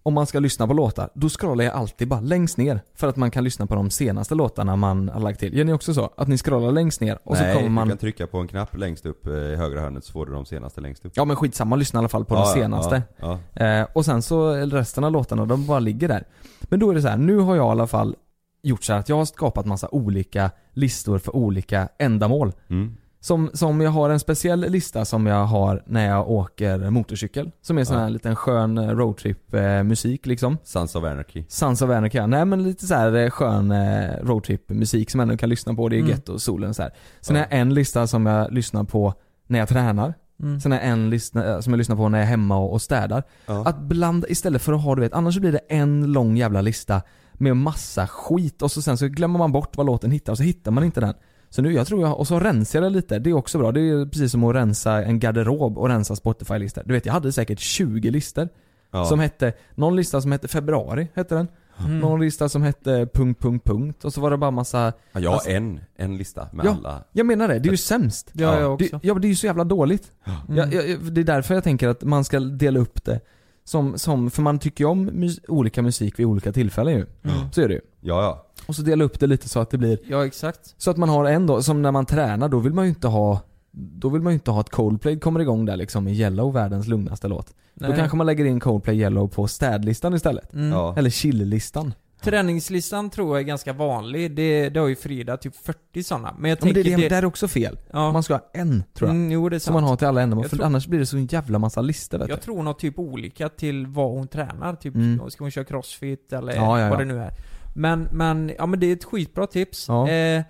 Om 0.03 0.13
man 0.13 0.25
ska 0.27 0.39
lyssna 0.39 0.67
på 0.67 0.73
låtar, 0.73 1.09
då 1.13 1.29
scrollar 1.29 1.63
jag 1.65 1.73
alltid 1.73 2.07
bara 2.07 2.19
längst 2.21 2.57
ner. 2.57 2.81
För 2.95 3.07
att 3.07 3.15
man 3.15 3.31
kan 3.31 3.43
lyssna 3.43 3.65
på 3.67 3.75
de 3.75 3.89
senaste 3.89 4.35
låtarna 4.35 4.75
man 4.75 5.09
har 5.09 5.19
lagt 5.19 5.39
till. 5.39 5.57
Gör 5.57 5.65
ni 5.65 5.73
också 5.73 5.93
så? 5.93 6.09
Att 6.17 6.27
ni 6.27 6.37
scrollar 6.37 6.71
längst 6.71 7.01
ner 7.01 7.19
och 7.23 7.35
Nej, 7.35 7.53
så 7.53 7.57
kommer 7.59 7.69
man... 7.69 7.87
du 7.87 7.91
kan 7.91 7.97
trycka 7.97 8.27
på 8.27 8.37
en 8.37 8.47
knapp 8.47 8.77
längst 8.77 9.05
upp 9.05 9.27
eh, 9.27 9.33
i 9.33 9.55
högra 9.55 9.81
hörnet 9.81 10.03
så 10.05 10.11
får 10.11 10.25
du 10.25 10.33
de 10.33 10.45
senaste 10.45 10.81
längst 10.81 11.05
upp. 11.05 11.11
Ja 11.15 11.25
men 11.25 11.35
skitsamma, 11.35 11.75
lyssna 11.75 11.97
i 11.97 11.99
alla 11.99 12.09
fall 12.09 12.25
på 12.25 12.35
Ja, 12.35 12.39
de 12.39 12.47
ja, 12.47 12.53
senaste. 12.65 13.03
ja, 13.17 13.39
Eh, 13.65 13.87
och 13.95 14.05
sen 14.05 14.21
så, 14.21 14.51
resten 14.53 15.03
av 15.03 15.11
låtarna, 15.11 15.45
de 15.45 15.65
bara 15.65 15.79
ligger 15.79 16.07
där. 16.07 16.23
Men 16.61 16.79
då 16.79 16.89
är 16.89 16.95
det 16.95 17.01
så 17.01 17.07
här, 17.07 17.17
nu 17.17 17.37
har 17.37 17.55
jag 17.55 17.65
i 17.67 17.69
alla 17.69 17.87
fall 17.87 18.15
gjort 18.63 18.83
så 18.83 18.93
att 18.93 19.09
jag 19.09 19.15
har 19.15 19.25
skapat 19.25 19.65
massa 19.65 19.87
olika 19.91 20.51
listor 20.73 21.17
för 21.17 21.35
olika 21.35 21.89
ändamål. 21.99 22.51
Mm. 22.69 22.97
Som, 23.23 23.49
som 23.53 23.81
jag 23.81 23.91
har 23.91 24.09
en 24.09 24.19
speciell 24.19 24.59
lista 24.59 25.05
som 25.05 25.25
jag 25.25 25.45
har 25.45 25.83
när 25.85 26.07
jag 26.07 26.29
åker 26.29 26.89
motorcykel. 26.89 27.51
Som 27.61 27.77
är 27.77 27.83
sån 27.83 27.95
här 27.97 28.03
Ja. 28.03 28.09
liten 28.09 28.35
skön 28.35 28.77
eh, 28.77 28.89
roadtrip 28.89 29.53
eh, 29.53 29.83
musik 29.83 30.25
liksom. 30.25 30.57
Sons 30.63 30.95
of 30.95 31.03
Anarchy. 31.03 31.43
Sons 31.47 31.81
of 31.81 31.89
Anarchy, 31.89 32.17
ja. 32.17 32.27
nej 32.27 32.45
men 32.45 32.63
lite 32.63 32.87
så 32.87 32.95
här 32.95 33.15
eh, 33.15 33.29
skön 33.29 33.71
eh, 33.71 34.09
roadtrip 34.23 34.69
musik 34.69 35.09
som 35.11 35.17
man 35.17 35.29
ändå 35.29 35.37
kan 35.39 35.49
lyssna 35.49 35.73
på. 35.73 35.89
Det 35.89 35.95
är 35.95 35.99
Mm. 35.99 36.11
gött 36.11 36.29
och 36.29 36.41
solen 36.41 36.73
så 36.73 36.81
här. 36.81 36.91
Sen 37.21 37.35
har 37.35 37.43
jag 37.49 37.59
en 37.59 37.73
lista 37.73 38.07
som 38.07 38.25
jag 38.25 38.53
lyssnar 38.53 38.83
på 38.83 39.13
när 39.47 39.59
jag 39.59 39.69
tränar. 39.69 40.13
Mm. 40.43 40.59
Sen 40.59 40.71
har 40.71 40.79
jag 40.79 40.87
en 40.87 41.09
lista 41.09 41.61
som 41.61 41.73
jag 41.73 41.77
lyssnar 41.77 41.95
på 41.95 42.09
när 42.09 42.17
jag 42.19 42.25
är 42.25 42.29
hemma 42.29 42.57
och, 42.57 42.73
och 42.73 42.81
städar. 42.81 43.23
Ja. 43.45 43.63
Att 43.67 43.79
blanda, 43.81 44.27
istället 44.27 44.61
för 44.61 44.73
att 44.73 44.81
ha 44.83 44.95
du 44.95 45.01
vet, 45.01 45.13
annars 45.13 45.37
blir 45.37 45.51
det 45.51 45.61
en 45.69 46.11
lång 46.11 46.37
jävla 46.37 46.61
lista 46.61 47.01
med 47.33 47.57
massa 47.57 48.07
skit 48.07 48.61
och 48.61 48.71
så 48.71 48.81
sen 48.81 48.97
så 48.97 49.07
glömmer 49.07 49.39
man 49.39 49.51
bort 49.51 49.77
vad 49.77 49.85
låten 49.85 50.11
hittar 50.11 50.33
och 50.33 50.37
så 50.37 50.43
hittar 50.43 50.71
man 50.71 50.83
inte 50.83 50.99
den. 51.01 51.13
Så 51.53 51.61
nu, 51.61 51.73
jag 51.73 51.87
tror 51.87 52.01
jag, 52.01 52.19
och 52.19 52.27
så 52.27 52.39
rensar 52.39 52.81
jag 52.81 52.91
det 52.91 52.95
lite, 52.95 53.19
det 53.19 53.29
är 53.29 53.33
också 53.33 53.57
bra. 53.57 53.71
Det 53.71 53.81
är 53.81 54.05
precis 54.05 54.31
som 54.31 54.43
att 54.43 54.55
rensa 54.55 55.03
en 55.03 55.19
garderob 55.19 55.77
och 55.77 55.87
rensa 55.89 56.15
Spotify-listor. 56.15 56.83
Du 56.85 56.93
vet, 56.93 57.05
jag 57.05 57.13
hade 57.13 57.31
säkert 57.31 57.59
20 57.59 58.09
listor. 58.11 58.49
Ja. 58.91 59.05
Som 59.05 59.19
hette, 59.19 59.53
någon 59.75 59.95
lista 59.95 60.21
som 60.21 60.31
hette 60.31 60.47
februari, 60.47 61.07
hette 61.13 61.35
den. 61.35 61.47
Mm. 61.79 61.99
Någon 61.99 62.21
lista 62.21 62.49
som 62.49 62.61
hette 62.61 63.07
punkt, 63.13 63.41
punkt, 63.41 63.65
punkt. 63.65 64.05
Och 64.05 64.13
så 64.13 64.21
var 64.21 64.31
det 64.31 64.37
bara 64.37 64.51
massa... 64.51 64.93
Ja, 65.11 65.19
jag 65.19 65.29
har 65.29 65.35
alltså- 65.35 65.49
en, 65.49 65.79
en 65.95 66.17
lista 66.17 66.47
med 66.53 66.65
ja, 66.65 66.71
alla. 66.71 67.03
Jag 67.11 67.25
menar 67.25 67.47
det, 67.47 67.59
det 67.59 67.69
är 67.69 67.71
ju 67.71 67.77
sämst. 67.77 68.29
Det 68.33 68.43
har 68.43 68.59
jag 68.59 68.79
Det, 68.79 68.85
också. 68.85 68.99
ja 69.03 69.13
men 69.13 69.21
det 69.21 69.27
är 69.27 69.29
ju 69.29 69.35
så 69.35 69.45
jävla 69.45 69.63
dåligt. 69.63 70.11
Mm. 70.25 70.57
Ja, 70.57 70.81
ja, 70.81 70.97
det 71.11 71.21
är 71.21 71.25
därför 71.25 71.53
jag 71.53 71.63
tänker 71.63 71.87
att 71.87 72.03
man 72.03 72.23
ska 72.23 72.39
dela 72.39 72.79
upp 72.79 73.03
det 73.03 73.19
som, 73.63 73.97
som 73.97 74.31
för 74.31 74.41
man 74.41 74.59
tycker 74.59 74.83
ju 74.83 74.89
om 74.89 75.05
mus 75.05 75.39
olika 75.47 75.81
musik 75.81 76.19
vid 76.19 76.25
olika 76.25 76.51
tillfällen 76.51 76.93
ju. 76.93 77.05
Mm. 77.23 77.51
Så 77.51 77.61
är 77.61 77.67
det 77.67 77.73
ju. 77.73 77.81
Ja, 78.01 78.21
ja. 78.23 78.50
Och 78.71 78.75
så 78.75 78.81
dela 78.81 79.03
upp 79.03 79.19
det 79.19 79.27
lite 79.27 79.49
så 79.49 79.59
att 79.59 79.69
det 79.69 79.77
blir, 79.77 79.97
Ja, 80.07 80.25
exakt. 80.25 80.75
så 80.77 80.91
att 80.91 80.97
man 80.97 81.09
har 81.09 81.25
en 81.25 81.47
då, 81.47 81.61
som 81.61 81.81
när 81.81 81.91
man 81.91 82.05
tränar, 82.05 82.49
då 82.49 82.59
vill 82.59 82.73
man 82.73 82.85
ju 82.85 82.89
inte 82.89 83.07
ha 83.07 83.39
då 83.71 84.09
vill 84.09 84.21
man 84.21 84.33
ju 84.33 84.35
inte 84.35 84.51
ha 84.51 84.59
att 84.61 84.69
Coldplay 84.69 85.19
kommer 85.19 85.39
igång 85.39 85.65
där 85.65 85.77
liksom 85.77 86.07
i 86.07 86.13
Yellow, 86.13 86.53
världens 86.53 86.87
lugnaste 86.87 87.27
låt. 87.27 87.53
Nej. 87.73 87.89
Då 87.91 87.95
kanske 87.97 88.17
man 88.17 88.25
lägger 88.25 88.45
in 88.45 88.59
Coldplay 88.59 88.99
Yellow 88.99 89.27
på 89.27 89.47
städlistan 89.47 90.13
istället. 90.13 90.53
Mm. 90.53 90.69
Ja. 90.71 90.93
Eller 90.97 91.09
chilllistan. 91.09 91.93
Träningslistan 92.23 93.09
tror 93.09 93.29
jag 93.29 93.39
är 93.39 93.43
ganska 93.47 93.73
vanlig. 93.73 94.35
Det, 94.35 94.69
det 94.69 94.79
har 94.79 94.87
ju 94.87 94.95
Frida 94.95 95.37
typ 95.37 95.55
40 95.55 96.03
sådana. 96.03 96.35
Men 96.39 96.49
jag 96.49 96.57
Ja, 96.61 96.65
men 96.65 96.73
tänker 96.73 96.89
det, 96.91 97.01
det, 97.03 97.09
det 97.09 97.15
är 97.15 97.25
också 97.25 97.47
fel. 97.47 97.79
Ja. 97.93 98.11
Man 98.11 98.23
ska 98.23 98.33
ha 98.33 98.49
en, 98.53 98.83
tror 98.93 99.09
jag. 99.09 99.15
Mm, 99.15 99.31
jo, 99.31 99.49
det 99.49 99.55
är 99.55 99.59
sant. 99.59 99.63
som 99.63 99.73
man 99.73 99.83
har 99.83 99.95
till 99.95 100.07
alla 100.07 100.21
ändamål, 100.21 100.47
för 100.49 100.55
tror- 100.57 100.65
annars 100.65 100.87
blir 100.87 100.99
det 100.99 101.05
så 101.05 101.17
en 101.17 101.25
jävla 101.25 101.59
massa 101.59 101.81
listor 101.81 102.17
vet 102.17 102.29
Jag 102.29 102.37
du. 102.37 102.41
tror 102.41 102.55
hon 102.57 102.67
har 102.67 102.73
typ 102.73 102.99
olika 102.99 103.49
till 103.49 103.87
vad 103.87 104.11
hon 104.11 104.27
tränar. 104.27 104.75
Typ, 104.75 104.95
Mm. 104.95 105.29
ska 105.29 105.43
hon 105.43 105.51
köra 105.51 105.65
crossfit 105.65 106.33
eller 106.33 106.55
Ja, 106.55 106.79
ja, 106.81 106.89
vad 106.89 106.99
det 106.99 107.05
nu 107.05 107.19
är. 107.19 107.31
Men, 107.73 108.07
men, 108.11 108.51
ja 108.57 108.65
men 108.65 108.79
det 108.79 108.87
är 108.87 108.93
ett 108.93 109.03
skitbra 109.03 109.47
tips. 109.47 109.85
Ja. 109.87 110.09
Eh, 110.09 110.43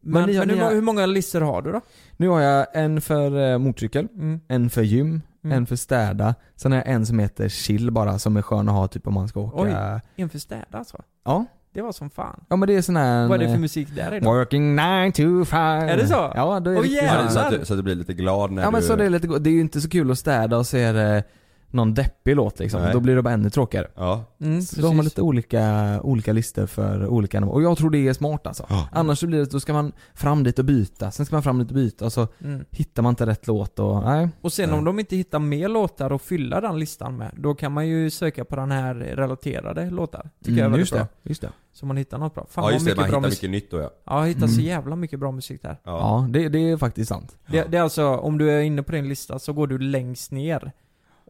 men 0.00 0.26
ni 0.26 0.36
har- 0.36 0.46
men 0.46 0.50
hur, 0.50 0.56
ni 0.56 0.62
har- 0.62 0.72
hur 0.74 0.82
många 0.82 1.06
listor 1.06 1.40
har 1.40 1.62
du 1.62 1.72
då? 1.72 1.80
Nu 2.16 2.28
har 2.28 2.40
jag 2.40 2.66
en 2.74 3.00
för 3.00 3.52
eh, 3.52 3.58
motorcykel, 3.58 4.08
Mm. 4.14 4.40
en 4.48 4.70
för 4.70 4.82
gym, 4.82 5.22
Mm. 5.44 5.56
en 5.56 5.66
för 5.66 5.76
städa, 5.76 6.34
sen 6.56 6.72
har 6.72 6.78
jag 6.78 6.88
en 6.88 7.06
som 7.06 7.18
heter 7.18 7.48
chill 7.48 7.90
bara 7.90 8.18
som 8.18 8.36
är 8.36 8.42
skön 8.42 8.68
att 8.68 8.74
ha 8.74 8.88
typ 8.88 9.06
om 9.06 9.14
man 9.14 9.28
ska 9.28 9.40
åka 9.40 9.56
Oj, 9.62 10.00
inför 10.22 10.38
städa 10.38 10.64
alltså? 10.70 11.02
Ja. 11.24 11.44
Det 11.72 11.82
var 11.82 11.92
som 11.92 12.10
fan. 12.10 12.44
Ja 12.48 12.56
men 12.56 12.66
det 12.66 12.74
är 12.76 12.82
sån 12.82 12.96
här 12.96 13.28
Vad 13.28 13.34
är 13.34 13.38
det 13.38 13.48
för 13.48 13.54
eh, 13.54 13.60
musik 13.60 13.88
där 13.96 14.14
i 14.14 14.20
då? 14.20 14.30
Working 14.34 14.76
9 14.76 15.12
to 15.12 15.44
5 15.44 15.60
Är 15.88 15.96
det 15.96 16.06
så? 16.06 16.32
Ja, 16.34 16.60
då 16.60 16.70
är 16.70 16.76
Åh, 16.78 16.82
det 16.82 17.30
så 17.30 17.38
att, 17.38 17.50
du, 17.50 17.64
så 17.64 17.72
att 17.74 17.78
du 17.78 17.82
blir 17.82 17.94
lite 17.94 18.14
glad 18.14 18.50
när 18.52 18.62
Ja 18.62 18.70
men 18.70 18.80
du... 18.80 18.86
så 18.86 18.96
det 18.96 19.04
är 19.04 19.10
lite 19.10 19.26
det 19.38 19.50
är 19.50 19.54
ju 19.54 19.60
inte 19.60 19.80
så 19.80 19.88
kul 19.88 20.10
att 20.10 20.18
städa 20.18 20.56
och 20.58 20.66
så 20.66 20.76
är 20.76 20.92
det 20.94 21.24
någon 21.70 21.94
deppig 21.94 22.36
låt 22.36 22.58
liksom. 22.58 22.82
Nej. 22.82 22.92
Då 22.92 23.00
blir 23.00 23.16
det 23.16 23.22
bara 23.22 23.34
ännu 23.34 23.50
tråkigare. 23.50 23.86
Ja. 23.94 24.24
Mm, 24.40 24.62
Så 24.62 24.80
då 24.80 24.88
har 24.88 25.02
lite 25.02 25.22
olika, 25.22 26.00
olika 26.02 26.32
listor 26.32 26.66
för 26.66 27.06
olika 27.06 27.36
ändamål. 27.36 27.54
Och 27.56 27.62
jag 27.62 27.78
tror 27.78 27.90
det 27.90 28.08
är 28.08 28.12
smart 28.12 28.46
alltså. 28.46 28.66
Ja. 28.68 28.88
Annars 28.92 29.18
så 29.18 29.26
blir 29.26 29.38
det, 29.38 29.44
då 29.50 29.60
ska 29.60 29.72
man 29.72 29.92
fram 30.14 30.42
dit 30.44 30.58
och 30.58 30.64
byta, 30.64 31.10
sen 31.10 31.26
ska 31.26 31.36
man 31.36 31.42
fram 31.42 31.58
dit 31.58 31.68
och 31.68 31.74
byta 31.74 32.04
och 32.04 32.12
så 32.12 32.28
Mm. 32.44 32.64
hittar 32.70 33.02
man 33.02 33.10
inte 33.12 33.26
rätt 33.26 33.46
låt 33.46 33.78
och 33.78 34.02
nej. 34.02 34.28
Och 34.40 34.52
sen 34.52 34.72
om 34.72 34.84
de 34.84 34.98
inte 34.98 35.16
hittar 35.16 35.38
mer 35.38 35.68
låtar 35.68 36.10
att 36.14 36.22
fylla 36.22 36.60
den 36.60 36.78
listan 36.78 37.16
med, 37.16 37.30
då 37.36 37.54
kan 37.54 37.72
man 37.72 37.88
ju 37.88 38.10
söka 38.10 38.44
på 38.44 38.56
den 38.56 38.70
här 38.70 38.94
relaterade 38.94 39.90
låtar. 39.90 40.30
Tycker 40.44 40.50
jag 40.52 40.58
är 40.58 40.60
Mm, 40.66 40.72
väldigt 40.72 40.80
just 40.82 40.92
bra. 40.92 41.00
det, 41.22 41.28
just 41.28 41.40
det. 41.40 41.50
Så 41.72 41.86
man 41.86 41.96
hittar 41.96 42.18
något 42.18 42.34
bra. 42.34 42.46
Fan 42.50 42.64
Ja 42.64 42.72
just 42.72 42.84
det, 42.84 42.90
mycket 42.90 43.00
man 43.00 43.10
bra 43.10 43.18
hittar 43.18 43.28
musik. 43.28 43.42
mycket 43.42 43.50
nytt 43.50 43.70
då 43.70 43.78
ja. 43.78 43.90
Ja, 44.04 44.22
hittar 44.24 44.46
så 44.46 44.52
Mm. 44.52 44.64
jävla 44.66 44.96
mycket 44.96 45.20
bra 45.20 45.30
musik 45.32 45.62
där. 45.62 45.76
Ja. 45.84 45.98
Ja, 45.98 46.26
det, 46.30 46.48
det 46.48 46.58
är 46.70 46.76
faktiskt 46.76 47.08
sant. 47.08 47.36
Det, 47.46 47.64
det 47.70 47.76
är 47.78 47.82
alltså, 47.82 48.06
om 48.16 48.38
du 48.38 48.50
är 48.50 48.60
inne 48.60 48.82
på 48.82 48.92
din 48.92 49.08
lista 49.08 49.38
så 49.38 49.52
går 49.52 49.66
du 49.66 49.78
längst 49.78 50.30
ner 50.32 50.72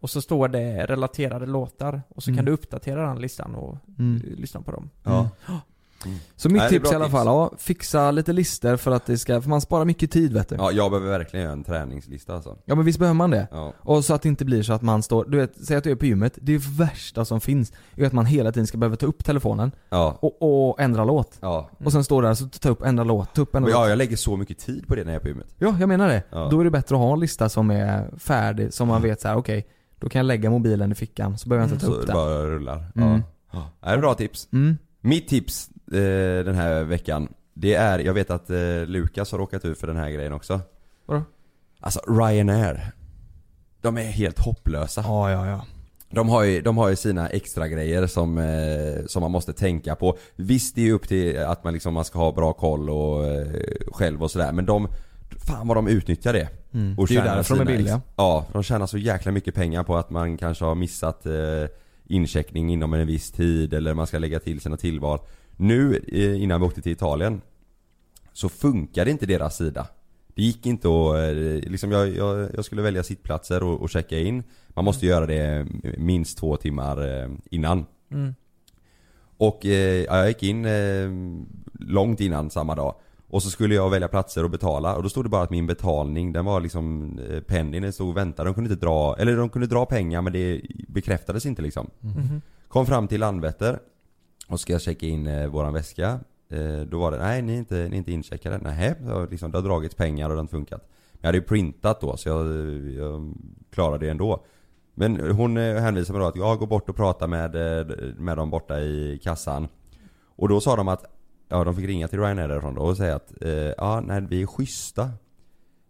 och 0.00 0.10
så 0.10 0.20
står 0.22 0.48
det 0.48 0.86
relaterade 0.86 1.46
låtar 1.46 2.02
och 2.08 2.22
så 2.22 2.30
Mm. 2.30 2.36
kan 2.38 2.44
du 2.44 2.52
uppdatera 2.52 3.06
den 3.08 3.18
listan 3.20 3.54
och 3.54 3.76
Mm. 3.98 4.22
lyssna 4.36 4.60
på 4.62 4.70
dem. 4.70 4.90
Ja. 5.04 5.28
Så 6.36 6.48
mitt 6.48 6.62
Nej, 6.62 6.68
tips 6.70 6.92
i 6.92 6.94
alla 6.94 7.04
tips. 7.04 7.12
fall, 7.12 7.26
ja, 7.26 7.52
fixa 7.58 8.10
lite 8.10 8.32
listor 8.32 8.76
för 8.76 8.90
att 8.90 9.06
det 9.06 9.18
ska, 9.18 9.40
för 9.40 9.48
man 9.48 9.60
sparar 9.60 9.84
mycket 9.84 10.10
tid 10.10 10.32
vet 10.32 10.48
du. 10.48 10.54
Ja, 10.56 10.62
Ja, 10.62 10.72
jag 10.72 10.90
behöver 10.90 11.10
verkligen 11.18 11.42
göra 11.44 11.52
en 11.52 11.64
träningslista 11.64 12.34
alltså. 12.34 12.56
men 12.64 12.84
visst 12.84 12.98
behöver 12.98 13.14
man 13.14 13.30
det. 13.30 13.48
Ja. 13.50 13.72
Och 13.80 14.04
så 14.04 14.14
att 14.14 14.22
det 14.22 14.28
inte 14.28 14.44
blir 14.44 14.62
så 14.62 14.72
att 14.72 14.82
man 14.82 15.02
står, 15.02 15.24
du 15.24 15.36
vet, 15.38 15.64
säg 15.66 15.76
att 15.76 15.84
du 15.84 15.90
är 15.90 15.94
på 15.96 16.06
gymmet, 16.06 16.38
det 16.42 16.58
värsta 16.58 17.24
som 17.24 17.40
finns 17.40 17.72
är 17.96 18.06
att 18.06 18.12
man 18.12 18.26
hela 18.26 18.52
tiden 18.52 18.66
ska 18.66 18.78
behöva 18.78 18.96
ta 18.96 19.06
upp 19.06 19.24
telefonen 19.24 19.72
Ja. 19.88 20.18
och, 20.20 20.68
och 20.70 20.80
ändra 20.80 21.04
låt. 21.04 21.38
Ja. 21.40 21.70
Och 21.84 21.92
sen 21.92 22.04
står 22.04 22.22
där 22.22 22.34
så 22.34 22.48
ta 22.48 22.68
upp, 22.68 22.82
ändra 22.82 23.04
låt, 23.04 23.34
ta 23.34 23.42
upp, 23.42 23.54
ändra 23.54 23.66
Men 23.70 23.72
låt. 23.78 23.84
ja, 23.84 23.88
jag 23.88 23.98
lägger 23.98 24.16
så 24.16 24.36
mycket 24.36 24.58
tid 24.58 24.86
på 24.88 24.94
det 24.94 25.04
när 25.04 25.12
jag 25.12 25.20
är 25.20 25.22
på 25.22 25.28
gymmet. 25.28 25.54
Ja, 25.58 25.76
jag 25.80 25.88
menar 25.88 26.08
det. 26.08 26.22
Ja. 26.30 26.48
Då 26.50 26.60
är 26.60 26.64
det 26.64 26.70
bättre 26.70 26.94
att 26.94 27.00
ha 27.00 27.12
en 27.12 27.20
lista 27.20 27.48
som 27.48 27.70
är 27.70 28.18
färdig, 28.18 28.72
som 28.72 28.88
man 28.88 29.02
vet 29.02 29.20
så 29.20 29.28
här: 29.28 29.36
okej, 29.36 29.66
då 29.98 30.08
kan 30.08 30.18
jag 30.18 30.26
lägga 30.26 30.50
mobilen 30.50 30.92
i 30.92 30.94
fickan, 30.94 31.38
så 31.38 31.48
behöver 31.48 31.66
jag 31.68 31.74
inte 31.74 31.86
ta 31.86 31.92
Så 31.92 31.96
upp 31.98 32.00
det 32.00 32.06
den. 32.06 32.14
bara 32.16 32.46
rullar. 32.46 32.92
Mm. 32.96 33.22
Ja. 33.52 33.70
Ja, 33.80 33.88
det 33.88 33.94
är 33.94 33.98
bra 33.98 34.14
tips. 34.14 34.48
Mm. 34.52 34.78
Mitt 35.00 35.28
tips 35.28 35.70
eh, 35.92 36.44
den 36.44 36.54
här 36.54 36.84
veckan, 36.84 37.28
det 37.54 37.74
är, 37.74 37.98
jag 37.98 38.14
vet 38.14 38.30
att 38.30 38.50
eh, 38.50 38.86
Lukas 38.86 39.32
har 39.32 39.38
råkat 39.38 39.64
ut 39.64 39.78
för 39.78 39.86
den 39.86 39.96
här 39.96 40.10
grejen 40.10 40.32
också. 40.32 40.60
Vadå? 41.06 41.22
Alltså 41.80 42.00
Ryanair. 42.08 42.92
De 43.80 43.98
är 43.98 44.02
helt 44.02 44.38
hopplösa. 44.38 45.00
Ja, 45.06 45.30
ja, 45.30 45.46
ja. 45.46 45.64
De 46.10 46.28
har 46.28 46.42
ju, 46.42 46.60
de 46.60 46.76
har 46.78 46.88
ju 46.88 46.96
sina 46.96 47.28
extra 47.28 47.68
grejer 47.68 48.06
som, 48.06 48.38
eh, 48.38 49.06
som 49.06 49.20
man 49.20 49.30
måste 49.30 49.52
tänka 49.52 49.94
på. 49.94 50.16
Visst 50.36 50.74
det 50.74 50.80
är 50.80 50.84
ju 50.84 50.92
upp 50.92 51.08
till 51.08 51.38
att 51.38 51.64
man 51.64 51.72
liksom 51.72 51.94
man 51.94 52.04
ska 52.04 52.18
ha 52.18 52.32
bra 52.32 52.52
koll 52.52 52.90
och 52.90 53.26
eh, 53.26 53.46
själv 53.92 54.22
och 54.22 54.30
sådär 54.30 54.52
men 54.52 54.66
de 54.66 54.88
Fan 55.46 55.68
vad 55.68 55.76
de 55.76 55.88
utnyttjar 55.88 56.32
det. 56.32 56.48
Mm. 56.74 56.98
Och 56.98 57.06
Det 57.06 57.14
är 57.16 57.18
ju 57.18 57.24
därför 57.24 57.54
de 57.54 57.60
är 57.60 57.64
billiga. 57.66 57.94
ex- 57.96 58.04
Ja, 58.16 58.46
de 58.52 58.62
tjänar 58.62 58.86
så 58.86 58.98
jäkla 58.98 59.32
mycket 59.32 59.54
pengar 59.54 59.82
på 59.84 59.96
att 59.96 60.10
man 60.10 60.36
kanske 60.36 60.64
har 60.64 60.74
missat 60.74 61.26
eh, 61.26 61.32
incheckning 62.06 62.72
inom 62.72 62.94
en 62.94 63.06
viss 63.06 63.30
tid 63.30 63.74
eller 63.74 63.94
man 63.94 64.06
ska 64.06 64.18
lägga 64.18 64.38
till 64.40 64.60
sina 64.60 64.76
tillval. 64.76 65.18
Nu 65.56 65.96
eh, 66.12 66.42
innan 66.42 66.60
vi 66.60 66.66
åkte 66.66 66.82
till 66.82 66.92
Italien 66.92 67.40
så 68.32 68.48
funkade 68.48 69.10
inte 69.10 69.26
deras 69.26 69.56
sida. 69.56 69.86
Det 70.34 70.42
gick 70.42 70.66
inte 70.66 70.88
att, 70.88 71.14
eh, 71.16 71.70
liksom 71.70 71.92
jag, 71.92 72.08
jag, 72.16 72.48
jag 72.54 72.64
skulle 72.64 72.82
välja 72.82 73.02
sittplatser 73.02 73.62
och, 73.62 73.80
och 73.82 73.90
checka 73.90 74.18
in. 74.18 74.42
Man 74.68 74.84
måste 74.84 75.06
göra 75.06 75.26
det 75.26 75.66
minst 75.98 76.38
två 76.38 76.56
timmar 76.56 77.22
eh, 77.22 77.28
innan. 77.50 77.86
Mm. 78.10 78.34
Och 79.36 79.66
eh, 79.66 80.04
ja, 80.04 80.16
jag 80.18 80.28
gick 80.28 80.42
in 80.42 80.64
eh, 80.64 81.08
långt 81.80 82.20
innan 82.20 82.50
samma 82.50 82.74
dag. 82.74 82.94
Och 83.30 83.42
så 83.42 83.50
skulle 83.50 83.74
jag 83.74 83.90
välja 83.90 84.08
platser 84.08 84.44
och 84.44 84.50
betala 84.50 84.96
och 84.96 85.02
då 85.02 85.08
stod 85.08 85.24
det 85.24 85.28
bara 85.28 85.42
att 85.42 85.50
min 85.50 85.66
betalning 85.66 86.32
den 86.32 86.44
var 86.44 86.60
liksom 86.60 87.18
eh, 87.30 87.40
pending, 87.40 87.82
den 87.82 87.92
stod 87.92 88.08
och 88.08 88.16
väntade. 88.16 88.48
De 88.48 88.54
kunde 88.54 88.70
inte 88.72 88.86
dra, 88.86 89.16
eller 89.18 89.36
de 89.36 89.48
kunde 89.48 89.66
dra 89.66 89.86
pengar 89.86 90.22
men 90.22 90.32
det 90.32 90.62
bekräftades 90.88 91.46
inte 91.46 91.62
liksom. 91.62 91.90
Mhm. 92.00 92.40
Kom 92.68 92.86
fram 92.86 93.08
till 93.08 93.20
Landvetter 93.20 93.78
och 94.48 94.60
ska 94.60 94.72
jag 94.72 94.82
checka 94.82 95.06
in 95.06 95.26
eh, 95.26 95.46
våran 95.46 95.72
väska. 95.72 96.20
Eh, 96.50 96.80
då 96.80 96.98
var 96.98 97.10
det, 97.10 97.18
nej 97.18 97.42
ni 97.42 97.52
är 97.52 97.58
inte, 97.58 97.74
ni 97.74 97.80
är 97.80 97.94
inte 97.94 98.12
incheckade. 98.12 98.58
Nej, 98.58 98.94
liksom, 99.30 99.50
det 99.50 99.58
har 99.58 99.62
dragits 99.62 99.94
pengar 99.94 100.24
och 100.24 100.30
det 100.30 100.36
har 100.36 100.42
inte 100.42 100.50
funkat. 100.50 100.88
Men 101.12 101.18
jag 101.20 101.28
hade 101.28 101.38
ju 101.38 101.44
printat 101.44 102.00
då 102.00 102.16
så 102.16 102.28
jag, 102.28 102.46
jag 102.90 103.34
klarade 103.70 104.06
det 104.06 104.10
ändå. 104.10 104.44
Men 104.94 105.30
hon 105.30 105.56
eh, 105.56 105.76
hänvisade 105.76 106.18
mig 106.18 106.24
då 106.24 106.28
att 106.28 106.36
jag 106.36 106.58
går 106.58 106.66
bort 106.66 106.88
och 106.88 106.96
pratar 106.96 107.26
med, 107.26 107.54
eh, 107.54 107.96
med 108.16 108.36
dem 108.36 108.50
borta 108.50 108.80
i 108.80 109.20
kassan. 109.22 109.68
Och 110.36 110.48
då 110.48 110.60
sa 110.60 110.76
de 110.76 110.88
att, 110.88 111.04
ja 111.48 111.64
de 111.64 111.74
fick 111.76 111.86
ringa 111.86 112.08
till 112.08 112.18
Ryanair 112.18 112.48
därifrån 112.48 112.74
då 112.74 112.80
och 112.82 112.96
säga 112.96 113.16
att, 113.16 113.32
eh, 113.42 113.50
ja 113.52 114.00
nej 114.00 114.26
vi 114.30 114.42
är 114.42 114.46
schyssta. 114.46 115.10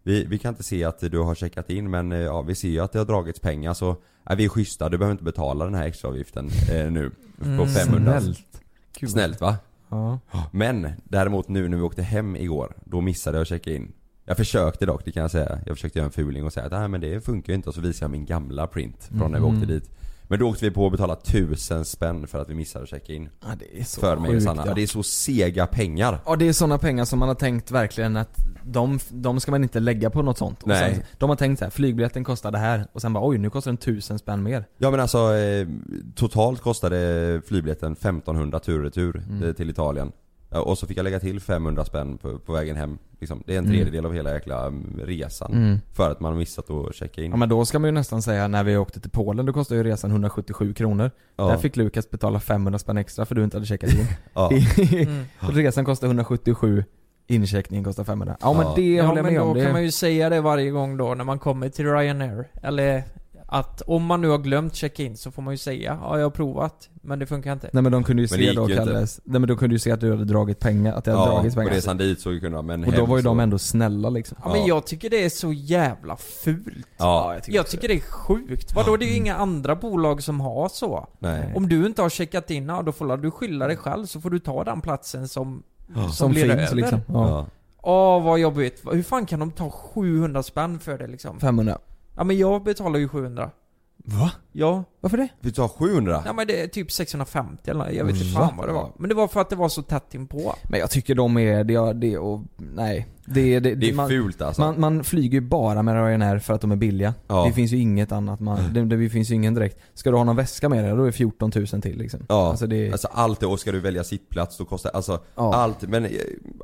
Vi, 0.02 0.24
vi 0.24 0.38
kan 0.38 0.48
inte 0.54 0.62
se 0.62 0.84
att 0.84 0.98
du 1.00 1.18
har 1.18 1.34
checkat 1.34 1.70
in 1.70 1.90
men 1.90 2.12
eh, 2.12 2.18
ja, 2.18 2.42
vi 2.42 2.54
ser 2.54 2.68
ju 2.68 2.80
att 2.80 2.92
det 2.92 2.98
har 2.98 3.06
dragits 3.06 3.40
pengar 3.40 3.74
så 3.74 3.96
ja, 4.24 4.34
vi 4.34 4.44
är 4.44 4.48
schyssta, 4.48 4.88
du 4.88 4.98
behöver 4.98 5.12
inte 5.12 5.24
betala 5.24 5.64
den 5.64 5.74
här 5.74 5.86
extraavgiften 5.86 6.50
eh, 6.72 6.90
nu. 6.90 7.10
På 7.38 7.44
Mm. 7.44 7.68
500. 7.68 8.20
Snällt. 8.20 8.60
Kul. 8.92 9.08
Snällt 9.08 9.40
va? 9.40 9.56
Ja. 9.88 10.18
Men 10.52 10.88
däremot 11.04 11.48
nu 11.48 11.68
när 11.68 11.76
vi 11.76 11.82
åkte 11.82 12.02
hem 12.02 12.36
igår, 12.36 12.72
då 12.84 13.00
missade 13.00 13.36
jag 13.36 13.42
att 13.42 13.48
checka 13.48 13.72
in. 13.72 13.92
Jag 14.24 14.36
försökte 14.36 14.86
dock, 14.86 15.04
det 15.04 15.12
kan 15.12 15.20
jag 15.22 15.30
säga. 15.30 15.58
Jag 15.66 15.76
försökte 15.76 15.98
göra 15.98 16.06
en 16.06 16.12
fuling 16.12 16.44
och 16.44 16.52
säga 16.52 16.66
att 16.66 16.72
nej 16.72 16.88
men 16.88 17.00
det 17.00 17.24
funkar 17.24 17.52
ju 17.52 17.54
inte 17.54 17.68
och 17.68 17.74
så 17.74 17.80
visade 17.80 18.04
jag 18.04 18.10
min 18.10 18.24
gamla 18.24 18.66
print 18.66 19.08
från 19.18 19.30
när 19.32 19.38
vi 19.40 19.46
Mhm. 19.46 19.54
åkte 19.56 19.66
dit. 19.66 19.90
Men 20.30 20.38
då 20.38 20.48
åkte 20.48 20.64
vi 20.64 20.70
på 20.70 20.86
att 20.86 20.92
betala 20.92 21.16
tusen 21.16 21.84
spänn 21.84 22.26
för 22.26 22.38
att 22.42 22.48
vi 22.50 22.54
missade 22.54 22.82
att 22.82 22.88
checka 22.88 23.12
in. 23.12 23.28
Ja, 23.40 23.48
det 23.58 23.80
är 23.80 23.84
så 23.84 24.00
För 24.00 24.16
mig 24.16 24.28
och 24.28 24.32
sjukt, 24.34 24.44
Sanna. 24.44 24.62
ja. 24.62 24.68
Ja, 24.68 24.74
det 24.74 24.82
är 24.82 24.86
så 24.86 25.02
sega 25.02 25.66
pengar. 25.66 26.20
Ja 26.26 26.36
det 26.36 26.48
är 26.48 26.52
sådana 26.52 26.78
pengar 26.78 27.04
som 27.04 27.18
man 27.18 27.28
har 27.28 27.34
tänkt 27.34 27.70
verkligen 27.70 28.16
att 28.16 28.36
de, 28.64 28.98
de 29.10 29.40
ska 29.40 29.50
man 29.50 29.62
inte 29.62 29.80
lägga 29.80 30.10
på 30.10 30.22
något 30.22 30.38
sånt. 30.38 30.62
Och 30.62 30.68
Nej. 30.68 30.94
Sen, 30.94 31.02
de 31.18 31.28
har 31.28 31.36
tänkt 31.36 31.58
så 31.58 31.64
här, 31.64 31.70
flygbiljetten 31.70 32.24
kostar 32.24 32.50
det 32.50 32.58
här 32.58 32.86
och 32.92 33.00
sen 33.00 33.12
bara 33.12 33.28
oj 33.28 33.38
nu 33.38 33.50
kostar 33.50 33.70
den 33.70 33.76
tusen 33.76 34.18
spänn 34.18 34.42
mer. 34.42 34.64
Ja 34.78 34.90
men 34.90 35.00
alltså 35.00 35.34
eh, 35.34 35.68
totalt 36.14 36.60
kostade 36.60 37.42
flygbiljetten 37.46 37.92
1500 37.92 38.58
tur 38.60 38.78
och 38.78 38.84
retur 38.84 39.22
Mm. 39.28 39.42
eh, 39.48 39.52
till 39.52 39.70
Italien. 39.70 40.12
Ja, 40.50 40.60
Och 40.60 40.78
så 40.78 40.86
fick 40.86 40.98
jag 40.98 41.04
lägga 41.04 41.20
till 41.20 41.40
500 41.40 41.84
spänn 41.84 42.18
på, 42.18 42.38
på 42.38 42.52
vägen 42.52 42.76
hem. 42.76 42.98
Liksom, 43.20 43.42
det 43.46 43.54
är 43.54 43.58
en 43.58 43.64
Mm. 43.64 43.76
tredjedel 43.76 44.06
av 44.06 44.14
hela 44.14 44.32
jäkla 44.34 44.66
mm, 44.66 45.00
resan. 45.04 45.52
Mm. 45.52 45.78
För 45.92 46.10
att 46.10 46.20
man 46.20 46.32
har 46.32 46.38
missat 46.38 46.70
att 46.70 46.94
checka 46.94 47.22
in. 47.22 47.30
Ja 47.30 47.36
men 47.36 47.48
då 47.48 47.64
ska 47.64 47.78
man 47.78 47.88
ju 47.88 47.92
nästan 47.92 48.22
säga 48.22 48.48
när 48.48 48.64
vi 48.64 48.76
åkte 48.76 49.00
till 49.00 49.10
Polen, 49.10 49.46
då 49.46 49.52
kostade 49.52 49.78
ju 49.80 49.84
resan 49.84 50.10
177 50.10 50.74
kronor. 50.74 51.10
Ja. 51.36 51.44
Där 51.48 51.56
fick 51.56 51.76
Lukas 51.76 52.10
betala 52.10 52.40
500 52.40 52.78
spänn 52.78 52.96
extra 52.98 53.24
för 53.26 53.34
du 53.34 53.44
inte 53.44 53.56
hade 53.56 53.66
checkat 53.66 53.90
in. 53.90 54.06
Ja. 54.34 54.50
Mm. 54.50 55.24
Och 55.40 55.52
resan 55.54 55.84
kostar 55.84 56.06
177, 56.06 56.84
incheckningen 57.26 57.84
kostar 57.84 58.04
500. 58.04 58.36
Ja, 58.40 58.52
men 58.52 58.66
det 58.74 58.94
ja, 58.94 59.02
håller 59.04 59.16
jag 59.18 59.24
men 59.24 59.34
med 59.34 59.42
då 59.42 59.46
om. 59.46 59.54
Det... 59.54 59.62
kan 59.64 59.72
man 59.72 59.82
ju 59.82 59.90
säga 59.90 60.28
det 60.28 60.40
varje 60.40 60.70
gång 60.70 60.96
då 60.96 61.14
när 61.14 61.24
man 61.24 61.38
kommer 61.38 61.68
till 61.68 61.86
Ryanair. 61.92 62.48
Eller 62.62 63.02
att 63.50 63.80
om 63.86 64.04
man 64.04 64.20
nu 64.20 64.28
har 64.28 64.38
glömt 64.38 64.74
check-in 64.74 65.16
så 65.16 65.30
får 65.30 65.42
man 65.42 65.54
ju 65.54 65.58
säga 65.58 65.98
ja 66.02 66.18
jag 66.18 66.24
har 66.24 66.30
provat, 66.30 66.88
men 67.02 67.18
det 67.18 67.26
funkar 67.26 67.52
inte. 67.52 67.70
Nej 67.72 67.82
men 67.82 67.92
de 67.92 68.04
kunde 68.04 68.22
ju 68.22 68.28
Men 68.30 68.38
se 68.38 68.52
då 68.52 68.62
inte. 68.62 68.74
Kalles, 68.76 69.20
nej 69.24 69.40
men 69.40 69.48
de 69.48 69.56
kunde 69.56 69.74
ju 69.74 69.78
se 69.78 69.90
att 69.92 70.00
du 70.00 70.10
hade 70.10 70.24
dragit 70.24 70.58
pengar, 70.60 70.92
att 70.94 71.04
det 71.04 71.10
hade 71.12 71.24
Ja, 71.24 71.34
dragits 71.34 71.54
på 71.54 71.60
pengar. 71.60 71.74
resan 71.74 71.96
dit 71.98 72.20
så 72.20 72.40
kunde 72.40 72.62
men 72.62 72.84
och 72.84 72.92
då 72.92 73.06
var 73.06 73.16
ju 73.16 73.22
så... 73.22 73.28
de 73.28 73.40
ändå 73.40 73.58
snälla 73.58 74.10
liksom. 74.10 74.38
Ja, 74.44 74.52
men 74.52 74.66
jag 74.66 74.86
tycker 74.86 75.10
det 75.10 75.24
är 75.24 75.28
så 75.28 75.52
jävla 75.52 76.16
fult. 76.16 76.86
Ja, 76.98 77.34
jag 77.34 77.42
tycker 77.42 77.56
Jag 77.58 77.66
tycker 77.66 77.88
det 77.88 77.94
är 77.94 78.00
sjukt. 78.00 78.74
Vadå, 78.74 78.96
det 78.96 79.04
är 79.04 79.08
ju 79.10 79.16
inga 79.16 79.36
andra 79.36 79.76
bolag 79.76 80.22
som 80.22 80.40
har 80.40 80.68
så. 80.68 81.08
Nej. 81.18 81.52
Om 81.56 81.68
du 81.68 81.86
inte 81.86 82.02
har 82.02 82.08
checkat 82.08 82.50
in, 82.50 82.66
ja, 82.68 82.82
då 82.82 82.92
får 82.92 83.16
du 83.16 83.30
skylla 83.30 83.66
dig 83.66 83.76
själv 83.76 84.06
så 84.06 84.20
får 84.20 84.30
du 84.30 84.38
ta 84.38 84.64
den 84.64 84.80
platsen 84.80 85.28
som, 85.28 85.62
som, 85.94 86.12
Som 86.12 86.30
blir 86.30 86.42
finns 86.42 86.54
över. 86.70 86.74
liksom. 86.74 87.00
Ja. 87.08 87.28
Ja. 87.28 87.46
Åh 87.82 88.22
vad 88.24 88.38
jobbigt. 88.38 88.82
Hur 88.92 89.02
fan 89.02 89.26
kan 89.26 89.40
de 89.40 89.50
ta 89.50 89.70
700 89.70 90.42
spänn 90.42 90.78
för 90.78 90.98
det 90.98 91.06
liksom? 91.06 91.40
500. 91.40 91.78
Ja 92.18 92.24
men 92.24 92.38
jag 92.38 92.62
betalar 92.62 92.98
ju 92.98 93.08
700. 93.08 93.50
Va? 93.96 94.30
Ja. 94.58 94.84
Varför 95.00 95.16
det? 95.16 95.28
Vi 95.40 95.52
tar 95.52 95.68
700? 95.68 96.22
Ja 96.26 96.32
men 96.32 96.46
det 96.46 96.62
är 96.62 96.66
typ 96.68 96.92
650 96.92 97.70
eller 97.70 97.90
jag 97.90 98.04
vet 98.04 98.14
inte 98.16 98.26
fan 98.28 98.56
vad 98.56 98.68
det 98.68 98.72
var. 98.72 98.92
Men 98.98 99.08
det 99.08 99.14
var 99.14 99.28
för 99.28 99.40
att 99.40 99.50
det 99.50 99.56
var 99.56 99.68
så 99.68 99.82
tätt 99.82 100.14
inpå. 100.14 100.54
Men 100.68 100.80
jag 100.80 100.90
tycker 100.90 101.14
de 101.14 101.38
är, 101.38 101.64
det, 101.64 101.92
det 101.92 102.18
och, 102.18 102.40
nej. 102.56 103.06
Det, 103.30 103.60
det, 103.60 103.74
Det 103.74 103.88
är 103.90 103.94
man, 103.94 104.08
fult 104.08 104.42
alltså. 104.42 104.62
Man, 104.62 104.80
man 104.80 105.04
flyger 105.04 105.40
ju 105.40 105.40
bara 105.40 105.82
med 105.82 105.94
Ryanair 106.06 106.38
för 106.38 106.54
att 106.54 106.60
de 106.60 106.72
är 106.72 106.76
billiga. 106.76 107.14
Ja. 107.28 107.44
Det 107.46 107.52
finns 107.52 107.72
ju 107.72 107.76
inget 107.78 108.12
annat 108.12 108.40
man, 108.40 108.58
det, 108.74 108.84
det 108.84 109.08
finns 109.08 109.30
ju 109.30 109.34
ingen 109.34 109.54
direkt. 109.54 109.78
Ska 109.94 110.10
du 110.10 110.16
ha 110.16 110.24
någon 110.24 110.36
väska 110.36 110.68
med 110.68 110.84
dig, 110.84 110.92
då 110.96 111.02
är 111.02 111.06
det 111.06 111.12
14 111.12 111.52
000 111.54 111.66
till 111.66 111.98
liksom. 111.98 112.20
Ja, 112.28 112.50
Alltså 112.50 112.66
det, 112.66 112.92
alltså 112.92 113.08
allt 113.12 113.40
det, 113.40 113.46
och 113.46 113.60
ska 113.60 113.72
du 113.72 113.80
välja 113.80 114.04
sittplats 114.04 114.56
då 114.56 114.64
kostar, 114.64 114.90
alltså 114.90 115.20
Ja. 115.36 115.54
allt, 115.54 115.82
men 115.82 116.04
eh, 116.04 116.10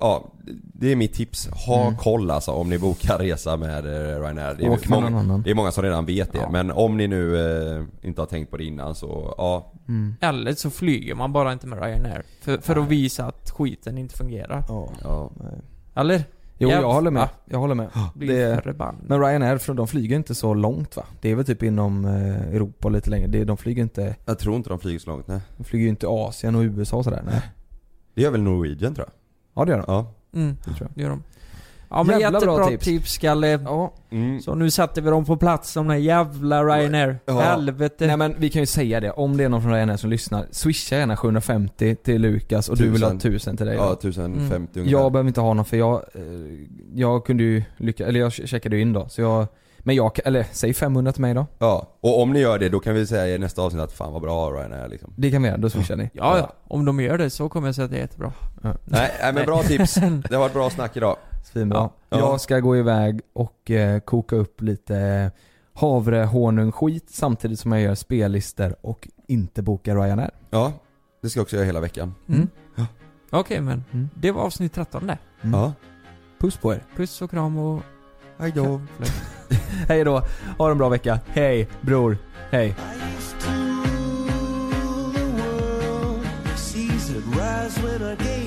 ja, 0.01 0.33
det 0.75 0.93
är 0.93 0.97
mitt 0.97 1.13
tips. 1.15 1.49
Ha 1.49 1.83
Mm. 1.83 1.97
koll 1.99 2.31
alltså 2.31 2.51
om 2.51 2.69
ni 2.71 2.79
bokar 2.79 3.19
resa 3.19 3.57
med 3.57 3.87
eh, 3.87 4.21
Ryanair. 4.21 4.55
Det 4.59 4.65
är, 4.65 4.71
Åk 4.71 4.89
med 4.89 5.01
någon 5.03 5.13
många, 5.13 5.23
annan. 5.25 5.43
det 5.43 5.51
är 5.51 5.55
många 5.55 5.71
som 5.73 5.83
redan 5.85 6.07
vet 6.07 6.33
det, 6.33 6.39
Ja. 6.39 6.51
men 6.51 6.71
om 6.71 6.97
ni 6.97 7.09
nu 7.09 7.37
eh, 7.77 7.84
inte 8.03 8.21
har 8.21 8.27
tänkt 8.27 8.51
på 8.51 8.57
det 8.57 8.65
innan 8.65 8.95
så, 8.95 9.35
ja. 9.39 9.73
mm. 9.89 10.15
Eller 10.21 10.53
så 10.53 10.71
flyger 10.71 11.15
man 11.15 11.33
bara 11.33 11.53
inte 11.53 11.67
med 11.67 11.83
Ryanair. 11.83 12.23
För, 12.41 12.59
för 12.59 12.77
att 12.77 12.89
visa 12.89 13.27
att 13.27 13.51
skiten 13.51 13.99
inte 13.99 14.15
fungerar. 14.17 14.65
ja. 14.69 14.91
ja. 15.03 15.31
Eller? 15.95 16.25
Jo, 16.59 16.69
Ja, 16.71 16.81
jag 16.81 16.93
håller 16.93 17.11
med. 17.11 17.21
va? 17.23 17.29
Jag 17.45 17.59
håller 17.59 17.75
med. 17.75 17.89
Det, 18.15 18.65
men 19.07 19.21
Ryanair, 19.21 19.59
för 19.59 19.75
de 19.75 19.87
flyger 19.89 20.17
inte 20.17 20.35
så 20.35 20.55
långt 20.55 20.97
va? 20.97 21.05
Det 21.21 21.31
är 21.31 21.35
väl 21.35 21.45
typ 21.45 21.63
inom 21.63 22.05
eh, 22.05 22.41
Europa 22.55 22.89
lite 22.89 23.11
längre. 23.11 23.45
De 23.45 23.57
flyger 23.57 23.83
inte, 23.83 24.17
Jag 24.25 24.39
tror 24.39 24.57
inte 24.57 24.69
de 24.69 24.79
flyger 24.79 24.99
så 24.99 25.11
långt, 25.11 25.29
nej. 25.29 25.41
de 25.57 25.65
flyger 25.65 25.83
ju 25.85 25.91
inte 25.91 26.07
Asien 26.09 26.55
och 26.55 26.61
USA 26.63 26.97
och 26.97 27.05
sådär. 27.05 27.23
Nej. 27.27 27.41
Det 28.15 28.23
gör 28.23 28.31
väl 28.31 28.43
Norwegian 28.43 28.95
tror 28.95 29.07
jag? 29.07 29.15
Ja 29.63 29.65
det 29.65 29.71
gör 29.73 29.79
de. 29.79 29.85
Ja. 29.89 30.13
Mm, 30.41 30.57
Det 30.65 30.71
tror 30.71 30.77
jag. 30.81 30.91
det 30.95 31.03
gör 31.03 31.11
de. 31.11 31.23
Ja 31.91 32.03
men 32.03 32.21
Jävla 32.21 32.41
bra 32.41 32.49
jättebra 32.51 32.69
tips. 32.69 32.85
tips, 32.85 33.19
Kalle. 33.19 33.61
Ja. 33.65 33.93
Mm. 34.11 34.41
Så 34.41 34.55
nu 34.55 34.71
sätter 34.71 35.03
vi 35.03 35.11
dem 35.11 35.25
på 35.25 35.37
plats, 35.37 35.75
de 35.75 35.89
där 35.89 35.95
jävla 35.95 36.65
Ryanair. 36.65 37.19
Ja. 37.27 37.41
Helvete. 37.41 38.07
Nej 38.07 38.17
men 38.17 38.35
vi 38.39 38.51
kan 38.51 38.63
ju 38.63 38.67
säga 38.67 39.01
det, 39.01 39.11
om 39.11 39.37
det 39.37 39.45
är 39.45 39.49
någon 39.49 39.63
från 39.63 39.73
Ryanair 39.73 39.97
som 39.97 40.11
lyssnar, 40.11 40.47
swisha 40.51 40.97
gärna 40.97 41.17
750 41.17 41.97
till 41.97 42.23
Lukas 42.23 42.69
och 42.69 42.77
du 42.77 42.91
vill 42.91 43.03
ha 43.03 43.11
1000. 43.11 43.31
1000 43.31 43.57
till 43.57 43.67
dig. 43.67 43.77
Ja, 43.77 43.87
då. 43.87 43.93
1050 43.93 44.41
ungefär. 44.57 44.81
Mm. 44.81 44.91
Jag 44.91 45.13
behöver 45.13 45.29
inte 45.29 45.41
ha 45.41 45.55
någon 45.55 45.65
för 45.65 45.77
jag, 45.77 45.95
eh, 46.15 46.23
jag 46.95 47.27
kunde 47.27 47.43
ju 47.43 47.63
lyckas, 47.77 48.09
eller 48.09 48.21
jag 48.21 48.33
checkade 48.33 48.77
ju 48.77 48.83
in 48.83 48.93
då, 48.93 49.09
så 49.09 49.21
jag, 49.21 49.47
men 49.79 49.95
jag, 49.97 50.19
eller 50.25 50.47
säg 50.53 50.75
500 50.75 51.13
till 51.13 51.21
mig 51.23 51.35
då. 51.35 51.47
Ja, 51.59 51.89
och 52.01 52.23
om 52.23 52.33
ni 52.33 52.41
gör 52.41 52.59
det 52.59 52.69
då 52.69 52.81
kan 52.81 52.95
vi 52.95 53.07
säga 53.07 53.35
i 53.35 53.39
nästa 53.39 53.63
avsnitt 53.63 53.83
att 53.83 53.93
fan 53.93 54.13
vad 54.13 54.23
bra 54.23 54.51
Ryanair 54.51 54.89
liksom. 54.89 55.13
Det 55.17 55.31
kan 55.31 55.43
vi 55.43 55.49
göra, 55.49 55.59
då 55.59 55.71
swishar 55.71 55.97
ni. 55.97 56.11
Ja, 56.13 56.39
ja. 56.39 56.53
Om 56.69 56.85
de 56.85 57.01
gör 57.01 57.19
det 57.19 57.31
så 57.31 57.49
kommer 57.49 57.69
jag 57.69 57.75
säga 57.75 57.85
att 57.85 57.91
det 57.91 57.97
är 57.97 58.01
jättebra. 58.01 58.33
Nej, 58.63 59.11
nej 59.23 59.33
men 59.33 59.47
bra 59.47 59.63
tips. 59.63 59.95
Det 60.29 60.35
har 60.35 60.39
varit 60.39 60.53
bra 60.53 60.71
snack 60.71 60.97
idag. 60.97 61.17
Svinbra. 61.53 61.91
Ja. 62.09 62.19
Jag 62.19 62.41
ska 62.41 62.61
gå 62.61 62.77
iväg 62.77 63.21
och 63.33 63.71
eh, 63.71 64.01
koka 64.01 64.37
upp 64.37 64.61
lite 64.63 65.31
havrehonungsskit 65.73 67.11
samtidigt 67.11 67.61
som 67.61 67.73
jag 67.73 67.81
gör 67.83 67.95
spellister 67.95 68.77
och 68.81 69.09
inte 69.29 69.63
bokar 69.63 69.97
Ryanair. 69.97 70.31
Ja, 70.51 70.73
det 71.23 71.31
ska 71.31 71.39
jag 71.39 71.43
också 71.43 71.57
göra 71.57 71.67
hela 71.67 71.81
veckan. 71.81 72.15
Mm. 72.29 72.49
Ja. 72.77 72.87
Okej 73.31 73.61
men, 73.61 73.85
Mm. 73.93 74.09
det 74.15 74.31
var 74.31 74.43
avsnitt 74.43 74.73
13 74.73 75.07
det. 75.07 75.19
Mm. 75.43 75.61
Ja. 75.61 75.73
Puss 76.39 76.57
på 76.57 76.73
er. 76.75 76.83
Puss 76.97 77.23
och 77.23 77.31
kram 77.31 77.59
och... 77.59 77.83
Hej 78.39 78.53
då. 78.55 78.81
Hej 79.89 80.05
då. 80.05 80.23
Ha 80.59 80.71
en 80.71 80.79
bra 80.79 80.89
vecka. 80.89 81.19
Hej 81.27 81.69
bror. 81.81 82.19
Hej. 82.51 82.75
Seas 86.57 87.09
that 87.09 87.25
rise 87.37 87.83
when 87.83 88.03
I 88.03 88.15
gave 88.17 88.44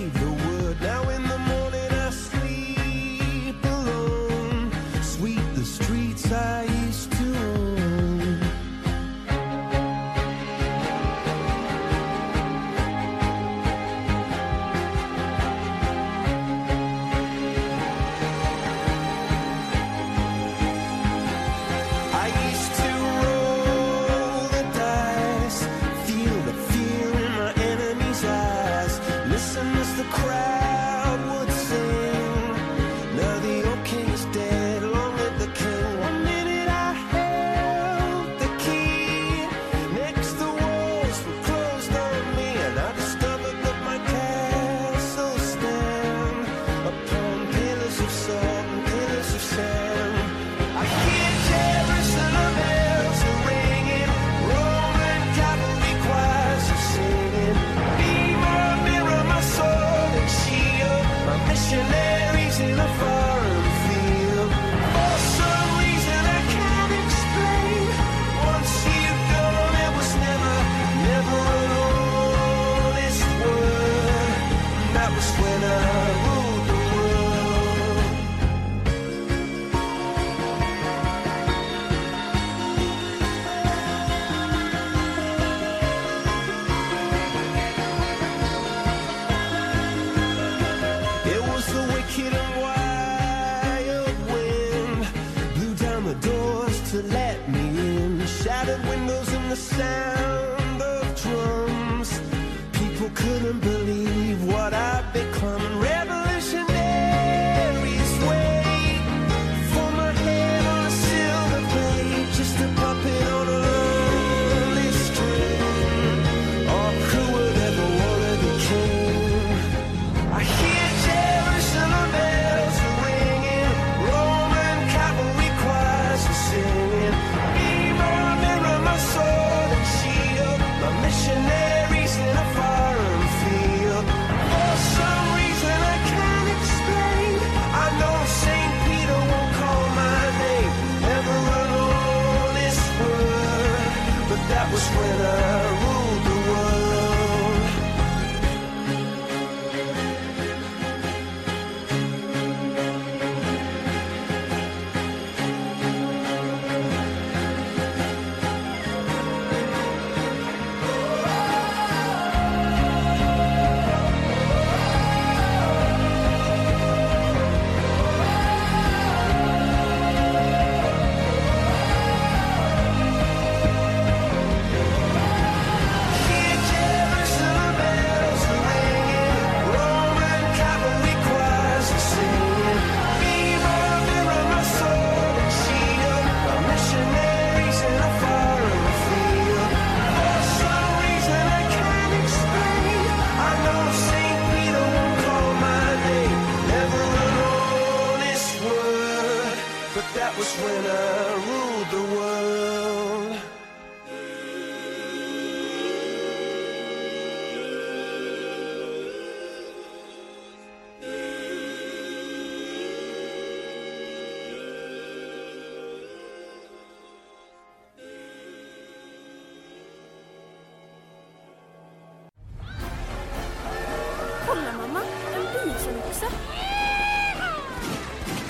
the 99.49 99.55
sound 99.55 100.16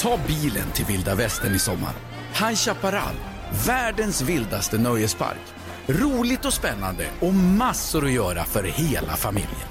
Ta 0.08 0.20
bilen 0.28 0.72
till 0.72 0.86
vilda 0.86 1.16
västern 1.16 1.56
i 1.56 1.60
sommar. 1.60 1.94
High 2.34 2.56
Chaparral, 2.56 3.16
världens 3.68 4.22
vildaste 4.22 4.78
nöjespark. 4.78 5.42
Roligt 5.88 6.46
och 6.46 6.54
spännande 6.54 7.06
och 7.20 7.34
massor 7.34 8.06
att 8.06 8.12
göra 8.12 8.44
för 8.44 8.64
hela 8.64 9.16
familjen. 9.16 9.70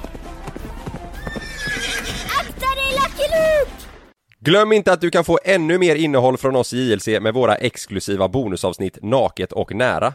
Akta 2.40 2.66
dig 2.74 2.90
Lucky 2.90 3.22
Luke! 3.22 3.86
Glöm 4.40 4.72
inte 4.72 4.92
att 4.92 5.00
du 5.00 5.10
kan 5.10 5.24
få 5.24 5.38
ännu 5.44 5.78
mer 5.78 5.96
innehåll 5.96 6.38
från 6.38 6.56
oss 6.56 6.72
i 6.72 6.92
JLC 6.92 7.06
med 7.06 7.34
våra 7.34 7.54
exklusiva 7.54 8.28
bonusavsnitt 8.28 8.98
Naket 9.02 9.52
och 9.52 9.74
nära. 9.74 10.14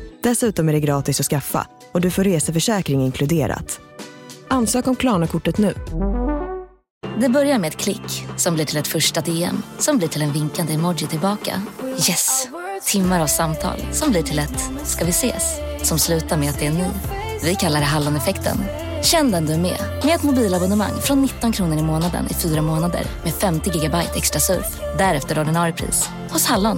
Dessutom 0.23 0.69
är 0.69 0.73
det 0.73 0.79
gratis 0.79 1.19
att 1.19 1.25
skaffa 1.25 1.67
och 1.91 2.01
du 2.01 2.11
får 2.11 2.23
reseförsäkring 2.23 3.01
inkluderat. 3.01 3.79
Ansök 4.47 4.87
om 4.87 4.95
Klarna-kortet 4.95 5.57
nu. 5.57 5.73
Det 7.19 7.29
börjar 7.29 7.59
med 7.59 7.67
ett 7.67 7.77
klick 7.77 8.25
som 8.37 8.53
blir 8.53 8.65
till 8.65 8.77
ett 8.77 8.87
första 8.87 9.21
DM 9.21 9.61
som 9.77 9.97
blir 9.97 10.07
till 10.07 10.21
en 10.21 10.33
vinkande 10.33 10.73
emoji 10.73 11.07
tillbaka. 11.07 11.61
Yes! 11.83 12.47
Timmar 12.85 13.19
av 13.19 13.27
samtal 13.27 13.79
som 13.91 14.11
blir 14.11 14.21
till 14.21 14.39
ett 14.39 14.69
“ska 14.83 15.05
vi 15.05 15.11
ses?” 15.11 15.59
som 15.81 15.99
slutar 15.99 16.37
med 16.37 16.49
att 16.49 16.59
det 16.59 16.65
är 16.65 16.71
ni. 16.71 16.89
Vi 17.43 17.55
kallar 17.55 17.79
det 17.79 17.85
Halloneffekten. 17.85 18.57
Känn 19.03 19.31
den 19.31 19.45
du 19.45 19.53
är 19.53 19.59
med, 19.59 19.79
med 20.05 20.15
ett 20.15 20.23
mobilabonnemang 20.23 21.01
från 21.01 21.21
19 21.21 21.51
kronor 21.51 21.77
i 21.77 21.81
månaden 21.81 22.25
i 22.29 22.33
fyra 22.33 22.61
månader 22.61 23.05
med 23.23 23.33
50 23.33 23.71
gigabyte 23.73 24.11
extra 24.15 24.39
surf. 24.39 24.79
Därefter 24.97 25.39
ordinarie 25.39 25.73
pris, 25.73 26.09
hos 26.29 26.45
Hallon. 26.45 26.77